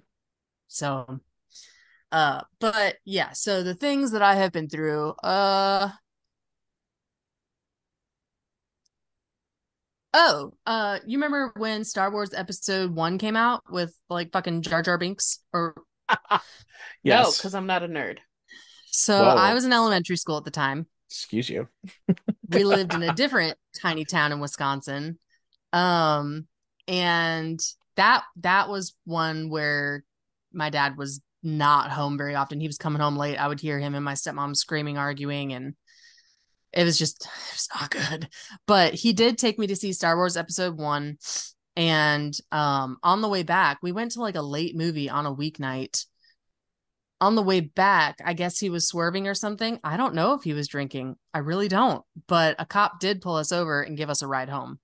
So, 0.68 1.20
uh, 2.12 2.42
but 2.60 2.98
yeah, 3.06 3.34
so 3.34 3.64
the 3.64 3.76
things 3.76 4.12
that 4.12 4.22
I 4.22 4.36
have 4.36 4.52
been 4.52 4.70
through, 4.70 5.12
uh, 5.24 5.92
oh, 10.14 10.54
uh, 10.66 11.00
you 11.06 11.18
remember 11.18 11.52
when 11.58 11.84
Star 11.84 12.12
Wars 12.12 12.34
Episode 12.34 12.92
One 12.94 13.18
came 13.18 13.36
out 13.36 13.64
with 13.70 13.94
like 14.10 14.32
fucking 14.32 14.62
Jar 14.62 14.82
Jar 14.82 14.98
Binks? 14.98 15.40
Or 15.54 15.76
No, 16.30 16.40
Yes. 17.04 17.38
because 17.38 17.56
I'm 17.56 17.68
not 17.68 17.84
a 17.84 17.88
nerd. 17.88 18.18
so 18.92 19.16
Whoa. 19.16 19.36
I 19.36 19.54
was 19.54 19.66
in 19.66 19.74
elementary 19.74 20.18
school 20.18 20.38
at 20.38 20.44
the 20.46 20.52
time. 20.52 20.88
Excuse 21.10 21.50
you. 21.50 21.68
we 22.50 22.64
lived 22.64 22.94
in 22.94 23.04
a 23.04 23.12
different 23.12 23.58
tiny 23.80 24.06
town 24.06 24.32
in 24.32 24.40
Wisconsin. 24.40 25.20
Um 25.74 26.48
and 26.88 27.60
that 27.98 28.24
that 28.38 28.70
was 28.70 28.96
one 29.06 29.50
where 29.50 30.04
my 30.54 30.70
dad 30.70 30.98
was 30.98 31.22
not 31.44 31.92
home 31.92 32.18
very 32.18 32.36
often. 32.36 32.60
He 32.60 32.68
was 32.68 32.78
coming 32.78 33.02
home 33.02 33.18
late. 33.18 33.38
I 33.38 33.48
would 33.48 33.60
hear 33.60 33.80
him 33.80 33.96
and 33.96 34.06
my 34.06 34.14
stepmom 34.14 34.56
screaming, 34.56 34.98
arguing, 34.98 35.54
and 35.54 35.76
it 36.74 36.84
was 36.84 36.98
just 36.98 37.26
it 37.26 37.54
was 37.54 37.70
not 37.80 37.92
good. 37.92 38.30
But 38.66 38.94
he 38.94 39.14
did 39.14 39.38
take 39.38 39.60
me 39.60 39.68
to 39.68 39.76
see 39.76 39.94
Star 39.94 40.16
Wars 40.16 40.38
episode 40.38 40.78
one. 40.78 41.18
And 41.76 42.38
um 42.52 42.98
on 43.04 43.22
the 43.22 43.30
way 43.30 43.44
back, 43.44 43.80
we 43.82 43.92
went 43.92 44.12
to 44.14 44.22
like 44.22 44.36
a 44.36 44.42
late 44.42 44.76
movie 44.76 45.10
on 45.10 45.26
a 45.26 45.36
weeknight. 45.36 46.06
On 47.20 47.34
the 47.34 47.42
way 47.42 47.62
back, 47.62 48.18
I 48.24 48.34
guess 48.34 48.60
he 48.60 48.70
was 48.70 48.88
swerving 48.88 49.28
or 49.28 49.34
something. 49.34 49.80
I 49.84 49.98
don't 49.98 50.14
know 50.14 50.34
if 50.34 50.44
he 50.44 50.54
was 50.54 50.68
drinking. 50.68 51.16
I 51.34 51.40
really 51.40 51.68
don't. 51.68 52.04
But 52.28 52.58
a 52.60 52.66
cop 52.66 53.00
did 53.00 53.22
pull 53.22 53.38
us 53.38 53.52
over 53.52 53.82
and 53.82 53.98
give 53.98 54.12
us 54.12 54.22
a 54.22 54.28
ride 54.28 54.50
home. 54.50 54.80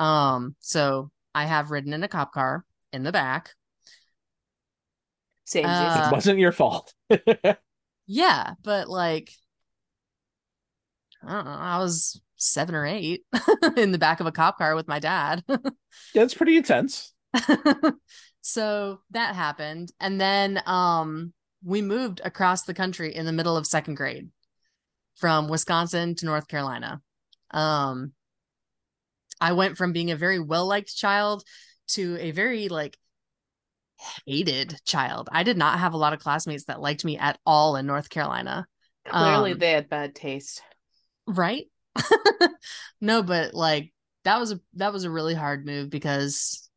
Um, 0.00 0.56
so 0.58 1.10
I 1.36 1.44
have 1.44 1.70
ridden 1.70 1.92
in 1.92 2.02
a 2.02 2.08
cop 2.08 2.32
car 2.32 2.64
in 2.92 3.02
the 3.02 3.12
back. 3.12 3.54
Same. 5.44 5.66
Uh, 5.66 6.08
it 6.08 6.12
wasn't 6.12 6.38
your 6.38 6.52
fault. 6.52 6.92
Yeah, 8.06 8.54
but 8.62 8.88
like 8.88 9.32
I 11.26 11.32
don't 11.32 11.44
know, 11.44 11.50
I 11.50 11.78
was 11.78 12.20
seven 12.36 12.74
or 12.74 12.86
eight 12.86 13.24
in 13.76 13.92
the 13.92 13.98
back 13.98 14.20
of 14.20 14.26
a 14.26 14.32
cop 14.32 14.58
car 14.58 14.74
with 14.74 14.86
my 14.86 14.98
dad. 14.98 15.42
That's 16.14 16.34
pretty 16.34 16.56
intense. 16.56 17.12
so 18.42 19.00
that 19.10 19.34
happened. 19.34 19.90
And 20.00 20.20
then 20.20 20.62
um 20.66 21.32
we 21.64 21.82
moved 21.82 22.20
across 22.24 22.62
the 22.62 22.74
country 22.74 23.14
in 23.14 23.26
the 23.26 23.32
middle 23.32 23.56
of 23.56 23.66
second 23.66 23.96
grade 23.96 24.28
from 25.16 25.48
Wisconsin 25.48 26.14
to 26.16 26.26
North 26.26 26.46
Carolina. 26.46 27.00
Um 27.50 28.12
I 29.40 29.52
went 29.52 29.76
from 29.76 29.92
being 29.92 30.10
a 30.10 30.16
very 30.16 30.38
well-liked 30.38 30.94
child 30.94 31.44
to 31.88 32.16
a 32.18 32.30
very 32.30 32.68
like 32.68 32.96
hated 34.24 34.76
child. 34.84 35.28
I 35.32 35.42
did 35.42 35.56
not 35.56 35.78
have 35.78 35.94
a 35.94 35.98
lot 35.98 36.12
of 36.12 36.20
classmates 36.20 36.64
that 36.64 36.80
liked 36.80 37.04
me 37.04 37.18
at 37.18 37.38
all 37.46 37.76
in 37.76 37.86
North 37.86 38.10
Carolina. 38.10 38.66
Clearly, 39.06 39.52
um, 39.52 39.58
they 39.58 39.72
had 39.72 39.88
bad 39.88 40.14
taste. 40.14 40.62
Right? 41.26 41.66
no, 43.00 43.22
but 43.22 43.54
like 43.54 43.92
that 44.24 44.38
was 44.38 44.52
a 44.52 44.60
that 44.74 44.92
was 44.92 45.04
a 45.04 45.10
really 45.10 45.34
hard 45.34 45.64
move 45.64 45.90
because 45.90 46.68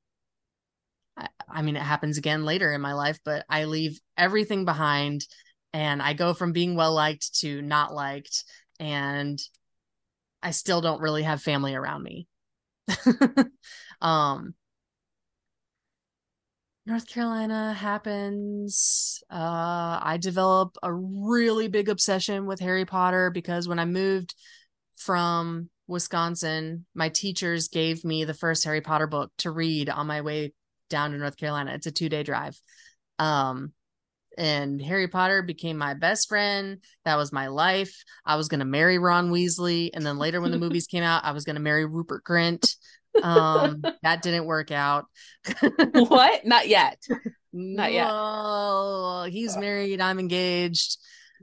I, 1.18 1.28
I 1.48 1.62
mean 1.62 1.76
it 1.76 1.82
happens 1.82 2.18
again 2.18 2.46
later 2.46 2.72
in 2.72 2.82
my 2.82 2.94
life, 2.94 3.20
but 3.26 3.46
I 3.50 3.66
leave 3.66 4.00
everything 4.18 4.66
behind 4.66 5.26
and 5.74 6.02
I 6.02 6.14
go 6.14 6.34
from 6.34 6.52
being 6.52 6.76
well 6.76 6.94
liked 6.94 7.40
to 7.40 7.62
not 7.62 7.94
liked 7.94 8.44
and 8.80 9.40
I 10.42 10.52
still 10.52 10.82
don't 10.82 11.02
really 11.02 11.24
have 11.24 11.42
family 11.42 11.76
around 11.76 12.04
me. 12.04 12.28
um 14.02 14.54
North 16.86 17.08
Carolina 17.08 17.74
happens. 17.74 19.22
Uh, 19.30 20.00
I 20.02 20.18
develop 20.20 20.76
a 20.82 20.92
really 20.92 21.68
big 21.68 21.88
obsession 21.88 22.48
with 22.48 22.60
Harry 22.62 22.86
Potter 22.86 23.30
because 23.30 23.68
when 23.68 23.78
I 23.78 23.86
moved 23.86 24.34
from 24.98 25.70
Wisconsin, 25.88 26.86
my 26.96 27.10
teachers 27.10 27.68
gave 27.68 28.04
me 28.04 28.24
the 28.24 28.34
first 28.34 28.66
Harry 28.66 28.82
Potter 28.82 29.06
book 29.06 29.32
to 29.40 29.52
read 29.52 29.88
on 29.90 30.08
my 30.08 30.22
way 30.22 30.54
down 30.90 31.12
to 31.12 31.18
North 31.20 31.38
Carolina. 31.38 31.74
It's 31.76 31.86
a 31.86 31.92
two 31.92 32.10
day 32.10 32.24
drive. 32.24 32.60
Um, 33.20 33.74
and 34.38 34.82
Harry 34.82 35.08
Potter 35.08 35.42
became 35.42 35.78
my 35.78 35.94
best 35.94 36.30
friend. 36.30 36.78
That 37.06 37.18
was 37.18 37.32
my 37.32 37.48
life. 37.48 38.04
I 38.26 38.36
was 38.36 38.48
going 38.48 38.60
to 38.60 38.66
marry 38.66 38.98
Ron 38.98 39.32
Weasley. 39.32 39.90
And 39.94 40.06
then 40.06 40.18
later, 40.18 40.42
when 40.42 40.52
the 40.52 40.58
movies 40.58 40.88
came 40.88 41.04
out, 41.04 41.26
I 41.26 41.32
was 41.32 41.44
going 41.44 41.56
to 41.56 41.62
marry 41.62 41.86
Rupert 41.86 42.24
Grint. 42.24 42.76
Um, 43.22 43.84
that 44.04 44.22
didn't 44.22 44.46
work 44.46 44.72
out. 44.72 45.06
what? 45.94 46.46
Not 46.46 46.68
yet. 46.68 47.02
Not 47.52 47.92
yet. 47.92 49.32
He's 49.32 49.58
married. 49.58 50.00
I'm 50.02 50.20
engaged. 50.20 50.98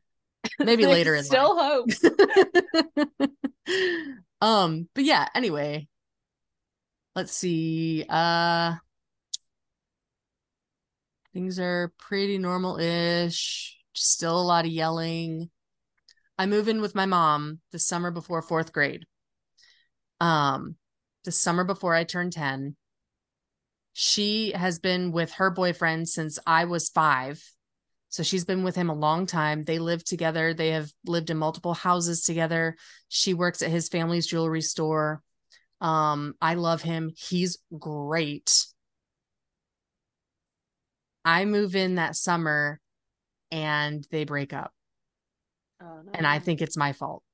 Maybe 0.59 0.87
later 0.87 1.15
in 1.15 1.25
Still 1.25 1.57
life. 1.57 1.85
hope. 2.07 2.99
um, 4.41 4.89
but 4.95 5.05
yeah, 5.05 5.29
anyway. 5.35 5.89
Let's 7.15 7.33
see. 7.33 8.05
Uh 8.09 8.75
things 11.37 11.59
are 11.59 11.93
pretty 11.99 12.39
normal-ish. 12.39 13.77
Still 13.93 14.41
a 14.41 14.43
lot 14.43 14.65
of 14.65 14.71
yelling. 14.71 15.51
I 16.39 16.47
move 16.47 16.67
in 16.67 16.81
with 16.81 16.95
my 16.95 17.05
mom 17.05 17.61
the 17.73 17.79
summer 17.79 18.11
before 18.11 18.41
fourth 18.41 18.73
grade. 18.73 19.05
Um, 20.19 20.77
the 21.25 21.33
summer 21.33 21.63
before 21.63 21.95
I 21.95 22.05
turned 22.05 22.33
10. 22.33 22.75
She 23.93 24.53
has 24.53 24.79
been 24.79 25.13
with 25.13 25.33
her 25.33 25.51
boyfriend 25.51 26.09
since 26.09 26.39
I 26.47 26.65
was 26.65 26.89
five. 26.89 27.43
So 28.09 28.23
she's 28.23 28.47
been 28.47 28.65
with 28.65 28.75
him 28.75 28.89
a 28.89 28.95
long 28.95 29.27
time. 29.27 29.63
They 29.63 29.79
live 29.79 30.05
together. 30.05 30.55
They 30.55 30.71
have 30.71 30.91
lived 31.05 31.29
in 31.29 31.37
multiple 31.37 31.75
houses 31.75 32.23
together. 32.23 32.77
She 33.09 33.35
works 33.35 33.61
at 33.61 33.71
his 33.71 33.91
family's 33.91 34.27
jewelry 34.27 34.63
store. 34.63 35.21
Um, 35.83 36.33
I 36.41 36.55
love 36.55 36.81
him. 36.81 37.11
He's 37.15 37.59
great. 37.79 38.67
I 41.27 41.45
move 41.45 41.75
in 41.75 41.97
that 41.97 42.15
summer 42.15 42.81
and 43.51 44.07
they 44.13 44.25
break 44.25 44.53
up. 44.53 44.73
Oh, 45.83 46.01
no. 46.05 46.13
And 46.15 46.25
I 46.25 46.39
think 46.39 46.63
it's 46.63 46.77
my 46.77 46.93
fault 46.93 47.25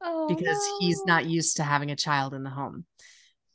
oh, 0.00 0.28
because 0.28 0.58
he's 0.78 1.04
not 1.04 1.26
used 1.26 1.56
to 1.56 1.64
having 1.64 1.90
a 1.90 1.96
child 1.96 2.34
in 2.34 2.44
the 2.44 2.50
home. 2.50 2.86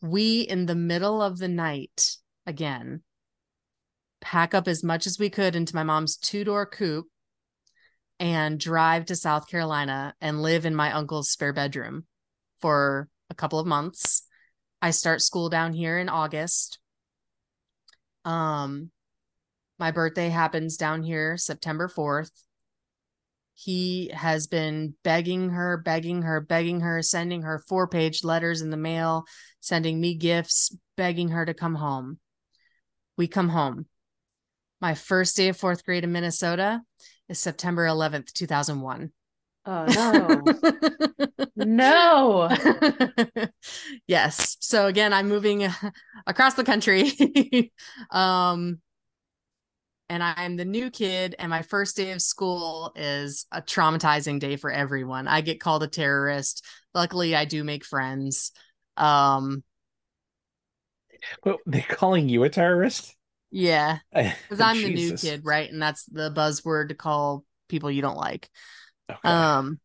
We, 0.01 0.41
in 0.41 0.65
the 0.65 0.75
middle 0.75 1.21
of 1.21 1.39
the 1.39 1.47
night, 1.47 2.17
again, 2.45 3.01
pack 4.19 4.53
up 4.53 4.67
as 4.67 4.83
much 4.83 5.07
as 5.07 5.17
we 5.17 5.29
could 5.29 5.55
into 5.55 5.73
my 5.73 5.83
mom's 5.83 6.17
two 6.17 6.43
door 6.43 6.65
coupe 6.65 7.07
and 8.19 8.59
drive 8.59 9.05
to 9.05 9.15
South 9.15 9.47
Carolina 9.47 10.13
and 10.19 10.41
live 10.41 10.65
in 10.65 10.75
my 10.75 10.91
uncle's 10.91 11.29
spare 11.31 11.53
bedroom 11.53 12.05
for 12.59 13.07
a 13.29 13.35
couple 13.35 13.57
of 13.57 13.65
months. 13.65 14.23
I 14.81 14.91
start 14.91 15.21
school 15.21 15.47
down 15.47 15.71
here 15.71 15.97
in 15.97 16.09
August. 16.09 16.79
Um, 18.25 18.91
my 19.79 19.91
birthday 19.91 20.29
happens 20.29 20.77
down 20.77 21.03
here 21.03 21.37
September 21.37 21.87
4th. 21.87 22.31
He 23.53 24.11
has 24.13 24.47
been 24.47 24.93
begging 25.03 25.49
her, 25.49 25.77
begging 25.77 26.21
her, 26.21 26.39
begging 26.39 26.81
her, 26.81 27.01
sending 27.01 27.41
her 27.41 27.63
four 27.67 27.87
page 27.87 28.23
letters 28.23 28.61
in 28.61 28.69
the 28.69 28.77
mail, 28.77 29.25
sending 29.61 29.99
me 29.99 30.13
gifts, 30.13 30.75
begging 30.95 31.29
her 31.29 31.45
to 31.45 31.55
come 31.55 31.75
home. 31.75 32.19
We 33.17 33.27
come 33.27 33.49
home. 33.49 33.87
My 34.79 34.93
first 34.93 35.35
day 35.35 35.49
of 35.49 35.57
fourth 35.57 35.83
grade 35.83 36.03
in 36.03 36.11
Minnesota 36.11 36.81
is 37.29 37.39
September 37.39 37.85
11th, 37.85 38.31
2001. 38.33 39.11
Oh 39.65 39.85
no. 39.85 40.43
no. 41.55 42.49
yes. 44.07 44.55
So 44.59 44.85
again, 44.85 45.13
I'm 45.13 45.27
moving 45.27 45.67
across 46.27 46.53
the 46.53 46.63
country. 46.63 47.71
um 48.11 48.79
and 50.09 50.23
I'm 50.23 50.55
the 50.55 50.65
new 50.65 50.89
kid 50.89 51.35
and 51.37 51.49
my 51.49 51.61
first 51.61 51.97
day 51.97 52.11
of 52.11 52.21
school 52.21 52.91
is 52.95 53.45
a 53.51 53.61
traumatizing 53.61 54.39
day 54.39 54.55
for 54.55 54.71
everyone. 54.71 55.27
I 55.27 55.41
get 55.41 55.59
called 55.59 55.83
a 55.83 55.87
terrorist. 55.87 56.65
Luckily, 56.93 57.35
I 57.35 57.45
do 57.45 57.63
make 57.63 57.85
friends. 57.85 58.51
Um 58.95 59.63
But 61.43 61.57
they're 61.65 61.81
calling 61.81 62.29
you 62.29 62.43
a 62.43 62.49
terrorist? 62.49 63.15
yeah, 63.51 63.99
cuz 64.49 64.59
I'm 64.61 64.81
the 64.81 64.93
new 64.93 65.15
kid, 65.17 65.41
right? 65.45 65.69
And 65.71 65.81
that's 65.81 66.05
the 66.05 66.31
buzzword 66.31 66.89
to 66.89 66.95
call 66.95 67.43
people 67.69 67.91
you 67.91 68.01
don't 68.01 68.17
like. 68.17 68.49
Okay. 69.09 69.29
Um 69.29 69.79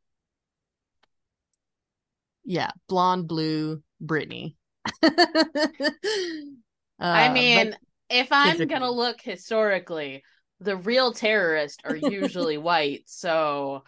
Yeah, 2.44 2.70
blonde, 2.88 3.28
blue, 3.28 3.82
Brittany. 4.00 4.56
I 5.02 5.10
Uh, 7.28 7.32
mean, 7.32 7.70
but- 7.70 7.78
if 8.12 8.28
I'm 8.30 8.66
gonna 8.68 8.90
look 8.90 9.20
historically, 9.20 10.22
the 10.60 10.76
real 10.76 11.12
terrorists 11.12 11.78
are 11.84 11.96
usually 12.10 12.58
white. 12.58 13.02
So 13.06 13.84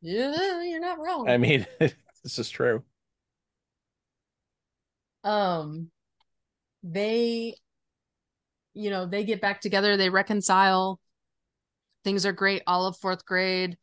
yeah, 0.00 0.62
you're 0.62 0.80
not 0.80 0.98
wrong. 0.98 1.28
I 1.28 1.36
mean, 1.36 1.66
this 1.78 2.38
is 2.38 2.48
true. 2.48 2.82
um 5.24 5.90
they 6.84 7.54
you 8.74 8.90
know 8.90 9.06
they 9.06 9.24
get 9.24 9.40
back 9.40 9.60
together 9.60 9.96
they 9.96 10.10
reconcile 10.10 11.00
things 12.04 12.24
are 12.24 12.32
great 12.32 12.62
all 12.66 12.86
of 12.86 12.96
fourth 12.98 13.24
grade 13.24 13.76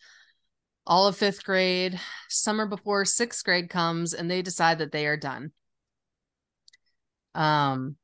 all 0.88 1.08
of 1.08 1.18
fifth 1.18 1.44
grade 1.44 2.00
summer 2.30 2.66
before 2.66 3.04
sixth 3.04 3.44
grade 3.44 3.70
comes 3.70 4.14
and 4.14 4.32
they 4.32 4.42
decide 4.42 4.78
that 4.78 4.92
they 4.94 5.06
are 5.06 5.18
done 5.18 5.52
um 7.36 7.98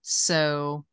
so 0.00 0.86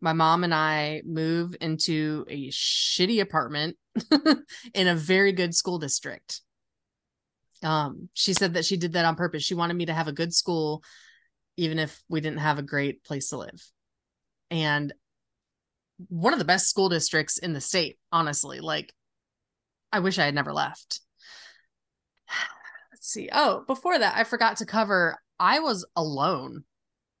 my 0.00 0.12
mom 0.12 0.44
and 0.44 0.54
i 0.54 1.02
move 1.04 1.56
into 1.60 2.24
a 2.28 2.48
shitty 2.50 3.20
apartment 3.20 3.76
in 4.74 4.88
a 4.88 4.94
very 4.94 5.32
good 5.32 5.54
school 5.54 5.78
district. 5.78 6.42
Um 7.62 8.08
she 8.14 8.34
said 8.34 8.54
that 8.54 8.64
she 8.64 8.76
did 8.76 8.92
that 8.92 9.04
on 9.04 9.16
purpose. 9.16 9.42
She 9.42 9.54
wanted 9.54 9.74
me 9.74 9.86
to 9.86 9.94
have 9.94 10.08
a 10.08 10.12
good 10.12 10.34
school 10.34 10.82
even 11.56 11.78
if 11.78 12.02
we 12.08 12.20
didn't 12.20 12.40
have 12.40 12.58
a 12.58 12.62
great 12.62 13.02
place 13.02 13.30
to 13.30 13.38
live. 13.38 13.62
And 14.50 14.92
one 16.08 16.34
of 16.34 16.38
the 16.38 16.44
best 16.44 16.68
school 16.68 16.90
districts 16.90 17.38
in 17.38 17.52
the 17.54 17.60
state 17.60 17.98
honestly. 18.12 18.60
Like 18.60 18.92
i 19.92 20.00
wish 20.00 20.18
i 20.18 20.24
had 20.24 20.34
never 20.34 20.52
left. 20.52 21.00
Let's 22.92 23.08
see. 23.08 23.28
Oh 23.32 23.64
before 23.66 23.98
that 23.98 24.16
i 24.16 24.24
forgot 24.24 24.58
to 24.58 24.66
cover 24.66 25.18
i 25.40 25.60
was 25.60 25.86
alone 25.96 26.64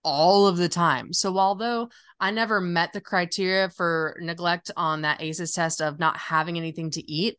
all 0.06 0.46
of 0.46 0.56
the 0.56 0.68
time 0.68 1.12
so 1.12 1.36
although 1.36 1.88
i 2.20 2.30
never 2.30 2.60
met 2.60 2.92
the 2.92 3.00
criteria 3.00 3.68
for 3.68 4.16
neglect 4.20 4.70
on 4.76 5.02
that 5.02 5.20
ACEs 5.20 5.52
test 5.52 5.82
of 5.82 5.98
not 5.98 6.16
having 6.16 6.56
anything 6.56 6.90
to 6.92 7.10
eat 7.10 7.36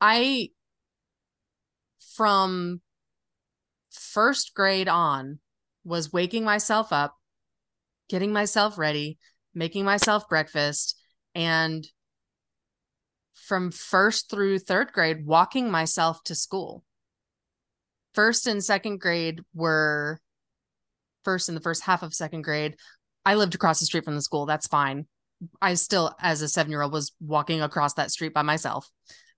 i 0.00 0.48
from 2.16 2.80
first 3.90 4.54
grade 4.54 4.88
on 4.88 5.38
was 5.84 6.12
waking 6.12 6.44
myself 6.44 6.92
up, 6.92 7.16
getting 8.08 8.32
myself 8.32 8.78
ready, 8.78 9.18
making 9.54 9.84
myself 9.84 10.28
breakfast, 10.28 10.96
and 11.34 11.86
from 13.34 13.70
first 13.70 14.30
through 14.30 14.58
third 14.58 14.92
grade, 14.92 15.26
walking 15.26 15.70
myself 15.70 16.22
to 16.24 16.34
school. 16.34 16.84
First 18.14 18.46
and 18.46 18.62
second 18.62 19.00
grade 19.00 19.40
were 19.54 20.20
first 21.24 21.48
in 21.48 21.54
the 21.54 21.60
first 21.60 21.82
half 21.82 22.02
of 22.02 22.14
second 22.14 22.42
grade. 22.42 22.76
I 23.24 23.34
lived 23.34 23.54
across 23.54 23.80
the 23.80 23.86
street 23.86 24.04
from 24.04 24.14
the 24.14 24.22
school. 24.22 24.46
That's 24.46 24.66
fine. 24.66 25.06
I 25.60 25.74
still, 25.74 26.14
as 26.20 26.42
a 26.42 26.48
seven 26.48 26.70
year 26.70 26.82
old, 26.82 26.92
was 26.92 27.12
walking 27.20 27.62
across 27.62 27.94
that 27.94 28.10
street 28.10 28.34
by 28.34 28.42
myself. 28.42 28.88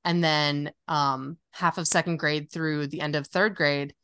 And 0.04 0.22
then 0.22 0.72
um, 0.88 1.38
half 1.52 1.78
of 1.78 1.86
second 1.86 2.18
grade 2.18 2.50
through 2.50 2.88
the 2.88 3.00
end 3.00 3.14
of 3.14 3.26
third 3.26 3.54
grade, 3.54 3.94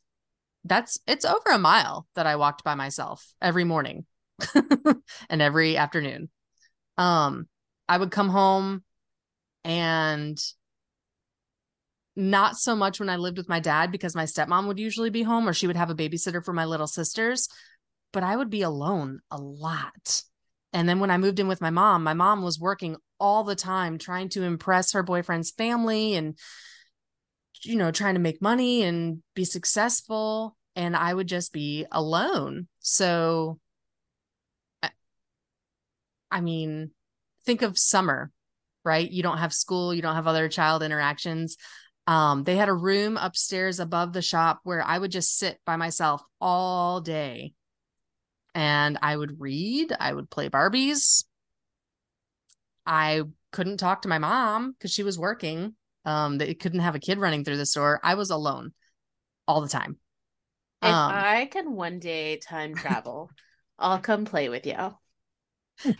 that's 0.63 0.99
it's 1.07 1.25
over 1.25 1.51
a 1.51 1.59
mile 1.59 2.07
that 2.15 2.27
I 2.27 2.35
walked 2.35 2.63
by 2.63 2.75
myself 2.75 3.25
every 3.41 3.63
morning 3.63 4.05
and 5.29 5.41
every 5.41 5.77
afternoon. 5.77 6.29
Um, 6.97 7.47
I 7.87 7.97
would 7.97 8.11
come 8.11 8.29
home 8.29 8.83
and 9.63 10.41
not 12.19 12.57
so 12.57 12.75
much 12.75 12.99
when 12.99 13.09
I 13.09 13.15
lived 13.15 13.37
with 13.37 13.49
my 13.49 13.59
dad 13.59 13.91
because 13.91 14.15
my 14.15 14.25
stepmom 14.25 14.67
would 14.67 14.79
usually 14.79 15.09
be 15.09 15.23
home 15.23 15.47
or 15.47 15.53
she 15.53 15.67
would 15.67 15.77
have 15.77 15.89
a 15.89 15.95
babysitter 15.95 16.43
for 16.43 16.53
my 16.53 16.65
little 16.65 16.87
sisters, 16.87 17.47
but 18.11 18.23
I 18.23 18.35
would 18.35 18.49
be 18.49 18.61
alone 18.61 19.21
a 19.31 19.37
lot. 19.37 20.21
And 20.73 20.87
then 20.87 20.99
when 20.99 21.11
I 21.11 21.17
moved 21.17 21.39
in 21.39 21.47
with 21.47 21.61
my 21.61 21.69
mom, 21.69 22.03
my 22.03 22.13
mom 22.13 22.43
was 22.43 22.59
working 22.59 22.97
all 23.19 23.43
the 23.43 23.55
time 23.55 23.97
trying 23.97 24.29
to 24.29 24.43
impress 24.43 24.91
her 24.91 25.01
boyfriend's 25.01 25.51
family 25.51 26.15
and 26.15 26.37
you 27.63 27.75
know, 27.75 27.91
trying 27.91 28.13
to 28.13 28.21
make 28.21 28.41
money 28.41 28.83
and 28.83 29.21
be 29.35 29.43
successful 29.43 30.55
and 30.75 30.95
I 30.95 31.13
would 31.13 31.27
just 31.27 31.51
be 31.51 31.85
alone. 31.91 32.67
So 32.79 33.59
I, 34.81 34.91
I 36.31 36.41
mean, 36.41 36.91
think 37.45 37.61
of 37.61 37.77
summer, 37.77 38.31
right? 38.85 39.09
You 39.09 39.23
don't 39.23 39.39
have 39.39 39.53
school, 39.53 39.93
you 39.93 40.01
don't 40.01 40.15
have 40.15 40.27
other 40.27 40.47
child 40.47 40.83
interactions. 40.83 41.57
Um, 42.09 42.43
they 42.43 42.55
had 42.55 42.69
a 42.69 42.73
room 42.73 43.17
upstairs 43.17 43.79
above 43.79 44.13
the 44.13 44.23
shop 44.23 44.61
where 44.63 44.83
I 44.83 44.97
would 44.97 45.11
just 45.11 45.37
sit 45.37 45.59
by 45.63 45.75
myself 45.75 46.23
all 46.41 47.01
day 47.01 47.53
and 48.55 48.97
I 49.03 49.15
would 49.15 49.39
read, 49.39 49.93
I 49.99 50.11
would 50.11 50.27
play 50.31 50.49
Barbies. 50.49 51.23
I 52.83 53.21
couldn't 53.51 53.77
talk 53.77 54.01
to 54.01 54.09
my 54.09 54.17
mom 54.17 54.71
because 54.71 54.91
she 54.91 55.03
was 55.03 55.19
working. 55.19 55.75
Um, 56.03 56.39
they 56.39 56.55
couldn't 56.55 56.79
have 56.79 56.95
a 56.95 56.99
kid 56.99 57.19
running 57.19 57.43
through 57.43 57.57
the 57.57 57.65
store. 57.67 57.99
I 58.03 58.15
was 58.15 58.31
alone 58.31 58.73
all 59.47 59.61
the 59.61 59.69
time. 59.69 59.99
If 60.81 60.95
Um, 60.95 61.13
I 61.13 61.45
can 61.45 61.73
one 61.73 61.99
day 61.99 62.37
time 62.37 62.73
travel, 62.73 63.29
I'll 63.77 63.99
come 63.99 64.25
play 64.25 64.49
with 64.49 64.65
you. 64.65 64.95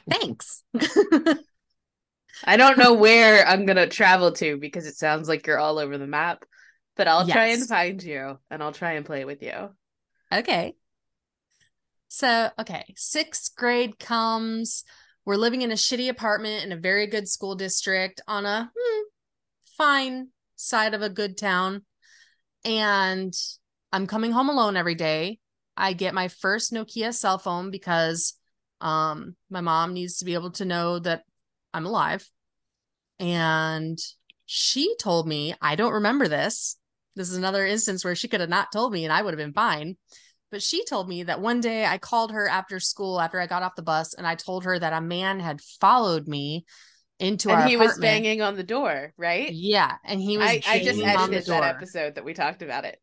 Thanks. 0.10 0.64
I 2.44 2.57
don't 2.57 2.78
know 2.78 2.94
where 2.94 3.45
I'm 3.45 3.66
gonna 3.66 3.88
travel 3.88 4.32
to 4.34 4.57
because 4.57 4.86
it 4.86 4.95
sounds 4.95 5.28
like 5.28 5.48
you're 5.48 5.60
all 5.60 5.80
over 5.80 5.98
the 5.98 6.07
map, 6.07 6.44
but 6.95 7.07
I'll 7.07 7.28
try 7.28 7.48
and 7.48 7.68
find 7.68 8.02
you 8.02 8.38
and 8.49 8.64
I'll 8.64 8.72
try 8.72 8.94
and 8.94 9.06
play 9.06 9.26
with 9.26 9.41
you. 9.41 9.70
Okay. 10.32 10.76
So, 12.07 12.49
okay, 12.57 12.94
sixth 12.95 13.56
grade 13.56 13.99
comes. 13.99 14.84
We're 15.26 15.36
living 15.36 15.61
in 15.61 15.72
a 15.72 15.76
shitty 15.76 16.10
apartment 16.10 16.66
in 16.66 16.72
a 16.72 16.78
very 16.78 17.06
good 17.06 17.28
school 17.28 17.56
district 17.56 18.22
on 18.28 18.45
a 18.45 18.72
hmm, 18.76 19.02
fine 19.78 20.30
side 20.56 20.94
of 20.94 21.02
a 21.02 21.10
good 21.10 21.38
town. 21.38 21.84
And 22.66 23.34
I'm 23.91 24.07
coming 24.07 24.32
home 24.32 24.49
alone 24.49 24.76
every 24.76 24.95
day. 24.95 25.40
I 25.78 25.94
get 25.94 26.14
my 26.14 26.28
first 26.28 26.74
Nokia 26.74 27.14
cell 27.14 27.38
phone 27.38 27.72
because 27.72 28.34
um, 28.82 29.36
my 29.49 29.61
mom 29.61 29.94
needs 29.94 30.18
to 30.18 30.26
be 30.26 30.34
able 30.34 30.52
to 30.52 30.66
know 30.66 30.99
that 30.99 31.24
I'm 31.73 31.85
alive. 31.85 32.27
And 33.19 33.97
she 34.45 34.95
told 34.97 35.27
me, 35.27 35.53
I 35.61 35.75
don't 35.75 35.93
remember 35.93 36.27
this. 36.27 36.77
This 37.15 37.29
is 37.29 37.37
another 37.37 37.65
instance 37.65 38.03
where 38.03 38.15
she 38.15 38.27
could 38.27 38.39
have 38.39 38.49
not 38.49 38.71
told 38.71 38.93
me 38.93 39.03
and 39.03 39.13
I 39.13 39.21
would 39.21 39.33
have 39.33 39.37
been 39.37 39.53
fine. 39.53 39.97
But 40.51 40.63
she 40.63 40.83
told 40.85 41.07
me 41.07 41.23
that 41.23 41.41
one 41.41 41.61
day 41.61 41.85
I 41.85 41.99
called 41.99 42.31
her 42.31 42.47
after 42.47 42.79
school, 42.79 43.21
after 43.21 43.39
I 43.39 43.45
got 43.45 43.61
off 43.61 43.75
the 43.75 43.83
bus, 43.83 44.15
and 44.15 44.25
I 44.25 44.33
told 44.33 44.63
her 44.63 44.79
that 44.79 44.93
a 44.93 45.01
man 45.01 45.39
had 45.39 45.61
followed 45.61 46.27
me 46.27 46.65
into 47.19 47.51
our 47.51 47.59
and 47.59 47.69
he 47.69 47.77
was 47.77 47.99
banging 47.99 48.41
on 48.41 48.55
the 48.55 48.63
door, 48.63 49.13
right? 49.15 49.51
Yeah, 49.51 49.95
and 50.03 50.19
he 50.19 50.37
was. 50.39 50.47
I, 50.47 50.63
I 50.65 50.79
just 50.83 50.99
banging 50.99 51.17
on 51.17 51.29
the 51.29 51.37
edited 51.37 51.53
that 51.53 51.75
episode 51.75 52.15
that 52.15 52.25
we 52.25 52.33
talked 52.33 52.63
about 52.63 52.85
it. 52.85 52.97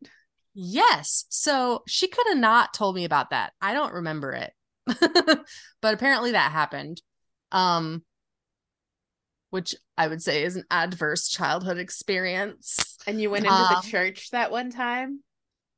Yes. 0.55 1.26
So 1.28 1.82
she 1.86 2.09
could 2.09 2.26
have 2.28 2.38
not 2.38 2.72
told 2.72 2.97
me 2.97 3.05
about 3.05 3.30
that. 3.30 3.52
I 3.60 3.74
don't 3.74 3.93
remember 3.93 4.32
it. 4.32 4.52
but 5.82 5.94
apparently 5.94 6.32
that 6.32 6.51
happened. 6.51 7.02
Um 7.52 8.02
which 9.51 9.74
I 9.97 10.09
would 10.09 10.23
say 10.23 10.43
is 10.43 10.56
an 10.56 10.64
adverse 10.70 11.28
childhood 11.28 11.78
experience. 11.78 12.97
And 13.06 13.20
you 13.20 13.31
went 13.31 13.47
into 13.47 13.56
Um, 13.56 13.77
the 13.82 13.89
church 13.89 14.31
that 14.31 14.51
one 14.51 14.70
time. 14.70 15.23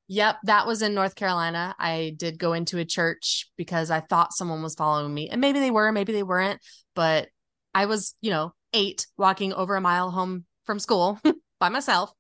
Yep, 0.08 0.36
that 0.44 0.66
was 0.66 0.80
in 0.80 0.94
North 0.94 1.14
Carolina. 1.14 1.74
I 1.78 2.14
did 2.16 2.38
go 2.38 2.54
into 2.54 2.78
a 2.78 2.84
church 2.84 3.50
because 3.58 3.90
I 3.90 4.00
thought 4.00 4.32
someone 4.32 4.62
was 4.62 4.74
following 4.74 5.12
me. 5.12 5.28
And 5.28 5.40
maybe 5.40 5.60
they 5.60 5.70
were, 5.70 5.92
maybe 5.92 6.12
they 6.14 6.22
weren't, 6.22 6.60
but 6.94 7.28
I 7.74 7.84
was, 7.84 8.14
you 8.22 8.30
know, 8.30 8.54
8 8.72 9.06
walking 9.18 9.52
over 9.52 9.76
a 9.76 9.80
mile 9.80 10.10
home 10.10 10.46
from 10.64 10.78
school 10.78 11.20
by 11.60 11.68
myself. 11.68 12.10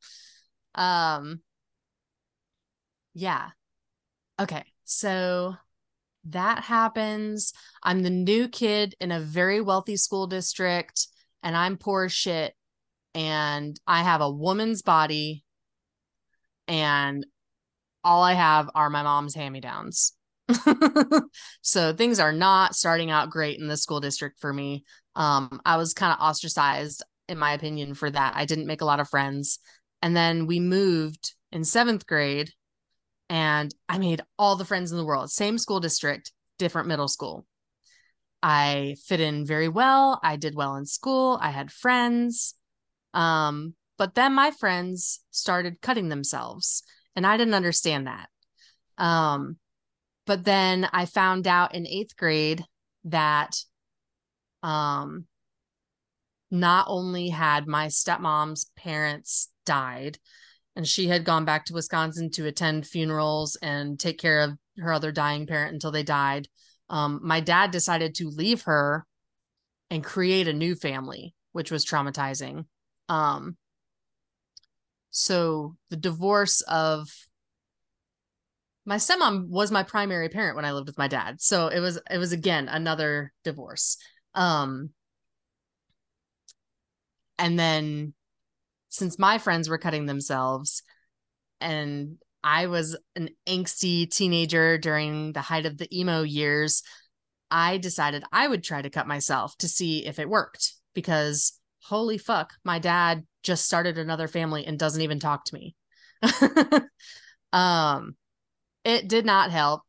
Um 0.74 1.40
yeah. 3.14 3.48
Okay. 4.40 4.64
So 4.84 5.56
that 6.24 6.64
happens. 6.64 7.52
I'm 7.82 8.02
the 8.02 8.10
new 8.10 8.48
kid 8.48 8.94
in 9.00 9.10
a 9.10 9.20
very 9.20 9.60
wealthy 9.60 9.96
school 9.96 10.26
district 10.26 11.08
and 11.42 11.56
I'm 11.56 11.76
poor 11.76 12.04
as 12.04 12.12
shit 12.12 12.54
and 13.14 13.78
I 13.86 14.02
have 14.02 14.20
a 14.20 14.30
woman's 14.30 14.82
body 14.82 15.44
and 16.66 17.26
all 18.04 18.22
I 18.22 18.34
have 18.34 18.70
are 18.74 18.90
my 18.90 19.02
mom's 19.02 19.34
hand-me-downs. 19.34 20.12
so 21.62 21.92
things 21.92 22.20
are 22.20 22.32
not 22.32 22.74
starting 22.74 23.10
out 23.10 23.30
great 23.30 23.58
in 23.58 23.68
the 23.68 23.76
school 23.76 24.00
district 24.00 24.38
for 24.40 24.52
me. 24.52 24.84
Um 25.16 25.60
I 25.64 25.76
was 25.76 25.94
kind 25.94 26.12
of 26.12 26.20
ostracized 26.20 27.02
in 27.28 27.38
my 27.38 27.52
opinion 27.52 27.94
for 27.94 28.10
that. 28.10 28.34
I 28.36 28.44
didn't 28.44 28.66
make 28.66 28.80
a 28.80 28.86
lot 28.86 29.00
of 29.00 29.08
friends. 29.08 29.58
And 30.00 30.16
then 30.16 30.46
we 30.46 30.60
moved 30.60 31.34
in 31.52 31.62
7th 31.62 32.06
grade 32.06 32.50
and 33.28 33.74
I 33.88 33.98
made 33.98 34.22
all 34.38 34.56
the 34.56 34.64
friends 34.64 34.90
in 34.90 34.98
the 34.98 35.04
world. 35.04 35.30
Same 35.30 35.58
school 35.58 35.80
district, 35.80 36.32
different 36.58 36.88
middle 36.88 37.08
school. 37.08 37.46
I 38.42 38.96
fit 39.04 39.20
in 39.20 39.44
very 39.44 39.68
well. 39.68 40.20
I 40.22 40.36
did 40.36 40.54
well 40.54 40.76
in 40.76 40.86
school. 40.86 41.38
I 41.40 41.50
had 41.50 41.72
friends. 41.72 42.54
Um, 43.14 43.74
but 43.96 44.14
then 44.14 44.32
my 44.32 44.52
friends 44.52 45.20
started 45.30 45.80
cutting 45.80 46.08
themselves, 46.08 46.84
and 47.16 47.26
I 47.26 47.36
didn't 47.36 47.54
understand 47.54 48.06
that. 48.06 48.28
Um, 49.02 49.56
but 50.26 50.44
then 50.44 50.88
I 50.92 51.06
found 51.06 51.46
out 51.46 51.74
in 51.74 51.86
eighth 51.86 52.16
grade 52.16 52.64
that 53.04 53.56
um 54.62 55.24
not 56.50 56.86
only 56.88 57.28
had 57.28 57.66
my 57.66 57.86
stepmom's 57.86 58.70
parents 58.76 59.50
died, 59.66 60.18
and 60.76 60.86
she 60.86 61.08
had 61.08 61.24
gone 61.24 61.44
back 61.44 61.64
to 61.66 61.74
Wisconsin 61.74 62.30
to 62.30 62.46
attend 62.46 62.86
funerals 62.86 63.56
and 63.60 63.98
take 63.98 64.18
care 64.18 64.40
of 64.40 64.52
her 64.78 64.92
other 64.92 65.12
dying 65.12 65.46
parent 65.46 65.74
until 65.74 65.90
they 65.90 66.02
died. 66.02 66.48
Um, 66.90 67.20
my 67.22 67.40
dad 67.40 67.70
decided 67.70 68.14
to 68.16 68.28
leave 68.28 68.62
her 68.62 69.06
and 69.90 70.04
create 70.04 70.48
a 70.48 70.52
new 70.52 70.74
family, 70.74 71.34
which 71.52 71.70
was 71.70 71.84
traumatizing. 71.84 72.64
Um, 73.08 73.56
so 75.10 75.76
the 75.90 75.96
divorce 75.96 76.60
of 76.62 77.08
my 78.84 78.96
stepmom 78.96 79.48
was 79.48 79.70
my 79.70 79.82
primary 79.82 80.28
parent 80.28 80.56
when 80.56 80.64
I 80.64 80.72
lived 80.72 80.86
with 80.86 80.98
my 80.98 81.08
dad. 81.08 81.40
So 81.40 81.68
it 81.68 81.80
was 81.80 82.00
it 82.10 82.18
was 82.18 82.32
again 82.32 82.68
another 82.68 83.32
divorce. 83.44 83.98
Um, 84.34 84.90
and 87.38 87.58
then 87.58 88.14
since 88.88 89.18
my 89.18 89.38
friends 89.38 89.68
were 89.68 89.78
cutting 89.78 90.06
themselves 90.06 90.82
and 91.60 92.16
I 92.48 92.66
was 92.66 92.96
an 93.14 93.28
angsty 93.46 94.10
teenager 94.10 94.78
during 94.78 95.34
the 95.34 95.42
height 95.42 95.66
of 95.66 95.76
the 95.76 95.86
emo 95.96 96.22
years, 96.22 96.82
I 97.50 97.76
decided 97.76 98.24
I 98.32 98.48
would 98.48 98.64
try 98.64 98.80
to 98.80 98.88
cut 98.88 99.06
myself 99.06 99.54
to 99.58 99.68
see 99.68 100.06
if 100.06 100.18
it 100.18 100.30
worked 100.30 100.72
because 100.94 101.52
holy 101.82 102.16
fuck, 102.16 102.54
my 102.64 102.78
dad 102.78 103.26
just 103.42 103.66
started 103.66 103.98
another 103.98 104.28
family 104.28 104.64
and 104.64 104.78
doesn't 104.78 105.02
even 105.02 105.20
talk 105.20 105.44
to 105.44 105.54
me. 105.54 105.76
um 107.52 108.16
it 108.82 109.08
did 109.08 109.26
not 109.26 109.50
help. 109.50 109.82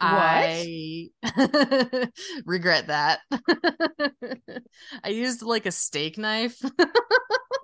I 0.00 1.10
regret 2.46 2.86
that. 2.86 3.20
I 5.04 5.08
used 5.10 5.42
like 5.42 5.66
a 5.66 5.70
steak 5.70 6.16
knife 6.16 6.58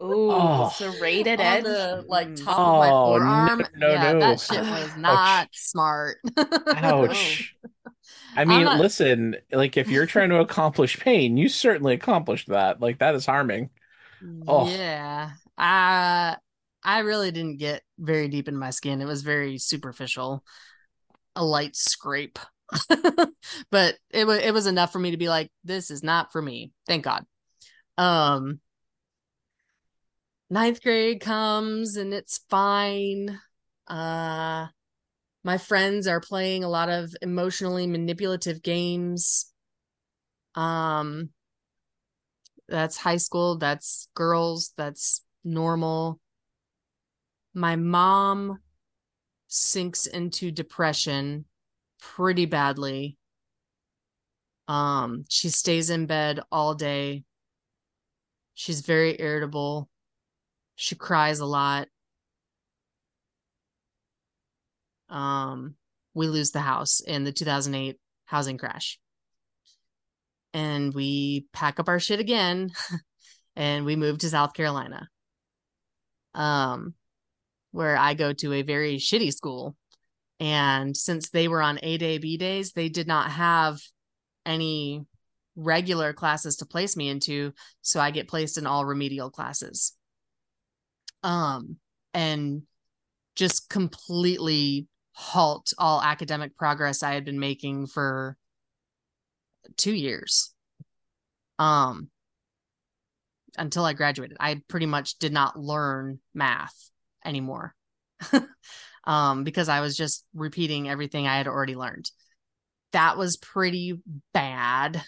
Ooh, 0.02 0.30
Oh. 0.30 0.70
serrated 0.76 1.40
on 1.40 1.46
edge. 1.46 1.64
the 1.64 2.04
like 2.08 2.28
Mm. 2.28 2.44
top 2.44 2.58
of 2.58 2.78
my 2.78 2.88
Oh, 2.90 3.16
no, 3.16 3.18
forearm. 3.18 3.66
no, 3.76 3.88
yeah, 3.90 4.12
no. 4.12 4.20
that 4.20 4.40
shit 4.40 4.60
was 4.60 4.96
not 4.96 5.48
smart. 5.52 6.18
Ouch. 6.76 7.54
I 8.36 8.44
mean, 8.44 8.64
not- 8.64 8.78
listen, 8.78 9.36
like 9.50 9.76
if 9.76 9.88
you're 9.88 10.06
trying 10.06 10.28
to 10.30 10.38
accomplish 10.38 10.98
pain, 11.00 11.36
you 11.36 11.48
certainly 11.48 11.94
accomplished 11.94 12.48
that. 12.48 12.80
Like 12.80 12.98
that 13.00 13.14
is 13.14 13.26
harming. 13.26 13.70
Oh. 14.46 14.68
Yeah. 14.70 15.30
I 15.56 16.36
I 16.84 17.00
really 17.00 17.30
didn't 17.32 17.56
get 17.58 17.82
very 17.98 18.28
deep 18.28 18.46
in 18.48 18.56
my 18.56 18.70
skin. 18.70 19.00
It 19.00 19.06
was 19.06 19.22
very 19.22 19.58
superficial. 19.58 20.44
A 21.34 21.44
light 21.44 21.74
scrape. 21.76 22.38
but 23.70 23.96
it 24.10 24.26
was 24.26 24.38
it 24.38 24.52
was 24.52 24.66
enough 24.66 24.92
for 24.92 24.98
me 24.98 25.10
to 25.10 25.16
be 25.16 25.28
like, 25.28 25.50
this 25.64 25.90
is 25.90 26.02
not 26.02 26.30
for 26.32 26.40
me. 26.40 26.72
Thank 26.86 27.04
God. 27.04 27.24
Um 27.96 28.60
ninth 30.50 30.82
grade 30.82 31.20
comes 31.20 31.96
and 31.96 32.12
it's 32.14 32.40
fine. 32.48 33.40
Uh 33.86 34.66
my 35.44 35.56
friends 35.58 36.06
are 36.06 36.20
playing 36.20 36.64
a 36.64 36.68
lot 36.68 36.88
of 36.88 37.14
emotionally 37.22 37.86
manipulative 37.86 38.62
games. 38.62 39.52
Um 40.54 41.30
that's 42.68 42.98
high 42.98 43.16
school, 43.16 43.56
that's 43.56 44.08
girls, 44.14 44.72
that's 44.76 45.22
normal. 45.44 46.20
my 47.54 47.76
mom 47.76 48.58
sinks 49.48 50.06
into 50.06 50.50
depression 50.50 51.44
pretty 52.00 52.46
badly. 52.46 53.18
Um, 54.68 55.24
she 55.28 55.48
stays 55.48 55.90
in 55.90 56.06
bed 56.06 56.40
all 56.52 56.74
day. 56.74 57.24
She's 58.54 58.80
very 58.80 59.16
irritable. 59.18 59.88
She 60.80 60.94
cries 60.94 61.40
a 61.40 61.44
lot. 61.44 61.88
Um, 65.08 65.74
we 66.14 66.28
lose 66.28 66.52
the 66.52 66.60
house 66.60 67.00
in 67.00 67.24
the 67.24 67.32
2008 67.32 67.96
housing 68.26 68.58
crash. 68.58 69.00
And 70.54 70.94
we 70.94 71.46
pack 71.52 71.80
up 71.80 71.88
our 71.88 71.98
shit 71.98 72.20
again 72.20 72.70
and 73.56 73.84
we 73.86 73.96
move 73.96 74.18
to 74.18 74.30
South 74.30 74.54
Carolina. 74.54 75.08
Um, 76.34 76.94
where 77.72 77.96
I 77.96 78.14
go 78.14 78.32
to 78.34 78.52
a 78.52 78.62
very 78.62 78.98
shitty 78.98 79.34
school. 79.34 79.74
And 80.38 80.96
since 80.96 81.30
they 81.30 81.48
were 81.48 81.60
on 81.60 81.80
A 81.82 81.98
day, 81.98 82.18
B 82.18 82.36
days, 82.36 82.70
they 82.70 82.88
did 82.88 83.08
not 83.08 83.32
have 83.32 83.80
any 84.46 85.04
regular 85.56 86.12
classes 86.12 86.54
to 86.58 86.66
place 86.66 86.96
me 86.96 87.08
into. 87.08 87.52
So 87.82 87.98
I 87.98 88.12
get 88.12 88.28
placed 88.28 88.58
in 88.58 88.66
all 88.68 88.84
remedial 88.84 89.28
classes. 89.28 89.98
Um, 91.22 91.76
and 92.14 92.62
just 93.36 93.68
completely 93.68 94.86
halt 95.12 95.72
all 95.78 96.02
academic 96.02 96.56
progress 96.56 97.02
I 97.02 97.14
had 97.14 97.24
been 97.24 97.40
making 97.40 97.88
for 97.88 98.36
two 99.76 99.94
years. 99.94 100.54
Um, 101.58 102.10
until 103.56 103.84
I 103.84 103.92
graduated, 103.92 104.36
I 104.38 104.62
pretty 104.68 104.86
much 104.86 105.18
did 105.18 105.32
not 105.32 105.58
learn 105.58 106.20
math 106.34 106.90
anymore. 107.24 107.74
um, 109.04 109.44
because 109.44 109.68
I 109.68 109.80
was 109.80 109.96
just 109.96 110.24
repeating 110.34 110.88
everything 110.88 111.26
I 111.26 111.36
had 111.36 111.48
already 111.48 111.74
learned. 111.74 112.10
That 112.92 113.16
was 113.16 113.36
pretty 113.36 114.00
bad. 114.32 115.02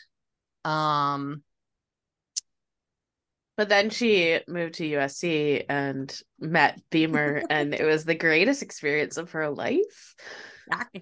Um, 0.65 1.43
But 3.61 3.69
then 3.69 3.91
she 3.91 4.41
moved 4.49 4.77
to 4.77 4.87
USC 4.87 5.67
and 5.69 6.19
met 6.39 6.81
Beamer, 6.89 7.43
and 7.51 7.75
it 7.75 7.85
was 7.85 8.07
the 8.07 8.15
greatest 8.15 8.63
experience 8.63 9.19
of 9.19 9.33
her 9.33 9.51
life. 9.51 10.15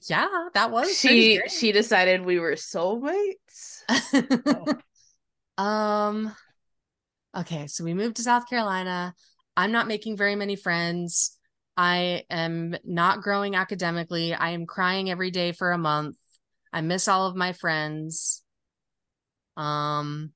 yeah, 0.08 0.26
that 0.54 0.72
was 0.72 0.98
She 0.98 1.40
she 1.48 1.70
decided 1.70 2.24
we 2.24 2.40
were 2.40 2.54
soulmates. 2.54 3.84
um 5.56 6.34
okay 7.36 7.68
so 7.68 7.84
we 7.84 7.94
moved 7.94 8.16
to 8.16 8.22
south 8.22 8.50
carolina. 8.50 9.14
I'm 9.56 9.70
not 9.70 9.86
making 9.86 10.16
very 10.16 10.34
many 10.34 10.56
friends. 10.56 11.38
I 11.76 12.24
am 12.28 12.74
not 12.84 13.22
growing 13.22 13.54
academically. 13.54 14.34
I 14.34 14.50
am 14.50 14.66
crying 14.66 15.10
every 15.10 15.30
day 15.30 15.52
for 15.52 15.70
a 15.70 15.78
month. 15.78 16.16
I 16.72 16.80
miss 16.80 17.06
all 17.06 17.28
of 17.28 17.36
my 17.36 17.52
friends. 17.52 18.42
Um 19.56 20.32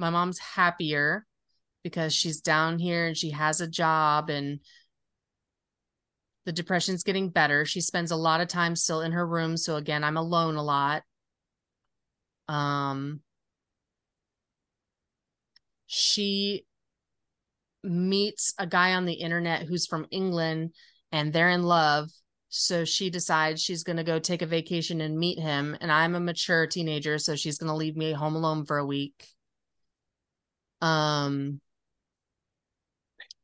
my 0.00 0.10
mom's 0.10 0.38
happier 0.38 1.26
because 1.84 2.14
she's 2.14 2.40
down 2.40 2.78
here 2.78 3.06
and 3.06 3.16
she 3.16 3.30
has 3.30 3.60
a 3.60 3.68
job 3.68 4.30
and 4.30 4.60
the 6.46 6.52
depression's 6.52 7.04
getting 7.04 7.28
better. 7.28 7.64
She 7.64 7.80
spends 7.80 8.10
a 8.10 8.16
lot 8.16 8.40
of 8.40 8.48
time 8.48 8.74
still 8.74 9.02
in 9.02 9.12
her 9.12 9.26
room 9.26 9.56
so 9.56 9.76
again 9.76 10.02
i'm 10.02 10.16
alone 10.16 10.56
a 10.56 10.62
lot. 10.62 11.02
Um 12.48 13.20
she 15.86 16.64
meets 17.82 18.54
a 18.58 18.66
guy 18.66 18.94
on 18.94 19.04
the 19.06 19.14
internet 19.14 19.62
who's 19.62 19.86
from 19.86 20.06
England 20.10 20.70
and 21.12 21.32
they're 21.32 21.50
in 21.50 21.62
love 21.62 22.10
so 22.48 22.84
she 22.84 23.10
decides 23.10 23.62
she's 23.62 23.84
going 23.84 23.96
to 23.96 24.04
go 24.04 24.18
take 24.18 24.42
a 24.42 24.46
vacation 24.46 25.00
and 25.00 25.18
meet 25.18 25.38
him 25.38 25.76
and 25.80 25.90
I'm 25.90 26.14
a 26.14 26.20
mature 26.20 26.66
teenager 26.66 27.18
so 27.18 27.36
she's 27.36 27.58
going 27.58 27.68
to 27.68 27.76
leave 27.76 27.96
me 27.96 28.12
home 28.12 28.34
alone 28.34 28.64
for 28.66 28.78
a 28.78 28.86
week 28.86 29.26
um 30.82 31.60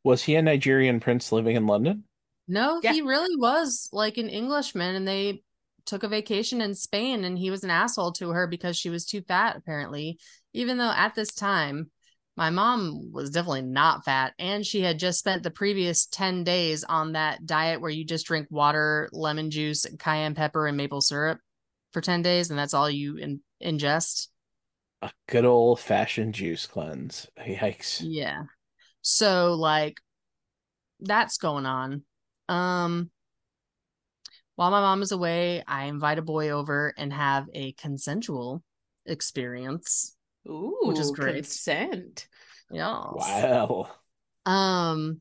Was 0.05 0.23
he 0.23 0.37
a 0.37 0.43
Nigerian 0.43 1.01
prince 1.01 1.33
living 1.33 1.57
in 1.57 1.67
London? 1.67 2.05
no 2.49 2.81
Yeah. 2.83 2.93
he 2.93 3.03
really 3.03 3.37
was 3.37 3.89
like 3.93 4.19
an 4.19 4.29
Englishman 4.29 4.95
and 4.95 5.07
they 5.07 5.43
took 5.85 6.03
a 6.03 6.09
vacation 6.09 6.61
in 6.61 6.75
Spain 6.75 7.25
and 7.25 7.39
he 7.39 7.51
was 7.51 7.65
an 7.65 7.71
asshole 7.71 8.13
to 8.13 8.31
her 8.31 8.47
because 8.47 8.77
she 8.77 8.91
was 8.91 9.05
too 9.05 9.23
fat 9.23 9.57
apparently 9.57 10.19
even 10.53 10.79
though 10.79 10.93
at 10.93 11.15
this 11.15 11.35
time 11.35 11.91
my 12.37 12.51
mom 12.51 13.11
was 13.13 13.31
definitely 13.31 13.63
not 13.63 14.05
fat 14.05 14.33
and 14.39 14.65
she 14.65 14.81
had 14.81 14.99
just 14.99 15.19
spent 15.19 15.43
the 15.43 15.51
previous 15.51 16.07
10 16.07 16.45
days 16.45 16.85
on 16.85 17.13
that 17.13 17.47
diet 17.47 17.81
where 17.81 17.91
you 17.91 18.05
just 18.05 18.27
drink 18.27 18.47
water 18.51 19.09
lemon 19.13 19.51
juice 19.51 19.87
cayenne 19.99 20.35
pepper 20.35 20.67
and 20.67 20.77
maple 20.77 21.01
syrup 21.01 21.39
for 21.93 22.01
10 22.01 22.23
days 22.23 22.51
and 22.51 22.59
that's 22.59 22.75
all 22.75 22.91
you 22.91 23.17
in- 23.17 23.41
ingest 23.63 24.29
A 25.03 25.11
good 25.29 25.45
old 25.45 25.79
fashioned 25.81 26.35
juice 26.35 26.67
cleanse. 26.67 27.29
Yikes. 27.39 28.01
yeah 28.03 28.45
so 29.03 29.55
like 29.55 29.99
that's 31.01 31.39
going 31.39 31.67
on 31.67 32.03
um 32.49 33.11
while 34.57 34.71
my 34.71 34.81
mom 34.81 35.03
is 35.03 35.13
away 35.13 35.63
i 35.67 35.85
invite 35.85 36.19
a 36.19 36.23
boy 36.23 36.51
over 36.51 36.95
and 36.97 37.13
have 37.13 37.47
a 37.55 37.73
consensual 37.73 38.63
experience 39.05 40.17
Ooh, 40.49 40.77
Which 40.83 40.99
is 40.99 41.11
great. 41.11 41.45
Consent. 41.45 42.29
yeah 42.71 43.03
Wow. 43.13 43.89
Um, 44.47 45.21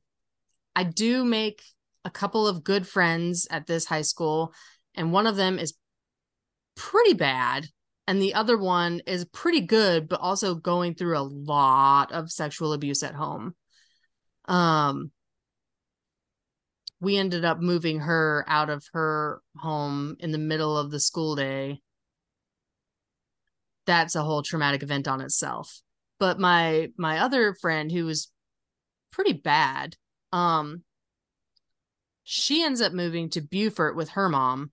I 0.75 0.83
do 0.83 1.25
make 1.25 1.63
a 2.03 2.11
couple 2.11 2.47
of 2.47 2.63
good 2.63 2.87
friends 2.87 3.47
at 3.49 3.65
this 3.65 3.85
high 3.85 4.03
school, 4.03 4.53
and 4.93 5.11
one 5.11 5.25
of 5.25 5.35
them 5.35 5.57
is 5.57 5.73
pretty 6.75 7.13
bad, 7.15 7.67
and 8.07 8.21
the 8.21 8.35
other 8.35 8.57
one 8.57 9.01
is 9.07 9.25
pretty 9.25 9.61
good, 9.61 10.07
but 10.07 10.19
also 10.19 10.55
going 10.55 10.95
through 10.95 11.17
a 11.17 11.21
lot 11.21 12.11
of 12.11 12.31
sexual 12.31 12.73
abuse 12.73 13.01
at 13.01 13.15
home. 13.15 13.55
Um, 14.47 15.11
we 16.99 17.17
ended 17.17 17.43
up 17.45 17.59
moving 17.59 17.99
her 18.01 18.45
out 18.47 18.69
of 18.69 18.85
her 18.93 19.41
home 19.57 20.17
in 20.19 20.31
the 20.31 20.37
middle 20.37 20.77
of 20.77 20.91
the 20.91 20.99
school 20.99 21.35
day. 21.35 21.81
That's 23.85 24.15
a 24.15 24.23
whole 24.23 24.43
traumatic 24.43 24.83
event 24.83 25.07
on 25.07 25.21
itself. 25.21 25.81
But 26.19 26.39
my 26.39 26.89
my 26.97 27.19
other 27.19 27.53
friend 27.53 27.91
who 27.91 28.05
was 28.05 28.31
pretty 29.11 29.33
bad. 29.33 29.95
Um, 30.31 30.83
she 32.23 32.63
ends 32.63 32.81
up 32.81 32.93
moving 32.93 33.29
to 33.31 33.41
Beaufort 33.41 33.95
with 33.95 34.09
her 34.09 34.29
mom. 34.29 34.71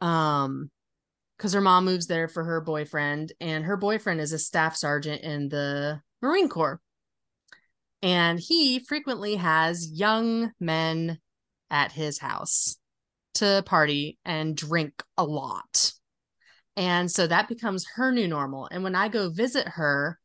Um, 0.00 0.70
because 1.36 1.52
her 1.52 1.60
mom 1.60 1.84
moves 1.84 2.06
there 2.06 2.28
for 2.28 2.44
her 2.44 2.60
boyfriend, 2.60 3.32
and 3.40 3.64
her 3.64 3.76
boyfriend 3.76 4.20
is 4.20 4.32
a 4.32 4.38
staff 4.38 4.76
sergeant 4.76 5.22
in 5.22 5.48
the 5.48 6.00
Marine 6.22 6.48
Corps. 6.48 6.80
And 8.02 8.38
he 8.38 8.80
frequently 8.80 9.36
has 9.36 9.90
young 9.90 10.52
men 10.60 11.18
at 11.70 11.92
his 11.92 12.18
house 12.18 12.76
to 13.34 13.62
party 13.66 14.18
and 14.24 14.56
drink 14.56 15.02
a 15.16 15.24
lot. 15.24 15.92
And 16.76 17.10
so 17.10 17.26
that 17.26 17.48
becomes 17.48 17.86
her 17.96 18.12
new 18.12 18.28
normal. 18.28 18.68
And 18.70 18.84
when 18.84 18.94
I 18.94 19.08
go 19.08 19.30
visit 19.30 19.66
her, 19.68 20.18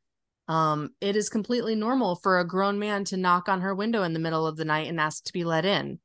um, 0.48 0.90
it 1.00 1.16
is 1.16 1.30
completely 1.30 1.76
normal 1.76 2.16
for 2.16 2.40
a 2.40 2.48
grown 2.48 2.80
man 2.80 3.06
to 3.06 3.18
knock 3.18 3.48
on 3.48 3.62
her 3.62 3.76
window 3.76 4.04
in 4.04 4.14
the 4.14 4.20
middle 4.20 4.48
of 4.48 4.58
the 4.58 4.66
night 4.66 4.88
and 4.88 5.00
ask 5.00 5.24
to 5.26 5.34
be 5.34 5.44
let 5.44 5.64
in. 5.64 6.00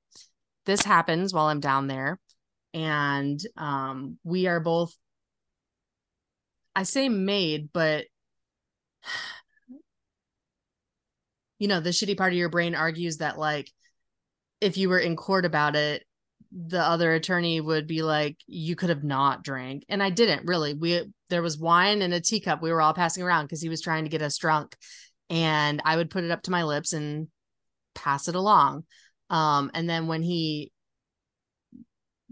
This 0.67 0.83
happens 0.83 1.33
while 1.33 1.47
I'm 1.47 1.61
down 1.61 1.87
there, 1.87 2.19
and 2.75 3.41
um, 3.57 4.19
we 4.25 4.47
are 4.49 4.61
both. 4.61 4.95
I 6.77 6.83
say 6.83 7.09
made, 7.09 7.71
but 7.73 8.07
you 11.59 11.69
know, 11.69 11.81
the 11.81 11.91
shitty 11.91 12.19
part 12.19 12.33
of 12.33 12.39
your 12.39 12.49
brain 12.49 12.75
argues 12.75 13.19
that 13.19 13.39
like 13.39 13.71
if 14.61 14.77
you 14.77 14.89
were 14.89 14.99
in 14.99 15.15
court 15.15 15.45
about 15.45 15.77
it, 15.77 16.03
the 16.51 16.81
other 16.81 17.13
attorney 17.15 17.61
would 17.61 17.87
be 17.87 18.03
like, 18.03 18.37
you 18.47 18.77
could 18.77 18.89
have 18.89 19.05
not 19.05 19.45
drank. 19.45 19.85
And 19.89 20.03
I 20.03 20.11
didn't 20.11 20.47
really. 20.47 20.75
We 20.75 21.05
there 21.31 21.43
was 21.43 21.59
wine 21.59 22.03
in 22.03 22.13
a 22.13 22.21
teacup 22.21 22.61
we 22.61 22.73
were 22.73 22.83
all 22.83 22.95
passing 22.95 23.23
around 23.23 23.45
because 23.47 23.63
he 23.63 23.69
was 23.69 23.81
trying 23.81 24.05
to 24.05 24.11
get 24.11 24.23
us 24.23 24.37
drunk. 24.37 24.77
And 25.31 25.81
I 25.85 25.97
would 25.97 26.11
put 26.11 26.25
it 26.25 26.31
up 26.31 26.43
to 26.43 26.51
my 26.51 26.65
lips 26.65 26.93
and 26.93 27.29
pass 27.95 28.29
it 28.29 28.35
along. 28.35 28.85
Um, 29.31 29.71
and 29.75 29.89
then 29.89 30.07
when 30.07 30.23
he 30.23 30.73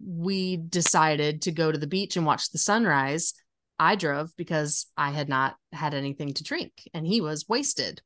we 0.05 0.57
decided 0.57 1.43
to 1.43 1.53
go 1.53 1.71
to 1.71 1.79
the 1.79 1.87
beach 1.87 2.17
and 2.17 2.27
watch 2.27 2.51
the 2.51 2.59
sunrise, 2.59 3.35
I 3.79 3.97
drove 3.97 4.31
because 4.37 4.87
I 4.97 5.11
had 5.11 5.29
not 5.29 5.57
had 5.73 5.95
anything 5.95 6.35
to 6.35 6.45
drink 6.45 6.73
and 6.95 7.07
he 7.07 7.21
was 7.21 7.49
wasted. 7.49 8.01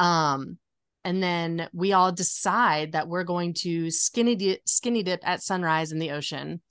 Um, 0.00 0.58
and 1.04 1.22
then 1.22 1.68
we 1.72 1.92
all 1.92 2.12
decide 2.12 2.92
that 2.92 3.08
we're 3.08 3.24
going 3.24 3.54
to 3.58 3.90
skinny 3.90 4.34
dip, 4.34 4.60
skinny 4.66 5.02
dip 5.02 5.20
at 5.22 5.42
sunrise 5.42 5.92
in 5.92 5.98
the 5.98 6.12
ocean. 6.12 6.62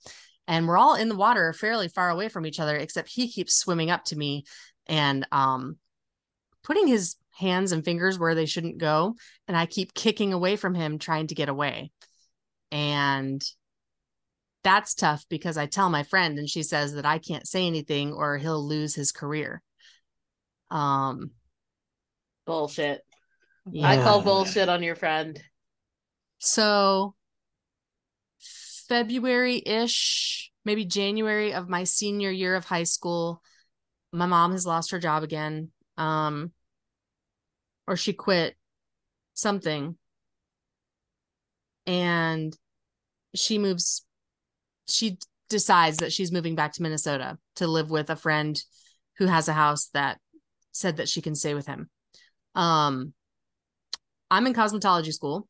And 0.46 0.68
we're 0.68 0.76
all 0.76 0.94
in 0.94 1.08
the 1.08 1.16
water 1.16 1.52
fairly 1.52 1.88
far 1.88 2.10
away 2.10 2.28
from 2.28 2.44
each 2.44 2.60
other, 2.60 2.76
except 2.76 3.08
he 3.08 3.30
keeps 3.30 3.54
swimming 3.54 3.90
up 3.90 4.04
to 4.06 4.16
me 4.16 4.44
and 4.86 5.26
um, 5.32 5.78
putting 6.62 6.86
his 6.86 7.16
hands 7.30 7.72
and 7.72 7.84
fingers 7.84 8.18
where 8.18 8.34
they 8.34 8.44
shouldn't 8.44 8.78
go. 8.78 9.14
And 9.48 9.56
I 9.56 9.66
keep 9.66 9.94
kicking 9.94 10.32
away 10.32 10.56
from 10.56 10.74
him, 10.74 10.98
trying 10.98 11.28
to 11.28 11.34
get 11.34 11.48
away. 11.48 11.92
And 12.70 13.42
that's 14.64 14.94
tough 14.94 15.24
because 15.28 15.56
I 15.56 15.66
tell 15.66 15.90
my 15.90 16.02
friend 16.02 16.38
and 16.38 16.48
she 16.48 16.62
says 16.62 16.94
that 16.94 17.04
I 17.06 17.18
can't 17.18 17.46
say 17.46 17.66
anything 17.66 18.12
or 18.12 18.38
he'll 18.38 18.66
lose 18.66 18.94
his 18.94 19.12
career. 19.12 19.62
Um, 20.70 21.30
Bullshit. 22.46 23.02
yeah. 23.70 23.88
I 23.88 23.96
call 23.96 24.22
bullshit 24.22 24.68
on 24.68 24.82
your 24.82 24.96
friend. 24.96 25.40
So 26.38 27.14
February 28.88 29.62
ish, 29.64 30.50
maybe 30.64 30.84
January 30.84 31.54
of 31.54 31.68
my 31.68 31.84
senior 31.84 32.30
year 32.30 32.54
of 32.54 32.64
high 32.64 32.82
school, 32.82 33.42
my 34.12 34.26
mom 34.26 34.52
has 34.52 34.66
lost 34.66 34.90
her 34.90 34.98
job 34.98 35.22
again. 35.22 35.70
Um 35.96 36.52
or 37.86 37.96
she 37.96 38.12
quit 38.12 38.56
something. 39.34 39.96
And 41.86 42.56
she 43.34 43.58
moves 43.58 44.04
she 44.88 45.18
decides 45.48 45.98
that 45.98 46.12
she's 46.12 46.32
moving 46.32 46.54
back 46.54 46.72
to 46.74 46.82
Minnesota 46.82 47.38
to 47.56 47.66
live 47.66 47.90
with 47.90 48.10
a 48.10 48.16
friend 48.16 48.60
who 49.18 49.26
has 49.26 49.48
a 49.48 49.52
house 49.52 49.88
that 49.94 50.18
said 50.72 50.96
that 50.96 51.08
she 51.08 51.22
can 51.22 51.34
stay 51.34 51.54
with 51.54 51.66
him. 51.66 51.88
Um 52.54 53.12
I'm 54.30 54.46
in 54.46 54.54
cosmetology 54.54 55.12
school. 55.12 55.46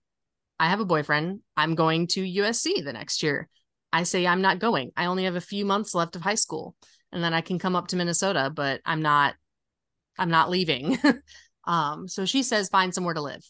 I 0.58 0.68
have 0.68 0.80
a 0.80 0.84
boyfriend. 0.84 1.40
I'm 1.56 1.74
going 1.74 2.06
to 2.08 2.22
USC 2.22 2.84
the 2.84 2.92
next 2.92 3.22
year. 3.22 3.48
I 3.92 4.02
say 4.02 4.26
I'm 4.26 4.42
not 4.42 4.58
going. 4.58 4.90
I 4.96 5.06
only 5.06 5.24
have 5.24 5.36
a 5.36 5.40
few 5.40 5.64
months 5.64 5.94
left 5.94 6.16
of 6.16 6.22
high 6.22 6.34
school 6.34 6.74
and 7.12 7.22
then 7.22 7.32
I 7.32 7.40
can 7.40 7.58
come 7.58 7.76
up 7.76 7.88
to 7.88 7.96
Minnesota, 7.96 8.50
but 8.54 8.80
I'm 8.84 9.00
not 9.00 9.34
I'm 10.18 10.30
not 10.30 10.50
leaving. 10.50 10.98
um 11.64 12.08
so 12.08 12.24
she 12.24 12.42
says 12.42 12.68
find 12.68 12.92
somewhere 12.92 13.14
to 13.14 13.22
live. 13.22 13.42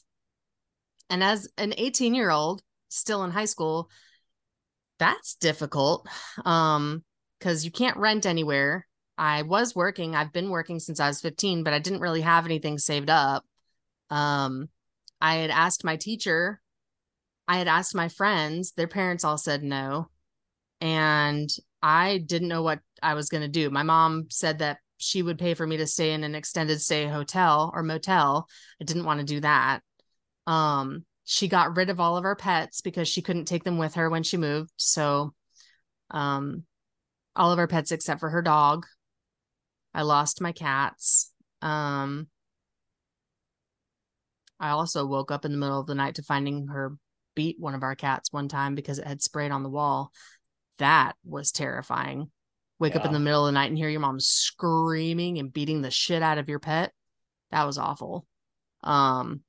And 1.10 1.22
as 1.22 1.48
an 1.58 1.72
18-year-old 1.72 2.62
still 2.88 3.24
in 3.24 3.30
high 3.30 3.44
school, 3.44 3.90
that's 4.98 5.34
difficult. 5.36 6.08
Um 6.44 7.04
cuz 7.40 7.64
you 7.64 7.70
can't 7.70 7.96
rent 7.96 8.26
anywhere. 8.26 8.86
I 9.16 9.42
was 9.42 9.74
working. 9.74 10.14
I've 10.14 10.32
been 10.32 10.50
working 10.50 10.80
since 10.80 11.00
I 11.00 11.08
was 11.08 11.20
15, 11.20 11.62
but 11.64 11.72
I 11.72 11.78
didn't 11.78 12.00
really 12.00 12.22
have 12.22 12.46
anything 12.46 12.78
saved 12.78 13.10
up. 13.10 13.44
Um 14.10 14.68
I 15.20 15.36
had 15.36 15.50
asked 15.50 15.84
my 15.84 15.96
teacher 15.96 16.60
I 17.46 17.58
had 17.58 17.68
asked 17.68 17.94
my 17.94 18.08
friends, 18.08 18.72
their 18.72 18.88
parents 18.88 19.24
all 19.24 19.38
said 19.38 19.62
no. 19.62 20.08
And 20.80 21.50
I 21.82 22.18
didn't 22.18 22.48
know 22.48 22.62
what 22.62 22.80
I 23.02 23.14
was 23.14 23.28
going 23.28 23.42
to 23.42 23.48
do. 23.48 23.70
My 23.70 23.82
mom 23.82 24.26
said 24.30 24.60
that 24.60 24.78
she 24.96 25.22
would 25.22 25.38
pay 25.38 25.54
for 25.54 25.66
me 25.66 25.76
to 25.78 25.86
stay 25.86 26.12
in 26.12 26.24
an 26.24 26.34
extended 26.34 26.80
stay 26.80 27.06
hotel 27.06 27.70
or 27.74 27.82
motel. 27.82 28.48
I 28.80 28.84
didn't 28.84 29.04
want 29.04 29.20
to 29.20 29.26
do 29.26 29.40
that. 29.40 29.80
Um, 30.46 31.04
she 31.24 31.48
got 31.48 31.76
rid 31.76 31.90
of 31.90 32.00
all 32.00 32.16
of 32.16 32.24
our 32.24 32.36
pets 32.36 32.80
because 32.80 33.08
she 33.08 33.22
couldn't 33.22 33.46
take 33.46 33.64
them 33.64 33.78
with 33.78 33.94
her 33.94 34.10
when 34.10 34.22
she 34.22 34.36
moved. 34.36 34.72
So, 34.76 35.34
um, 36.10 36.64
all 37.34 37.50
of 37.50 37.58
our 37.58 37.66
pets 37.66 37.92
except 37.92 38.20
for 38.20 38.30
her 38.30 38.42
dog. 38.42 38.86
I 39.94 40.02
lost 40.02 40.40
my 40.40 40.52
cats. 40.52 41.32
Um, 41.62 42.28
I 44.60 44.70
also 44.70 45.06
woke 45.06 45.30
up 45.30 45.44
in 45.44 45.52
the 45.52 45.58
middle 45.58 45.80
of 45.80 45.86
the 45.86 45.94
night 45.94 46.16
to 46.16 46.22
finding 46.22 46.68
her 46.68 46.96
beat 47.34 47.56
one 47.58 47.74
of 47.74 47.82
our 47.82 47.94
cats 47.94 48.32
one 48.32 48.48
time 48.48 48.74
because 48.74 48.98
it 48.98 49.06
had 49.06 49.22
sprayed 49.22 49.50
on 49.50 49.62
the 49.62 49.68
wall. 49.68 50.12
That 50.78 51.14
was 51.24 51.52
terrifying. 51.52 52.30
Wake 52.78 52.96
up 52.96 53.06
in 53.06 53.12
the 53.12 53.20
middle 53.20 53.46
of 53.46 53.48
the 53.48 53.52
night 53.52 53.68
and 53.68 53.78
hear 53.78 53.88
your 53.88 54.00
mom 54.00 54.18
screaming 54.20 55.38
and 55.38 55.52
beating 55.52 55.80
the 55.80 55.90
shit 55.90 56.22
out 56.22 56.38
of 56.38 56.48
your 56.48 56.58
pet. 56.58 56.92
That 57.50 57.64
was 57.64 57.78
awful. 57.78 58.26
Um 58.82 59.40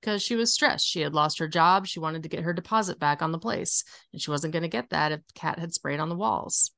because 0.00 0.22
she 0.22 0.36
was 0.36 0.52
stressed. 0.52 0.86
She 0.86 1.00
had 1.00 1.14
lost 1.14 1.38
her 1.38 1.48
job. 1.48 1.86
She 1.86 2.00
wanted 2.00 2.22
to 2.22 2.28
get 2.28 2.44
her 2.44 2.52
deposit 2.52 2.98
back 2.98 3.22
on 3.22 3.32
the 3.32 3.38
place, 3.38 3.84
and 4.12 4.20
she 4.20 4.30
wasn't 4.30 4.52
going 4.52 4.62
to 4.62 4.68
get 4.68 4.90
that 4.90 5.12
if 5.12 5.20
the 5.26 5.32
cat 5.34 5.58
had 5.58 5.74
sprayed 5.74 6.00
on 6.00 6.08
the 6.08 6.16
walls. 6.16 6.70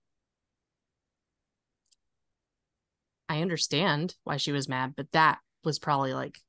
I 3.28 3.42
understand 3.42 4.14
why 4.24 4.38
she 4.38 4.52
was 4.52 4.68
mad, 4.68 4.94
but 4.97 5.12
that 5.12 5.38
was 5.62 5.78
probably 5.78 6.14
like 6.14 6.40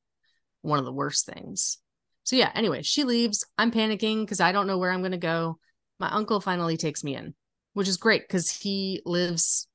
one 0.61 0.80
of 0.80 0.85
the 0.85 0.91
worst 0.91 1.26
things. 1.26 1.77
So 2.23 2.35
yeah, 2.35 2.52
anyway, 2.56 2.81
she 2.81 3.03
leaves. 3.03 3.45
I'm 3.57 3.72
panicking 3.72 4.22
because 4.22 4.39
I 4.39 4.52
don't 4.52 4.68
know 4.68 4.77
where 4.77 4.91
I'm 4.91 5.02
going 5.02 5.11
to 5.11 5.18
go. 5.18 5.60
My 5.99 6.10
uncle 6.10 6.41
finally 6.41 6.77
takes 6.77 7.03
me 7.03 7.15
in, 7.15 7.35
which 7.73 7.88
is 7.88 7.98
great 7.98 8.27
because 8.27 8.49
he 8.49 9.02
lives 9.06 9.68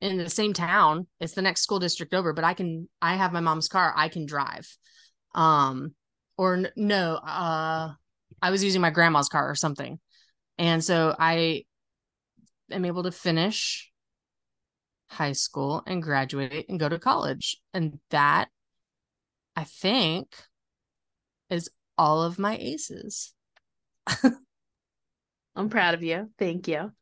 in 0.00 0.18
the 0.18 0.30
same 0.30 0.52
town. 0.52 1.06
It's 1.20 1.32
the 1.32 1.42
next 1.42 1.62
school 1.62 1.78
district 1.78 2.12
over, 2.12 2.32
but 2.32 2.44
I 2.44 2.54
can 2.54 2.88
I 3.00 3.14
have 3.14 3.32
my 3.32 3.40
mom's 3.40 3.68
car. 3.68 3.92
I 3.96 4.08
can 4.08 4.26
drive. 4.26 4.68
Um 5.34 5.94
or 6.36 6.70
no, 6.76 7.14
uh 7.16 7.92
I 8.40 8.50
was 8.50 8.64
using 8.64 8.80
my 8.80 8.90
grandma's 8.90 9.28
car 9.28 9.48
or 9.48 9.54
something. 9.54 10.00
And 10.58 10.82
so 10.82 11.14
I 11.18 11.64
am 12.70 12.84
able 12.84 13.04
to 13.04 13.12
finish 13.12 13.90
high 15.08 15.32
school 15.32 15.82
and 15.86 16.02
graduate 16.02 16.66
and 16.68 16.80
go 16.80 16.88
to 16.88 16.98
college. 16.98 17.56
And 17.72 18.00
that 18.10 18.48
I 19.54 19.64
think 19.64 20.34
is 21.50 21.70
all 21.96 22.22
of 22.22 22.38
my 22.38 22.56
ACEs. 22.56 23.34
I'm 25.54 25.68
proud 25.68 25.94
of 25.94 26.02
you. 26.02 26.30
Thank 26.38 26.66
you. 26.66 26.92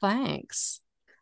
Thanks. 0.00 0.80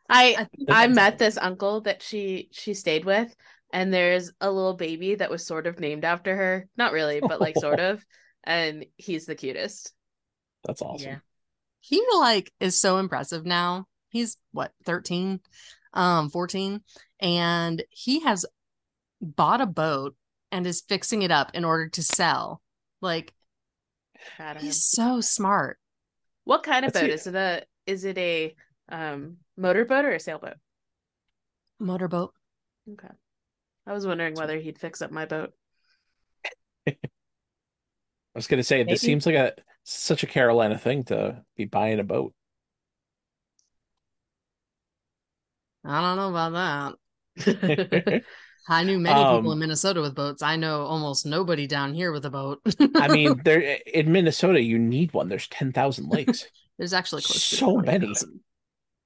I 0.09 0.47
I 0.69 0.85
I 0.85 0.87
met 0.89 1.19
this 1.19 1.37
uncle 1.37 1.83
that 1.83 2.03
she 2.03 2.49
she 2.51 2.73
stayed 2.73 3.05
with, 3.05 3.35
and 3.73 3.93
there's 3.93 4.31
a 4.41 4.51
little 4.51 4.75
baby 4.75 5.15
that 5.17 5.31
was 5.31 5.47
sort 5.47 5.67
of 5.67 5.81
named 5.81 6.05
after 6.05 6.35
her. 6.35 6.69
Not 6.77 6.93
really, 6.93 7.21
but 7.21 7.41
like 7.41 7.57
sort 7.59 7.81
of. 7.81 8.05
And 8.45 8.87
he's 8.97 9.27
the 9.27 9.35
cutest. 9.35 9.93
That's 10.65 10.83
awesome. 10.83 11.09
Yeah. 11.09 11.19
He 11.81 12.03
like 12.17 12.53
is 12.61 12.79
so 12.79 12.99
impressive 12.99 13.45
now. 13.45 13.87
He's 14.09 14.37
what, 14.53 14.73
13, 14.85 15.41
um, 15.93 16.31
14. 16.31 16.83
And 17.21 17.83
he 17.91 18.21
has 18.21 18.47
bought 19.21 19.61
a 19.61 19.67
boat 19.67 20.17
and 20.51 20.67
is 20.67 20.81
fixing 20.81 21.23
it 21.23 21.31
up 21.31 21.51
in 21.55 21.65
order 21.65 21.89
to 21.91 22.03
sell. 22.03 22.63
Like 23.01 23.35
Proud 24.37 24.59
he's 24.59 24.85
so 24.85 25.21
smart. 25.21 25.79
What 26.45 26.63
kind 26.63 26.85
of 26.85 26.93
That's 26.93 27.03
boat 27.03 27.11
it. 27.11 27.15
is 27.15 27.27
it? 27.27 27.35
A 27.35 27.63
is 27.87 28.05
it 28.05 28.19
a 28.19 28.55
um 28.89 29.37
motorboat 29.57 30.05
or 30.05 30.13
a 30.13 30.21
sailboat? 30.21 30.57
Motorboat. 31.79 32.35
Okay. 32.93 33.09
I 33.89 33.93
was 33.93 34.07
wondering 34.07 34.35
whether 34.37 34.59
he'd 34.59 34.79
fix 34.79 35.03
up 35.03 35.11
my 35.11 35.27
boat. 35.27 35.53
I 36.87 36.95
was 38.35 38.47
gonna 38.47 38.63
say 38.63 38.85
Maybe. 38.85 38.93
this 38.93 39.03
seems 39.03 39.27
like 39.27 39.35
a 39.35 39.55
such 39.85 40.23
a 40.23 40.27
Carolina 40.27 40.79
thing 40.79 41.05
to 41.05 41.43
be 41.57 41.65
buying 41.65 41.99
a 41.99 42.05
boat. 42.05 42.35
I 45.85 46.01
don't 46.01 46.17
know 46.17 46.29
about 46.31 46.97
that. 47.37 48.23
I 48.69 48.85
knew 48.85 48.99
many 48.99 49.25
people 49.25 49.51
in 49.53 49.57
Um, 49.57 49.59
Minnesota 49.61 50.03
with 50.03 50.15
boats. 50.15 50.43
I 50.43 50.57
know 50.57 50.83
almost 50.83 51.25
nobody 51.25 51.67
down 51.67 51.95
here 51.95 52.13
with 52.13 52.27
a 52.27 52.31
boat. 52.31 52.61
I 52.97 53.09
mean, 53.09 53.41
there 53.45 53.61
in 53.87 54.13
Minnesota, 54.13 54.61
you 54.63 54.79
need 54.79 55.15
one. 55.15 55.29
There's 55.29 55.49
ten 55.49 55.73
thousand 55.73 56.11
lakes. 56.11 56.47
there's 56.77 56.93
actually 56.93 57.23
so 57.23 57.77
many. 57.79 58.07
20,000. 58.07 58.41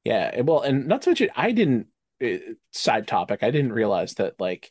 Yeah, 0.05 0.41
well, 0.41 0.63
and 0.63 0.89
not 0.89 1.03
to 1.03 1.11
mention, 1.11 1.31
I 1.37 1.53
didn't. 1.53 1.87
Uh, 2.23 2.53
Side 2.73 3.07
topic: 3.07 3.43
I 3.43 3.51
didn't 3.51 3.73
realize 3.73 4.15
that 4.15 4.41
like 4.41 4.71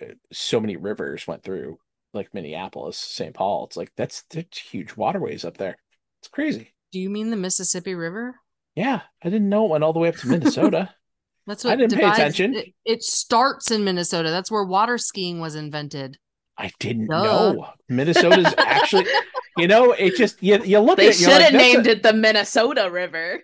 uh, 0.00 0.14
so 0.32 0.60
many 0.60 0.76
rivers 0.76 1.26
went 1.26 1.42
through 1.42 1.78
like 2.12 2.32
Minneapolis, 2.34 2.96
St. 2.96 3.34
Paul. 3.34 3.64
It's 3.66 3.76
like 3.76 3.92
that's 3.96 4.22
that's 4.30 4.58
huge 4.58 4.96
waterways 4.96 5.44
up 5.44 5.56
there. 5.56 5.76
It's 6.20 6.28
crazy. 6.28 6.74
Do 6.92 7.00
you 7.00 7.10
mean 7.10 7.30
the 7.30 7.36
Mississippi 7.36 7.94
River? 7.94 8.36
Yeah, 8.74 9.00
I 9.22 9.30
didn't 9.30 9.48
know 9.48 9.66
it 9.66 9.70
went 9.70 9.84
all 9.84 9.92
the 9.92 9.98
way 10.00 10.08
up 10.08 10.16
to 10.16 10.28
Minnesota. 10.28 10.94
That's 11.46 11.62
what 11.62 11.74
I 11.74 11.76
didn't 11.76 11.98
pay 12.00 12.08
attention. 12.08 12.54
It, 12.54 12.74
it 12.86 13.02
starts 13.02 13.70
in 13.70 13.84
Minnesota. 13.84 14.30
That's 14.30 14.50
where 14.50 14.64
water 14.64 14.96
skiing 14.96 15.40
was 15.40 15.54
invented. 15.54 16.16
I 16.56 16.70
didn't 16.80 17.08
Duh. 17.08 17.22
know 17.22 17.66
Minnesota's 17.88 18.54
actually. 18.58 19.06
You 19.56 19.68
know, 19.68 19.92
it 19.92 20.16
just 20.16 20.42
you 20.42 20.60
you 20.64 20.80
look 20.80 20.96
They 20.96 21.06
at 21.06 21.14
it, 21.14 21.20
you're 21.20 21.30
should 21.30 21.36
like, 21.36 21.52
have 21.52 21.54
a- 21.54 21.56
named 21.56 21.86
it 21.86 22.02
the 22.02 22.12
Minnesota 22.12 22.90
River. 22.90 23.40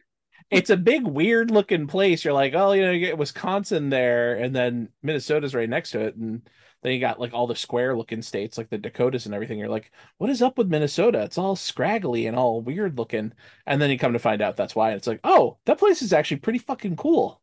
It's 0.51 0.71
a 0.71 0.77
big 0.77 1.07
weird 1.07 1.51
looking 1.51 1.87
place. 1.87 2.25
You're 2.25 2.35
like, 2.35 2.55
oh, 2.55 2.73
you 2.73 2.83
know, 2.83 2.91
you 2.91 3.07
get 3.07 3.19
Wisconsin 3.19 3.89
there, 3.89 4.35
and 4.35 4.55
then 4.55 4.89
Minnesota's 5.03 5.55
right 5.55 5.69
next 5.69 5.91
to 5.93 6.01
it, 6.01 6.17
and 6.17 6.43
then 6.83 6.93
you 6.93 7.01
got 7.01 7.21
like 7.21 7.33
all 7.33 7.47
the 7.47 7.55
square 7.55 7.97
looking 7.97 8.23
states 8.23 8.59
like 8.59 8.69
the 8.69 8.79
Dakotas 8.79 9.27
and 9.27 9.35
everything. 9.35 9.59
You're 9.59 9.69
like, 9.69 9.93
what 10.19 10.31
is 10.31 10.43
up 10.43 10.59
with 10.59 10.69
Minnesota? 10.69 11.23
It's 11.23 11.39
all 11.39 11.55
scraggly 11.57 12.27
and 12.27 12.37
all 12.37 12.61
weird 12.63 12.99
looking, 12.99 13.33
and 13.67 13.81
then 13.81 13.91
you 13.91 13.99
come 13.99 14.13
to 14.13 14.19
find 14.19 14.43
out 14.43 14.57
that's 14.57 14.75
why. 14.75 14.91
And 14.91 14.99
it's 14.99 15.07
like, 15.07 15.21
oh, 15.25 15.59
that 15.67 15.79
place 15.79 16.03
is 16.03 16.13
actually 16.13 16.39
pretty 16.39 16.59
fucking 16.59 16.97
cool. 16.97 17.41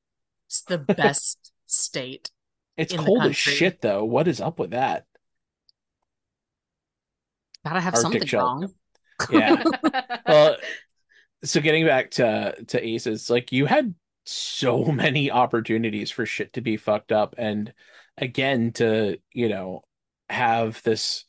It's 0.48 0.64
the 0.64 0.78
best 0.98 1.52
state. 1.66 2.30
It's 2.76 2.94
cold 2.94 3.26
as 3.26 3.36
shit 3.36 3.82
though. 3.82 4.04
What 4.04 4.28
is 4.28 4.42
up 4.42 4.60
with 4.60 4.72
that? 4.72 5.06
Gotta 7.66 7.82
have 7.82 7.96
Arctic 7.96 8.02
something 8.02 8.26
shelf. 8.28 8.44
wrong. 8.44 8.74
Yeah. 9.32 9.64
well, 10.28 10.58
so 11.44 11.62
getting 11.62 11.86
back 11.86 12.12
to 12.12 12.56
to 12.68 12.86
ACEs, 12.86 13.30
like 13.30 13.52
you 13.52 13.66
had 13.66 13.94
so 14.26 14.86
many 14.92 15.32
opportunities 15.32 16.12
for 16.12 16.26
shit 16.26 16.54
to 16.54 16.62
be 16.62 16.78
fucked 16.78 17.12
up, 17.12 17.36
and 17.38 17.74
again 18.18 18.72
to 18.74 19.18
you 19.32 19.50
know 19.50 19.82
have 20.30 20.82
this 20.84 21.26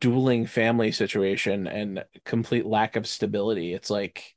dueling 0.00 0.46
family 0.46 0.90
situation 0.90 1.66
and 1.66 2.04
complete 2.24 2.66
lack 2.66 2.96
of 2.96 3.06
stability. 3.06 3.72
It's 3.72 3.90
like 3.90 4.34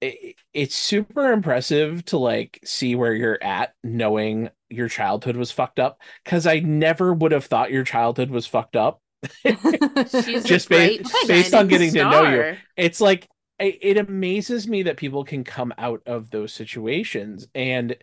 it, 0.00 0.36
it's 0.52 0.74
super 0.74 1.32
impressive 1.32 2.04
to 2.06 2.18
like 2.18 2.60
see 2.64 2.94
where 2.94 3.14
you're 3.14 3.42
at 3.42 3.74
knowing 3.84 4.50
your 4.68 4.88
childhood 4.88 5.36
was 5.36 5.50
fucked 5.50 5.78
up 5.78 6.00
because 6.24 6.46
I 6.46 6.60
never 6.60 7.12
would 7.12 7.32
have 7.32 7.44
thought 7.44 7.70
your 7.70 7.84
childhood 7.84 8.30
was 8.30 8.46
fucked 8.46 8.76
up. 8.76 9.00
She's 9.42 10.44
Just 10.44 10.68
great 10.68 11.06
based 11.26 11.54
on 11.54 11.68
getting 11.68 11.92
to 11.92 12.04
know 12.04 12.30
you. 12.30 12.56
It's 12.76 13.00
like 13.00 13.28
it, 13.60 13.78
it 13.82 13.96
amazes 13.98 14.66
me 14.66 14.84
that 14.84 14.96
people 14.96 15.24
can 15.24 15.44
come 15.44 15.72
out 15.78 16.02
of 16.06 16.30
those 16.30 16.52
situations 16.52 17.46
and 17.54 17.96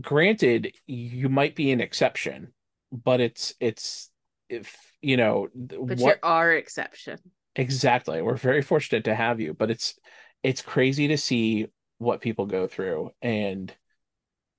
granted 0.00 0.72
you 0.86 1.28
might 1.28 1.56
be 1.56 1.72
an 1.72 1.80
exception 1.80 2.52
but 2.92 3.20
it's 3.20 3.54
it's 3.60 4.10
if 4.48 4.76
you 5.00 5.16
know 5.16 5.48
But 5.54 5.98
what 5.98 5.98
you're 6.00 6.18
our 6.22 6.52
exception. 6.52 7.18
Exactly. 7.56 8.22
We're 8.22 8.36
very 8.36 8.62
fortunate 8.62 9.04
to 9.04 9.14
have 9.14 9.40
you, 9.40 9.54
but 9.54 9.70
it's 9.70 9.94
it's 10.42 10.62
crazy 10.62 11.08
to 11.08 11.18
see 11.18 11.68
what 11.98 12.20
people 12.20 12.46
go 12.46 12.66
through 12.66 13.10
and 13.20 13.72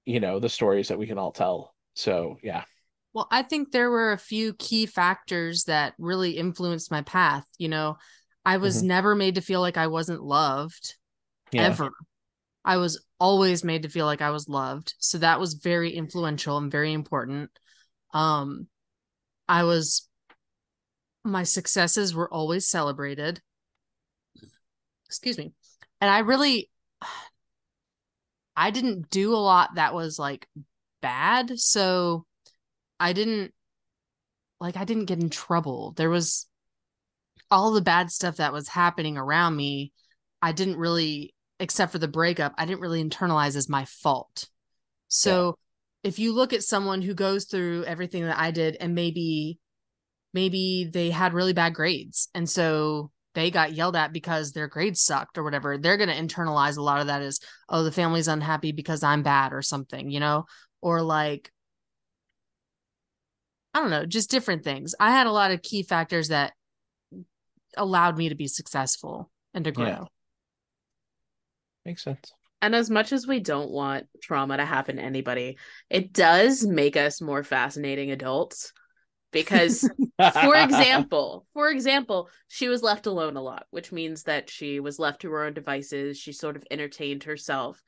you 0.06 0.20
know 0.20 0.40
the 0.40 0.50
stories 0.50 0.90
that 0.90 0.98
we 0.98 1.08
can 1.08 1.18
all 1.18 1.32
tell. 1.32 1.74
So 1.94 2.38
yeah. 2.42 2.64
Well, 3.14 3.28
I 3.30 3.44
think 3.44 3.72
there 3.72 3.92
were 3.92 4.14
a 4.14 4.18
few 4.18 4.54
key 4.54 4.86
factors 4.86 5.66
that 5.66 5.94
really 5.98 6.32
influenced 6.32 6.92
my 6.92 7.02
path. 7.02 7.46
You 7.58 7.70
know, 7.70 7.98
I 8.46 8.58
was 8.58 8.82
Mhm. 8.82 8.88
never 8.88 9.16
made 9.16 9.36
to 9.36 9.42
feel 9.42 9.62
like 9.62 9.78
I 9.78 9.88
wasn't 9.88 10.24
loved 10.24 10.96
Yeah. 11.52 11.64
ever. 11.64 11.92
I 12.64 12.78
was 12.78 13.04
always 13.20 13.64
made 13.64 13.84
to 13.84 13.90
feel 13.90 14.06
like 14.06 14.22
I 14.22 14.32
was 14.32 14.50
loved. 14.50 14.96
So 15.00 15.18
that 15.20 15.40
was 15.40 15.56
very 15.56 15.92
influential 15.92 16.58
and 16.58 16.72
very 16.72 16.94
important. 16.94 17.52
Um 18.14 18.68
I 19.48 19.64
was 19.64 20.08
my 21.24 21.44
successes 21.44 22.16
were 22.16 22.32
always 22.34 22.68
celebrated. 22.68 23.42
Excuse 25.06 25.38
me. 25.38 25.54
And 26.00 26.10
I 26.10 26.20
really 26.20 26.70
I 28.56 28.72
didn't 28.72 29.10
do 29.10 29.34
a 29.34 29.38
lot 29.38 29.76
that 29.76 29.94
was 29.94 30.20
like 30.20 30.48
bad, 31.02 31.60
so 31.60 32.26
I 33.00 33.14
didn't 33.14 33.54
like 34.60 34.78
I 34.78 34.84
didn't 34.86 35.06
get 35.06 35.20
in 35.22 35.30
trouble. 35.30 35.94
There 35.94 36.10
was 36.10 36.48
all 37.52 37.72
the 37.72 37.82
bad 37.82 38.10
stuff 38.10 38.38
that 38.38 38.54
was 38.54 38.70
happening 38.70 39.18
around 39.18 39.56
me. 39.56 39.92
I 40.42 40.54
didn't 40.54 40.78
really 40.78 41.34
except 41.62 41.92
for 41.92 42.00
the 42.00 42.08
breakup, 42.08 42.54
I 42.58 42.66
didn't 42.66 42.82
really 42.82 43.04
internalize 43.04 43.56
as 43.56 43.70
my 43.70 43.86
fault. 43.86 44.50
So 45.08 45.56
if 46.04 46.18
you 46.18 46.34
look 46.34 46.54
at 46.54 46.64
someone 46.64 47.04
who 47.04 47.14
goes 47.14 47.46
through 47.46 47.86
everything 47.86 48.26
that 48.26 48.40
I 48.40 48.50
did 48.50 48.76
and 48.80 48.96
maybe 48.96 49.60
maybe 50.34 50.90
they 50.92 51.12
had 51.12 51.34
really 51.34 51.54
bad 51.54 51.76
grades 51.76 52.30
and 52.34 52.50
so 52.50 53.12
they 53.36 53.52
got 53.52 53.74
yelled 53.74 53.96
at 53.96 54.12
because 54.12 54.52
their 54.52 54.68
grades 54.68 55.02
sucked 55.02 55.38
or 55.38 55.44
whatever, 55.44 55.78
they're 55.78 55.98
going 55.98 56.10
to 56.10 56.16
internalize 56.16 56.78
a 56.78 56.82
lot 56.82 57.00
of 57.00 57.08
that 57.08 57.22
as 57.22 57.40
oh 57.70 57.84
the 57.84 57.92
family's 57.92 58.28
unhappy 58.28 58.72
because 58.72 59.04
I'm 59.04 59.24
bad 59.24 59.54
or 59.54 59.62
something, 59.62 60.10
you 60.10 60.20
know? 60.20 60.46
Or 60.82 61.02
like 61.02 61.52
I 63.74 63.80
don't 63.80 63.92
know, 63.92 64.06
just 64.06 64.32
different 64.32 64.64
things. 64.64 64.96
I 65.00 65.12
had 65.12 65.28
a 65.28 65.32
lot 65.32 65.52
of 65.52 65.62
key 65.62 65.84
factors 65.84 66.30
that 66.30 66.54
allowed 67.78 68.18
me 68.18 68.30
to 68.30 68.36
be 68.36 68.48
successful 68.48 69.30
and 69.54 69.66
to 69.66 69.72
grow. 69.72 69.86
Yeah. 69.86 70.04
Makes 71.86 72.04
sense. 72.04 72.34
And 72.62 72.76
as 72.76 72.90
much 72.90 73.12
as 73.12 73.26
we 73.26 73.40
don't 73.40 73.72
want 73.72 74.06
trauma 74.22 74.58
to 74.58 74.66
happen 74.66 74.98
to 74.98 75.02
anybody, 75.02 75.58
it 75.90 76.14
does 76.14 76.66
make 76.66 76.96
us 76.96 77.20
more 77.20 77.44
fascinating 77.44 78.12
adults. 78.12 78.72
Because, 79.32 79.90
for 80.20 80.56
example, 80.58 81.46
for 81.54 81.70
example, 81.70 82.30
she 82.50 82.68
was 82.68 82.84
left 82.84 83.08
alone 83.08 83.38
a 83.38 83.42
lot, 83.42 83.66
which 83.72 83.92
means 83.92 84.24
that 84.24 84.50
she 84.50 84.80
was 84.80 85.00
left 85.00 85.22
to 85.22 85.32
her 85.32 85.44
own 85.44 85.54
devices. 85.54 86.20
She 86.20 86.34
sort 86.34 86.58
of 86.58 86.66
entertained 86.70 87.24
herself. 87.24 87.82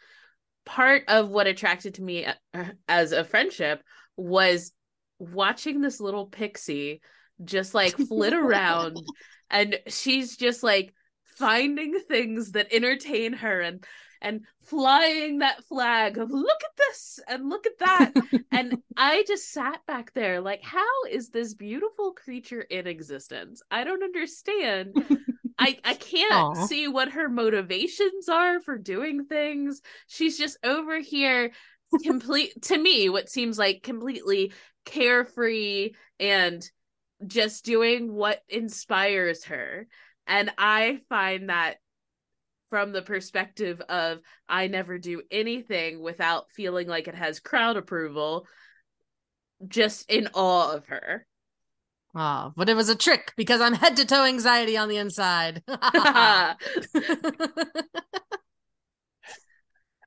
Part 0.66 1.04
of 1.10 1.30
what 1.30 1.48
attracted 1.48 1.96
to 1.96 2.02
me 2.02 2.26
uh, 2.26 2.64
as 2.88 3.12
a 3.12 3.26
friendship 3.26 3.84
was 4.16 4.72
watching 5.20 5.82
this 5.82 6.00
little 6.00 6.28
pixie 6.28 7.02
just 7.44 7.74
like 7.74 7.96
flit 7.96 8.34
around 8.34 8.98
and 9.50 9.80
she's 9.88 10.38
just 10.38 10.64
like 10.64 10.94
finding 11.38 12.00
things 12.08 12.52
that 12.52 12.74
entertain 12.74 13.34
her 13.34 13.62
and 13.62 13.86
and 14.22 14.46
flying 14.64 15.40
that 15.40 15.64
flag 15.66 16.18
of 16.18 16.32
look 16.32 16.64
at 16.64 16.78
this 16.78 17.20
and 17.28 17.50
look 17.50 17.66
at 17.68 17.78
that. 17.80 18.14
And 18.52 18.78
i 18.96 19.24
just 19.28 19.52
sat 19.52 19.80
back 19.88 20.14
there 20.14 20.40
like 20.40 20.62
how 20.64 20.86
is 21.10 21.30
this 21.30 21.54
beautiful 21.56 22.12
creature 22.12 22.62
in 22.62 22.88
existence? 22.88 23.62
I 23.70 23.84
don't 23.84 24.04
understand. 24.04 24.94
I 25.58 25.78
i 25.84 25.94
can't 26.12 26.32
Aw. 26.32 26.66
see 26.68 26.88
what 26.88 27.12
her 27.12 27.30
motivations 27.30 28.30
are 28.30 28.62
for 28.62 28.78
doing 28.78 29.26
things. 29.26 29.82
She's 30.08 30.38
just 30.38 30.58
over 30.64 31.00
here 31.00 31.52
complete 32.04 32.60
to 32.64 32.78
me 32.78 33.10
what 33.10 33.30
seems 33.30 33.58
like 33.60 33.84
completely 33.84 34.52
carefree 34.86 35.92
and 36.20 36.64
just 37.28 37.66
doing 37.66 38.14
what 38.14 38.42
inspires 38.50 39.46
her 39.46 39.88
and 40.28 40.52
i 40.58 41.00
find 41.10 41.50
that 41.50 41.78
from 42.70 42.92
the 42.92 43.02
perspective 43.02 43.82
of 43.82 44.20
i 44.48 44.68
never 44.68 44.98
do 44.98 45.22
anything 45.32 46.02
without 46.02 46.52
feeling 46.52 46.88
like 46.88 47.08
it 47.08 47.16
has 47.16 47.40
crowd 47.40 47.78
approval 47.78 48.46
just 49.68 50.10
in 50.10 50.28
awe 50.34 50.74
of 50.74 50.88
her 50.88 51.26
Oh, 52.16 52.54
but 52.56 52.70
it 52.70 52.76
was 52.76 52.90
a 52.90 52.96
trick 52.96 53.34
because 53.36 53.60
I'm 53.60 53.74
head 53.74 53.98
to 53.98 54.06
toe 54.06 54.24
anxiety 54.26 54.78
on 54.78 54.88
the 54.88 54.98
inside. 54.98 55.64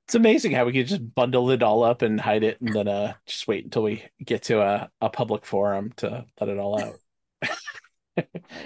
It's 0.06 0.14
amazing 0.14 0.52
how 0.52 0.64
we 0.64 0.72
could 0.72 0.86
just 0.86 1.14
bundle 1.16 1.50
it 1.50 1.64
all 1.64 1.82
up 1.82 2.00
and 2.00 2.20
hide 2.20 2.44
it 2.44 2.60
and 2.60 2.72
then 2.72 2.86
uh 2.86 3.14
just 3.26 3.48
wait 3.48 3.64
until 3.64 3.82
we 3.82 4.04
get 4.24 4.44
to 4.44 4.60
a, 4.60 4.88
a 5.00 5.10
public 5.10 5.44
forum 5.44 5.92
to 5.96 6.24
let 6.40 6.48
it 6.48 6.58
all 6.58 6.80
out. 6.80 6.94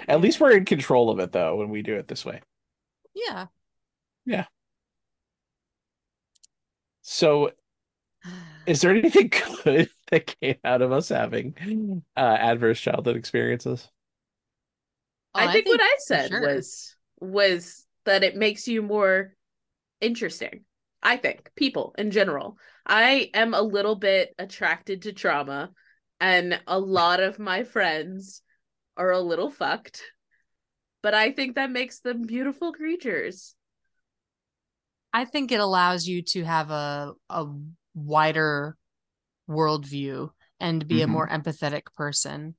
At 0.07 0.21
least 0.21 0.39
we're 0.39 0.55
in 0.55 0.65
control 0.65 1.09
of 1.09 1.19
it 1.19 1.31
though 1.31 1.57
when 1.57 1.69
we 1.69 1.81
do 1.81 1.95
it 1.95 2.07
this 2.07 2.25
way. 2.25 2.41
yeah. 3.13 3.47
Yeah. 4.25 4.45
So 7.01 7.51
is 8.65 8.81
there 8.81 8.95
anything 8.95 9.31
good 9.63 9.89
that 10.11 10.35
came 10.39 10.57
out 10.63 10.81
of 10.81 10.91
us 10.91 11.09
having 11.09 12.03
uh 12.15 12.19
adverse 12.19 12.79
childhood 12.79 13.15
experiences? 13.15 13.89
Oh, 15.33 15.39
I, 15.39 15.51
think 15.51 15.67
what 15.67 15.81
I 15.81 15.95
said 15.99 16.29
sure. 16.29 16.41
was 16.41 16.95
was 17.19 17.85
that 18.05 18.23
it 18.23 18.35
makes 18.35 18.67
you 18.67 18.81
more 18.81 19.33
interesting. 20.01 20.65
I 21.01 21.17
think 21.17 21.51
people 21.55 21.95
in 21.97 22.11
general. 22.11 22.57
I 22.85 23.29
am 23.33 23.53
a 23.53 23.61
little 23.61 23.95
bit 23.95 24.33
attracted 24.37 25.03
to 25.03 25.13
trauma, 25.13 25.71
and 26.19 26.59
a 26.67 26.79
lot 26.79 27.19
of 27.19 27.39
my 27.39 27.63
friends 27.63 28.41
are 28.97 29.11
a 29.11 29.19
little 29.19 29.49
fucked. 29.49 30.01
But 31.01 31.13
I 31.13 31.31
think 31.31 31.55
that 31.55 31.71
makes 31.71 31.99
them 31.99 32.23
beautiful 32.23 32.73
creatures. 32.73 33.55
I 35.13 35.25
think 35.25 35.51
it 35.51 35.59
allows 35.59 36.07
you 36.07 36.21
to 36.23 36.43
have 36.43 36.71
a 36.71 37.13
a 37.29 37.45
wider 37.93 38.77
worldview 39.49 40.31
and 40.59 40.87
be 40.87 41.01
a 41.01 41.07
Mhm. 41.07 41.11
more 41.11 41.27
empathetic 41.27 41.83
person. 41.95 42.55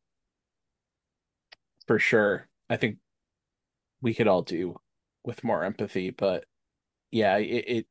For 1.87 1.99
sure. 2.01 2.49
I 2.69 2.77
think 2.77 2.99
we 4.01 4.15
could 4.15 4.29
all 4.29 4.43
do 4.43 4.77
with 5.25 5.45
more 5.45 5.65
empathy, 5.65 6.11
but 6.11 6.45
yeah, 7.11 7.39
it, 7.39 7.65
it 7.69 7.87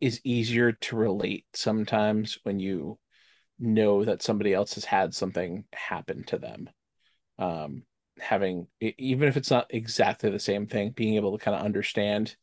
is 0.00 0.20
easier 0.24 0.72
to 0.72 0.96
relate 0.96 1.46
sometimes 1.54 2.38
when 2.44 2.60
you 2.60 2.98
know 3.58 4.04
that 4.04 4.22
somebody 4.22 4.54
else 4.54 4.74
has 4.74 4.84
had 4.86 5.14
something 5.14 5.64
happen 5.74 6.24
to 6.24 6.38
them. 6.38 6.70
Um, 7.40 7.84
having 8.20 8.68
even 8.80 9.28
if 9.28 9.36
it's 9.36 9.50
not 9.50 9.66
exactly 9.70 10.30
the 10.30 10.38
same 10.38 10.66
thing, 10.66 10.90
being 10.90 11.14
able 11.16 11.36
to 11.36 11.44
kind 11.44 11.56
of 11.56 11.64
understand, 11.64 12.36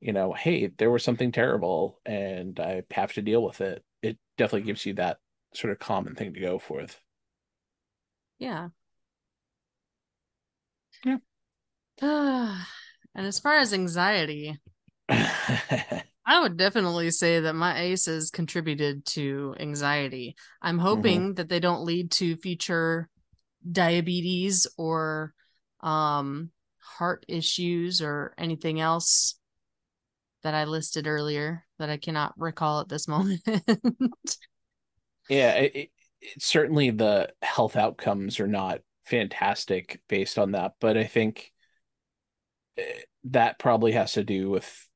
you 0.00 0.12
know, 0.12 0.32
hey, 0.32 0.68
there 0.78 0.90
was 0.90 1.02
something 1.02 1.32
terrible 1.32 2.00
and 2.06 2.60
I 2.60 2.82
have 2.92 3.14
to 3.14 3.22
deal 3.22 3.42
with 3.42 3.60
it. 3.60 3.84
It 4.02 4.18
definitely 4.36 4.66
gives 4.66 4.86
you 4.86 4.94
that 4.94 5.18
sort 5.54 5.72
of 5.72 5.78
common 5.78 6.14
thing 6.14 6.34
to 6.34 6.40
go 6.40 6.58
forth. 6.58 7.00
Yeah. 8.38 8.68
Yeah. 11.04 11.18
and 12.02 13.26
as 13.26 13.38
far 13.38 13.56
as 13.56 13.72
anxiety, 13.72 14.58
I 15.08 16.40
would 16.40 16.58
definitely 16.58 17.10
say 17.10 17.40
that 17.40 17.54
my 17.54 17.80
ACEs 17.80 18.30
contributed 18.30 19.06
to 19.06 19.56
anxiety. 19.58 20.36
I'm 20.60 20.78
hoping 20.78 21.34
that 21.34 21.48
they 21.48 21.60
don't 21.60 21.84
lead 21.84 22.10
to 22.12 22.36
future 22.36 23.08
diabetes 23.70 24.66
or 24.76 25.34
um 25.80 26.50
heart 26.78 27.24
issues 27.28 28.02
or 28.02 28.34
anything 28.38 28.80
else 28.80 29.36
that 30.42 30.54
I 30.54 30.64
listed 30.64 31.06
earlier 31.06 31.64
that 31.78 31.90
I 31.90 31.96
cannot 31.96 32.34
recall 32.38 32.80
at 32.80 32.88
this 32.88 33.08
moment. 33.08 33.42
Yeah, 35.28 35.54
it, 35.54 35.76
it- 35.76 35.90
certainly 36.38 36.90
the 36.90 37.32
health 37.42 37.76
outcomes 37.76 38.40
are 38.40 38.48
not 38.48 38.80
fantastic 39.04 40.00
based 40.08 40.36
on 40.38 40.52
that, 40.52 40.74
but 40.80 40.96
I 40.96 41.04
think 41.04 41.52
eh, 42.76 43.00
that 43.24 43.58
probably 43.58 43.92
has 43.92 44.12
to 44.14 44.24
do 44.24 44.50
with 44.50 44.88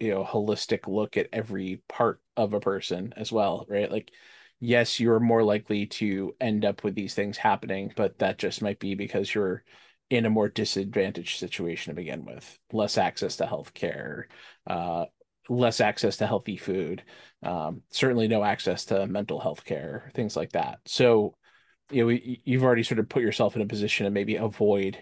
you 0.00 0.10
know 0.10 0.24
holistic 0.24 0.86
look 0.86 1.16
at 1.16 1.28
every 1.32 1.82
part 1.88 2.20
of 2.36 2.52
a 2.54 2.60
person 2.60 3.12
as 3.16 3.32
well, 3.32 3.66
right? 3.68 3.90
Like 3.90 4.12
yes, 4.60 4.98
you're 5.00 5.20
more 5.20 5.42
likely 5.42 5.86
to 5.86 6.34
end 6.40 6.64
up 6.64 6.84
with 6.84 6.94
these 6.94 7.14
things 7.14 7.36
happening, 7.36 7.92
but 7.96 8.18
that 8.18 8.38
just 8.38 8.62
might 8.62 8.78
be 8.78 8.94
because 8.94 9.34
you're 9.34 9.64
in 10.10 10.26
a 10.26 10.30
more 10.30 10.48
disadvantaged 10.48 11.38
situation 11.38 11.92
to 11.92 11.96
begin 11.96 12.24
with. 12.24 12.58
Less 12.72 12.98
access 12.98 13.36
to 13.36 13.46
health 13.46 13.74
care, 13.74 14.28
uh, 14.66 15.04
less 15.48 15.80
access 15.80 16.16
to 16.18 16.26
healthy 16.26 16.56
food, 16.56 17.02
um, 17.42 17.82
certainly 17.90 18.28
no 18.28 18.42
access 18.42 18.86
to 18.86 19.06
mental 19.06 19.40
health 19.40 19.64
care, 19.64 20.10
things 20.14 20.36
like 20.36 20.52
that. 20.52 20.80
So, 20.86 21.34
you 21.90 22.04
know, 22.04 22.18
you've 22.44 22.64
already 22.64 22.82
sort 22.82 22.98
of 22.98 23.08
put 23.08 23.22
yourself 23.22 23.56
in 23.56 23.62
a 23.62 23.66
position 23.66 24.04
to 24.04 24.10
maybe 24.10 24.36
avoid 24.36 24.98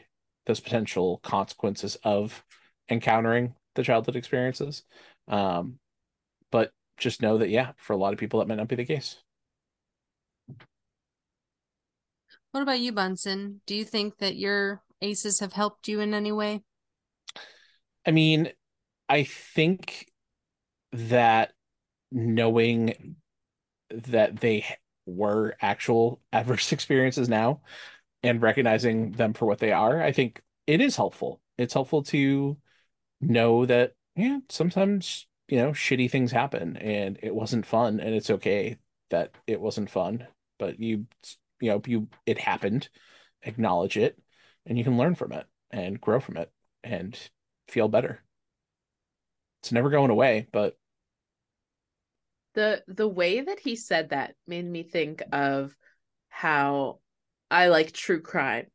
those 0.47 0.61
potential 0.61 1.19
consequences 1.23 1.97
of 2.05 2.45
encountering 2.89 3.55
the 3.75 3.83
childhood 3.83 4.17
experiences. 4.17 4.85
Um, 5.29 5.79
but 6.53 6.73
just 6.97 7.23
know 7.23 7.39
that, 7.39 7.51
yeah, 7.51 7.73
for 7.77 7.93
a 7.93 7.97
lot 7.97 8.13
of 8.13 8.19
people, 8.19 8.41
that 8.41 8.49
might 8.49 8.57
not 8.57 8.69
be 8.69 8.77
the 8.77 8.85
case. 8.85 9.17
What 12.57 12.63
about 12.63 12.81
you, 12.81 12.93
Bunsen? 12.93 13.61
Do 13.67 13.77
you 13.77 13.85
think 13.85 14.17
that 14.17 14.37
your 14.37 14.81
ACEs 15.03 15.41
have 15.41 15.53
helped 15.53 15.89
you 15.89 16.01
in 16.01 16.15
any 16.15 16.33
way? 16.33 16.63
I 18.07 18.13
mean, 18.13 18.51
I 19.11 19.25
think 19.25 20.11
that 20.91 21.53
knowing 22.11 23.17
that 23.91 24.41
they 24.41 24.65
were 25.05 25.55
actual 25.61 26.23
adverse 26.33 26.73
experiences 26.73 27.29
now 27.29 27.61
and 28.23 28.41
recognizing 28.41 29.13
them 29.13 29.35
for 29.35 29.45
what 29.45 29.59
they 29.59 29.73
are, 29.73 30.03
I 30.03 30.13
think 30.13 30.41
it 30.67 30.81
is 30.81 30.97
helpful. 30.97 31.43
It's 31.59 31.75
helpful 31.75 32.05
to 32.05 32.57
know 33.21 33.67
that, 33.67 33.93
yeah, 34.15 34.39
sometimes, 34.49 35.27
you 35.49 35.59
know, 35.59 35.73
shitty 35.73 36.11
things 36.11 36.33
happen 36.33 36.79
and 36.79 37.19
it 37.23 37.35
wasn't 37.35 37.67
fun 37.67 38.01
and 38.01 38.15
it's 38.15 38.31
okay 38.31 38.79
that 39.11 39.33
it 39.47 39.61
wasn't 39.61 39.91
fun, 39.91 40.27
but 40.59 40.81
you, 40.81 41.05
you 41.61 41.71
know, 41.71 41.83
you, 41.87 42.09
it 42.27 42.39
happened, 42.39 42.89
acknowledge 43.43 43.97
it, 43.99 44.19
and 44.67 44.79
you 44.79 44.85
can 44.85 44.99
learn 44.99 45.15
from 45.15 45.33
it 45.33 45.47
and 45.71 46.01
grow 46.01 46.21
from 46.21 46.37
it 46.39 46.53
and 46.85 47.19
feel 47.69 47.89
better. 47.89 48.23
It's 49.63 49.73
never 49.73 49.91
going 49.91 50.11
away, 50.11 50.49
but 50.53 50.79
the 52.55 52.83
the 52.89 53.09
way 53.09 53.41
that 53.41 53.61
he 53.61 53.77
said 53.77 54.11
that 54.11 54.35
made 54.47 54.65
me 54.65 54.83
think 54.83 55.23
of 55.33 55.75
how 56.29 57.01
I 57.51 57.69
like 57.69 57.93
true 57.93 58.21
crime 58.23 58.67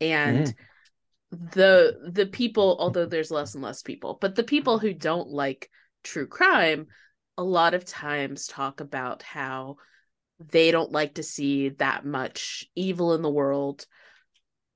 and 0.00 0.52
Mhm. 0.52 0.54
the 1.32 2.10
the 2.12 2.26
people 2.26 2.76
although 2.80 3.06
there's 3.06 3.30
less 3.30 3.54
and 3.54 3.64
less 3.64 3.82
people 3.82 4.18
but 4.20 4.36
the 4.36 4.44
people 4.44 4.78
who 4.78 4.94
don't 4.94 5.28
like 5.30 5.70
true 6.04 6.26
crime 6.26 6.88
a 7.38 7.44
lot 7.44 7.74
of 7.74 7.84
times 7.84 8.46
talk 8.46 8.80
about 8.80 9.22
how 9.22 9.76
they 10.40 10.70
don't 10.70 10.92
like 10.92 11.14
to 11.14 11.22
see 11.22 11.68
that 11.70 12.04
much 12.04 12.64
evil 12.74 13.14
in 13.14 13.22
the 13.22 13.30
world 13.30 13.86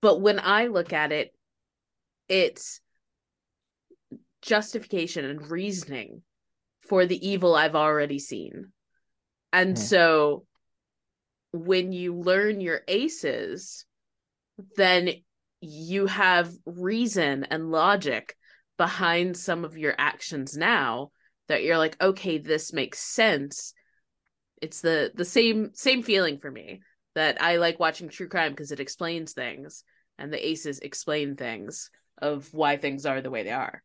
but 0.00 0.20
when 0.20 0.38
I 0.38 0.66
look 0.66 0.92
at 0.92 1.12
it 1.12 1.34
it's 2.28 2.80
justification 4.42 5.24
and 5.24 5.50
reasoning 5.50 6.22
for 6.88 7.06
the 7.06 7.26
evil 7.26 7.54
I've 7.54 7.74
already 7.74 8.18
seen. 8.18 8.72
And 9.52 9.76
Hmm. 9.76 9.82
so 9.82 10.46
when 11.52 11.92
you 11.92 12.14
learn 12.14 12.60
your 12.60 12.82
ACEs, 12.86 13.86
then 14.76 15.10
you 15.60 16.06
have 16.06 16.52
reason 16.66 17.44
and 17.44 17.70
logic 17.70 18.36
behind 18.76 19.36
some 19.36 19.64
of 19.64 19.78
your 19.78 19.94
actions 19.96 20.56
now 20.56 21.10
that 21.48 21.62
you're 21.62 21.78
like, 21.78 21.96
okay, 22.02 22.38
this 22.38 22.72
makes 22.72 22.98
sense. 22.98 23.72
It's 24.64 24.80
the 24.80 25.12
the 25.14 25.26
same 25.26 25.72
same 25.74 26.02
feeling 26.02 26.38
for 26.38 26.50
me 26.50 26.80
that 27.14 27.42
I 27.42 27.56
like 27.56 27.78
watching 27.78 28.08
true 28.08 28.28
crime 28.28 28.52
because 28.52 28.72
it 28.72 28.80
explains 28.80 29.34
things 29.34 29.84
and 30.18 30.32
the 30.32 30.48
ACEs 30.48 30.78
explain 30.78 31.36
things 31.36 31.90
of 32.16 32.48
why 32.54 32.78
things 32.78 33.04
are 33.04 33.20
the 33.20 33.30
way 33.30 33.42
they 33.42 33.52
are. 33.52 33.82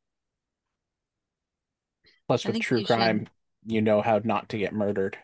plus 2.28 2.46
with 2.46 2.62
true 2.62 2.80
you 2.80 2.86
should- 2.86 2.96
crime, 2.96 3.28
you 3.66 3.82
know 3.82 4.02
how 4.02 4.22
not 4.24 4.48
to 4.50 4.58
get 4.58 4.72
murdered. 4.72 5.18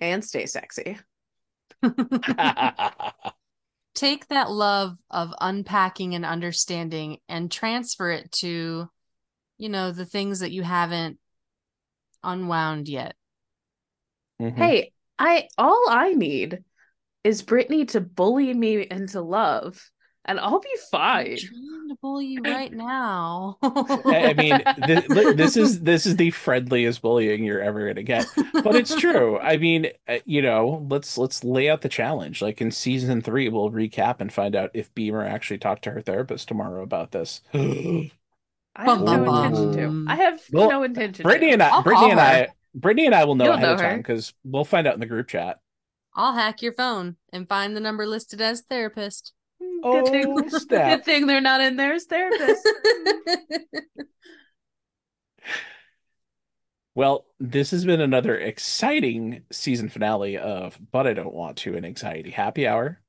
And 0.00 0.24
stay 0.24 0.46
sexy. 0.46 0.98
Take 3.94 4.26
that 4.28 4.50
love 4.50 4.98
of 5.12 5.32
unpacking 5.40 6.16
and 6.16 6.24
understanding 6.24 7.18
and 7.28 7.52
transfer 7.52 8.10
it 8.10 8.32
to, 8.32 8.90
you 9.58 9.68
know, 9.68 9.92
the 9.92 10.04
things 10.04 10.40
that 10.40 10.50
you 10.50 10.64
haven't 10.64 11.20
unwound 12.24 12.88
yet. 12.88 13.14
Mhm. 14.38 14.74
Hey, 14.74 14.92
I 15.18 15.48
all 15.58 15.86
I 15.88 16.12
need 16.14 16.64
is 17.24 17.42
Brittany 17.42 17.86
to 17.86 18.00
bully 18.00 18.54
me 18.54 18.86
into 18.90 19.20
love, 19.22 19.90
and 20.24 20.40
I'll 20.40 20.60
be 20.60 20.76
I'm 21.18 21.32
fine. 21.32 21.36
trying 21.36 21.88
to 21.88 21.96
bully 22.00 22.26
you 22.26 22.44
right 22.44 22.72
now. 22.72 23.58
I 23.62 24.30
I 24.30 24.34
mean, 24.34 24.62
th- 24.86 25.06
this 25.36 25.56
is 25.56 25.80
this 25.80 26.06
is 26.06 26.16
the 26.16 26.30
friendliest 26.30 27.02
bullying 27.02 27.44
you're 27.44 27.60
ever 27.62 27.86
gonna 27.88 28.02
get, 28.02 28.30
but 28.62 28.76
it's 28.76 28.94
true. 28.94 29.38
I 29.38 29.56
mean, 29.56 29.88
uh, 30.08 30.18
you 30.24 30.42
know, 30.42 30.86
let's 30.90 31.18
let's 31.18 31.44
lay 31.44 31.68
out 31.70 31.82
the 31.82 31.88
challenge. 31.88 32.42
Like 32.42 32.60
in 32.60 32.70
season 32.70 33.22
three, 33.22 33.48
we'll 33.48 33.70
recap 33.70 34.20
and 34.20 34.32
find 34.32 34.54
out 34.56 34.70
if 34.74 34.94
Beamer 34.94 35.24
actually 35.24 35.58
talked 35.58 35.84
to 35.84 35.90
her 35.92 36.00
therapist 36.02 36.48
tomorrow 36.48 36.82
about 36.82 37.12
this. 37.12 37.40
I 38.76 38.86
have 38.86 39.02
no 39.02 39.24
intention 39.24 39.72
to. 39.72 39.96
I 40.06 40.16
have 40.16 40.40
Well, 40.50 40.68
no 40.68 40.82
intention 40.84 41.26
Brittany 41.28 41.52
and 41.52 41.62
I, 41.62 41.70
I'll 41.70 41.82
Brittany 41.82 42.10
and 42.10 42.20
her. 42.20 42.20
I, 42.20 42.48
Brittany 42.74 43.06
and 43.06 43.14
I 43.14 43.24
will 43.24 43.34
know 43.34 43.44
You'll 43.46 43.54
ahead 43.54 43.68
of 43.72 43.78
know 43.78 43.84
her. 43.84 43.90
time 43.90 43.98
because 44.00 44.34
we'll 44.44 44.64
find 44.64 44.86
out 44.86 44.94
in 44.94 45.00
the 45.00 45.06
group 45.06 45.28
chat. 45.28 45.58
I'll 46.14 46.32
hack 46.34 46.62
your 46.62 46.72
phone 46.72 47.16
and 47.32 47.48
find 47.48 47.76
the 47.76 47.80
number 47.80 48.06
listed 48.06 48.40
as 48.40 48.62
therapist. 48.62 49.32
Good 49.82 50.06
thing, 50.06 50.24
Oh, 50.28 50.48
snap. 50.48 50.68
good 50.98 51.04
thing 51.04 51.26
they're 51.26 51.40
not 51.40 51.60
in 51.60 51.76
there 51.76 51.94
as 51.94 52.04
therapist. 52.04 52.68
Well, 56.96 57.26
this 57.40 57.72
has 57.72 57.84
been 57.84 58.00
another 58.00 58.38
exciting 58.38 59.42
season 59.50 59.88
finale 59.88 60.38
of 60.38 60.78
But 60.92 61.06
I 61.08 61.12
Don't 61.12 61.34
Want 61.34 61.56
to 61.58 61.76
an 61.76 61.84
Anxiety 61.84 62.30
Happy 62.30 62.68
Hour. 62.68 63.00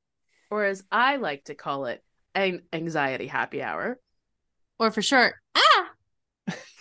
or 0.49 0.65
as 0.65 0.83
I 0.91 1.17
like 1.17 1.43
to 1.45 1.55
call 1.55 1.85
it, 1.85 2.03
an 2.33 2.63
anxiety 2.73 3.27
happy 3.27 3.61
hour. 3.61 3.99
or 4.79 4.89
for 4.91 5.01
short, 5.03 5.35
ah, 5.55 5.89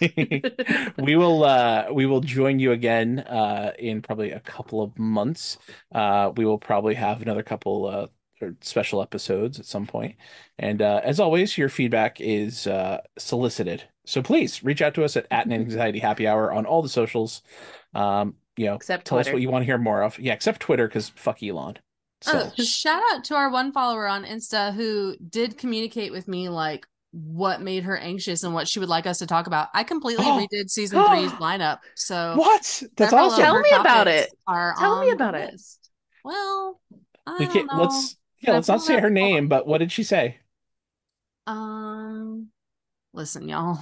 we 0.98 1.16
will 1.16 1.44
uh 1.44 1.86
we 1.92 2.06
will 2.06 2.20
join 2.20 2.58
you 2.58 2.72
again 2.72 3.20
uh 3.20 3.72
in 3.78 4.02
probably 4.02 4.30
a 4.32 4.40
couple 4.40 4.82
of 4.82 4.98
months. 4.98 5.58
Uh 5.94 6.32
we 6.36 6.44
will 6.44 6.58
probably 6.58 6.94
have 6.94 7.22
another 7.22 7.42
couple 7.42 7.86
uh 7.86 8.06
or 8.40 8.56
special 8.60 9.02
episodes 9.02 9.60
at 9.60 9.66
some 9.66 9.86
point. 9.86 10.16
And 10.58 10.82
uh 10.82 11.00
as 11.04 11.20
always, 11.20 11.56
your 11.56 11.68
feedback 11.68 12.20
is 12.20 12.66
uh 12.66 13.00
solicited. 13.18 13.84
So 14.06 14.22
please 14.22 14.62
reach 14.64 14.82
out 14.82 14.94
to 14.94 15.04
us 15.04 15.16
at, 15.16 15.26
at 15.30 15.46
an 15.46 15.52
anxiety 15.52 15.98
happy 16.00 16.26
hour 16.26 16.52
on 16.52 16.66
all 16.66 16.82
the 16.82 16.88
socials. 16.88 17.42
Um, 17.94 18.36
you 18.56 18.66
know, 18.66 18.74
Except 18.74 19.06
tell 19.06 19.18
us 19.18 19.32
what 19.32 19.42
you 19.42 19.50
want 19.50 19.62
to 19.62 19.66
hear 19.66 19.78
more 19.78 20.02
of. 20.02 20.18
Yeah, 20.18 20.32
except 20.32 20.60
Twitter, 20.60 20.86
because 20.88 21.08
fuck 21.10 21.42
Elon. 21.42 21.78
So 22.20 22.40
Oh, 22.44 22.52
shout 22.62 23.02
out 23.12 23.24
to 23.24 23.34
our 23.34 23.50
one 23.50 23.72
follower 23.72 24.06
on 24.06 24.24
Insta 24.24 24.72
who 24.74 25.16
did 25.28 25.58
communicate 25.58 26.12
with 26.12 26.28
me 26.28 26.48
like 26.48 26.86
what 27.16 27.61
made 27.61 27.85
her 27.85 27.97
anxious 27.97 28.43
and 28.43 28.53
what 28.55 28.66
she 28.66 28.81
would 28.81 28.89
like 28.89 29.07
us 29.07 29.19
to 29.19 29.27
talk 29.27 29.47
about. 29.47 29.69
I 29.73 29.85
completely 29.85 30.24
Oh. 30.27 30.45
redid 30.51 30.69
season 30.69 31.01
three's 31.05 31.31
lineup. 31.41 31.78
So 31.95 32.35
what? 32.36 32.82
That's 32.97 33.11
several 33.11 33.27
of 33.27 33.32
awesome. 33.35 33.45
Tell 33.45 33.61
me 33.61 33.70
about 33.70 34.09
it. 34.09 34.31
Tell 34.49 35.01
me 35.01 35.07
on 35.07 35.07
the 35.07 35.12
about 35.12 35.35
it. 35.36 35.61
Well, 36.24 36.81
I 37.27 37.36
we 37.39 37.45
don't 37.45 37.55
can't 37.55 37.73
know. 37.73 37.82
let's 37.82 38.16
yeah, 38.41 38.47
Can 38.47 38.55
I 38.55 38.57
let's 38.57 38.69
not 38.69 38.82
say 38.82 38.99
her 38.99 39.07
up? 39.07 39.12
name, 39.12 39.49
but 39.49 39.66
what 39.66 39.78
did 39.78 39.93
she 39.93 40.03
say? 40.03 40.41
Um, 41.47 42.49
listen, 43.12 43.49
y'all. 43.49 43.78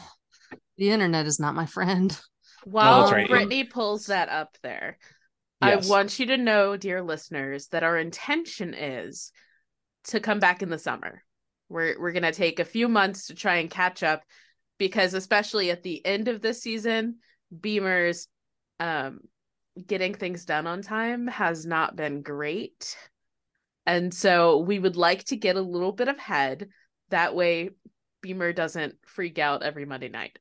The 0.79 0.91
internet 0.91 1.27
is 1.27 1.41
not 1.41 1.55
my 1.55 1.67
friend. 1.67 2.19
While 2.65 3.11
right. 3.11 3.29
Brittany 3.29 3.65
pulls 3.65 4.07
that 4.07 4.29
up 4.29 4.57
there, 4.63 4.99
Yes. 5.63 5.87
I 5.87 5.91
want 5.91 6.19
you 6.19 6.27
to 6.27 6.37
know, 6.37 6.77
dear 6.77 7.03
listeners, 7.03 7.69
that 7.69 7.83
our 7.85 7.97
intention 7.97 8.75
is 8.75 9.31
to 10.09 10.19
come 10.21 10.41
back 10.41 10.61
in 10.63 10.69
the 10.71 10.79
summer. 10.79 11.23
We're 11.73 11.99
we're 11.99 12.13
gonna 12.13 12.33
take 12.33 12.61
a 12.61 12.65
few 12.65 12.89
months 12.89 13.27
to 13.27 13.35
try 13.35 13.57
and 13.57 13.71
catch 13.71 14.03
up 14.03 14.23
because 14.79 15.15
especially 15.15 15.71
at 15.71 15.83
the 15.83 16.05
end 16.05 16.29
of 16.29 16.43
this 16.43 16.61
season, 16.61 17.17
Beamer's 17.61 18.29
um 18.79 19.21
getting 19.87 20.13
things 20.13 20.45
done 20.45 20.67
on 20.67 20.83
time 20.83 21.27
has 21.29 21.65
not 21.65 21.97
been 21.97 22.21
great. 22.23 22.97
And 23.87 24.13
so 24.13 24.59
we 24.59 24.79
would 24.79 24.97
like 24.97 25.25
to 25.25 25.37
get 25.37 25.57
a 25.57 25.63
little 25.63 25.93
bit 25.93 26.09
ahead. 26.09 26.69
That 27.09 27.35
way 27.35 27.71
Beamer 28.21 28.53
doesn't 28.53 28.97
freak 29.07 29.39
out 29.39 29.63
every 29.63 29.87
Monday 29.87 30.09
night. 30.09 30.39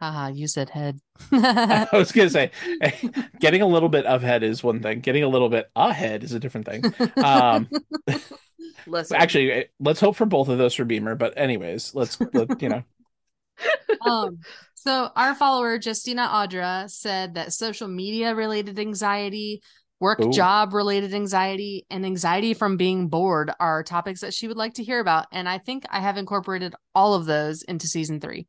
Haha, 0.00 0.28
you 0.28 0.46
said 0.46 0.70
head. 0.70 1.00
I 1.32 1.88
was 1.92 2.12
gonna 2.12 2.30
say, 2.30 2.52
getting 3.40 3.62
a 3.62 3.66
little 3.66 3.88
bit 3.88 4.06
of 4.06 4.22
head 4.22 4.42
is 4.42 4.62
one 4.62 4.80
thing. 4.80 5.00
Getting 5.00 5.24
a 5.24 5.28
little 5.28 5.48
bit 5.48 5.70
ahead 5.74 6.22
is 6.22 6.32
a 6.32 6.40
different 6.40 6.66
thing. 6.66 6.84
Um, 7.16 7.68
Listen, 8.86 9.16
actually, 9.16 9.52
eh, 9.52 9.64
let's 9.80 10.00
hope 10.00 10.16
for 10.16 10.26
both 10.26 10.48
of 10.48 10.58
those 10.58 10.74
for 10.74 10.84
Beamer. 10.84 11.14
But 11.14 11.34
anyways, 11.36 11.94
let's 11.94 12.18
let, 12.32 12.60
you 12.62 12.68
know. 12.68 12.82
um, 14.06 14.38
so 14.74 15.10
our 15.16 15.34
follower 15.34 15.78
Justina 15.82 16.28
Audra 16.28 16.88
said 16.88 17.34
that 17.34 17.52
social 17.52 17.88
media 17.88 18.34
related 18.34 18.78
anxiety, 18.78 19.62
work 20.00 20.20
Ooh. 20.20 20.30
job 20.30 20.72
related 20.72 21.14
anxiety, 21.14 21.86
and 21.90 22.06
anxiety 22.06 22.54
from 22.54 22.76
being 22.76 23.08
bored 23.08 23.50
are 23.58 23.82
topics 23.82 24.20
that 24.20 24.34
she 24.34 24.48
would 24.48 24.56
like 24.56 24.74
to 24.74 24.84
hear 24.84 25.00
about. 25.00 25.26
And 25.32 25.48
I 25.48 25.58
think 25.58 25.84
I 25.90 26.00
have 26.00 26.16
incorporated 26.16 26.74
all 26.94 27.14
of 27.14 27.26
those 27.26 27.62
into 27.62 27.86
season 27.86 28.20
three. 28.20 28.46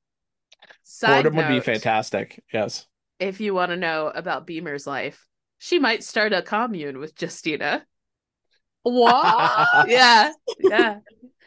side 0.84 1.24
Boredom 1.24 1.36
would 1.38 1.48
be 1.48 1.60
fantastic. 1.60 2.44
Yes. 2.54 2.86
If 3.20 3.42
you 3.42 3.54
want 3.54 3.72
to 3.72 3.78
know 3.78 4.12
about 4.14 4.48
Beamer's 4.48 4.88
life, 4.88 5.28
she 5.58 5.78
might 5.78 6.04
start 6.04 6.32
a 6.32 6.42
commune 6.42 7.00
with 7.00 7.20
Justina. 7.20 7.86
What? 8.92 9.88
yeah, 9.90 10.32
yeah. 10.60 11.00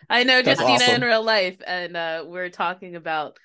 I 0.08 0.24
know 0.24 0.42
That's 0.42 0.60
Justina 0.60 0.96
in 0.96 1.02
real 1.02 1.22
life, 1.22 1.56
and 1.66 1.96
uh, 1.96 2.24
we're 2.26 2.50
talking 2.50 2.96
about 2.96 3.38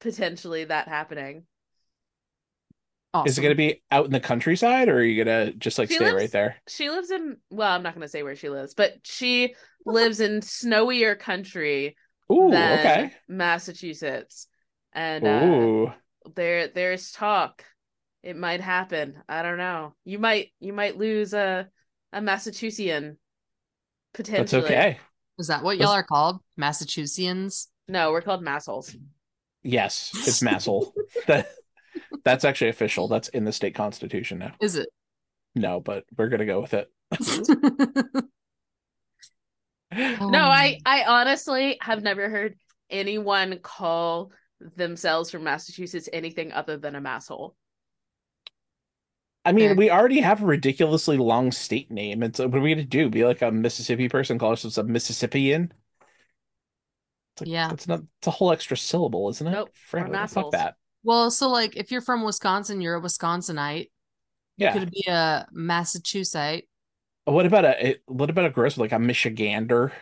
potentially 0.00 0.64
that 0.64 0.88
happening. 0.88 1.44
Is 3.26 3.38
it 3.38 3.42
going 3.42 3.50
to 3.50 3.56
be 3.56 3.82
out 3.90 4.04
in 4.04 4.12
the 4.12 4.20
countryside, 4.20 4.88
or 4.88 4.98
are 4.98 5.02
you 5.02 5.24
going 5.24 5.46
to 5.48 5.52
just 5.58 5.78
like 5.78 5.88
She 5.88 5.96
stay 5.96 6.04
lives- 6.04 6.16
right 6.16 6.30
there? 6.30 6.56
She 6.68 6.90
lives 6.90 7.10
in 7.10 7.38
well, 7.50 7.72
I'm 7.72 7.82
not 7.82 7.94
going 7.94 8.02
to 8.02 8.08
say 8.08 8.22
where 8.22 8.36
she 8.36 8.48
lives, 8.48 8.74
but 8.74 8.94
she 9.02 9.54
lives 9.84 10.20
in 10.20 10.40
snowier 10.40 11.18
country 11.18 11.96
Ooh, 12.32 12.50
than 12.50 12.78
okay. 12.78 13.12
Massachusetts, 13.28 14.46
and 14.92 15.26
uh, 15.26 15.92
there 16.36 16.68
there's 16.68 17.10
talk 17.10 17.64
it 18.22 18.36
might 18.36 18.60
happen. 18.60 19.16
I 19.28 19.42
don't 19.42 19.58
know. 19.58 19.94
You 20.04 20.18
might 20.18 20.50
you 20.60 20.72
might 20.72 20.96
lose 20.96 21.32
a 21.34 21.68
a 22.12 22.20
Massachusettsian 22.20 23.16
that's 24.14 24.28
potentially. 24.28 24.64
okay. 24.64 24.98
Is 25.38 25.46
that 25.46 25.62
what 25.62 25.78
y'all 25.78 25.88
are 25.90 26.02
called? 26.02 26.40
Massachusettsians? 26.58 27.68
No, 27.88 28.12
we're 28.12 28.22
called 28.22 28.44
massholes. 28.44 28.94
Yes, 29.62 30.10
it's 30.14 30.40
Masshole. 30.40 30.92
that, 31.26 31.48
that's 32.24 32.44
actually 32.44 32.70
official. 32.70 33.08
That's 33.08 33.28
in 33.28 33.44
the 33.44 33.52
state 33.52 33.74
constitution 33.74 34.38
now. 34.38 34.52
Is 34.60 34.76
it? 34.76 34.88
No, 35.54 35.80
but 35.80 36.04
we're 36.16 36.28
gonna 36.28 36.46
go 36.46 36.60
with 36.60 36.74
it. 36.74 36.90
No, 39.92 40.38
I 40.38 40.74
um, 40.74 40.82
I 40.86 41.04
honestly 41.04 41.76
have 41.80 42.02
never 42.02 42.28
heard 42.28 42.54
anyone 42.90 43.58
call 43.60 44.30
themselves 44.76 45.30
from 45.30 45.42
Massachusetts 45.42 46.08
anything 46.12 46.52
other 46.52 46.76
than 46.76 46.94
a 46.94 47.00
masshole. 47.00 47.54
I 49.44 49.52
mean, 49.52 49.70
Fair. 49.70 49.74
we 49.74 49.90
already 49.90 50.20
have 50.20 50.42
a 50.42 50.46
ridiculously 50.46 51.16
long 51.16 51.50
state 51.52 51.90
name. 51.90 52.22
It's 52.22 52.38
what 52.38 52.54
are 52.54 52.60
we 52.60 52.74
gonna 52.74 52.84
do? 52.86 53.08
Be 53.10 53.24
like 53.24 53.42
a 53.42 53.50
Mississippi 53.50 54.08
person, 54.08 54.38
call 54.38 54.50
ourselves 54.50 54.78
a 54.78 54.84
Mississippian? 54.84 55.72
It's 57.34 57.40
like, 57.42 57.48
Yeah. 57.48 57.68
that's 57.68 57.88
not. 57.88 58.00
It's 58.18 58.26
a 58.26 58.30
whole 58.30 58.52
extra 58.52 58.76
syllable, 58.76 59.28
isn't 59.30 59.46
it? 59.46 59.50
Nope, 59.50 59.70
we're 59.70 59.74
Frankly, 59.74 60.26
fuck 60.28 60.52
that. 60.52 60.76
Well, 61.02 61.30
so 61.30 61.48
like 61.48 61.76
if 61.76 61.90
you're 61.90 62.00
from 62.02 62.22
Wisconsin, 62.24 62.80
you're 62.80 62.96
a 62.96 63.00
Wisconsinite. 63.00 63.90
Yeah. 64.56 64.72
Could 64.74 64.90
be 64.90 65.04
a 65.08 65.46
Massachusetts. 65.52 66.66
What 67.24 67.46
about 67.46 67.64
a 67.64 67.96
what 68.06 68.30
about 68.30 68.46
a 68.46 68.50
gross 68.50 68.76
like 68.76 68.92
a 68.92 68.96
Michigander? 68.96 69.92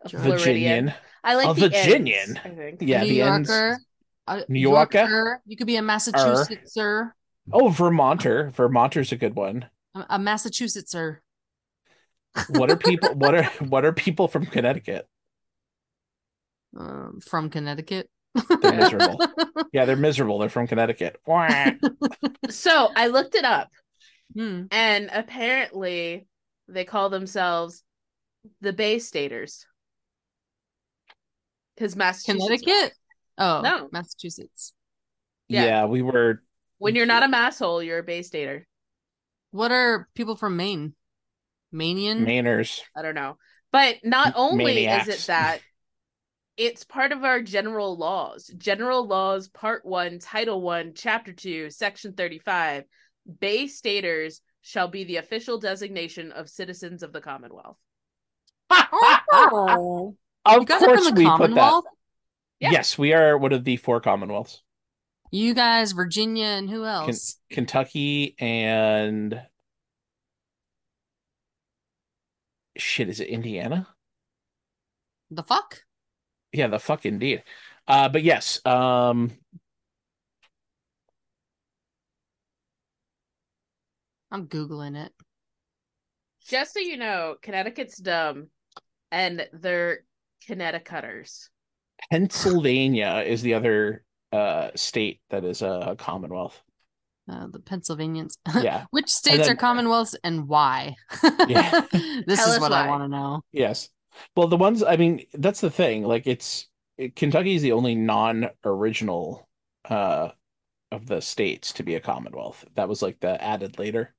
A 0.03 0.09
Floridian. 0.09 0.39
Virginian. 0.39 0.95
I 1.25 1.35
like 1.35 1.49
A 1.57 1.61
the 1.61 1.69
Virginian. 1.69 2.31
Ns, 2.33 2.39
I 2.45 2.49
think. 2.51 2.79
Yeah, 2.83 3.03
New 3.03 3.09
the 3.09 3.23
ends. 3.23 3.49
Yorker. 3.49 3.79
a 4.29 4.45
New 4.49 4.61
Yorker? 4.61 4.99
Yorker. 4.99 5.43
You 5.47 5.57
could 5.57 5.67
be 5.67 5.77
a 5.77 5.83
Massachusettser. 5.83 7.13
Oh, 7.53 7.69
Vermonter. 7.69 8.51
Vermonter's 8.55 9.13
a 9.13 9.17
good 9.17 9.35
one. 9.35 9.69
A 9.95 10.07
a 10.11 10.19
Massachusettser. 10.19 11.19
What 12.51 12.71
are 12.71 12.77
people 12.77 13.15
what 13.15 13.35
are 13.35 13.45
what 13.61 13.85
are 13.85 13.93
people 13.93 14.29
from 14.29 14.47
Connecticut? 14.47 15.07
Um, 16.77 17.21
from 17.25 17.51
Connecticut. 17.51 18.11
They're 18.61 18.73
miserable. 18.73 19.21
Yeah, 19.73 19.87
they're 19.87 19.97
miserable. 19.97 20.39
They're 20.39 20.49
from 20.49 20.69
Connecticut. 20.69 21.17
So 22.51 22.91
I 22.95 23.09
looked 23.09 23.35
it 23.35 23.45
up, 23.45 23.71
Hmm. 24.35 24.63
and 24.71 25.11
apparently 25.13 26.27
they 26.69 26.85
call 26.85 27.11
themselves 27.11 27.83
the 28.61 28.73
Bay 28.73 28.99
Staters. 28.99 29.67
Because 31.77 31.97
Massachusetts. 31.97 32.63
Connecticut? 32.63 32.93
Oh, 33.39 33.61
No. 33.63 33.89
Massachusetts. 33.93 34.73
yeah. 35.49 35.65
Yeah. 35.65 35.85
we 35.87 36.03
were 36.03 36.43
When 36.79 36.95
you're 36.95 37.07
not 37.07 37.23
a 37.23 37.27
masshole, 37.27 37.85
you're 37.85 37.99
a 37.99 38.03
Bay 38.05 38.23
Stater. 38.23 38.67
What 39.51 39.73
are 39.73 40.09
people 40.15 40.37
from 40.37 40.57
Maine? 40.57 40.95
Manian? 41.73 42.21
Mainers. 42.27 42.81
I 42.97 43.03
don't 43.03 43.15
know. 43.15 43.37
But 43.73 43.97
not 44.05 44.29
M- 44.29 44.33
only 44.37 44.87
is 44.87 45.09
it 45.09 45.27
that, 45.27 45.61
it's 46.57 46.85
part 46.85 47.11
of 47.11 47.25
our 47.25 47.43
general 47.43 47.97
laws. 47.97 48.47
General 48.57 49.07
laws, 49.07 49.49
part 49.49 49.85
one, 49.85 50.21
title 50.21 50.61
one, 50.61 50.93
chapter 50.95 51.33
two, 51.33 51.71
section 51.71 52.13
35. 52.13 52.85
Bay 53.41 53.67
staters 53.67 54.41
shall 54.63 54.89
be 54.89 55.05
the 55.05 55.17
official 55.17 55.59
designation 55.59 56.33
of 56.33 56.49
citizens 56.49 57.03
of 57.03 57.13
the 57.13 57.21
Commonwealth. 57.21 57.77
Oh, 58.71 60.17
Of 60.45 60.61
you 60.61 60.67
guys 60.67 60.83
are 60.83 60.87
course 60.87 61.07
from 61.09 61.15
the 61.15 61.21
we 61.21 61.27
put 61.27 61.31
that. 61.31 61.39
Commonwealth? 61.39 61.85
Yeah. 62.61 62.71
Yes, 62.71 62.97
we 62.99 63.13
are 63.13 63.37
one 63.37 63.53
of 63.53 63.65
the 63.65 63.77
four 63.77 64.01
commonwealths. 64.01 64.61
You 65.31 65.55
guys, 65.55 65.93
Virginia, 65.93 66.47
and 66.47 66.71
who 66.71 66.85
else? 66.85 67.39
Kentucky 67.51 68.37
and 68.39 69.41
shit, 72.77 73.09
is 73.09 73.21
it 73.21 73.29
Indiana? 73.29 73.89
The 75.31 75.43
fuck? 75.43 75.83
Yeah, 76.53 76.69
the 76.69 76.79
fuck 76.79 77.05
indeed. 77.05 77.43
Uh, 77.89 78.09
but 78.09 78.23
yes, 78.23 78.65
um, 78.65 79.33
I'm 84.35 84.49
Googling 84.49 84.97
it. 84.97 85.13
Just 86.49 86.75
so 86.75 86.81
you 86.81 86.97
know, 86.97 87.37
Connecticut's 87.41 87.99
dumb 87.99 88.49
and 89.13 89.47
they're 89.53 90.01
Connecticuters. 90.49 91.49
Pennsylvania 92.11 93.23
is 93.25 93.43
the 93.43 93.55
other 93.55 94.05
uh 94.33 94.71
state 94.75 95.21
that 95.31 95.45
is 95.45 95.63
a 95.63 95.95
commonwealth. 95.97 96.61
Uh, 97.31 97.47
the 97.47 97.61
Pennsylvanians. 97.61 98.39
Yeah. 98.61 98.87
Which 98.91 99.09
states 99.09 99.47
then- 99.47 99.53
are 99.53 99.57
commonwealths 99.57 100.17
and 100.25 100.49
why? 100.49 100.97
Yeah. 101.49 101.83
this 102.27 102.41
Tell 102.41 102.49
is 102.49 102.57
us 102.57 102.61
what 102.61 102.73
I 102.73 102.89
want 102.89 103.05
to 103.05 103.09
know. 103.09 103.43
Yes. 103.53 103.89
Well, 104.37 104.49
the 104.49 104.57
ones 104.57 104.83
I 104.83 104.97
mean, 104.97 105.25
that's 105.33 105.61
the 105.61 105.71
thing. 105.71 106.03
Like 106.03 106.27
it's 106.27 106.69
it, 106.99 107.15
Kentucky 107.15 107.55
is 107.55 107.63
the 107.63 107.71
only 107.73 107.95
non-original 107.95 109.49
uh 109.89 110.31
of 110.91 111.07
the 111.07 111.21
states 111.21 111.73
to 111.75 111.85
be 111.85 111.95
a 111.95 112.01
commonwealth. 112.01 112.65
That 112.75 112.89
was 112.89 113.01
like 113.01 113.21
the 113.21 113.41
added 113.43 113.79
later. 113.79 114.13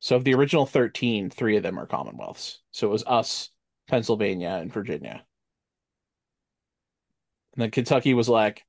So 0.00 0.16
of 0.16 0.24
the 0.24 0.34
original 0.34 0.66
13, 0.66 1.30
three 1.30 1.56
of 1.56 1.62
them 1.62 1.78
are 1.78 1.86
commonwealths. 1.86 2.58
So 2.70 2.86
it 2.86 2.90
was 2.90 3.04
us, 3.06 3.50
Pennsylvania, 3.88 4.58
and 4.60 4.72
Virginia. 4.72 5.24
And 7.54 7.62
then 7.62 7.70
Kentucky 7.70 8.14
was 8.14 8.28
like, 8.28 8.64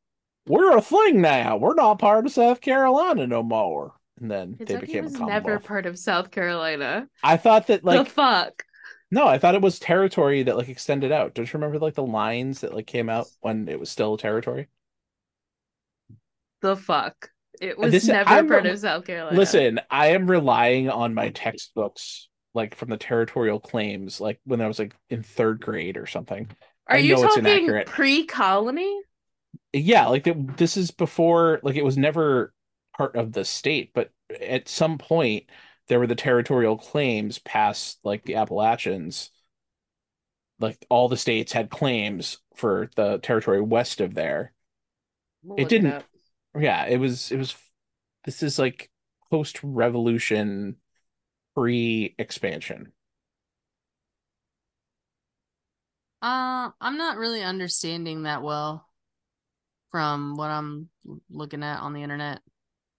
"We're 0.48 0.76
a 0.76 0.82
thing 0.82 1.22
now. 1.22 1.58
We're 1.58 1.76
not 1.76 2.00
part 2.00 2.26
of 2.26 2.32
South 2.32 2.62
Carolina 2.62 3.28
no 3.28 3.44
more." 3.44 3.94
And 4.20 4.30
then 4.32 4.60
they 4.66 4.66
Kentucky 4.66 4.86
became 4.88 5.06
a 5.06 5.10
was 5.10 5.14
commonwealth. 5.14 5.44
never 5.46 5.60
part 5.60 5.86
of 5.86 6.00
South 6.00 6.32
Carolina. 6.32 7.08
I 7.24 7.38
thought 7.38 7.68
that 7.68 7.84
like 7.84 8.00
the 8.00 8.06
fuck? 8.06 8.64
no, 9.12 9.28
I 9.28 9.38
thought 9.38 9.56
it 9.56 9.62
was 9.62 9.80
territory 9.80 10.44
that 10.44 10.58
like 10.58 10.70
extended 10.70 11.12
out. 11.12 11.34
Don't 11.36 11.52
you 11.52 11.58
remember 11.58 11.80
like 11.80 11.96
the 11.96 12.04
lines 12.04 12.62
that 12.62 12.74
like 12.74 12.88
came 12.88 13.10
out 13.10 13.28
when 13.42 13.68
it 13.68 13.80
was 13.80 13.90
still 13.92 14.16
a 14.16 14.18
territory? 14.18 14.70
The 16.62 16.76
fuck? 16.76 17.32
It 17.60 17.78
was 17.78 17.92
This- 17.92 18.08
never 18.08 18.30
I'm- 18.30 18.48
part 18.48 18.66
of 18.66 18.80
South 18.80 19.06
Carolina. 19.06 19.38
Listen, 19.38 19.80
I 19.90 20.08
am 20.08 20.30
relying 20.30 20.90
on 20.90 21.14
my 21.14 21.30
textbooks 21.30 22.30
like 22.54 22.76
from 22.76 22.90
the 22.90 22.98
territorial 22.98 23.60
claims 23.60 24.20
like 24.20 24.40
when 24.46 24.62
I 24.62 24.68
was 24.68 24.80
like 24.80 24.96
in 25.10 25.24
third 25.24 25.62
grade 25.62 25.98
or 25.98 26.08
something. 26.08 26.50
are 26.88 26.96
I 26.96 27.00
you 27.00 27.16
talking 27.16 27.84
pre-colony? 27.86 29.02
Yeah, 29.74 30.08
like 30.08 30.24
the, 30.24 30.34
this 30.58 30.76
is 30.78 30.90
before 30.92 31.60
like 31.62 31.76
it 31.76 31.86
was 31.86 31.98
never 31.98 32.54
part 32.98 33.16
of 33.16 33.32
the 33.34 33.46
state, 33.46 33.92
but 33.94 34.10
at 34.42 34.68
some 34.68 34.98
point 34.98 35.46
there 35.88 36.00
were 36.00 36.08
the 36.08 36.16
territorial 36.16 36.78
claims 36.78 37.40
past 37.40 38.00
like 38.04 38.24
the 38.24 38.36
Appalachians. 38.36 39.32
Like 40.60 40.84
all 40.90 41.08
the 41.08 41.18
states 41.18 41.52
had 41.54 41.70
claims 41.70 42.40
for 42.56 42.90
the 42.96 43.20
territory 43.20 43.62
west 43.62 44.02
of 44.02 44.14
there. 44.14 44.54
We'll 45.44 45.60
It 45.60 45.70
didn't- 45.70 45.92
up. 45.94 46.04
Yeah, 46.58 46.86
it 46.88 46.98
was 46.98 47.32
it 47.32 47.38
was 47.38 47.56
this 48.26 48.44
is 48.44 48.60
like 48.60 48.92
post 49.30 49.60
revolution 49.64 50.78
pre 51.56 52.16
expansion. 52.20 52.94
Uh, 56.22 56.72
I'm 56.82 56.98
not 56.98 57.18
really 57.18 57.44
understanding 57.44 58.24
that 58.24 58.42
well 58.44 58.86
from 59.90 60.36
what 60.36 60.50
I'm 60.50 60.90
looking 61.30 61.64
at 61.64 61.80
on 61.80 61.94
the 61.94 62.04
internet. 62.04 62.42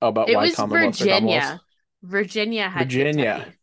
Oh, 0.03 0.09
about 0.09 0.31
It 0.31 0.33
why 0.33 0.47
was 0.47 0.61
Virginia. 0.63 1.63
Virginia 2.03 2.69
had 2.69 2.91
Virginia. 2.91 3.47
Kentucky. 3.47 3.59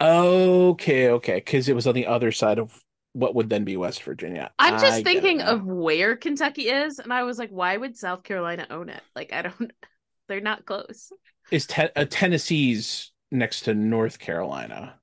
Okay, 0.00 1.10
okay, 1.10 1.36
because 1.36 1.68
it 1.70 1.74
was 1.76 1.88
on 1.88 1.94
the 1.96 2.06
other 2.06 2.32
side 2.32 2.60
of 2.60 2.84
what 3.16 3.34
would 3.34 3.48
then 3.48 3.64
be 3.64 3.78
West 3.78 4.02
Virginia. 4.02 4.50
I'm 4.58 4.78
just 4.78 5.00
it 5.00 5.04
thinking 5.04 5.40
of 5.40 5.64
where 5.64 6.16
Kentucky 6.16 6.68
is, 6.68 6.98
and 6.98 7.12
I 7.12 7.22
was 7.22 7.38
like, 7.38 7.48
why 7.50 7.76
would 7.76 7.96
South 7.96 8.22
Carolina 8.22 8.66
own 8.68 8.90
it? 8.90 9.00
Like, 9.14 9.32
I 9.32 9.42
don't. 9.42 9.72
They're 10.28 10.40
not 10.40 10.66
close. 10.66 11.12
is 11.50 11.66
te- 11.66 11.88
uh, 11.94 12.04
Tennessee's 12.10 13.12
next 13.30 13.60
to 13.62 13.74
North 13.74 14.18
Carolina, 14.18 14.98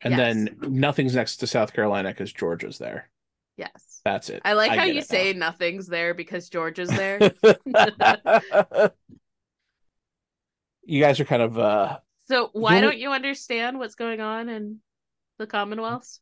and 0.00 0.12
Yes. 0.16 0.18
then 0.18 0.56
nothing's 0.62 1.14
next 1.14 1.36
to 1.36 1.46
South 1.46 1.72
Carolina 1.74 2.08
because 2.08 2.32
Georgia's 2.32 2.78
there. 2.78 3.10
Yes. 3.56 4.00
That's 4.04 4.30
it. 4.30 4.42
I 4.44 4.54
like 4.54 4.72
how 4.72 4.84
you 4.84 5.00
say 5.02 5.32
nothing's 5.32 5.86
there 5.86 6.12
because 6.14 6.48
Georgia's 6.48 6.88
there. 6.88 7.20
you 10.84 11.00
guys 11.00 11.20
are 11.20 11.24
kind 11.24 11.42
of 11.42 11.58
uh 11.58 11.98
so 12.26 12.50
why 12.52 12.80
don't 12.80 12.98
you 12.98 13.12
understand 13.12 13.78
what's 13.78 13.94
going 13.94 14.20
on 14.20 14.48
in 14.48 14.78
the 15.38 15.46
Commonwealths? 15.46 16.20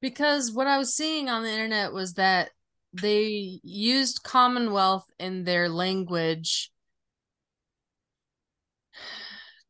Because 0.00 0.52
what 0.52 0.66
I 0.66 0.78
was 0.78 0.94
seeing 0.94 1.28
on 1.28 1.42
the 1.42 1.50
internet 1.50 1.92
was 1.92 2.14
that 2.14 2.50
they 2.92 3.60
used 3.62 4.22
Commonwealth 4.22 5.04
in 5.18 5.44
their 5.44 5.68
language 5.68 6.70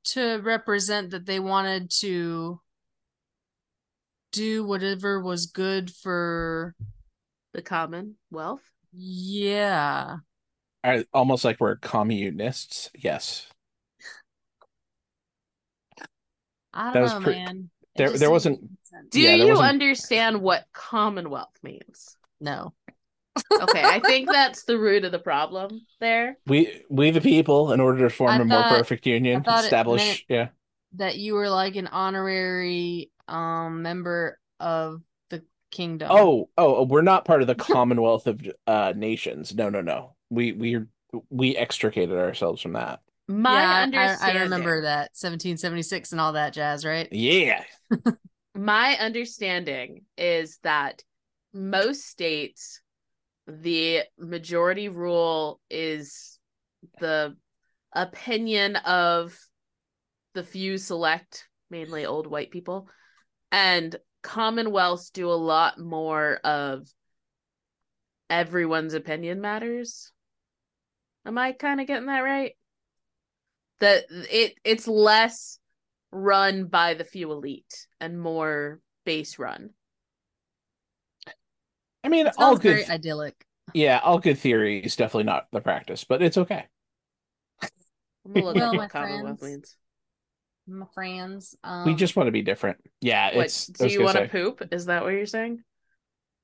to 0.05 0.39
represent 0.39 1.11
that 1.11 1.27
they 1.27 1.41
wanted 1.41 1.91
to 2.01 2.61
do 4.33 4.65
whatever 4.65 5.21
was 5.23 5.47
good 5.47 5.91
for 5.91 6.75
The 7.55 7.63
Commonwealth. 7.63 8.63
yeah 8.93 10.17
are 10.85 11.05
almost 11.13 11.45
like 11.45 11.59
we're 11.61 11.77
communists. 11.77 12.89
Yes. 12.97 13.49
I 16.73 16.93
don't 16.93 17.03
was 17.03 17.13
know 17.15 17.21
pre- 17.21 17.35
man 17.35 17.71
It 17.95 17.99
there- 17.99 18.17
there 18.19 18.31
wasn't- 18.31 18.61
make 18.63 18.69
sense. 18.71 18.78
Do 19.11 19.21
Yeah, 19.21 19.35
you 19.35 19.49
wasn't- 19.49 19.69
understand 19.69 20.41
what 20.41 20.65
Commonwealth 20.73 21.57
means? 21.63 22.17
no 22.41 22.73
Okay, 23.53 23.83
I 23.85 24.01
think 24.01 24.29
that's 24.33 24.65
the 24.65 24.79
root 24.79 25.05
of 25.05 25.13
the 25.13 25.19
problem 25.19 25.81
there. 26.01 26.37
We 26.47 26.83
we 26.91 27.11
the 27.11 27.21
people, 27.21 27.73
in 27.73 27.81
order 27.81 28.09
to 28.09 28.11
form 28.15 28.31
I 28.31 28.37
a 28.37 28.45
more 28.45 28.63
perfect 28.65 29.07
union, 29.07 29.41
I 29.41 29.45
thought 29.45 29.61
it 29.61 29.65
establish 29.65 30.25
yeah. 30.29 30.49
that 30.97 31.19
you 31.19 31.35
were 31.35 31.49
like 31.49 31.77
an 31.77 31.87
honorary 31.87 33.11
um 33.29 33.83
member 33.83 34.39
of 34.59 35.03
the 35.31 35.45
kingdom 35.71 36.09
Oh, 36.11 36.49
oh, 36.59 36.83
we're 36.85 37.03
not 37.03 37.25
part 37.27 37.41
of 37.43 37.47
the 37.47 37.55
Commonwealth 37.55 38.27
of 38.27 38.41
uh 38.67 38.93
nations. 38.97 39.55
No, 39.55 39.69
no, 39.71 39.83
no. 39.83 40.17
We 40.31 40.53
we 40.53 40.81
we 41.31 41.57
extricated 41.57 42.17
ourselves 42.17 42.61
from 42.61 42.73
that. 42.73 43.01
My 43.29 43.87
yeah, 43.87 44.17
I- 44.21 44.31
I. 44.31 44.31
I 44.33 44.43
remember 44.43 44.83
that 44.83 45.11
1776 45.15 46.11
and 46.13 46.21
all 46.21 46.33
that 46.33 46.55
jazz, 46.55 46.85
right? 46.85 47.09
Yeah. 47.13 47.63
my 48.59 48.97
understanding 48.97 50.03
is 50.17 50.59
that 50.63 51.03
most 51.53 52.07
states 52.07 52.81
the 53.47 54.03
majority 54.19 54.89
rule 54.89 55.61
is 55.71 56.39
the 57.01 57.37
opinion 57.95 58.77
of 58.77 59.39
the 60.35 60.43
few 60.43 60.77
select 60.77 61.47
mainly 61.71 62.05
old 62.05 62.27
white 62.27 62.51
people 62.51 62.89
and 63.51 63.97
commonwealths 64.23 65.11
do 65.11 65.31
a 65.31 65.33
lot 65.33 65.79
more 65.79 66.39
of 66.45 66.87
everyone's 68.29 68.95
opinion 68.95 69.41
matters. 69.41 70.13
Am 71.25 71.39
i 71.39 71.53
kind 71.53 71.81
of 71.81 71.87
getting 71.87 72.07
that 72.07 72.21
right? 72.21 72.53
That 73.81 74.05
it 74.11 74.55
it's 74.65 74.89
less 74.89 75.59
run 76.11 76.67
by 76.67 76.95
the 76.95 77.05
few 77.05 77.31
elite 77.33 77.87
and 78.01 78.21
more 78.21 78.81
base 79.05 79.39
run. 79.39 79.71
I 82.05 82.09
mean, 82.09 82.27
all 82.27 82.33
sounds 82.33 82.61
very 82.61 82.85
good. 82.85 82.91
idyllic. 82.91 83.45
Yeah, 83.75 84.01
all 84.03 84.19
good 84.19 84.39
theory 84.39 84.79
is 84.79 84.97
definitely 84.97 85.25
not 85.25 85.49
the 85.53 85.61
practice, 85.61 86.05
but 86.05 86.23
it's 86.23 86.39
okay. 86.39 86.67
I'm 88.25 88.33
gonna 88.33 88.53
Well, 88.55 88.75
my 88.75 88.89
friends. 88.89 89.77
My 90.67 90.87
friends. 90.95 91.57
Um, 91.65 91.87
we 91.87 91.95
just 91.95 92.15
want 92.17 92.27
to 92.27 92.33
be 92.33 92.43
different. 92.43 92.79
Yeah, 93.01 93.35
What 93.35 93.47
it's. 93.47 93.71
I 93.81 93.89
do 93.89 93.93
you 93.93 94.03
want 94.03 94.19
to 94.19 94.29
poop? 94.29 94.69
Is 94.73 94.87
that 94.87 95.03
what 95.03 95.13
you're 95.13 95.27
saying? 95.27 95.63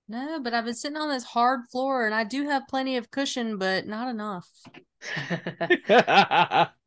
no, 0.08 0.40
but 0.40 0.54
I've 0.54 0.64
been 0.64 0.74
sitting 0.74 0.96
on 0.96 1.08
this 1.08 1.24
hard 1.24 1.60
floor 1.70 2.06
and 2.06 2.14
I 2.14 2.24
do 2.24 2.44
have 2.48 2.68
plenty 2.68 2.96
of 2.96 3.10
cushion, 3.10 3.58
but 3.58 3.86
not 3.86 4.08
enough. 4.08 4.48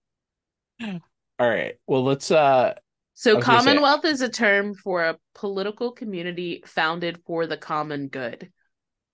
All 1.39 1.47
right. 1.49 1.76
Well, 1.85 2.03
let's. 2.03 2.31
uh 2.31 2.73
so 3.14 3.38
I 3.38 3.39
say- 3.39 3.45
Commonwealth 3.45 4.05
is 4.05 4.22
a 4.22 4.30
term 4.30 4.76
for 4.76 5.03
a 5.05 5.18
political 5.34 5.91
community 5.91 6.64
founded 6.65 7.19
for 7.26 7.47
the 7.47 7.57
common 7.57 8.07
good. 8.09 8.51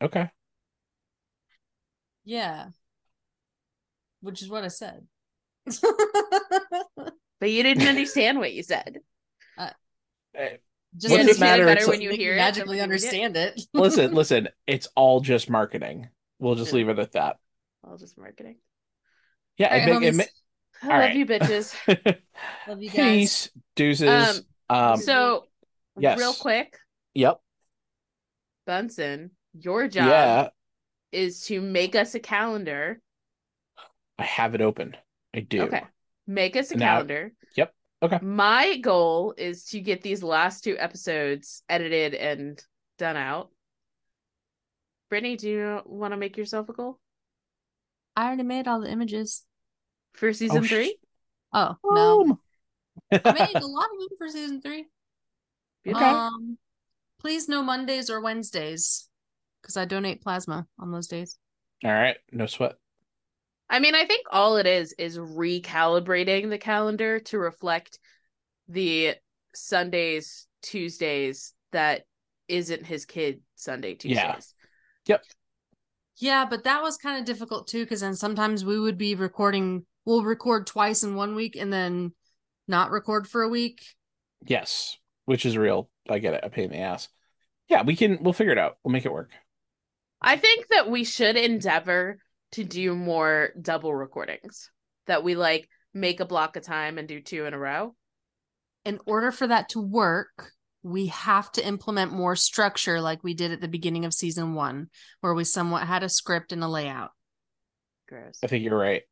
Okay. 0.01 0.29
Yeah. 2.25 2.67
Which 4.21 4.41
is 4.41 4.49
what 4.49 4.63
I 4.63 4.69
said. 4.69 5.05
But 7.39 7.51
you 7.51 7.61
didn't 7.61 7.87
understand 7.87 8.39
what 8.39 8.53
you 8.53 8.63
said. 8.63 8.99
Eh, 10.35 10.57
Just 10.97 11.11
What 11.11 11.17
does 11.27 11.37
because 11.37 11.37
it 11.37 11.39
matter? 11.41 11.63
you 11.63 11.69
It's 11.69 11.87
when 11.87 12.01
you 12.01 12.09
make 12.09 12.19
hear 12.19 12.33
it 12.33 12.37
magically 12.37 12.77
than 12.77 12.89
when 12.89 12.99
you 12.99 13.05
read 13.05 13.13
it? 13.13 13.23
understand 13.23 13.37
it. 13.37 13.61
listen, 13.73 14.13
listen. 14.13 14.49
It's 14.65 14.87
all 14.95 15.19
just 15.19 15.49
marketing. 15.49 16.09
We'll 16.39 16.55
just 16.55 16.71
Yeah. 16.71 16.77
leave 16.77 16.89
it 16.89 16.99
at 16.99 17.11
that. 17.11 17.37
All 17.83 17.97
just 17.97 18.17
marketing. 18.17 18.57
Yeah. 19.57 19.67
All 19.67 19.75
it 19.75 19.79
right, 19.91 20.03
it 20.03 20.13
homies. 20.15 20.27
I 20.83 20.85
All 20.85 20.89
love 20.91 20.99
right. 20.99 21.15
you 21.15 21.25
bitches. 21.25 21.73
Love 22.67 22.81
you 22.83 22.89
guys. 22.89 22.95
Peace, 22.95 23.49
deuces. 23.75 24.41
Um. 24.69 24.97
so 24.97 25.45
yes. 25.97 26.19
real 26.19 26.33
quick, 26.33 26.77
Yep. 27.13 27.39
Bunsen, 28.65 29.31
your 29.53 29.87
job 29.87 30.07
Yeah. 30.07 30.49
is 31.11 31.45
to 31.45 31.61
make 31.61 31.95
us 31.95 32.15
a 32.15 32.19
calendar. 32.19 32.99
I 34.17 34.23
have 34.23 34.55
it 34.55 34.61
open. 34.61 34.95
I 35.33 35.39
do. 35.41 35.63
Okay. 35.63 35.83
Make 36.27 36.55
us 36.55 36.71
a 36.71 36.77
Now- 36.77 36.93
calendar. 36.95 37.33
Yep. 37.55 37.73
Okay. 38.03 38.19
My 38.21 38.77
goal 38.77 39.33
is 39.37 39.65
to 39.65 39.79
get 39.79 40.01
these 40.01 40.21
last 40.23 40.63
two 40.63 40.77
episodes 40.77 41.63
edited 41.69 42.13
and 42.13 42.61
done 42.97 43.15
out. 43.15 43.49
Brittany, 45.09 45.37
do 45.37 45.49
you 45.49 45.81
want 45.85 46.11
to 46.13 46.17
make 46.17 46.35
yourself 46.37 46.67
a 46.69 46.73
goal 46.73 46.99
I 48.15 48.25
already 48.27 48.43
made 48.43 48.67
all 48.67 48.81
the 48.81 48.91
images. 48.91 49.43
For 50.13 50.33
season 50.33 50.63
sh- 50.63 50.69
three? 50.69 50.97
Oh, 51.53 51.75
no. 51.83 52.21
Um, 52.21 52.39
I 53.11 53.31
made 53.31 53.55
a 53.61 53.67
lot 53.67 53.89
of 53.91 53.99
them 53.99 54.17
for 54.17 54.29
season 54.29 54.61
three. 54.61 54.85
Okay. 55.87 56.05
Um, 56.05 56.57
please 57.19 57.47
no 57.47 57.61
Mondays 57.61 58.09
or 58.09 58.21
Wednesdays 58.21 59.09
because 59.61 59.77
I 59.77 59.85
donate 59.85 60.21
plasma 60.21 60.65
on 60.79 60.91
those 60.91 61.07
days. 61.07 61.37
All 61.83 61.91
right. 61.91 62.17
No 62.31 62.45
sweat. 62.45 62.75
I 63.69 63.79
mean, 63.79 63.95
I 63.95 64.05
think 64.05 64.27
all 64.31 64.57
it 64.57 64.67
is 64.67 64.93
is 64.97 65.17
recalibrating 65.17 66.49
the 66.49 66.57
calendar 66.57 67.19
to 67.21 67.39
reflect 67.39 67.97
the 68.67 69.15
Sundays, 69.55 70.47
Tuesdays 70.61 71.53
that 71.71 72.03
isn't 72.47 72.85
his 72.85 73.05
kid 73.05 73.41
Sunday, 73.55 73.95
Tuesdays. 73.95 74.17
Yeah. 74.17 75.15
Yep. 75.15 75.23
Yeah, 76.17 76.45
but 76.45 76.65
that 76.65 76.81
was 76.81 76.97
kind 76.97 77.19
of 77.19 77.25
difficult 77.25 77.67
too 77.67 77.83
because 77.83 78.01
then 78.01 78.15
sometimes 78.15 78.63
we 78.63 78.79
would 78.79 78.97
be 78.97 79.15
recording, 79.15 79.85
we'll 80.05 80.23
record 80.23 80.67
twice 80.67 81.03
in 81.03 81.15
one 81.15 81.35
week 81.35 81.55
and 81.55 81.71
then 81.71 82.13
not 82.67 82.91
record 82.91 83.27
for 83.27 83.43
a 83.43 83.49
week. 83.49 83.83
Yes. 84.45 84.97
Which 85.25 85.45
is 85.45 85.57
real. 85.57 85.89
I 86.09 86.19
get 86.19 86.33
it. 86.33 86.41
A 86.43 86.49
pain 86.49 86.65
in 86.65 86.71
the 86.71 86.79
ass. 86.79 87.09
Yeah. 87.69 87.83
We 87.83 87.95
can. 87.95 88.19
We'll 88.21 88.33
figure 88.33 88.53
it 88.53 88.59
out. 88.59 88.77
We'll 88.83 88.91
make 88.91 89.05
it 89.05 89.13
work. 89.13 89.31
I 90.21 90.37
think 90.37 90.67
that 90.69 90.89
we 90.89 91.03
should 91.03 91.35
endeavor 91.35 92.19
to 92.53 92.63
do 92.63 92.95
more 92.95 93.49
double 93.59 93.93
recordings. 93.93 94.69
That 95.07 95.23
we 95.23 95.35
like 95.35 95.67
make 95.93 96.19
a 96.19 96.25
block 96.25 96.55
of 96.55 96.63
time 96.63 96.97
and 96.97 97.07
do 97.07 97.21
two 97.21 97.45
in 97.45 97.53
a 97.53 97.59
row. 97.59 97.95
In 98.85 98.99
order 99.05 99.31
for 99.31 99.47
that 99.47 99.69
to 99.69 99.79
work, 99.79 100.51
we 100.81 101.07
have 101.07 101.51
to 101.53 101.65
implement 101.65 102.11
more 102.11 102.35
structure 102.35 102.99
like 102.99 103.23
we 103.23 103.33
did 103.33 103.51
at 103.51 103.61
the 103.61 103.67
beginning 103.69 104.03
of 104.03 104.13
season 104.13 104.53
one, 104.53 104.89
where 105.21 105.33
we 105.33 105.45
somewhat 105.45 105.87
had 105.87 106.03
a 106.03 106.09
script 106.09 106.51
and 106.51 106.63
a 106.63 106.67
layout. 106.67 107.11
Gross. 108.09 108.39
I 108.43 108.47
think 108.47 108.65
you're 108.65 108.77
right. 108.77 109.03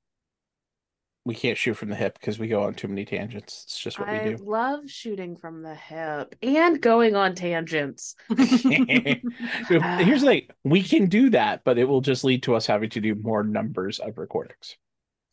We 1.24 1.36
can't 1.36 1.58
shoot 1.58 1.76
from 1.76 1.90
the 1.90 1.96
hip 1.96 2.18
because 2.20 2.40
we 2.40 2.48
go 2.48 2.64
on 2.64 2.74
too 2.74 2.88
many 2.88 3.06
tangents. 3.06 3.64
It's 3.66 3.80
just 3.80 4.00
what 4.00 4.10
I 4.10 4.24
we 4.24 4.36
do. 4.36 4.44
love 4.44 4.90
shooting 4.90 5.38
from 5.38 5.62
the 5.62 5.76
hip 5.76 6.34
and 6.42 6.82
going 6.82 7.16
on 7.16 7.36
tangents. 7.36 8.16
Here's 8.38 10.22
the 10.22 10.26
thing: 10.26 10.48
we 10.64 10.82
can 10.82 11.06
do 11.08 11.30
that, 11.32 11.64
but 11.64 11.78
it 11.78 11.86
will 11.86 12.02
just 12.02 12.24
lead 12.24 12.44
to 12.44 12.56
us 12.56 12.66
having 12.66 12.90
to 12.92 13.02
do 13.02 13.14
more 13.16 13.44
numbers 13.44 14.00
of 14.00 14.18
recordings. 14.18 14.78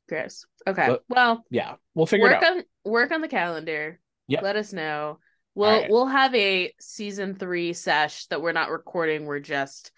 Gross. 0.09 0.45
Okay. 0.67 0.89
But- 0.89 1.05
well, 1.09 1.45
Yeah, 1.51 1.77
we'll 1.95 2.07
figure 2.07 2.27
work 2.27 2.43
it 2.43 2.45
out. 2.45 2.57
on 2.59 2.65
work 2.85 3.11
on 3.11 3.21
the 3.23 3.29
calendar. 3.29 3.99
Yep. 4.27 4.43
Let 4.43 4.57
us 4.57 4.73
know. 4.75 5.19
We'll 5.55 5.71
right. 5.71 5.91
we'll 5.91 6.07
have 6.07 6.35
a 6.35 6.73
season 6.79 7.35
three 7.35 7.73
sesh 7.73 8.27
that 8.27 8.43
we're 8.43 8.53
not 8.53 8.71
recording. 8.71 9.25
We're 9.25 9.41
just 9.41 9.91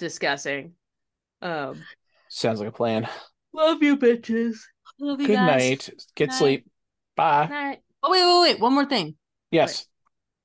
discussing. 0.00 0.72
Um. 1.42 1.80
Sounds 2.28 2.58
like 2.58 2.68
a 2.68 2.72
plan. 2.72 3.08
Love 3.54 3.82
you, 3.82 3.96
bitches. 3.96 4.58
Love 5.00 5.20
you 5.20 5.26
Good 5.28 5.34
guys. 5.34 5.46
night. 5.70 5.90
Get 6.16 6.28
Night. 6.30 6.34
sleep. 6.38 6.66
Bye. 7.16 7.46
Night. 7.48 7.78
Oh 8.02 8.10
wait, 8.10 8.24
wait, 8.24 8.54
wait! 8.54 8.60
One 8.60 8.74
more 8.74 8.86
thing. 8.86 9.16
Yes. 9.50 9.86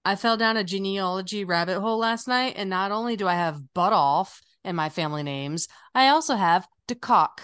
I 0.05 0.15
fell 0.15 0.35
down 0.37 0.57
a 0.57 0.63
genealogy 0.63 1.45
rabbit 1.45 1.79
hole 1.79 1.97
last 1.97 2.27
night, 2.27 2.53
and 2.57 2.69
not 2.69 2.91
only 2.91 3.15
do 3.15 3.27
I 3.27 3.35
have 3.35 3.73
butt 3.73 3.93
off 3.93 4.41
in 4.63 4.75
my 4.75 4.89
family 4.89 5.23
names, 5.23 5.67
I 5.95 6.09
also 6.09 6.35
have 6.35 6.67
DeCock. 6.89 7.39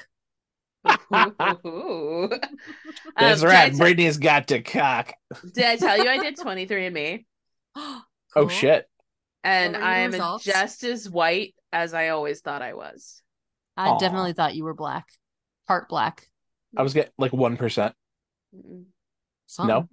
Ooh. 1.66 2.30
That's 3.18 3.44
Um, 3.44 3.50
right. 3.50 3.72
Did 3.72 3.76
I, 3.76 3.78
Brittany's 3.78 4.18
got 4.18 4.48
to 4.50 4.62
cock. 4.62 5.14
did 5.54 5.66
I 5.66 5.76
tell 5.78 5.98
you 5.98 6.10
I 6.10 6.18
did 6.18 6.38
23andMe? 6.38 7.26
Oh 8.36 8.48
shit. 8.48 8.88
And 9.44 9.74
What 9.74 9.82
were 9.82 9.88
your 9.88 9.96
I 9.96 10.00
am 10.00 10.12
results? 10.12 10.44
just 10.44 10.84
as 10.84 11.10
white 11.10 11.56
as 11.74 11.94
I 11.96 12.10
always 12.10 12.42
thought 12.42 12.62
I 12.62 12.74
was. 12.74 13.22
I 13.76 13.90
Aw. 13.90 13.98
definitely 13.98 14.34
thought 14.34 14.54
you 14.56 14.64
were 14.66 14.76
black, 14.76 15.08
part 15.68 15.90
black. 15.90 16.29
I 16.78 16.84
was 16.84 16.94
getting 16.94 17.12
like 17.18 17.34
one 17.34 17.58
percent. 17.58 17.96
No. 18.54 19.88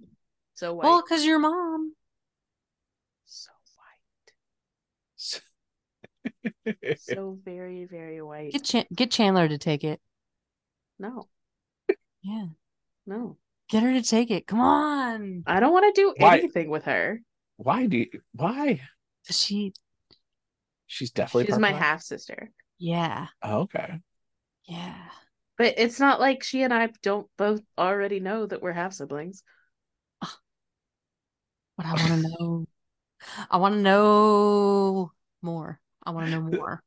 So 0.55 0.73
white. 0.73 0.83
Well, 0.85 1.01
because 1.03 1.25
your 1.25 1.39
mom. 1.39 1.93
so 3.25 3.51
white. 6.65 6.75
So 6.99 7.37
very, 7.45 7.85
very 7.85 8.21
white. 8.21 8.51
Get 8.51 8.63
Chan- 8.63 8.87
get 8.93 9.09
Chandler 9.11 9.47
to 9.47 9.57
take 9.57 9.83
it. 9.83 9.99
No, 10.99 11.27
Yeah, 12.21 12.47
no. 13.05 13.37
get 13.69 13.83
her 13.83 13.93
to 13.93 14.01
take 14.01 14.31
it. 14.31 14.47
Come 14.47 14.59
on, 14.59 15.43
I 15.47 15.59
don't 15.59 15.71
want 15.71 15.93
to 15.95 16.01
do 16.01 16.13
Why? 16.17 16.39
anything 16.39 16.69
with 16.69 16.85
her. 16.85 17.21
Why 17.57 17.85
do 17.87 17.97
you, 17.97 18.07
why? 18.33 18.81
'Cause 19.27 19.39
she. 19.39 19.73
She's 20.87 21.11
definitely 21.11 21.45
She's 21.47 21.59
my 21.59 21.71
black? 21.71 21.81
half 21.83 22.01
sister. 22.01 22.49
Yeah, 22.79 23.27
Oh, 23.41 23.61
okay. 23.61 23.99
yeah. 24.65 24.95
But 25.57 25.75
it's 25.77 25.99
not 25.99 26.19
like 26.19 26.43
she 26.43 26.61
and 26.61 26.73
I 26.73 26.89
don't 27.01 27.27
both 27.37 27.61
already 27.77 28.19
know 28.19 28.45
that 28.45 28.61
we're 28.61 28.73
half 28.73 28.93
siblings. 28.93 29.43
But 30.21 31.85
I 31.85 31.93
want 31.93 32.07
to 32.07 32.29
know. 32.29 32.65
I 33.51 33.57
want 33.57 33.75
to 33.75 33.81
know 33.81 35.11
more. 35.41 35.79
I 36.03 36.11
want 36.11 36.27
to 36.27 36.31
know 36.31 36.41
more. 36.41 36.83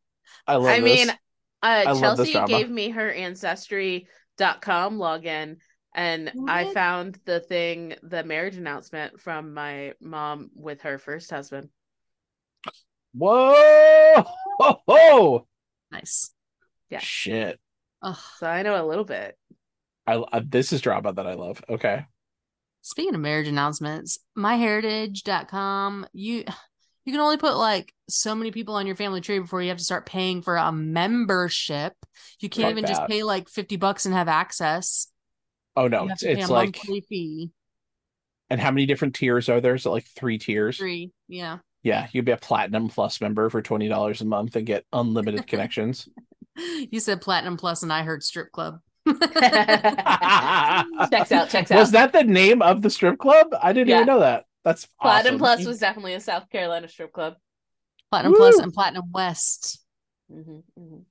I 0.46 0.56
love 0.56 0.66
I 0.66 0.80
this. 0.80 1.06
mean, 1.06 1.16
uh, 1.62 1.82
love 1.86 2.16
this 2.16 2.30
Chelsea 2.30 2.52
gave 2.52 2.70
me 2.70 2.90
her 2.90 3.10
ancestry.com 3.10 4.98
login 4.98 5.56
and 5.94 6.32
I 6.48 6.72
found 6.72 7.18
the 7.24 7.40
thing, 7.40 7.96
the 8.02 8.22
marriage 8.22 8.56
announcement 8.56 9.20
from 9.20 9.54
my 9.54 9.94
mom 10.00 10.50
with 10.54 10.82
her 10.82 10.98
first 10.98 11.30
husband. 11.30 11.68
Whoa! 13.12 14.14
Ho, 14.60 14.80
ho! 14.86 15.46
Nice. 15.90 16.32
Yeah. 16.90 17.00
Shit. 17.00 17.58
Ugh. 18.02 18.16
So 18.38 18.46
I 18.46 18.62
know 18.62 18.82
a 18.82 18.86
little 18.86 19.04
bit. 19.04 19.36
I, 20.06 20.22
I 20.32 20.40
this 20.40 20.72
is 20.72 20.80
drama 20.80 21.12
that 21.12 21.26
I 21.26 21.34
love. 21.34 21.62
Okay. 21.68 22.04
Speaking 22.82 23.14
of 23.14 23.20
marriage 23.20 23.48
announcements, 23.48 24.18
myheritage.com, 24.36 26.06
you 26.12 26.44
you 27.04 27.12
can 27.12 27.20
only 27.20 27.36
put 27.36 27.56
like 27.56 27.92
so 28.08 28.34
many 28.34 28.50
people 28.50 28.74
on 28.74 28.86
your 28.86 28.96
family 28.96 29.20
tree 29.20 29.38
before 29.38 29.62
you 29.62 29.68
have 29.68 29.78
to 29.78 29.84
start 29.84 30.06
paying 30.06 30.42
for 30.42 30.56
a 30.56 30.72
membership. 30.72 31.94
You 32.40 32.48
can't 32.48 32.66
Fuck 32.66 32.70
even 32.72 32.86
just 32.86 33.06
pay 33.06 33.22
like 33.22 33.48
50 33.48 33.76
bucks 33.76 34.06
and 34.06 34.14
have 34.14 34.28
access. 34.28 35.08
Oh 35.76 35.88
no, 35.88 36.08
it's, 36.08 36.22
it's 36.22 36.48
like 36.48 36.76
monthly 36.76 37.00
fee. 37.08 37.50
and 38.48 38.60
how 38.60 38.70
many 38.70 38.86
different 38.86 39.14
tiers 39.14 39.48
are 39.48 39.60
there? 39.60 39.74
Is 39.74 39.86
it 39.86 39.90
like 39.90 40.06
three 40.06 40.38
tiers? 40.38 40.78
Three. 40.78 41.12
Yeah. 41.28 41.58
Yeah, 41.82 42.08
you'd 42.12 42.26
be 42.26 42.32
a 42.32 42.36
platinum 42.36 42.88
plus 42.88 43.20
member 43.20 43.48
for 43.50 43.62
twenty 43.62 43.88
dollars 43.88 44.20
a 44.20 44.26
month 44.26 44.56
and 44.56 44.66
get 44.66 44.84
unlimited 44.92 45.46
connections. 45.46 46.08
You 46.90 47.00
said 47.00 47.20
platinum 47.20 47.56
plus 47.56 47.82
and 47.82 47.92
I 47.92 48.02
heard 48.02 48.22
strip 48.22 48.52
club. 48.52 48.78
checks 49.06 49.22
out, 51.32 51.48
checks 51.48 51.70
out. 51.70 51.78
Was 51.78 51.90
that 51.92 52.12
the 52.12 52.24
name 52.24 52.62
of 52.62 52.82
the 52.82 52.90
strip 52.90 53.18
club? 53.18 53.48
I 53.60 53.72
didn't 53.72 53.88
Yeah. 53.88 53.96
even 53.96 54.06
know 54.06 54.20
that. 54.20 54.44
That's 54.64 54.86
Platinum 55.00 55.42
awesome. 55.42 55.56
Plus 55.56 55.66
was 55.66 55.78
definitely 55.78 56.14
a 56.14 56.20
South 56.20 56.48
Carolina 56.50 56.88
strip 56.88 57.12
club. 57.12 57.34
Platinum 58.10 58.32
Woo! 58.32 58.60
and 58.60 58.72
platinum 58.72 59.04
west. 59.12 59.80
Mhm, 60.30 60.62
mhm. 60.78 61.02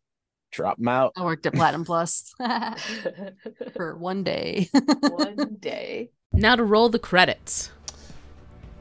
drop 0.51 0.77
them 0.77 0.87
out. 0.87 1.13
I 1.17 1.23
worked 1.23 1.45
at 1.45 1.53
platinum 1.53 1.85
plus 1.85 2.31
for 3.75 3.97
one 3.97 4.23
day. 4.23 4.69
One 5.01 5.57
day. 5.59 6.11
Now 6.31 6.55
to 6.55 6.63
roll 6.63 6.89
the 6.89 6.99
credits. 6.99 7.71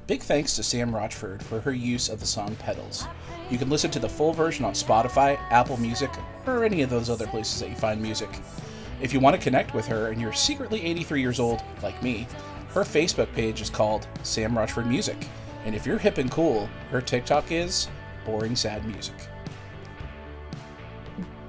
Big 0.09 0.23
thanks 0.23 0.57
to 0.57 0.63
Sam 0.63 0.95
Rochford 0.95 1.43
for 1.43 1.61
her 1.61 1.71
use 1.71 2.09
of 2.09 2.19
the 2.19 2.25
song 2.25 2.57
Petals. 2.57 3.05
You 3.51 3.59
can 3.59 3.69
listen 3.69 3.91
to 3.91 3.99
the 3.99 4.09
full 4.09 4.33
version 4.33 4.65
on 4.65 4.73
Spotify, 4.73 5.39
Apple 5.51 5.77
Music, 5.77 6.09
or 6.47 6.65
any 6.65 6.81
of 6.81 6.89
those 6.89 7.11
other 7.11 7.27
places 7.27 7.61
that 7.61 7.69
you 7.69 7.77
find 7.77 8.01
music. 8.01 8.31
If 9.03 9.13
you 9.13 9.21
want 9.21 9.37
to 9.37 9.43
connect 9.43 9.75
with 9.75 9.87
her 9.87 10.11
and 10.11 10.19
you're 10.19 10.33
secretly 10.33 10.83
83 10.83 11.21
years 11.21 11.39
old, 11.39 11.63
like 11.83 12.03
me, 12.03 12.27
her 12.71 12.85
Facebook 12.85 13.31
page 13.35 13.61
is 13.61 13.69
called 13.69 14.09
Sam 14.23 14.57
Rochford 14.57 14.87
Music. 14.87 15.29
And 15.67 15.75
if 15.75 15.85
you're 15.85 15.99
hip 15.99 16.17
and 16.17 16.31
cool, 16.31 16.71
her 16.91 17.03
TikTok 17.03 17.53
is 17.53 17.89
Boring 18.25 18.57
Sad 18.57 18.87
Music. 18.87 19.15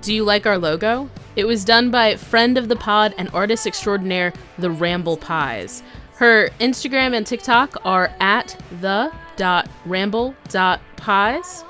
Do 0.01 0.13
you 0.13 0.25
like 0.25 0.45
our 0.45 0.57
logo? 0.57 1.09
It 1.37 1.45
was 1.45 1.63
done 1.63 1.91
by 1.91 2.17
friend 2.17 2.57
of 2.57 2.67
the 2.67 2.75
pod 2.75 3.15
and 3.17 3.29
artist 3.33 3.65
extraordinaire, 3.65 4.33
The 4.57 4.69
Ramble 4.71 5.15
Pies. 5.15 5.81
Her 6.19 6.49
Instagram 6.59 7.15
and 7.15 7.25
TikTok 7.25 7.77
are 7.85 8.11
at 8.19 8.61
the.ramble.pies. 8.81 11.63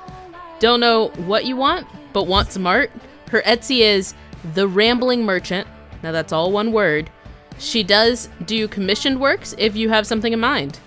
Don't 0.60 0.80
know 0.80 1.10
what 1.28 1.46
you 1.46 1.56
want, 1.56 1.86
but 2.14 2.24
want 2.24 2.52
some 2.52 2.66
art? 2.66 2.90
Her 3.30 3.44
Etsy 3.44 3.82
is 3.82 4.16
The 4.56 4.68
Rambling 4.68 5.24
Merchant. 5.24 5.68
Now 6.02 6.12
that's 6.12 6.34
all 6.34 6.52
one 6.52 6.72
word. 6.72 7.12
She 7.60 7.84
does 7.84 8.28
do 8.48 8.68
commissioned 8.68 9.22
works 9.22 9.54
if 9.60 9.76
you 9.76 9.88
have 9.90 10.08
something 10.08 10.34
in 10.34 10.40
mind. 10.40 10.80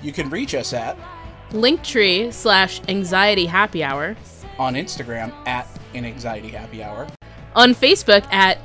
You 0.00 0.12
can 0.12 0.30
reach 0.30 0.54
us 0.54 0.72
at 0.72 0.96
Linktree 1.50 2.32
slash 2.32 2.80
anxiety 2.88 3.46
happy 3.46 3.82
hour. 3.82 4.14
on 4.60 4.74
Instagram 4.74 5.32
at 5.44 5.66
an 5.92 6.04
anxiety 6.04 6.50
happy 6.50 6.84
hour, 6.84 7.08
On 7.56 7.74
Facebook 7.74 8.24
at 8.32 8.58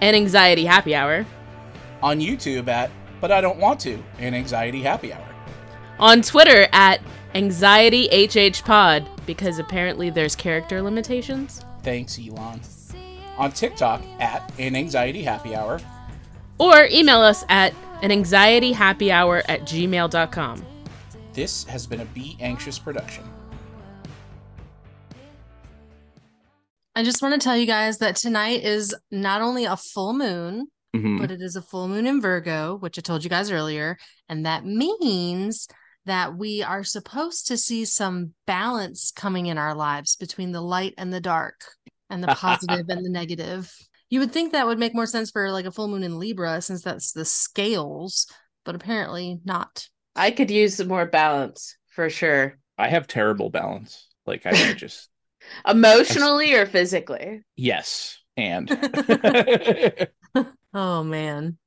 an 0.00 0.16
anxiety 0.16 0.64
happy 0.64 0.96
hour. 0.96 1.24
on 2.02 2.18
YouTube 2.18 2.66
at 2.66 2.90
but 3.20 3.30
I 3.30 3.40
don't 3.40 3.58
want 3.58 3.80
to 3.80 4.02
an 4.18 4.34
anxiety 4.34 4.82
happy 4.82 5.12
hour. 5.12 5.26
on 5.98 6.22
Twitter 6.22 6.66
at 6.72 7.00
anxietyhhpod 7.34 9.06
because 9.26 9.58
apparently 9.58 10.10
there's 10.10 10.34
character 10.34 10.82
limitations. 10.82 11.64
Thanks, 11.82 12.18
Elon. 12.18 12.60
On 13.38 13.52
TikTok 13.52 14.02
at 14.18 14.52
an 14.58 14.74
anxiety 14.76 15.22
happy 15.22 15.54
hour, 15.54 15.80
Or 16.58 16.86
email 16.90 17.20
us 17.20 17.44
at 17.48 17.72
an 18.02 18.10
anxietyhappyhour 18.10 19.42
at 19.48 19.62
gmail.com. 19.62 20.64
This 21.32 21.64
has 21.64 21.86
been 21.86 22.00
a 22.00 22.04
Be 22.06 22.36
Anxious 22.40 22.78
production. 22.78 23.24
I 26.96 27.02
just 27.04 27.22
want 27.22 27.40
to 27.40 27.42
tell 27.42 27.56
you 27.56 27.66
guys 27.66 27.98
that 27.98 28.16
tonight 28.16 28.62
is 28.64 28.94
not 29.10 29.40
only 29.40 29.64
a 29.64 29.76
full 29.76 30.12
moon, 30.12 30.66
Mhm. 30.94 31.18
but 31.18 31.30
it 31.30 31.40
is 31.40 31.56
a 31.56 31.62
full 31.62 31.88
moon 31.88 32.06
in 32.06 32.20
Virgo, 32.20 32.76
which 32.76 32.98
I 32.98 33.02
told 33.02 33.22
you 33.24 33.30
guys 33.30 33.50
earlier. 33.50 33.96
And 34.28 34.44
that 34.46 34.64
means 34.64 35.68
that 36.06 36.36
we 36.36 36.62
are 36.62 36.82
supposed 36.82 37.46
to 37.48 37.56
see 37.56 37.84
some 37.84 38.34
balance 38.46 39.12
coming 39.14 39.46
in 39.46 39.58
our 39.58 39.74
lives 39.74 40.16
between 40.16 40.52
the 40.52 40.60
light 40.62 40.94
and 40.98 41.12
the 41.12 41.20
dark 41.20 41.60
and 42.08 42.22
the 42.22 42.28
positive 42.34 42.86
and 42.88 43.04
the 43.04 43.10
negative. 43.20 43.72
You 44.08 44.18
would 44.20 44.32
think 44.32 44.52
that 44.52 44.66
would 44.66 44.78
make 44.78 44.94
more 44.94 45.06
sense 45.06 45.30
for 45.30 45.52
like 45.52 45.66
a 45.66 45.70
full 45.70 45.86
moon 45.86 46.02
in 46.02 46.18
Libra 46.18 46.60
since 46.62 46.82
that's 46.82 47.12
the 47.12 47.24
scales, 47.24 48.26
but 48.64 48.74
apparently 48.74 49.38
not. 49.44 49.86
I 50.16 50.32
could 50.32 50.50
use 50.50 50.74
some 50.76 50.88
more 50.88 51.06
balance 51.06 51.76
for 51.94 52.10
sure. 52.10 52.58
I 52.76 52.88
have 52.88 53.06
terrible 53.06 53.50
balance. 53.50 54.08
Like 54.26 54.46
I 54.46 54.72
just 54.72 55.08
Emotionally 55.68 56.54
or 56.54 56.66
physically? 56.66 57.42
yes, 57.56 58.18
and 58.36 58.68
Oh 60.74 61.04
man. 61.04 61.59